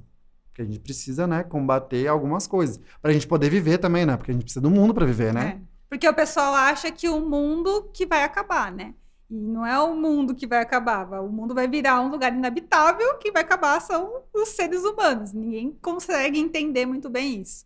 Porque 0.49 0.63
a 0.63 0.65
gente 0.65 0.81
precisa, 0.81 1.25
né, 1.27 1.45
combater 1.45 2.09
algumas 2.09 2.47
coisas. 2.49 2.81
Pra 3.01 3.13
gente 3.13 3.29
poder 3.29 3.49
viver 3.51 3.79
também, 3.79 4.05
né? 4.07 4.17
Porque 4.17 4.31
a 4.33 4.35
gente 4.35 4.43
precisa 4.45 4.61
do 4.63 4.71
mundo 4.71 4.93
pra 4.95 5.05
viver, 5.07 5.33
né? 5.35 5.61
É. 5.63 5.78
Porque 5.89 6.09
o 6.09 6.14
pessoal 6.14 6.55
acha 6.55 6.91
que 6.93 7.09
o 7.09 7.20
mundo 7.20 7.91
que 7.95 8.07
vai 8.07 8.22
acabar, 8.22 8.70
né? 8.72 8.95
E 9.30 9.34
não 9.34 9.64
é 9.66 9.78
o 9.80 9.95
mundo 9.95 10.34
que 10.34 10.47
vai 10.47 10.61
acabar. 10.61 11.07
O 11.22 11.30
mundo 11.30 11.55
vai 11.55 11.68
virar 11.68 12.01
um 12.01 12.09
lugar 12.09 12.32
inabitável, 12.32 13.18
que 13.18 13.30
vai 13.32 13.43
acabar 13.43 13.80
são 13.80 14.22
os 14.34 14.51
seres 14.51 14.82
humanos. 14.84 15.32
Ninguém 15.32 15.72
consegue 15.82 16.39
entender 16.39 16.86
muito 16.86 17.09
bem 17.11 17.41
isso. 17.43 17.64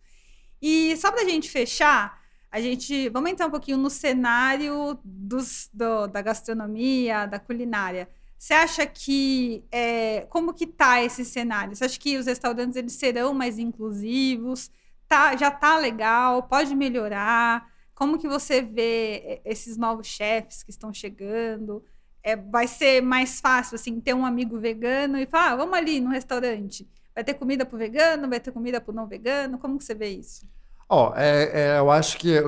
E 0.60 0.96
só 0.96 1.10
pra 1.10 1.24
gente 1.24 1.50
fechar, 1.50 2.20
a 2.50 2.60
gente 2.60 3.08
vamos 3.10 3.30
entrar 3.30 3.46
um 3.46 3.50
pouquinho 3.50 3.78
no 3.78 3.90
cenário 3.90 4.98
dos, 5.04 5.68
do- 5.72 6.06
da 6.06 6.22
gastronomia, 6.22 7.26
da 7.26 7.38
culinária. 7.38 8.08
Você 8.38 8.54
acha 8.54 8.86
que 8.86 9.64
é, 9.70 10.22
como 10.30 10.52
que 10.54 10.66
tá 10.66 11.02
esse 11.02 11.24
cenário? 11.24 11.74
Você 11.76 11.84
acha 11.84 11.98
que 11.98 12.16
os 12.18 12.26
restaurantes 12.26 12.76
eles 12.76 12.92
serão 12.94 13.32
mais 13.34 13.58
inclusivos? 13.58 14.70
Tá, 15.08 15.36
já 15.36 15.50
tá 15.50 15.78
legal? 15.78 16.42
Pode 16.44 16.74
melhorar? 16.74 17.71
Como 17.95 18.18
que 18.18 18.28
você 18.28 18.62
vê 18.62 19.22
eh, 19.24 19.40
esses 19.45 19.76
novos 19.76 20.07
chefes 20.07 20.62
que 20.62 20.70
estão 20.70 20.93
chegando? 20.93 21.84
É, 22.22 22.36
vai 22.36 22.66
ser 22.68 23.03
mais 23.03 23.40
fácil 23.40 23.74
assim 23.74 24.01
ter 24.01 24.14
um 24.14 24.24
amigo 24.24 24.59
vegano 24.59 25.18
e 25.18 25.26
falar, 25.26 25.53
ah, 25.53 25.57
vamos 25.57 25.76
ali 25.76 26.01
no 26.01 26.11
restaurante. 26.11 26.88
Vai 27.14 27.24
ter 27.24 27.34
comida 27.34 27.66
pro 27.66 27.78
vegano? 27.78 28.28
Vai 28.28 28.40
ter 28.40 28.53
comida 28.53 28.80
pro 28.80 28.93
não 28.93 29.07
vegano? 29.07 29.59
Como 29.59 29.78
que 29.78 29.84
você 29.84 29.95
vê 29.95 30.09
isso? 30.09 30.47
Ó, 30.88 31.14
é, 31.16 31.76
é, 31.76 31.78
eu 31.78 31.90
acho 31.90 32.18
que 32.18 32.38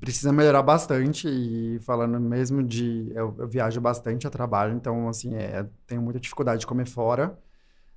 precisa 0.00 0.32
melhorar 0.32 0.62
bastante 0.62 1.28
e 1.28 1.80
falando 1.82 2.20
mesmo 2.20 2.62
de... 2.62 3.10
Eu, 3.14 3.34
eu 3.38 3.48
viajo 3.48 3.80
bastante 3.80 4.26
a 4.26 4.30
trabalho, 4.30 4.74
então, 4.74 5.08
assim, 5.08 5.34
é, 5.34 5.66
tenho 5.86 6.00
muita 6.00 6.20
dificuldade 6.20 6.60
de 6.60 6.66
comer 6.66 6.86
fora. 6.86 7.36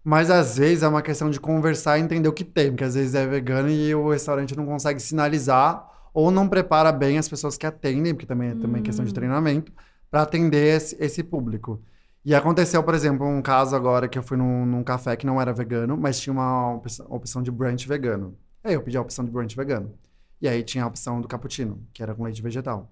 Mas, 0.03 0.31
às 0.31 0.57
vezes, 0.57 0.83
é 0.83 0.87
uma 0.87 1.01
questão 1.03 1.29
de 1.29 1.39
conversar 1.39 1.99
e 1.99 2.01
entender 2.01 2.27
o 2.27 2.33
que 2.33 2.43
tem, 2.43 2.71
porque 2.71 2.83
às 2.83 2.95
vezes 2.95 3.13
é 3.13 3.27
vegano 3.27 3.69
e 3.69 3.93
o 3.93 4.09
restaurante 4.09 4.55
não 4.57 4.65
consegue 4.65 4.99
sinalizar 4.99 5.87
ou 6.13 6.31
não 6.31 6.47
prepara 6.47 6.91
bem 6.91 7.17
as 7.17 7.29
pessoas 7.29 7.57
que 7.57 7.65
atendem, 7.65 8.13
porque 8.13 8.25
também 8.25 8.49
é 8.49 8.55
também 8.55 8.81
questão 8.83 9.05
de 9.05 9.11
Hum. 9.11 9.15
treinamento, 9.15 9.71
para 10.09 10.23
atender 10.23 10.75
esse, 10.75 10.95
esse 10.99 11.23
público. 11.23 11.81
E 12.23 12.35
aconteceu, 12.35 12.83
por 12.83 12.93
exemplo, 12.93 13.25
um 13.25 13.41
caso 13.41 13.75
agora 13.75 14.07
que 14.07 14.17
eu 14.17 14.21
fui 14.21 14.37
num, 14.37 14.65
num 14.65 14.83
café 14.83 15.15
que 15.15 15.25
não 15.25 15.41
era 15.41 15.51
vegano, 15.51 15.97
mas 15.97 16.19
tinha 16.19 16.33
uma 16.33 16.75
opção, 17.09 17.41
de 17.41 17.49
brunch 17.49 17.87
vegano. 17.87 18.37
Aí 18.63 18.73
eu 18.75 18.81
pedi 18.81 18.95
a 18.95 19.01
opção 19.01 19.25
de 19.25 19.31
brunch 19.31 19.55
vegano. 19.55 19.93
E 20.39 20.47
aí 20.47 20.61
tinha 20.63 20.83
a 20.83 20.87
opção 20.87 21.19
do 21.19 21.27
cappuccino, 21.27 21.81
que 21.93 22.03
era 22.03 22.13
com 22.13 22.23
leite 22.23 22.41
vegetal. 22.41 22.91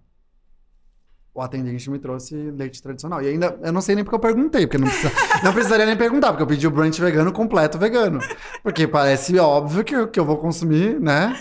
O 1.34 1.42
atendente 1.42 1.90
me 1.92 2.00
trouxe 2.00 2.36
leite 2.52 2.82
tradicional. 2.82 3.22
E 3.22 3.28
ainda, 3.28 3.58
eu 3.62 3.72
não 3.72 3.82
sei 3.82 3.94
nem 3.96 4.04
porque 4.04 4.16
eu 4.16 4.20
perguntei, 4.20 4.66
porque 4.66 4.80
não, 4.80 4.88
precisa, 4.88 5.12
não 5.44 5.54
precisaria 5.54 5.86
nem 5.86 5.96
perguntar, 5.96 6.30
porque 6.30 6.44
eu 6.44 6.48
pedi 6.48 6.66
o 6.66 6.72
brunch 6.72 7.00
vegano 7.00 7.32
completo 7.32 7.78
vegano. 7.78 8.20
Porque 8.64 8.88
parece 8.88 9.38
óbvio 9.38 9.84
que, 9.84 10.08
que 10.08 10.20
eu 10.20 10.26
vou 10.26 10.38
consumir, 10.38 11.00
né? 11.00 11.40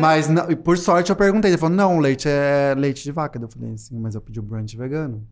Mas, 0.00 0.28
não- 0.28 0.50
e 0.50 0.56
por 0.56 0.76
sorte, 0.78 1.10
eu 1.10 1.16
perguntei. 1.16 1.50
Ele 1.50 1.58
falou, 1.58 1.74
não, 1.76 1.96
o 1.96 2.00
leite 2.00 2.28
é 2.28 2.74
leite 2.76 3.02
de 3.02 3.12
vaca. 3.12 3.38
Eu 3.40 3.48
falei 3.48 3.72
assim, 3.74 3.98
mas 3.98 4.14
eu 4.14 4.20
pedi 4.20 4.38
o 4.38 4.42
brunch 4.42 4.76
vegano. 4.76 5.26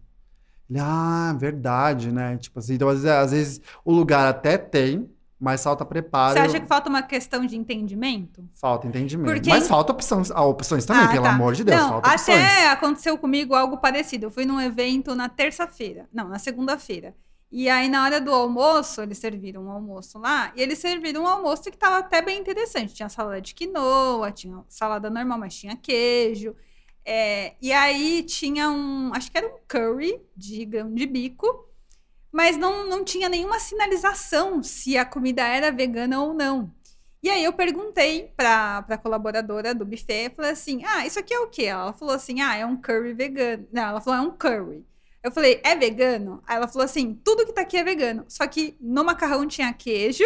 Ele, 0.70 0.78
ah, 0.80 1.34
verdade, 1.38 2.10
né? 2.12 2.36
Tipo 2.38 2.58
assim, 2.58 2.74
então 2.74 2.88
às 2.88 3.02
vezes, 3.02 3.10
às 3.10 3.30
vezes 3.32 3.60
o 3.84 3.92
lugar 3.92 4.26
até 4.26 4.56
tem, 4.56 5.08
mas 5.38 5.62
falta 5.62 5.84
preparo. 5.84 6.32
Você 6.32 6.38
acha 6.38 6.58
que 6.60 6.66
falta 6.66 6.88
uma 6.88 7.02
questão 7.02 7.44
de 7.44 7.54
entendimento? 7.56 8.42
Falta 8.52 8.86
entendimento. 8.86 9.30
Porque- 9.30 9.50
Mas 9.50 9.68
falta 9.68 9.92
opções, 9.92 10.30
ah, 10.30 10.42
opções 10.44 10.86
também, 10.86 11.04
Ah, 11.04 11.08
pelo 11.08 11.24
tá. 11.24 11.30
amor 11.34 11.52
de 11.54 11.64
Deus, 11.64 11.78
Não, 11.78 11.88
falta 11.90 12.08
até 12.08 12.14
opções. 12.16 12.66
aconteceu 12.72 13.18
comigo 13.18 13.54
algo 13.54 13.76
parecido. 13.76 14.24
Eu 14.26 14.30
fui 14.30 14.46
num 14.46 14.58
evento 14.60 15.14
na 15.14 15.28
terça-feira, 15.28 16.06
não, 16.12 16.28
na 16.28 16.38
segunda-feira. 16.38 17.14
E 17.50 17.68
aí, 17.68 17.88
na 17.88 18.04
hora 18.04 18.20
do 18.20 18.32
almoço, 18.32 19.00
eles 19.00 19.18
serviram 19.18 19.64
um 19.64 19.70
almoço 19.70 20.18
lá, 20.18 20.52
e 20.56 20.62
eles 20.62 20.78
serviram 20.78 21.22
um 21.22 21.26
almoço 21.26 21.64
que 21.64 21.76
estava 21.76 21.98
até 21.98 22.20
bem 22.20 22.40
interessante. 22.40 22.94
Tinha 22.94 23.08
salada 23.08 23.40
de 23.40 23.54
quinoa, 23.54 24.32
tinha 24.32 24.64
salada 24.68 25.08
normal, 25.08 25.38
mas 25.38 25.54
tinha 25.54 25.76
queijo. 25.76 26.56
É, 27.04 27.54
e 27.60 27.72
aí 27.72 28.22
tinha 28.22 28.70
um, 28.70 29.12
acho 29.14 29.30
que 29.30 29.38
era 29.38 29.46
um 29.46 29.58
curry 29.68 30.20
de 30.36 30.64
grão 30.64 30.92
de 30.92 31.06
bico, 31.06 31.68
mas 32.32 32.56
não, 32.56 32.88
não 32.88 33.04
tinha 33.04 33.28
nenhuma 33.28 33.60
sinalização 33.60 34.62
se 34.62 34.96
a 34.98 35.04
comida 35.04 35.46
era 35.46 35.70
vegana 35.70 36.20
ou 36.22 36.34
não. 36.34 36.72
E 37.22 37.30
aí 37.30 37.44
eu 37.44 37.52
perguntei 37.52 38.32
para 38.36 38.84
a 38.88 38.98
colaboradora 38.98 39.74
do 39.74 39.84
buffet, 39.86 40.30
falei 40.36 40.50
assim, 40.50 40.82
ah, 40.84 41.06
isso 41.06 41.18
aqui 41.18 41.32
é 41.32 41.40
o 41.40 41.48
quê? 41.48 41.64
Ela 41.64 41.92
falou 41.92 42.14
assim, 42.14 42.40
ah, 42.40 42.54
é 42.56 42.66
um 42.66 42.76
curry 42.76 43.14
vegano. 43.14 43.66
Não, 43.72 43.82
ela 43.82 44.00
falou, 44.00 44.20
é 44.20 44.28
um 44.28 44.36
curry. 44.36 44.84
Eu 45.24 45.32
falei, 45.32 45.58
é 45.64 45.74
vegano? 45.74 46.42
Aí 46.46 46.56
ela 46.56 46.68
falou 46.68 46.84
assim, 46.84 47.18
tudo 47.24 47.46
que 47.46 47.52
tá 47.54 47.62
aqui 47.62 47.78
é 47.78 47.82
vegano. 47.82 48.26
Só 48.28 48.46
que 48.46 48.76
no 48.78 49.02
macarrão 49.02 49.46
tinha 49.48 49.72
queijo 49.72 50.22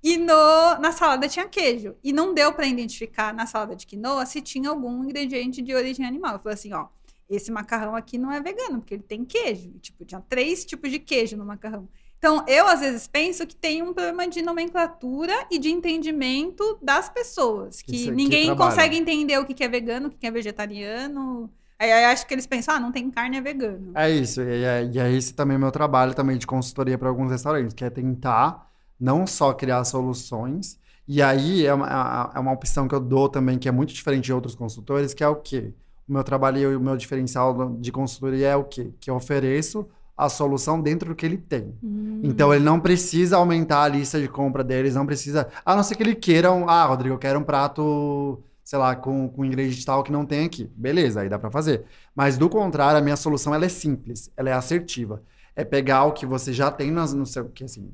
e 0.00 0.16
no, 0.16 0.78
na 0.78 0.92
salada 0.92 1.28
tinha 1.28 1.48
queijo. 1.48 1.96
E 2.02 2.12
não 2.12 2.32
deu 2.32 2.52
para 2.52 2.64
identificar 2.64 3.34
na 3.34 3.44
salada 3.44 3.74
de 3.74 3.84
quinoa 3.84 4.24
se 4.24 4.40
tinha 4.40 4.70
algum 4.70 5.02
ingrediente 5.02 5.60
de 5.60 5.74
origem 5.74 6.06
animal. 6.06 6.34
Eu 6.34 6.38
falei 6.38 6.54
assim, 6.54 6.72
ó, 6.72 6.86
esse 7.28 7.50
macarrão 7.50 7.96
aqui 7.96 8.18
não 8.18 8.30
é 8.30 8.40
vegano, 8.40 8.78
porque 8.78 8.94
ele 8.94 9.02
tem 9.02 9.24
queijo. 9.24 9.72
E, 9.74 9.80
tipo, 9.80 10.04
tinha 10.04 10.20
três 10.20 10.64
tipos 10.64 10.92
de 10.92 11.00
queijo 11.00 11.36
no 11.36 11.44
macarrão. 11.44 11.88
Então, 12.16 12.44
eu 12.46 12.68
às 12.68 12.78
vezes 12.78 13.08
penso 13.08 13.44
que 13.48 13.56
tem 13.56 13.82
um 13.82 13.92
problema 13.92 14.28
de 14.28 14.42
nomenclatura 14.42 15.34
e 15.50 15.58
de 15.58 15.70
entendimento 15.70 16.78
das 16.80 17.08
pessoas. 17.08 17.82
Que, 17.82 18.04
que 18.04 18.10
ninguém 18.12 18.46
trabalham. 18.46 18.70
consegue 18.70 18.96
entender 18.96 19.38
o 19.38 19.44
que 19.44 19.64
é 19.64 19.68
vegano, 19.68 20.06
o 20.06 20.10
que 20.10 20.24
é 20.24 20.30
vegetariano. 20.30 21.50
Aí, 21.78 21.92
aí 21.92 22.04
acho 22.06 22.26
que 22.26 22.34
eles 22.34 22.46
pensam, 22.46 22.74
ah, 22.74 22.80
não 22.80 22.90
tem 22.90 23.10
carne, 23.10 23.36
é 23.36 23.40
vegano. 23.40 23.92
É 23.94 24.10
isso, 24.10 24.40
e 24.40 24.64
é, 24.64 24.84
e 24.84 24.98
é 24.98 25.12
esse 25.12 25.34
também 25.34 25.56
o 25.56 25.60
meu 25.60 25.70
trabalho 25.70 26.14
também 26.14 26.38
de 26.38 26.46
consultoria 26.46 26.96
para 26.96 27.08
alguns 27.08 27.30
restaurantes, 27.30 27.74
que 27.74 27.84
é 27.84 27.90
tentar 27.90 28.70
não 28.98 29.26
só 29.26 29.52
criar 29.52 29.84
soluções, 29.84 30.78
e 31.06 31.22
aí 31.22 31.66
é 31.66 31.72
uma, 31.72 32.32
é 32.34 32.38
uma 32.38 32.52
opção 32.52 32.88
que 32.88 32.94
eu 32.94 33.00
dou 33.00 33.28
também, 33.28 33.58
que 33.58 33.68
é 33.68 33.72
muito 33.72 33.92
diferente 33.92 34.24
de 34.24 34.32
outros 34.32 34.54
consultores, 34.54 35.14
que 35.14 35.22
é 35.22 35.28
o 35.28 35.36
quê? 35.36 35.72
O 36.08 36.12
meu 36.12 36.24
trabalho 36.24 36.58
e 36.58 36.76
o 36.76 36.80
meu 36.80 36.96
diferencial 36.96 37.76
de 37.78 37.92
consultoria 37.92 38.48
é 38.48 38.56
o 38.56 38.64
quê? 38.64 38.92
Que 39.00 39.10
eu 39.10 39.14
ofereço 39.14 39.86
a 40.16 40.28
solução 40.28 40.80
dentro 40.80 41.10
do 41.10 41.14
que 41.14 41.26
ele 41.26 41.36
tem. 41.36 41.74
Hum. 41.82 42.20
Então 42.24 42.54
ele 42.54 42.64
não 42.64 42.80
precisa 42.80 43.36
aumentar 43.36 43.82
a 43.82 43.88
lista 43.88 44.18
de 44.18 44.28
compra 44.28 44.64
deles, 44.64 44.94
não 44.94 45.04
precisa. 45.04 45.48
A 45.64 45.76
não 45.76 45.82
ser 45.82 45.94
que 45.94 46.02
ele 46.02 46.14
queira 46.14 46.50
um. 46.50 46.68
Ah, 46.68 46.86
Rodrigo, 46.86 47.14
eu 47.14 47.18
quero 47.18 47.38
um 47.38 47.44
prato, 47.44 48.40
sei 48.66 48.78
lá, 48.80 48.96
com, 48.96 49.30
com 49.30 49.46
ingrediente 49.46 49.86
tal 49.86 50.04
que 50.04 50.12
não 50.12 50.26
tem 50.26 50.46
aqui. 50.46 50.70
Beleza, 50.76 51.22
aí 51.22 51.30
dá 51.30 51.38
pra 51.38 51.50
fazer. 51.52 51.86
Mas 52.14 52.38
do 52.38 52.50
contrário, 52.50 52.98
a 52.98 53.02
minha 53.02 53.16
solução 53.16 53.54
ela 53.54 53.66
é 53.66 53.70
simples, 53.70 54.30
ela 54.36 54.50
é 54.50 54.54
assertiva. 54.54 55.22
É 55.56 55.64
pegar 55.64 56.04
o 56.04 56.12
que 56.12 56.26
você 56.26 56.52
já 56.52 56.70
tem 56.70 56.90
nas- 56.92 57.14
no 57.14 57.26
seu. 57.26 57.48
Que 57.50 57.64
assim, 57.64 57.92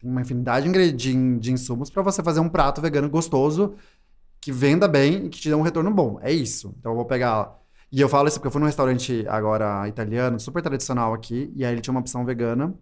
tem 0.00 0.10
uma 0.10 0.22
infinidade 0.22 0.70
de, 0.72 0.92
de, 0.92 1.38
de 1.38 1.52
insumos 1.52 1.90
para 1.90 2.02
você 2.02 2.22
fazer 2.22 2.40
um 2.40 2.48
prato 2.48 2.80
vegano 2.82 3.08
gostoso, 3.10 3.74
que 4.40 4.52
venda 4.52 4.88
bem 4.88 5.26
e 5.26 5.28
que 5.30 5.40
te 5.40 5.48
dê 5.48 5.54
um 5.54 5.62
retorno 5.62 5.90
bom. 5.92 6.18
É 6.22 6.32
isso. 6.32 6.74
Então 6.78 6.92
eu 6.92 6.96
vou 6.96 7.06
pegar. 7.06 7.58
E 7.92 8.00
eu 8.00 8.08
falo 8.08 8.28
isso 8.28 8.38
porque 8.38 8.48
eu 8.48 8.52
fui 8.52 8.60
num 8.60 8.66
restaurante 8.66 9.24
agora 9.28 9.88
italiano, 9.88 10.40
super 10.40 10.62
tradicional 10.62 11.14
aqui, 11.14 11.52
e 11.56 11.64
aí 11.64 11.72
ele 11.74 11.80
tinha 11.80 11.92
uma 11.92 12.00
opção 12.00 12.24
vegana. 12.24 12.74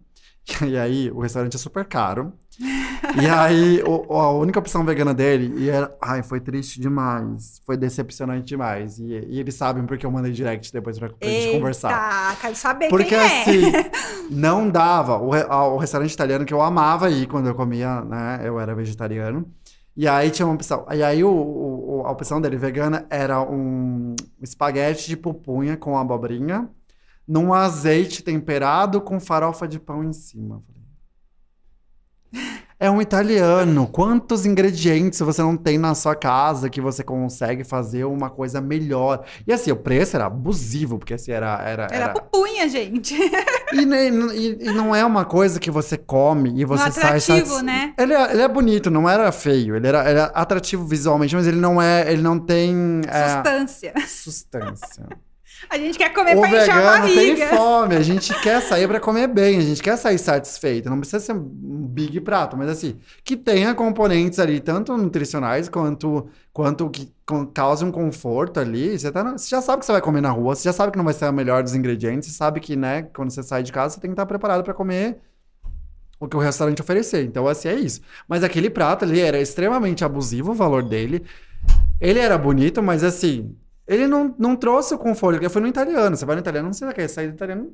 E 0.69 0.77
aí 0.77 1.09
o 1.11 1.19
restaurante 1.21 1.55
é 1.55 1.59
super 1.59 1.85
caro. 1.85 2.33
e 3.21 3.25
aí 3.27 3.81
o, 3.83 4.13
a 4.13 4.31
única 4.33 4.59
opção 4.59 4.83
vegana 4.85 5.13
dele, 5.13 5.53
e 5.57 5.69
era. 5.69 5.95
Ai, 6.01 6.21
foi 6.23 6.39
triste 6.39 6.79
demais. 6.79 7.61
Foi 7.65 7.75
decepcionante 7.77 8.45
demais. 8.45 8.99
E, 8.99 9.05
e 9.05 9.39
eles 9.39 9.55
sabem 9.55 9.85
porque 9.85 10.05
eu 10.05 10.11
mandei 10.11 10.31
direct 10.31 10.71
depois 10.71 10.99
pra, 10.99 11.09
pra 11.09 11.27
gente 11.27 11.57
conversar. 11.57 12.37
quero 12.39 12.55
saber 12.55 12.89
Porque 12.89 13.05
quem 13.05 13.17
é. 13.17 13.41
assim, 13.41 13.61
não 14.29 14.69
dava. 14.69 15.17
O, 15.17 15.33
a- 15.33 15.67
o 15.73 15.77
restaurante 15.77 16.11
italiano 16.13 16.45
que 16.45 16.53
eu 16.53 16.61
amava 16.61 17.09
ir 17.09 17.27
quando 17.27 17.47
eu 17.47 17.55
comia, 17.55 18.01
né? 18.01 18.41
Eu 18.43 18.59
era 18.59 18.75
vegetariano. 18.75 19.51
E 19.95 20.07
aí 20.07 20.31
tinha 20.31 20.45
uma 20.47 20.55
opção. 20.55 20.85
E 20.91 21.03
aí 21.03 21.23
o- 21.23 21.29
o- 21.29 22.03
a 22.05 22.11
opção 22.11 22.41
dele 22.41 22.57
vegana 22.57 23.05
era 23.09 23.41
um 23.41 24.15
espaguete 24.41 25.07
de 25.07 25.15
pupunha 25.17 25.77
com 25.77 25.97
abobrinha, 25.97 26.67
num 27.27 27.53
azeite 27.53 28.23
temperado 28.23 28.99
com 29.01 29.19
farofa 29.19 29.67
de 29.67 29.79
pão 29.79 30.03
em 30.03 30.11
cima. 30.13 30.61
É 32.79 32.91
um 32.91 33.01
italiano. 33.01 33.87
Quantos 33.87 34.45
ingredientes 34.45 35.19
você 35.21 35.41
não 35.41 35.55
tem 35.55 35.77
na 35.77 35.95
sua 35.95 36.15
casa 36.15 36.69
que 36.69 36.81
você 36.81 37.01
consegue 37.01 37.63
fazer 37.63 38.03
uma 38.03 38.29
coisa 38.29 38.59
melhor? 38.59 39.23
E 39.47 39.53
assim, 39.53 39.71
o 39.71 39.75
preço 39.77 40.17
era 40.17 40.25
abusivo, 40.25 40.97
porque 40.97 41.13
assim, 41.13 41.31
era. 41.31 41.61
Era, 41.63 41.87
Era 41.89 42.09
pupunha, 42.09 42.67
gente. 42.67 43.15
e, 43.71 43.77
e- 43.81 44.57
e 44.67 44.73
não 44.73 44.93
é 44.93 45.05
uma 45.05 45.23
coisa 45.23 45.59
que 45.61 45.71
você 45.71 45.97
come 45.97 46.59
e 46.59 46.65
você 46.65 46.83
Não 46.85 46.91
sai 46.91 47.03
atrativo, 47.19 47.61
né? 47.61 47.93
Ele 47.97 48.13
é, 48.13 48.31
ele 48.33 48.41
é 48.41 48.47
bonito, 48.49 48.91
não 48.91 49.07
era 49.07 49.31
feio. 49.31 49.77
Ele 49.77 49.87
era, 49.87 50.03
era 50.03 50.25
atrativo 50.25 50.85
visualmente, 50.85 51.35
mas 51.35 51.47
ele 51.47 51.61
não 51.61 51.81
é. 51.81 52.11
Ele 52.11 52.21
não 52.21 52.37
tem 52.37 53.01
é, 53.07 53.27
Sustância. 54.07 55.07
A 55.69 55.77
gente 55.77 55.97
quer 55.97 56.09
comer 56.13 56.37
o 56.37 56.41
pra 56.41 56.49
encher 56.49 56.71
a 56.71 56.75
vegano 56.75 57.05
tem 57.07 57.35
barriga. 57.35 57.47
fome. 57.55 57.95
A 57.95 58.01
gente 58.01 58.41
quer 58.41 58.61
sair 58.61 58.87
pra 58.87 58.99
comer 58.99 59.27
bem. 59.27 59.57
A 59.57 59.61
gente 59.61 59.81
quer 59.81 59.97
sair 59.97 60.19
satisfeito. 60.19 60.89
Não 60.89 60.99
precisa 60.99 61.19
ser 61.19 61.33
um 61.33 61.87
big 61.87 62.19
prato, 62.21 62.57
mas 62.57 62.69
assim, 62.69 62.97
que 63.23 63.35
tenha 63.35 63.73
componentes 63.73 64.39
ali, 64.39 64.59
tanto 64.59 64.95
nutricionais 64.97 65.69
quanto, 65.69 66.27
quanto 66.51 66.89
que 66.89 67.11
cause 67.53 67.83
um 67.83 67.91
conforto 67.91 68.59
ali. 68.59 68.97
Você, 68.97 69.11
tá 69.11 69.23
você 69.23 69.49
já 69.49 69.61
sabe 69.61 69.79
que 69.79 69.85
você 69.85 69.91
vai 69.91 70.01
comer 70.01 70.21
na 70.21 70.31
rua, 70.31 70.55
você 70.55 70.63
já 70.63 70.73
sabe 70.73 70.91
que 70.91 70.97
não 70.97 71.05
vai 71.05 71.13
ser 71.13 71.29
o 71.29 71.33
melhor 71.33 71.63
dos 71.63 71.75
ingredientes, 71.75 72.29
você 72.29 72.35
sabe 72.35 72.59
que, 72.59 72.75
né, 72.75 73.03
quando 73.13 73.31
você 73.31 73.43
sai 73.43 73.63
de 73.63 73.71
casa, 73.71 73.95
você 73.95 74.01
tem 74.01 74.09
que 74.09 74.13
estar 74.13 74.25
preparado 74.25 74.63
pra 74.63 74.73
comer 74.73 75.19
o 76.19 76.27
que 76.27 76.37
o 76.37 76.39
restaurante 76.39 76.81
oferecer. 76.81 77.23
Então, 77.25 77.47
assim, 77.47 77.67
é 77.67 77.75
isso. 77.75 78.01
Mas 78.27 78.43
aquele 78.43 78.69
prato 78.69 79.03
ali 79.05 79.19
era 79.19 79.39
extremamente 79.39 80.05
abusivo 80.05 80.51
o 80.51 80.55
valor 80.55 80.83
dele. 80.83 81.23
Ele 81.99 82.19
era 82.19 82.37
bonito, 82.37 82.81
mas 82.81 83.03
assim, 83.03 83.55
ele 83.87 84.07
não, 84.07 84.33
não 84.37 84.55
trouxe 84.55 84.93
o 84.93 84.97
conforto. 84.97 85.35
Porque 85.35 85.49
foi 85.49 85.61
no 85.61 85.67
italiano. 85.67 86.15
Você 86.15 86.25
vai 86.25 86.35
no 86.35 86.41
italiano, 86.41 86.73
você 86.73 86.91
querer 86.93 87.07
sair 87.09 87.27
do 87.27 87.35
italiano 87.35 87.73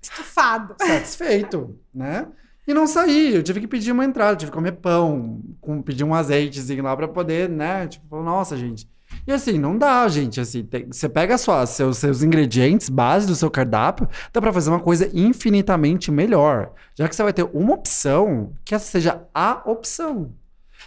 Estufado. 0.00 0.74
satisfeito, 0.80 1.78
né? 1.94 2.26
E 2.66 2.72
não 2.72 2.86
saí, 2.86 3.34
eu 3.34 3.42
tive 3.42 3.60
que 3.60 3.68
pedir 3.68 3.92
uma 3.92 4.04
entrada, 4.06 4.36
tive 4.36 4.50
que 4.50 4.56
comer 4.56 4.72
pão, 4.72 5.42
com, 5.60 5.82
pedir 5.82 6.02
um 6.02 6.14
azeitezinho 6.14 6.82
lá 6.82 6.96
pra 6.96 7.06
poder, 7.06 7.48
né? 7.48 7.86
Tipo, 7.86 8.22
nossa, 8.22 8.56
gente. 8.56 8.88
E 9.26 9.32
assim, 9.32 9.58
não 9.58 9.76
dá, 9.76 10.08
gente. 10.08 10.40
Assim, 10.40 10.64
tem- 10.64 10.86
você 10.86 11.06
pega 11.08 11.36
sua, 11.36 11.66
seus, 11.66 11.98
seus 11.98 12.22
ingredientes, 12.22 12.88
base 12.88 13.26
do 13.26 13.34
seu 13.34 13.50
cardápio, 13.50 14.08
dá 14.32 14.40
pra 14.40 14.52
fazer 14.52 14.70
uma 14.70 14.80
coisa 14.80 15.10
infinitamente 15.12 16.10
melhor. 16.10 16.72
Já 16.94 17.06
que 17.06 17.14
você 17.14 17.22
vai 17.22 17.32
ter 17.34 17.44
uma 17.52 17.74
opção, 17.74 18.54
que 18.64 18.74
essa 18.74 18.86
seja 18.90 19.22
a 19.34 19.62
opção. 19.66 20.32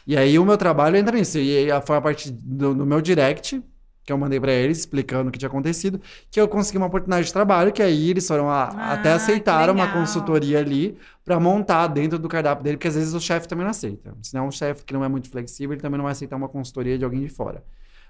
E 0.05 0.17
aí 0.17 0.39
o 0.39 0.45
meu 0.45 0.57
trabalho 0.57 0.97
entra 0.97 1.15
nisso. 1.15 1.37
E 1.37 1.71
aí 1.71 1.81
foi 1.85 1.97
a 1.97 2.01
partir 2.01 2.31
do, 2.31 2.73
do 2.73 2.85
meu 2.87 3.01
direct, 3.01 3.63
que 4.07 4.13
eu 4.13 4.17
mandei 4.17 4.39
pra 4.39 4.53
eles, 4.53 4.79
explicando 4.79 5.27
o 5.29 5.31
que 5.33 5.37
tinha 5.37 5.49
acontecido, 5.49 5.99
que 6.31 6.39
eu 6.39 6.47
consegui 6.47 6.77
uma 6.77 6.87
oportunidade 6.87 7.27
de 7.27 7.33
trabalho, 7.33 7.73
que 7.73 7.83
aí 7.83 8.09
eles 8.09 8.25
foram 8.25 8.49
a- 8.49 8.69
Ah, 8.69 8.93
até 8.93 9.11
aceitaram 9.11 9.73
uma 9.73 9.91
consultoria 9.91 10.59
ali 10.59 10.97
pra 11.25 11.39
montar 11.41 11.87
dentro 11.87 12.17
do 12.17 12.29
cardápio 12.29 12.63
dele, 12.63 12.77
porque 12.77 12.87
às 12.87 12.95
vezes 12.95 13.13
o 13.13 13.19
chefe 13.19 13.47
também 13.49 13.65
não 13.65 13.71
aceita. 13.71 14.15
Se 14.21 14.33
não 14.33 14.45
é 14.45 14.47
um 14.47 14.51
chefe 14.51 14.85
que 14.85 14.93
não 14.93 15.03
é 15.03 15.09
muito 15.09 15.29
flexível, 15.29 15.73
ele 15.73 15.81
também 15.81 15.97
não 15.97 16.05
vai 16.05 16.13
aceitar 16.13 16.37
uma 16.37 16.47
consultoria 16.47 16.97
de 16.97 17.03
alguém 17.03 17.19
de 17.21 17.29
fora. 17.29 17.63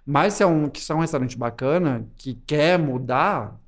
Mas 0.05 0.35
se 0.35 0.43
é 0.43 0.45
um, 0.45 0.69
que 0.69 0.79
é 0.91 0.95
um 0.95 0.99
restaurante 0.99 1.35
bacana, 1.37 2.07
que 2.15 2.35
quer 2.45 2.77
mudar, 2.77 3.59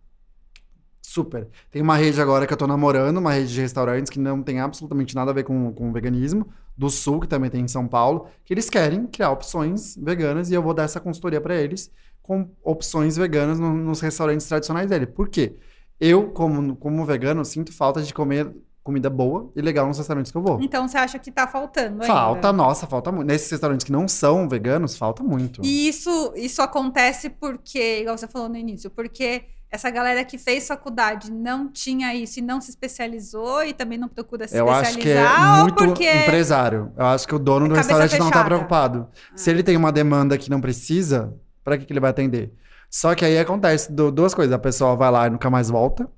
super. 1.02 1.48
Tem 1.72 1.82
uma 1.82 1.98
rede 1.98 2.22
agora 2.22 2.46
que 2.46 2.54
eu 2.54 2.58
tô 2.58 2.68
namorando, 2.68 3.18
uma 3.18 3.34
rede 3.34 3.52
de 3.54 3.62
restaurantes 3.62 4.10
que 4.12 4.20
não 4.20 4.44
tem 4.44 4.60
absolutamente 4.60 5.16
nada 5.16 5.32
a 5.32 5.34
ver 5.34 5.44
com, 5.44 5.74
com 5.74 5.92
veganismo, 5.92 6.48
do 6.78 6.90
Sul, 6.90 7.20
que 7.20 7.28
também 7.28 7.50
tem 7.50 7.62
em 7.62 7.68
São 7.68 7.88
Paulo, 7.88 8.28
que 8.46 8.54
eles 8.54 8.70
querem 8.70 9.06
criar 9.06 9.32
opções 9.32 9.98
veganas 9.98 10.50
e 10.50 10.54
eu 10.54 10.62
vou 10.62 10.74
dar 10.74 10.84
essa 10.84 11.00
consultoria 11.00 11.42
para 11.42 11.56
eles 11.56 11.92
com 12.30 12.48
opções 12.64 13.18
veganas 13.18 13.60
no- 13.60 13.74
nos 13.74 14.02
restaurantes 14.02 14.48
tradicionais 14.48 14.88
dele. 14.88 15.08
Por 15.08 15.28
quê? 15.30 15.56
Eu, 16.00 16.30
como, 16.30 16.76
como 16.76 17.04
vegano, 17.04 17.44
sinto 17.44 17.74
falta 17.74 18.04
de 18.04 18.14
comer 18.14 18.56
comida 18.84 19.10
boa 19.10 19.52
e 19.56 19.62
legal 19.64 19.88
nos 19.88 19.98
restaurantes 19.98 20.32
que 20.32 20.38
eu 20.38 20.42
vou. 20.44 20.60
Então 20.62 20.88
você 20.88 20.96
acha 21.00 21.18
que 21.18 21.32
tá 21.32 21.48
faltando 21.48 21.94
ainda? 22.04 22.06
Falta, 22.06 22.54
nossa, 22.54 22.86
falta 22.86 23.12
muito. 23.12 23.28
Nesses 23.28 23.50
restaurantes 23.50 23.84
que 23.84 23.92
não 23.92 24.08
são 24.08 24.48
veganos, 24.48 24.96
falta 24.96 25.24
muito. 25.24 25.60
E 25.66 25.88
isso, 25.88 26.32
isso 26.36 26.62
acontece 26.62 27.32
porque, 27.32 28.02
igual 28.02 28.16
você 28.16 28.28
falou 28.28 28.48
no 28.48 28.56
início, 28.58 28.92
porque 28.92 29.46
essa 29.72 29.90
galera 29.90 30.24
que 30.24 30.38
fez 30.38 30.68
faculdade 30.68 31.32
não 31.32 31.68
tinha 31.72 32.14
isso 32.14 32.38
e 32.40 32.44
não 32.44 32.62
se 32.62 32.70
especializou 32.70 33.64
e 33.64 33.74
também 33.74 33.98
não 33.98 34.08
procura 34.08 34.48
se 34.48 34.56
Eu 34.56 34.70
acho 34.70 35.00
que 35.00 35.10
é 35.10 35.16
especializar, 35.16 35.62
muito 35.62 35.84
empresário. 35.84 36.92
Eu 36.96 37.06
acho 37.08 37.28
que 37.28 37.34
o 37.34 37.40
dono 37.40 37.68
do 37.68 37.74
restaurante 37.74 38.12
não 38.20 38.28
tá 38.28 38.34
fechada. 38.34 38.46
preocupado. 38.46 39.08
Se 39.36 39.50
ele 39.50 39.64
tem 39.64 39.76
uma 39.76 39.92
demanda 39.92 40.38
que 40.38 40.50
não 40.50 40.62
precisa, 40.62 41.34
pra 41.70 41.78
que, 41.78 41.86
que 41.86 41.94
ele 41.94 42.00
vai 42.00 42.10
atender? 42.10 42.52
Só 42.90 43.14
que 43.16 43.24
aí 43.24 43.38
acontece 43.38 43.92
du- 43.92 44.12
duas 44.12 44.34
coisas. 44.34 44.54
A 44.54 44.60
pessoa 44.60 44.96
vai 44.96 45.12
lá 45.12 45.28
e 45.28 45.30
nunca 45.30 45.50
mais 45.50 45.70
volta. 45.70 46.10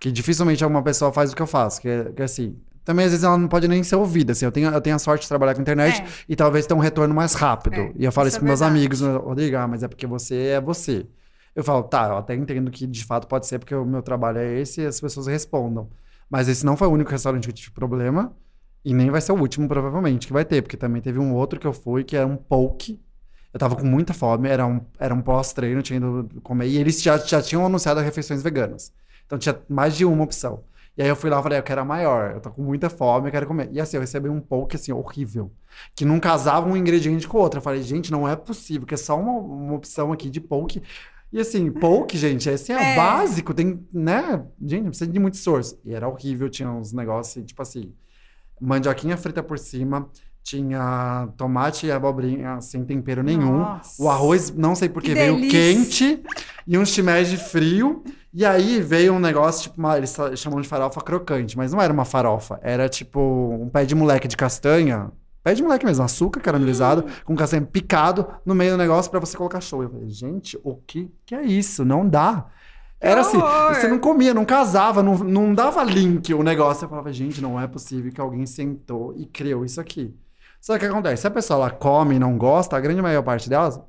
Que 0.00 0.10
dificilmente 0.12 0.64
uma 0.64 0.82
pessoa 0.82 1.12
faz 1.12 1.32
o 1.32 1.36
que 1.36 1.42
eu 1.42 1.46
faço. 1.46 1.80
Que, 1.80 1.88
é- 1.88 2.04
que 2.12 2.20
é 2.22 2.24
assim. 2.24 2.56
Também 2.84 3.04
às 3.06 3.10
vezes 3.12 3.24
ela 3.24 3.36
não 3.38 3.48
pode 3.48 3.66
nem 3.66 3.82
ser 3.82 3.96
ouvida. 3.96 4.32
Assim, 4.32 4.44
eu, 4.44 4.52
tenho, 4.52 4.68
eu 4.70 4.80
tenho 4.80 4.94
a 4.94 4.98
sorte 4.98 5.22
de 5.22 5.28
trabalhar 5.28 5.54
com 5.54 5.60
internet 5.60 6.02
É. 6.02 6.06
e 6.28 6.36
talvez 6.36 6.66
ter 6.66 6.74
um 6.74 6.78
retorno 6.78 7.14
mais 7.14 7.34
rápido. 7.34 7.74
É, 7.76 7.92
e 7.96 8.04
eu 8.04 8.12
falo 8.12 8.28
isso 8.28 8.36
isso 8.36 8.38
é 8.38 8.40
com 8.40 8.46
meus 8.46 8.62
amigos. 8.62 9.00
Rodrigo, 9.00 9.56
ah, 9.56 9.66
mas 9.66 9.82
é 9.82 9.88
porque 9.88 10.06
você 10.06 10.36
é 10.48 10.60
você. 10.60 11.06
Eu 11.54 11.64
falo, 11.64 11.82
tá, 11.84 12.08
eu 12.08 12.16
até 12.18 12.34
entendo 12.34 12.70
que 12.70 12.86
de 12.86 13.04
fato 13.04 13.26
pode 13.26 13.46
ser 13.46 13.58
porque 13.58 13.74
o 13.74 13.84
meu 13.84 14.02
trabalho 14.02 14.38
é 14.38 14.60
esse 14.60 14.82
e 14.82 14.86
as 14.86 15.00
pessoas 15.00 15.26
respondam. 15.26 15.88
Mas 16.28 16.48
esse 16.48 16.66
não 16.66 16.76
foi 16.76 16.86
o 16.86 16.90
único 16.90 17.10
restaurante 17.10 17.44
que 17.44 17.50
eu 17.50 17.54
tive 17.54 17.70
problema. 17.70 18.32
E 18.84 18.92
nem 18.94 19.10
vai 19.10 19.20
ser 19.20 19.32
o 19.32 19.36
último, 19.40 19.66
provavelmente, 19.66 20.26
que 20.28 20.32
vai 20.32 20.44
ter. 20.44 20.62
Porque 20.62 20.76
também 20.76 21.00
teve 21.02 21.18
um 21.18 21.32
outro 21.34 21.58
que 21.58 21.66
eu 21.66 21.72
fui, 21.72 22.04
que 22.04 22.16
era 22.16 22.26
um 22.26 22.36
poke. 22.36 23.00
Eu 23.56 23.58
tava 23.58 23.74
com 23.74 23.86
muita 23.86 24.12
fome, 24.12 24.50
era 24.50 24.66
um, 24.66 24.82
era 24.98 25.14
um 25.14 25.22
pós-treino, 25.22 25.80
tinha 25.80 25.96
ido 25.96 26.28
comer. 26.42 26.66
E 26.66 26.76
eles 26.76 27.00
já, 27.00 27.16
já 27.16 27.40
tinham 27.40 27.64
anunciado 27.64 27.98
refeições 28.00 28.42
veganas. 28.42 28.92
Então 29.24 29.38
tinha 29.38 29.58
mais 29.66 29.96
de 29.96 30.04
uma 30.04 30.22
opção. 30.22 30.62
E 30.94 31.00
aí 31.00 31.08
eu 31.08 31.16
fui 31.16 31.30
lá 31.30 31.40
e 31.40 31.42
falei, 31.42 31.58
eu 31.58 31.62
quero 31.62 31.80
a 31.80 31.84
maior. 31.84 32.32
Eu 32.32 32.40
tô 32.42 32.50
com 32.50 32.60
muita 32.60 32.90
fome, 32.90 33.28
eu 33.28 33.32
quero 33.32 33.46
comer. 33.46 33.70
E 33.72 33.80
assim, 33.80 33.96
eu 33.96 34.02
recebi 34.02 34.28
um 34.28 34.42
poke, 34.42 34.76
assim, 34.76 34.92
horrível. 34.92 35.50
Que 35.94 36.04
não 36.04 36.20
casava 36.20 36.68
um 36.68 36.76
ingrediente 36.76 37.26
com 37.26 37.38
o 37.38 37.40
outro. 37.40 37.56
Eu 37.56 37.62
falei, 37.62 37.80
gente, 37.82 38.12
não 38.12 38.28
é 38.28 38.36
possível, 38.36 38.86
que 38.86 38.92
é 38.92 38.98
só 38.98 39.18
uma, 39.18 39.32
uma 39.32 39.72
opção 39.74 40.12
aqui 40.12 40.28
de 40.28 40.38
poke. 40.38 40.82
E 41.32 41.40
assim, 41.40 41.72
poke, 41.72 42.18
gente, 42.20 42.50
esse 42.50 42.72
é, 42.72 42.90
É. 42.90 42.92
o 42.92 42.96
básico, 42.96 43.54
tem, 43.54 43.88
né? 43.90 44.44
Gente, 44.60 44.82
não 44.82 44.90
precisa 44.90 45.10
de 45.10 45.18
muito 45.18 45.32
esforço. 45.32 45.80
E 45.82 45.94
era 45.94 46.06
horrível, 46.06 46.50
tinha 46.50 46.70
uns 46.70 46.92
negócios, 46.92 47.42
tipo 47.42 47.62
assim, 47.62 47.94
mandioquinha 48.60 49.16
frita 49.16 49.42
por 49.42 49.58
cima, 49.58 50.10
tinha 50.46 51.28
tomate 51.36 51.86
e 51.86 51.90
abobrinha 51.92 52.60
sem 52.60 52.84
tempero 52.84 53.20
nenhum. 53.22 53.58
Nossa. 53.58 54.00
O 54.00 54.08
arroz, 54.08 54.54
não 54.54 54.76
sei 54.76 54.88
por 54.88 55.02
Que 55.02 55.12
veio 55.12 55.34
delícia. 55.34 55.50
quente 55.58 56.22
e 56.66 56.78
um 56.78 56.84
shimeji 56.84 57.36
frio. 57.36 58.04
E 58.32 58.44
aí 58.44 58.80
veio 58.80 59.12
um 59.14 59.18
negócio, 59.18 59.64
tipo, 59.64 59.78
uma, 59.78 59.96
eles 59.96 60.16
chamam 60.36 60.60
de 60.60 60.68
farofa 60.68 61.00
crocante, 61.00 61.56
mas 61.56 61.72
não 61.72 61.80
era 61.80 61.92
uma 61.92 62.04
farofa, 62.04 62.60
era 62.62 62.88
tipo 62.88 63.18
um 63.60 63.68
pé 63.68 63.84
de 63.84 63.94
moleque 63.94 64.28
de 64.28 64.36
castanha. 64.36 65.10
Pé 65.42 65.54
de 65.54 65.62
moleque 65.62 65.84
mesmo, 65.86 66.04
açúcar 66.04 66.40
caramelizado, 66.40 67.02
Hum. 67.02 67.10
com 67.24 67.34
castanha 67.34 67.62
picado 67.62 68.26
no 68.44 68.54
meio 68.54 68.72
do 68.72 68.76
negócio 68.78 69.10
pra 69.10 69.18
você 69.18 69.36
colocar 69.36 69.60
show. 69.60 69.82
Eu 69.82 69.90
falei, 69.90 70.08
gente, 70.10 70.56
o 70.62 70.74
que 70.76 71.10
que 71.24 71.34
é 71.34 71.42
isso? 71.42 71.84
Não 71.84 72.08
dá. 72.08 72.46
Era 73.00 73.20
assim, 73.22 73.38
você 73.74 73.88
não 73.88 73.98
comia, 73.98 74.32
não 74.32 74.44
casava, 74.44 75.02
não, 75.02 75.16
não 75.18 75.54
dava 75.54 75.82
link 75.84 76.32
o 76.32 76.42
negócio. 76.42 76.84
Eu 76.84 76.88
falava, 76.88 77.12
gente, 77.12 77.40
não 77.40 77.60
é 77.60 77.66
possível 77.66 78.12
que 78.12 78.20
alguém 78.20 78.46
sentou 78.46 79.12
e 79.16 79.26
criou 79.26 79.64
isso 79.64 79.80
aqui. 79.80 80.14
Só 80.66 80.72
que 80.76 80.84
o 80.84 80.88
que 80.88 80.92
acontece? 80.92 81.22
Se 81.22 81.28
a 81.28 81.30
pessoa 81.30 81.60
ela 81.60 81.70
come 81.70 82.16
e 82.16 82.18
não 82.18 82.36
gosta, 82.36 82.76
a 82.76 82.80
grande 82.80 83.00
maior 83.00 83.22
parte 83.22 83.48
delas 83.48 83.80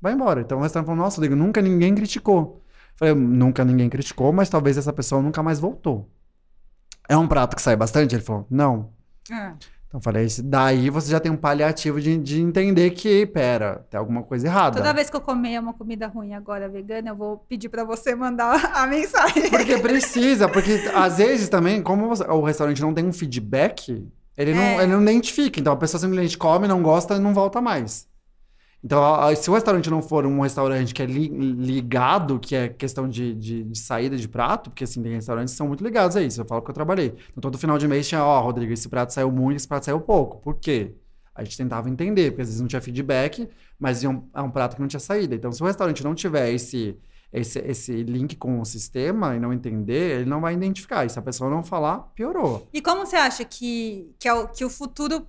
vai 0.00 0.14
embora. 0.14 0.40
Então 0.40 0.58
o 0.58 0.62
restaurante 0.62 0.86
falou, 0.88 1.00
nossa, 1.00 1.16
Rodrigo, 1.18 1.36
nunca 1.36 1.62
ninguém 1.62 1.94
criticou. 1.94 2.60
Eu 2.92 2.96
falei, 2.96 3.14
nunca 3.14 3.64
ninguém 3.64 3.88
criticou, 3.88 4.32
mas 4.32 4.48
talvez 4.48 4.76
essa 4.76 4.92
pessoa 4.92 5.22
nunca 5.22 5.44
mais 5.44 5.60
voltou. 5.60 6.10
É 7.08 7.16
um 7.16 7.28
prato 7.28 7.54
que 7.54 7.62
sai 7.62 7.76
bastante? 7.76 8.16
Ele 8.16 8.22
falou, 8.22 8.44
não. 8.50 8.90
Ah, 9.30 9.52
Então 9.86 10.00
eu 10.00 10.02
falei, 10.02 10.24
"Esse- 10.24 10.42
daí 10.42 10.90
você 10.90 11.08
já 11.10 11.20
tem 11.20 11.30
um 11.30 11.36
paliativo 11.36 12.00
de, 12.00 12.18
de 12.18 12.42
entender 12.42 12.90
que, 12.90 13.24
pera, 13.24 13.86
tem 13.88 13.96
alguma 13.96 14.24
coisa 14.24 14.48
errada. 14.48 14.76
Toda 14.78 14.92
vez 14.92 15.08
que 15.08 15.16
eu 15.16 15.20
comer 15.20 15.60
uma 15.60 15.72
comida 15.72 16.08
ruim 16.08 16.34
agora 16.34 16.68
vegana, 16.68 17.10
eu 17.10 17.16
vou 17.16 17.38
pedir 17.48 17.68
pra 17.68 17.84
você 17.84 18.14
mandar 18.16 18.72
a 18.74 18.84
mensagem. 18.90 19.48
Porque 19.50 19.78
precisa, 19.78 20.48
porque 20.48 20.72
às 20.94 21.16
vezes 21.18 21.48
também, 21.48 21.80
como 21.80 22.06
o 22.12 22.42
restaurante 22.42 22.82
não 22.82 22.92
tem 22.92 23.06
um 23.06 23.12
feedback, 23.12 24.04
Ele, 24.38 24.54
não, 24.54 24.62
É. 24.62 24.82
ele 24.84 24.92
não 24.92 25.02
identifica. 25.02 25.60
Então 25.60 25.72
a 25.72 25.76
pessoa 25.76 26.00
simplesmente 26.00 26.38
come, 26.38 26.66
não 26.68 26.82
gosta 26.82 27.16
e 27.16 27.18
não 27.18 27.34
volta 27.34 27.60
mais. 27.60 28.06
Então, 28.82 29.02
se 29.34 29.50
o 29.50 29.54
restaurante 29.54 29.90
não 29.90 30.00
for 30.00 30.24
um 30.24 30.40
restaurante 30.40 30.94
que 30.94 31.02
é 31.02 31.06
li- 31.06 31.28
ligado, 31.28 32.38
que 32.38 32.54
é 32.54 32.68
questão 32.68 33.08
de, 33.08 33.34
de, 33.34 33.64
de 33.64 33.78
saída 33.78 34.16
de 34.16 34.28
prato, 34.28 34.70
porque 34.70 34.84
assim, 34.84 35.02
tem 35.02 35.12
restaurantes 35.14 35.52
que 35.52 35.58
são 35.58 35.66
muito 35.66 35.82
ligados 35.82 36.16
a 36.16 36.22
isso. 36.22 36.40
Eu 36.40 36.44
falo 36.44 36.62
que 36.62 36.70
eu 36.70 36.74
trabalhei. 36.74 37.12
Então, 37.32 37.40
todo 37.40 37.58
final 37.58 37.76
de 37.76 37.88
mês 37.88 38.06
tinha, 38.08 38.22
ó, 38.24 38.40
Rodrigo, 38.40 38.72
esse 38.72 38.88
prato 38.88 39.12
saiu 39.12 39.32
muito, 39.32 39.56
esse 39.56 39.66
prato 39.66 39.84
saiu 39.84 40.00
pouco. 40.00 40.38
Por 40.40 40.54
quê? 40.60 40.94
A 41.34 41.42
gente 41.42 41.56
tentava 41.56 41.90
entender, 41.90 42.30
porque 42.30 42.42
às 42.42 42.48
vezes 42.48 42.60
não 42.60 42.68
tinha 42.68 42.80
feedback, 42.80 43.48
mas 43.80 44.04
é 44.04 44.08
um, 44.08 44.22
é 44.32 44.40
um 44.42 44.50
prato 44.50 44.76
que 44.76 44.80
não 44.80 44.88
tinha 44.88 45.00
saída. 45.00 45.34
Então, 45.34 45.50
se 45.50 45.60
o 45.60 45.66
restaurante 45.66 46.04
não 46.04 46.14
tiver 46.14 46.52
esse, 46.52 46.96
esse, 47.32 47.58
esse 47.60 48.02
link 48.02 48.36
com 48.36 48.60
o 48.60 48.64
sistema 48.64 49.36
e 49.36 49.40
não 49.40 49.52
entender, 49.52 50.20
ele 50.20 50.30
não 50.30 50.40
vai 50.40 50.54
identificar. 50.54 51.04
E 51.04 51.10
se 51.10 51.18
a 51.18 51.22
pessoa 51.22 51.50
não 51.50 51.62
falar, 51.62 51.98
piorou. 52.14 52.68
E 52.72 52.80
como 52.80 53.04
você 53.04 53.16
acha 53.16 53.44
que, 53.44 54.14
que, 54.18 54.28
é 54.28 54.34
o, 54.34 54.48
que 54.48 54.64
o 54.64 54.70
futuro 54.70 55.26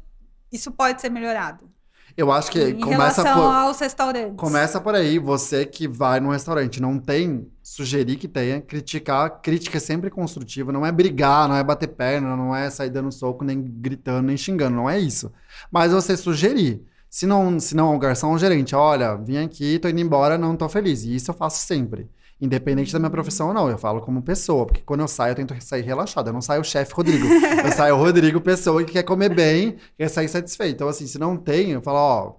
isso 0.51 0.71
pode 0.71 1.01
ser 1.01 1.09
melhorado? 1.09 1.69
Eu 2.17 2.31
acho 2.31 2.51
que 2.51 2.59
em 2.59 2.79
começa 2.79 3.21
relação 3.21 3.43
por. 3.43 3.55
aos 3.55 3.79
restaurantes. 3.79 4.35
Começa 4.35 4.81
por 4.81 4.95
aí, 4.95 5.19
você 5.19 5.65
que 5.65 5.87
vai 5.87 6.19
num 6.19 6.31
restaurante, 6.31 6.81
não 6.81 6.99
tem, 6.99 7.49
sugerir 7.61 8.17
que 8.17 8.27
tenha, 8.27 8.59
criticar, 8.59 9.41
crítica 9.41 9.77
é 9.77 9.79
sempre 9.79 10.09
construtiva, 10.09 10.71
não 10.71 10.85
é 10.85 10.91
brigar, 10.91 11.47
não 11.47 11.55
é 11.55 11.63
bater 11.63 11.87
perna, 11.87 12.35
não 12.35 12.53
é 12.53 12.69
sair 12.69 12.89
dando 12.89 13.11
soco, 13.11 13.45
nem 13.45 13.61
gritando, 13.61 14.27
nem 14.27 14.35
xingando, 14.35 14.75
não 14.75 14.89
é 14.89 14.99
isso. 14.99 15.31
Mas 15.71 15.93
você 15.93 16.17
sugerir. 16.17 16.83
Se 17.09 17.25
não, 17.25 17.59
se 17.59 17.75
não 17.75 17.95
o 17.95 17.99
garçom 17.99 18.29
ou 18.29 18.35
o 18.35 18.37
gerente, 18.39 18.75
olha, 18.75 19.15
vim 19.15 19.37
aqui, 19.37 19.79
tô 19.79 19.89
indo 19.89 19.99
embora, 19.99 20.37
não 20.37 20.55
tô 20.55 20.69
feliz. 20.69 21.03
E 21.03 21.15
isso 21.15 21.31
eu 21.31 21.35
faço 21.35 21.65
sempre. 21.65 22.09
Independente 22.39 22.93
da 22.93 22.99
minha 22.99 23.09
profissão 23.09 23.47
ou 23.49 23.53
não, 23.53 23.69
eu 23.69 23.77
falo 23.77 23.99
como 24.01 24.21
pessoa, 24.21 24.65
porque 24.65 24.81
quando 24.81 25.01
eu 25.01 25.07
saio, 25.07 25.31
eu 25.31 25.35
tento 25.35 25.59
sair 25.61 25.81
relaxado. 25.81 26.27
Eu 26.27 26.33
não 26.33 26.41
saio 26.41 26.61
o 26.61 26.63
chefe 26.63 26.93
Rodrigo. 26.93 27.25
Eu 27.65 27.71
saio 27.71 27.95
o 27.95 27.97
Rodrigo, 27.97 28.39
pessoa 28.39 28.83
que 28.83 28.93
quer 28.93 29.03
comer 29.03 29.33
bem, 29.33 29.75
quer 29.97 30.07
sair 30.09 30.29
satisfeito. 30.29 30.75
Então, 30.75 30.87
assim, 30.87 31.05
se 31.05 31.19
não 31.19 31.35
tem, 31.35 31.71
eu 31.71 31.81
falo, 31.81 31.97
ó, 31.97 32.35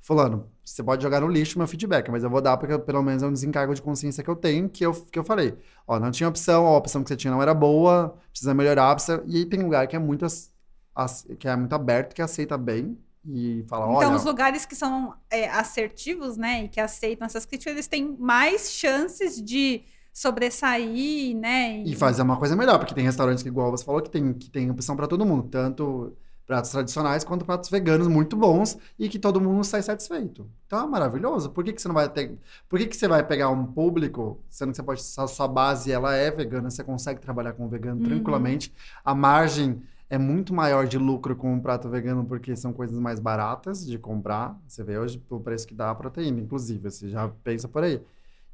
fulano, 0.00 0.48
você 0.64 0.82
pode 0.82 1.02
jogar 1.02 1.20
no 1.20 1.28
lixo 1.28 1.56
meu 1.58 1.68
feedback, 1.68 2.10
mas 2.10 2.24
eu 2.24 2.30
vou 2.30 2.40
dar 2.40 2.56
porque 2.56 2.76
pelo 2.78 3.02
menos 3.02 3.22
é 3.22 3.26
um 3.26 3.32
desencargo 3.32 3.74
de 3.74 3.80
consciência 3.82 4.24
que 4.24 4.30
eu 4.30 4.34
tenho, 4.36 4.68
que 4.68 4.84
eu, 4.84 4.92
que 4.92 5.18
eu 5.18 5.22
falei. 5.24 5.54
Ó, 5.86 6.00
não 6.00 6.10
tinha 6.10 6.28
opção, 6.28 6.66
a 6.66 6.76
opção 6.76 7.02
que 7.04 7.08
você 7.08 7.16
tinha 7.16 7.30
não 7.32 7.40
era 7.42 7.54
boa, 7.54 8.16
precisa 8.30 8.52
melhorar, 8.54 8.94
precisa... 8.94 9.22
e 9.26 9.36
aí 9.38 9.46
tem 9.46 9.62
lugar 9.62 9.86
que 9.86 9.94
é 9.94 9.98
muito, 9.98 10.24
as- 10.24 10.50
as- 10.94 11.26
que 11.38 11.46
é 11.46 11.54
muito 11.56 11.72
aberto, 11.74 12.14
que 12.14 12.22
aceita 12.22 12.58
bem 12.58 12.98
e 13.26 13.64
fala, 13.68 13.84
Então, 13.86 14.08
olha... 14.10 14.16
os 14.16 14.24
lugares 14.24 14.66
que 14.66 14.74
são 14.74 15.14
é, 15.30 15.48
assertivos, 15.48 16.36
né, 16.36 16.64
e 16.64 16.68
que 16.68 16.80
aceitam 16.80 17.26
essas 17.26 17.44
críticas, 17.46 17.72
eles 17.74 17.86
têm 17.88 18.16
mais 18.18 18.70
chances 18.72 19.42
de 19.42 19.82
sobressair, 20.12 21.36
né? 21.36 21.78
E 21.84 21.94
fazer 21.96 22.22
uma 22.22 22.36
coisa 22.36 22.54
melhor, 22.56 22.78
porque 22.78 22.94
tem 22.94 23.04
restaurantes 23.04 23.42
que, 23.42 23.48
igual 23.48 23.70
você 23.70 23.84
falou, 23.84 24.00
que 24.02 24.10
tem, 24.10 24.32
que 24.32 24.50
tem 24.50 24.70
opção 24.70 24.96
pra 24.96 25.06
todo 25.06 25.24
mundo, 25.24 25.44
tanto 25.44 26.16
pratos 26.46 26.70
tradicionais 26.70 27.24
quanto 27.24 27.42
pratos 27.44 27.70
veganos 27.70 28.06
muito 28.06 28.36
bons 28.36 28.76
e 28.98 29.08
que 29.08 29.18
todo 29.18 29.40
mundo 29.40 29.64
sai 29.64 29.82
satisfeito. 29.82 30.46
Então 30.66 30.84
é 30.84 30.86
maravilhoso. 30.86 31.50
Por 31.50 31.64
que, 31.64 31.72
que 31.72 31.80
você 31.80 31.88
não 31.88 31.94
vai 31.94 32.06
ter. 32.08 32.38
Por 32.68 32.78
que, 32.78 32.86
que 32.86 32.96
você 32.96 33.08
vai 33.08 33.26
pegar 33.26 33.48
um 33.48 33.64
público, 33.64 34.38
sendo 34.50 34.70
que 34.70 34.76
você 34.76 34.82
pode. 34.82 35.00
A 35.16 35.26
sua 35.26 35.48
base 35.48 35.90
ela 35.90 36.14
é 36.14 36.30
vegana, 36.30 36.68
você 36.70 36.84
consegue 36.84 37.18
trabalhar 37.20 37.54
com 37.54 37.66
vegano 37.66 38.00
Uhum. 38.02 38.06
tranquilamente. 38.08 38.72
A 39.02 39.14
margem 39.14 39.82
é 40.14 40.18
muito 40.18 40.54
maior 40.54 40.86
de 40.86 40.96
lucro 40.98 41.34
com 41.36 41.52
um 41.52 41.60
prato 41.60 41.88
vegano 41.88 42.24
porque 42.24 42.54
são 42.56 42.72
coisas 42.72 42.98
mais 42.98 43.18
baratas 43.20 43.84
de 43.86 43.98
comprar. 43.98 44.58
Você 44.66 44.82
vê 44.84 44.98
hoje 44.98 45.22
o 45.28 45.40
preço 45.40 45.66
que 45.66 45.74
dá 45.74 45.90
a 45.90 45.94
proteína, 45.94 46.40
inclusive. 46.40 46.90
Você 46.90 47.08
já 47.08 47.28
pensa 47.42 47.68
por 47.68 47.82
aí. 47.82 48.00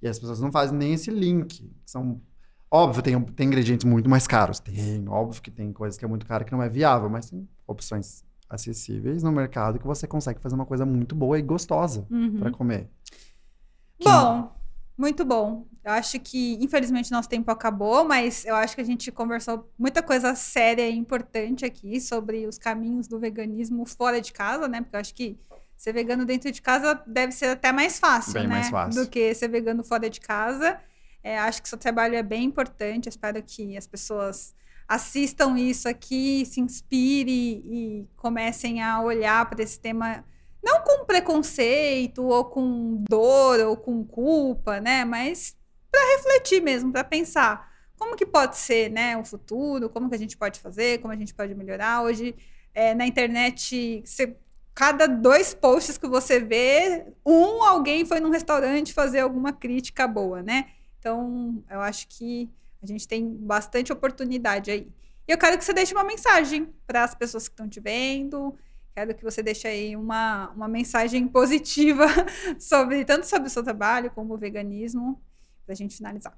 E 0.03 0.09
as 0.09 0.19
pessoas 0.19 0.41
não 0.41 0.51
fazem 0.51 0.77
nem 0.79 0.95
esse 0.95 1.11
link. 1.11 1.71
São 1.87 2.21
Óbvio, 2.73 3.03
tem, 3.03 3.21
tem 3.21 3.49
ingredientes 3.49 3.85
muito 3.85 4.09
mais 4.09 4.29
caros. 4.29 4.61
Tem, 4.61 5.05
óbvio 5.09 5.43
que 5.43 5.51
tem 5.51 5.73
coisas 5.73 5.99
que 5.99 6.05
é 6.05 6.09
muito 6.09 6.25
cara 6.25 6.45
que 6.45 6.53
não 6.53 6.63
é 6.63 6.69
viável, 6.69 7.11
mas 7.11 7.29
tem 7.29 7.49
opções 7.67 8.25
acessíveis 8.49 9.25
no 9.25 9.33
mercado 9.33 9.77
que 9.79 9.87
você 9.87 10.07
consegue 10.07 10.41
fazer 10.41 10.55
uma 10.55 10.65
coisa 10.65 10.87
muito 10.87 11.13
boa 11.15 11.37
e 11.37 11.43
gostosa 11.43 12.07
Uhum. 12.09 12.39
para 12.39 12.53
comer. 12.53 12.89
Bom, 14.03 14.53
muito 14.97 15.25
bom. 15.25 15.67
Eu 15.83 15.93
acho 15.93 16.21
que, 16.21 16.59
infelizmente, 16.61 17.11
nosso 17.11 17.29
tempo 17.29 17.51
acabou, 17.51 18.05
mas 18.05 18.45
eu 18.45 18.55
acho 18.55 18.75
que 18.75 18.81
a 18.81 18.85
gente 18.85 19.11
conversou 19.11 19.71
muita 19.79 20.03
coisa 20.03 20.35
séria 20.35 20.89
e 20.89 20.95
importante 20.95 21.65
aqui 21.65 22.01
sobre 22.01 22.47
os 22.47 22.59
caminhos 22.59 23.09
do 23.09 23.19
veganismo 23.19 23.87
fora 23.87 24.21
de 24.21 24.33
casa, 24.33 24.69
né? 24.69 24.83
Porque 24.83 24.97
eu 24.97 25.01
acho 25.01 25.15
que 25.15 25.39
ser 25.77 25.95
vegano 25.95 26.27
dentro 26.27 26.53
de 26.53 26.61
casa 26.61 27.03
deve 27.07 27.33
ser 27.33 27.47
até 27.47 27.73
mais 27.73 27.99
fácil, 27.99 28.35
Bem 28.35 28.43
né? 28.47 28.57
mais 28.57 28.69
fácil. 28.69 29.03
Do 29.03 29.09
que 29.09 29.35
ser 29.35 29.49
vegano 29.49 29.83
fora 29.83 30.11
de 30.11 30.21
casa. 30.21 30.79
É, 31.23 31.39
acho 31.39 31.63
que 31.63 31.69
seu 31.69 31.79
trabalho 31.79 32.15
é 32.17 32.23
bem 32.23 32.45
importante. 32.45 33.09
Espero 33.09 33.43
que 33.43 33.77
as 33.79 33.87
pessoas 33.87 34.55
assistam 34.87 35.57
isso 35.57 35.89
aqui, 35.89 36.45
se 36.45 36.61
inspirem 36.61 37.63
e 37.65 38.09
comecem 38.17 38.83
a 38.83 39.01
olhar 39.01 39.49
para 39.49 39.63
esse 39.63 39.81
tema 39.81 40.25
não 40.63 40.83
com 40.83 41.05
preconceito 41.05 42.25
ou 42.25 42.45
com 42.45 43.05
dor 43.09 43.61
ou 43.61 43.77
com 43.77 44.05
culpa, 44.05 44.81
né? 44.81 45.05
Mas 45.05 45.57
para 45.91 46.17
refletir 46.17 46.63
mesmo, 46.63 46.93
para 46.93 47.05
pensar 47.05 47.71
como 47.99 48.17
que 48.17 48.25
pode 48.25 48.57
ser, 48.57 48.91
né, 48.91 49.17
o 49.19 49.25
futuro, 49.25 49.91
como 49.91 50.09
que 50.09 50.15
a 50.15 50.19
gente 50.19 50.37
pode 50.37 50.59
fazer, 50.59 50.99
como 51.01 51.13
a 51.13 51.17
gente 51.17 51.35
pode 51.35 51.55
melhorar. 51.55 52.03
Hoje 52.03 52.35
é, 52.75 52.95
na 52.95 53.07
internet, 53.07 54.03
você, 54.05 54.35
cada 54.75 55.07
dois 55.07 55.53
posts 55.53 55.99
que 55.99 56.09
você 56.09 56.41
vê, 56.41 57.07
um 57.27 57.63
alguém 57.63 58.07
foi 58.07 58.21
num 58.21 58.31
restaurante 58.31 58.95
fazer 58.95 59.21
alguma 59.21 59.53
crítica 59.53 60.07
boa, 60.09 60.43
né? 60.43 60.71
Então, 60.99 61.63
eu 61.71 61.81
acho 61.81 62.07
que 62.09 62.49
a 62.83 62.87
gente 62.87 63.07
tem 63.07 63.27
bastante 63.29 63.93
oportunidade 63.93 64.71
aí. 64.71 64.89
E 65.29 65.33
eu 65.33 65.39
quero 65.39 65.59
que 65.59 65.65
você 65.65 65.73
deixe 65.73 65.95
uma 65.95 66.05
mensagem 66.05 66.73
para 66.87 67.05
as 67.05 67.15
pessoas 67.15 67.49
que 67.49 67.53
estão 67.53 67.69
te 67.69 67.81
vendo, 67.81 68.57
Quero 68.95 69.15
que 69.15 69.23
você 69.23 69.43
deixe 69.43 69.67
aí 69.69 69.97
uma, 69.97 70.51
uma 70.51 70.69
mensagem 70.69 71.27
positiva 71.29 72.07
sobre 72.59 73.05
tanto 73.05 73.27
sobre 73.27 73.49
o 73.49 73.51
seu 73.51 73.63
trabalho 73.63 74.11
como 74.11 74.35
o 74.35 74.39
veganismo, 74.39 75.21
para 75.65 75.73
a 75.73 75.77
gente 75.77 75.97
finalizar. 75.97 76.37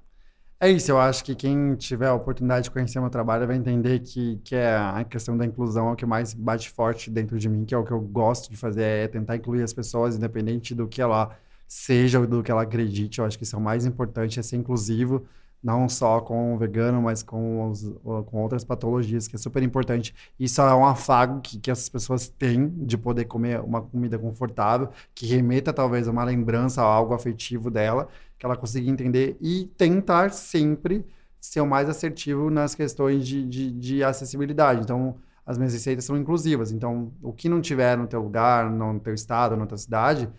É 0.59 0.69
isso, 0.69 0.89
eu 0.89 0.97
acho 0.97 1.25
que 1.25 1.35
quem 1.35 1.75
tiver 1.75 2.07
a 2.07 2.13
oportunidade 2.13 2.65
de 2.65 2.71
conhecer 2.71 2.97
meu 3.01 3.09
trabalho 3.09 3.45
vai 3.45 3.57
entender 3.57 3.99
que, 3.99 4.37
que 4.45 4.55
é 4.55 4.73
a 4.73 5.03
questão 5.03 5.35
da 5.35 5.45
inclusão 5.45 5.89
é 5.89 5.91
o 5.91 5.95
que 5.95 6.05
mais 6.05 6.33
bate 6.33 6.69
forte 6.69 7.09
dentro 7.09 7.37
de 7.37 7.49
mim, 7.49 7.65
que 7.65 7.75
é 7.75 7.77
o 7.77 7.83
que 7.83 7.91
eu 7.91 7.99
gosto 7.99 8.49
de 8.49 8.55
fazer, 8.55 8.83
é 8.83 9.07
tentar 9.09 9.35
incluir 9.35 9.61
as 9.61 9.73
pessoas, 9.73 10.15
independente 10.15 10.73
do 10.73 10.87
que 10.87 11.01
ela 11.01 11.37
seja 11.67 12.19
ou 12.19 12.25
do 12.25 12.41
que 12.41 12.49
ela 12.49 12.61
acredite. 12.61 13.19
Eu 13.19 13.25
acho 13.25 13.37
que 13.37 13.43
isso 13.43 13.57
é 13.57 13.59
o 13.59 13.61
mais 13.61 13.85
importante, 13.85 14.39
é 14.39 14.43
ser 14.43 14.55
inclusivo, 14.55 15.27
não 15.63 15.87
só 15.87 16.19
com 16.19 16.53
o 16.53 16.57
vegano, 16.57 17.01
mas 17.01 17.23
com, 17.23 17.69
os, 17.69 17.83
com 18.25 18.41
outras 18.41 18.63
patologias, 18.63 19.27
que 19.27 19.35
é 19.35 19.39
super 19.39 19.63
importante. 19.63 20.13
Isso 20.37 20.61
é 20.61 20.75
um 20.75 20.85
afago 20.85 21.39
que, 21.41 21.57
que 21.57 21.71
essas 21.71 21.87
pessoas 21.87 22.27
têm 22.27 22.67
de 22.69 22.97
poder 22.97 23.25
comer 23.25 23.61
uma 23.61 23.81
comida 23.81 24.19
confortável, 24.19 24.89
que 25.15 25.25
remeta 25.25 25.71
talvez 25.71 26.07
a 26.07 26.11
uma 26.11 26.23
lembrança, 26.23 26.81
a 26.81 26.85
algo 26.85 27.13
afetivo 27.13 27.71
dela, 27.71 28.09
que 28.37 28.45
ela 28.45 28.57
consiga 28.57 28.89
entender 28.89 29.37
e 29.39 29.65
tentar 29.77 30.31
sempre 30.31 31.05
ser 31.39 31.61
o 31.61 31.67
mais 31.67 31.89
assertivo 31.89 32.49
nas 32.49 32.75
questões 32.75 33.25
de, 33.25 33.45
de, 33.47 33.71
de 33.71 34.03
acessibilidade. 34.03 34.81
Então, 34.81 35.15
as 35.45 35.57
minhas 35.57 35.73
receitas 35.73 36.05
são 36.05 36.17
inclusivas. 36.17 36.71
Então, 36.71 37.11
o 37.21 37.33
que 37.33 37.49
não 37.49 37.61
tiver 37.61 37.97
no 37.97 38.07
teu 38.07 38.21
lugar, 38.21 38.69
no 38.69 38.99
teu 38.99 39.13
estado, 39.13 39.55
na 39.55 39.65
tua 39.65 39.77
cidade, 39.77 40.29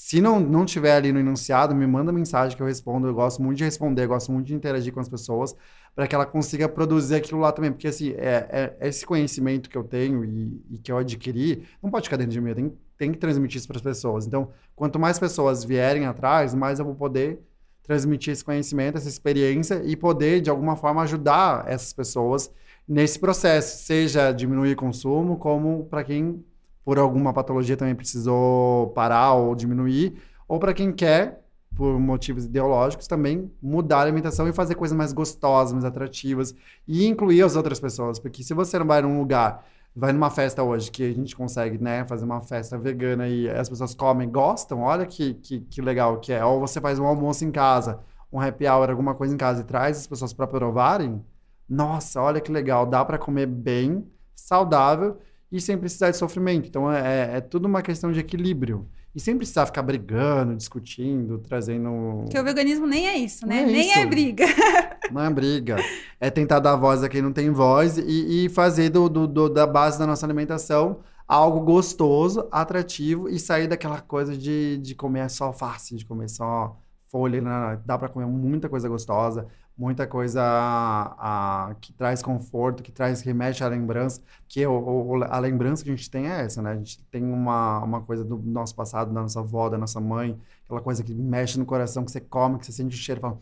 se 0.00 0.20
não, 0.20 0.38
não 0.38 0.64
tiver 0.64 0.94
ali 0.94 1.10
no 1.10 1.18
enunciado, 1.18 1.74
me 1.74 1.84
manda 1.84 2.12
mensagem 2.12 2.56
que 2.56 2.62
eu 2.62 2.66
respondo. 2.68 3.08
Eu 3.08 3.14
gosto 3.14 3.42
muito 3.42 3.58
de 3.58 3.64
responder, 3.64 4.06
gosto 4.06 4.30
muito 4.30 4.46
de 4.46 4.54
interagir 4.54 4.92
com 4.92 5.00
as 5.00 5.08
pessoas 5.08 5.56
para 5.92 6.06
que 6.06 6.14
ela 6.14 6.24
consiga 6.24 6.68
produzir 6.68 7.16
aquilo 7.16 7.40
lá 7.40 7.50
também. 7.50 7.72
Porque, 7.72 7.88
assim, 7.88 8.12
é, 8.12 8.76
é 8.78 8.88
esse 8.88 9.04
conhecimento 9.04 9.68
que 9.68 9.76
eu 9.76 9.82
tenho 9.82 10.24
e, 10.24 10.62
e, 10.70 10.78
que 10.78 10.92
eu 10.92 10.98
adquiri 10.98 11.66
não 11.82 11.90
pode 11.90 12.04
ficar 12.04 12.16
dentro 12.16 12.30
de 12.30 12.40
mim, 12.40 12.50
eu 12.50 12.72
tenho, 12.96 13.12
que 13.12 13.18
transmitir 13.18 13.58
isso 13.58 13.66
para 13.66 13.76
as 13.76 13.82
pessoas. 13.82 14.24
Então, 14.24 14.50
quanto 14.76 15.00
mais 15.00 15.18
pessoas 15.18 15.64
vierem 15.64 16.06
atrás, 16.06 16.54
mais 16.54 16.78
eu 16.78 16.84
vou 16.84 16.94
poder 16.94 17.40
transmitir 17.82 18.32
esse 18.32 18.44
conhecimento, 18.44 18.98
essa 18.98 19.08
experiência 19.08 19.82
e 19.84 19.96
poder, 19.96 20.40
de 20.40 20.48
alguma 20.48 20.76
forma, 20.76 21.02
ajudar 21.02 21.64
essas 21.66 21.92
pessoas 21.92 22.52
nesse 22.86 23.18
processo, 23.18 23.84
seja 23.84 24.30
diminuir 24.30 24.76
consumo, 24.76 25.36
como 25.38 25.86
para 25.86 26.04
quem 26.04 26.44
por 26.88 26.98
alguma 26.98 27.34
patologia 27.34 27.76
também 27.76 27.94
precisou 27.94 28.86
parar 28.92 29.34
ou 29.34 29.54
diminuir, 29.54 30.22
ou 30.48 30.58
para 30.58 30.72
quem 30.72 30.90
quer, 30.90 31.44
por 31.76 32.00
motivos 32.00 32.46
ideológicos, 32.46 33.06
também 33.06 33.52
mudar 33.60 33.98
a 33.98 34.00
alimentação 34.00 34.48
e 34.48 34.54
fazer 34.54 34.74
coisas 34.74 34.96
mais 34.96 35.12
gostosas, 35.12 35.74
mais 35.74 35.84
atrativas 35.84 36.54
e 36.86 37.06
incluir 37.06 37.42
as 37.42 37.56
outras 37.56 37.78
pessoas, 37.78 38.18
porque 38.18 38.42
se 38.42 38.54
você 38.54 38.78
não 38.78 38.86
vai 38.86 39.02
num 39.02 39.18
lugar, 39.18 39.66
vai 39.94 40.14
numa 40.14 40.30
festa 40.30 40.62
hoje 40.62 40.90
que 40.90 41.02
a 41.02 41.12
gente 41.12 41.36
consegue, 41.36 41.76
né, 41.76 42.06
fazer 42.06 42.24
uma 42.24 42.40
festa 42.40 42.78
vegana 42.78 43.28
e 43.28 43.50
as 43.50 43.68
pessoas 43.68 43.94
comem, 43.94 44.26
gostam, 44.26 44.80
olha 44.80 45.04
que, 45.04 45.34
que, 45.34 45.60
que 45.60 45.82
legal 45.82 46.18
que 46.18 46.32
é, 46.32 46.42
ou 46.42 46.58
você 46.58 46.80
faz 46.80 46.98
um 46.98 47.04
almoço 47.04 47.44
em 47.44 47.50
casa, 47.50 48.00
um 48.32 48.40
happy 48.40 48.66
hour, 48.66 48.88
alguma 48.88 49.14
coisa 49.14 49.34
em 49.34 49.36
casa 49.36 49.60
e 49.60 49.64
traz 49.64 49.98
as 49.98 50.06
pessoas 50.06 50.32
para 50.32 50.46
provarem, 50.46 51.22
nossa, 51.68 52.22
olha 52.22 52.40
que 52.40 52.50
legal, 52.50 52.86
dá 52.86 53.04
para 53.04 53.18
comer 53.18 53.44
bem, 53.44 54.10
saudável 54.34 55.18
e 55.50 55.60
sem 55.60 55.76
precisar 55.78 56.10
de 56.10 56.16
sofrimento. 56.16 56.68
Então 56.68 56.90
é, 56.92 57.36
é 57.36 57.40
tudo 57.40 57.66
uma 57.66 57.82
questão 57.82 58.12
de 58.12 58.20
equilíbrio. 58.20 58.88
E 59.14 59.20
sem 59.20 59.36
precisar 59.36 59.66
ficar 59.66 59.82
brigando, 59.82 60.54
discutindo, 60.54 61.38
trazendo. 61.38 62.20
Porque 62.22 62.38
o 62.38 62.44
veganismo 62.44 62.86
nem 62.86 63.08
é 63.08 63.16
isso, 63.16 63.46
né? 63.46 63.62
É 63.62 63.66
nem 63.66 63.88
isso. 63.90 63.98
é 63.98 64.06
briga. 64.06 64.44
Não 65.10 65.22
é 65.22 65.30
briga. 65.30 65.76
É 66.20 66.28
tentar 66.30 66.60
dar 66.60 66.76
voz 66.76 67.02
a 67.02 67.08
quem 67.08 67.22
não 67.22 67.32
tem 67.32 67.50
voz 67.50 67.96
e, 67.96 68.44
e 68.44 68.48
fazer 68.50 68.90
do, 68.90 69.08
do- 69.08 69.26
do- 69.26 69.48
da 69.48 69.66
base 69.66 69.98
da 69.98 70.06
nossa 70.06 70.26
alimentação 70.26 71.00
algo 71.26 71.60
gostoso, 71.60 72.46
atrativo 72.52 73.28
e 73.28 73.38
sair 73.38 73.66
daquela 73.66 74.00
coisa 74.02 74.36
de, 74.36 74.76
de 74.78 74.94
comer 74.94 75.28
só 75.30 75.46
alface, 75.46 75.96
de 75.96 76.04
comer 76.04 76.28
só 76.28 76.78
folha. 77.10 77.42
Dá 77.86 77.96
pra 77.98 78.08
comer 78.10 78.26
muita 78.26 78.68
coisa 78.68 78.86
gostosa, 78.88 79.46
muita 79.78 80.06
coisa 80.06 80.42
ah, 80.42 81.74
que 81.80 81.92
traz 81.92 82.20
conforto, 82.20 82.82
que 82.82 82.90
traz, 82.90 83.20
remete 83.20 83.62
à 83.62 83.68
lembrança. 83.68 84.20
Que 84.48 84.66
o, 84.66 85.22
a 85.22 85.38
lembrança 85.38 85.84
que 85.84 85.90
a 85.90 85.94
gente 85.94 86.10
tem 86.10 86.26
é 86.28 86.40
essa, 86.42 86.60
né? 86.60 86.72
A 86.72 86.76
gente 86.76 87.00
tem 87.04 87.22
uma, 87.24 87.78
uma 87.84 88.00
coisa 88.02 88.24
do 88.24 88.36
nosso 88.38 88.74
passado, 88.74 89.14
da 89.14 89.22
nossa 89.22 89.38
avó, 89.38 89.68
da 89.68 89.78
nossa 89.78 90.00
mãe, 90.00 90.38
aquela 90.64 90.80
coisa 90.80 91.02
que 91.04 91.14
mexe 91.14 91.58
no 91.58 91.64
coração, 91.64 92.04
que 92.04 92.10
você 92.10 92.20
come, 92.20 92.58
que 92.58 92.66
você 92.66 92.72
sente 92.72 92.96
o 92.96 92.98
cheiro 92.98 93.20
fala. 93.20 93.38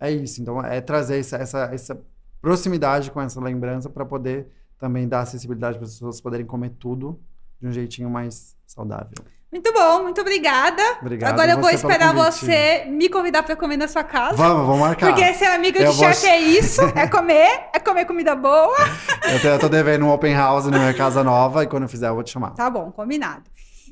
É 0.00 0.10
isso, 0.10 0.42
então 0.42 0.60
é 0.60 0.80
trazer 0.80 1.20
essa, 1.20 1.36
essa, 1.36 1.58
essa 1.72 2.02
proximidade 2.40 3.12
com 3.12 3.20
essa 3.20 3.40
lembrança 3.40 3.88
para 3.88 4.04
poder 4.04 4.48
também 4.76 5.06
dar 5.06 5.20
acessibilidade 5.20 5.78
para 5.78 5.86
as 5.86 5.92
pessoas 5.92 6.20
poderem 6.20 6.44
comer 6.44 6.70
tudo 6.70 7.20
de 7.60 7.68
um 7.68 7.72
jeitinho 7.72 8.10
mais 8.10 8.56
saudável. 8.66 9.14
Muito 9.52 9.70
bom, 9.70 10.04
muito 10.04 10.18
obrigada. 10.20 10.82
Obrigado. 11.02 11.30
Agora 11.30 11.52
eu 11.52 11.60
vou 11.60 11.68
esperar 11.68 12.14
você 12.14 12.86
me 12.88 13.10
convidar 13.10 13.42
para 13.42 13.54
comer 13.54 13.76
na 13.76 13.86
sua 13.86 14.02
casa. 14.02 14.34
Vamos, 14.34 14.64
vamos 14.66 14.80
marcar. 14.80 15.08
Porque 15.14 15.34
ser 15.34 15.44
amiga 15.44 15.78
Eu 15.78 15.90
de 15.92 15.96
vou- 15.98 16.06
chefe 16.06 16.26
é 16.26 16.40
isso, 16.40 16.80
é 16.96 17.06
comer, 17.06 17.68
é 17.74 17.78
comer 17.78 18.06
comida 18.06 18.34
boa. 18.34 18.74
Eu, 19.30 19.40
tô, 19.40 19.48
eu 19.48 19.58
tô 19.58 19.68
devendo 19.68 20.04
um 20.04 20.10
open 20.10 20.34
house 20.34 20.66
na 20.66 20.78
minha 20.78 20.92
casa 20.94 21.22
nova 21.22 21.62
e 21.62 21.66
quando 21.66 21.84
eu 21.84 21.88
fizer 21.88 22.08
eu 22.08 22.14
vou 22.14 22.22
te 22.24 22.30
chamar. 22.32 22.50
Tá 22.50 22.68
bom, 22.68 22.90
combinado. 22.90 23.44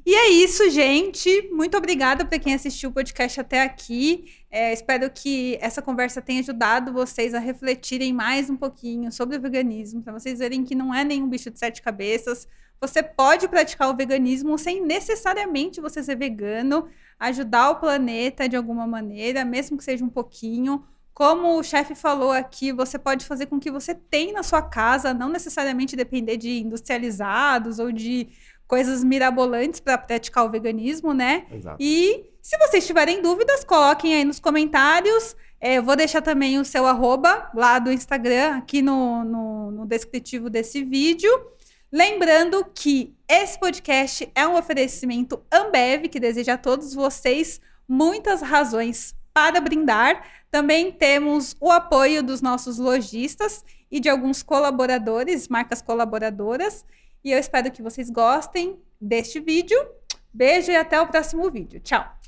E 0.04 0.14
é 0.14 0.28
isso, 0.30 0.68
gente. 0.70 1.48
Muito 1.52 1.76
obrigada 1.78 2.24
para 2.24 2.38
quem 2.38 2.52
assistiu 2.52 2.90
o 2.90 2.92
podcast 2.92 3.40
até 3.40 3.62
aqui. 3.62 4.24
É, 4.50 4.72
espero 4.72 5.08
que 5.10 5.56
essa 5.60 5.80
conversa 5.80 6.20
tenha 6.20 6.40
ajudado 6.40 6.92
vocês 6.92 7.32
a 7.32 7.38
refletirem 7.38 8.12
mais 8.12 8.50
um 8.50 8.56
pouquinho 8.56 9.12
sobre 9.12 9.36
o 9.36 9.40
veganismo, 9.40 10.02
para 10.02 10.12
vocês 10.12 10.38
verem 10.40 10.64
que 10.64 10.74
não 10.74 10.92
é 10.94 11.04
nenhum 11.04 11.28
bicho 11.28 11.50
de 11.50 11.58
sete 11.58 11.80
cabeças. 11.80 12.48
Você 12.81 13.02
pode 13.02 13.47
praticar 13.47 13.90
o 13.90 13.97
veganismo 13.97 14.57
sem 14.57 14.82
necessariamente 14.82 15.81
você 15.81 16.02
ser 16.02 16.16
vegano, 16.16 16.89
ajudar 17.19 17.70
o 17.70 17.77
planeta 17.77 18.48
de 18.48 18.57
alguma 18.57 18.86
maneira, 18.86 19.44
mesmo 19.44 19.77
que 19.77 19.85
seja 19.85 20.05
um 20.05 20.09
pouquinho. 20.09 20.82
Como 21.12 21.59
o 21.59 21.62
chefe 21.62 21.94
falou 21.94 22.32
aqui, 22.32 22.73
você 22.73 22.98
pode 22.98 23.27
fazer 23.27 23.47
com 23.47 23.61
que 23.61 23.70
você 23.70 23.94
tenha 23.94 24.32
na 24.32 24.43
sua 24.43 24.62
casa, 24.62 25.12
não 25.12 25.28
necessariamente 25.28 25.94
depender 25.94 26.39
de 26.39 26.61
industrializados 26.61 27.78
ou 27.78 27.93
de 27.93 28.28
coisas 28.66 29.05
mirabolantes 29.05 29.81
para 29.81 29.98
praticar 29.98 30.47
o 30.47 30.51
veganismo, 30.51 31.12
né? 31.12 31.44
Exato. 31.52 31.77
E 31.78 32.31
se 32.40 32.57
vocês 32.57 32.86
tiverem 32.86 33.20
dúvidas, 33.20 33.62
coloquem 33.65 34.15
aí 34.15 34.24
nos 34.24 34.40
comentários. 34.40 35.36
É, 35.61 35.74
eu 35.74 35.82
vou 35.82 35.94
deixar 35.94 36.23
também 36.23 36.59
o 36.59 36.65
seu 36.65 36.86
arroba 36.86 37.51
lá 37.55 37.78
do 37.78 37.93
Instagram 37.93 38.57
aqui 38.57 38.81
no, 38.81 39.24
no, 39.24 39.70
no 39.73 39.86
descritivo 39.86 40.48
desse 40.48 40.82
vídeo. 40.82 41.31
Lembrando 41.92 42.64
que 42.72 43.16
esse 43.28 43.58
podcast 43.58 44.30
é 44.34 44.46
um 44.46 44.56
oferecimento 44.56 45.42
Ambev, 45.50 46.08
que 46.08 46.20
deseja 46.20 46.54
a 46.54 46.58
todos 46.58 46.94
vocês 46.94 47.60
muitas 47.88 48.40
razões 48.40 49.14
para 49.34 49.60
brindar. 49.60 50.24
Também 50.50 50.92
temos 50.92 51.56
o 51.60 51.70
apoio 51.70 52.22
dos 52.22 52.40
nossos 52.40 52.78
lojistas 52.78 53.64
e 53.90 53.98
de 53.98 54.08
alguns 54.08 54.42
colaboradores, 54.42 55.48
marcas 55.48 55.82
colaboradoras. 55.82 56.84
E 57.24 57.32
eu 57.32 57.38
espero 57.38 57.72
que 57.72 57.82
vocês 57.82 58.08
gostem 58.08 58.78
deste 59.00 59.40
vídeo. 59.40 59.78
Beijo 60.32 60.70
e 60.70 60.76
até 60.76 61.00
o 61.00 61.08
próximo 61.08 61.50
vídeo. 61.50 61.80
Tchau! 61.80 62.19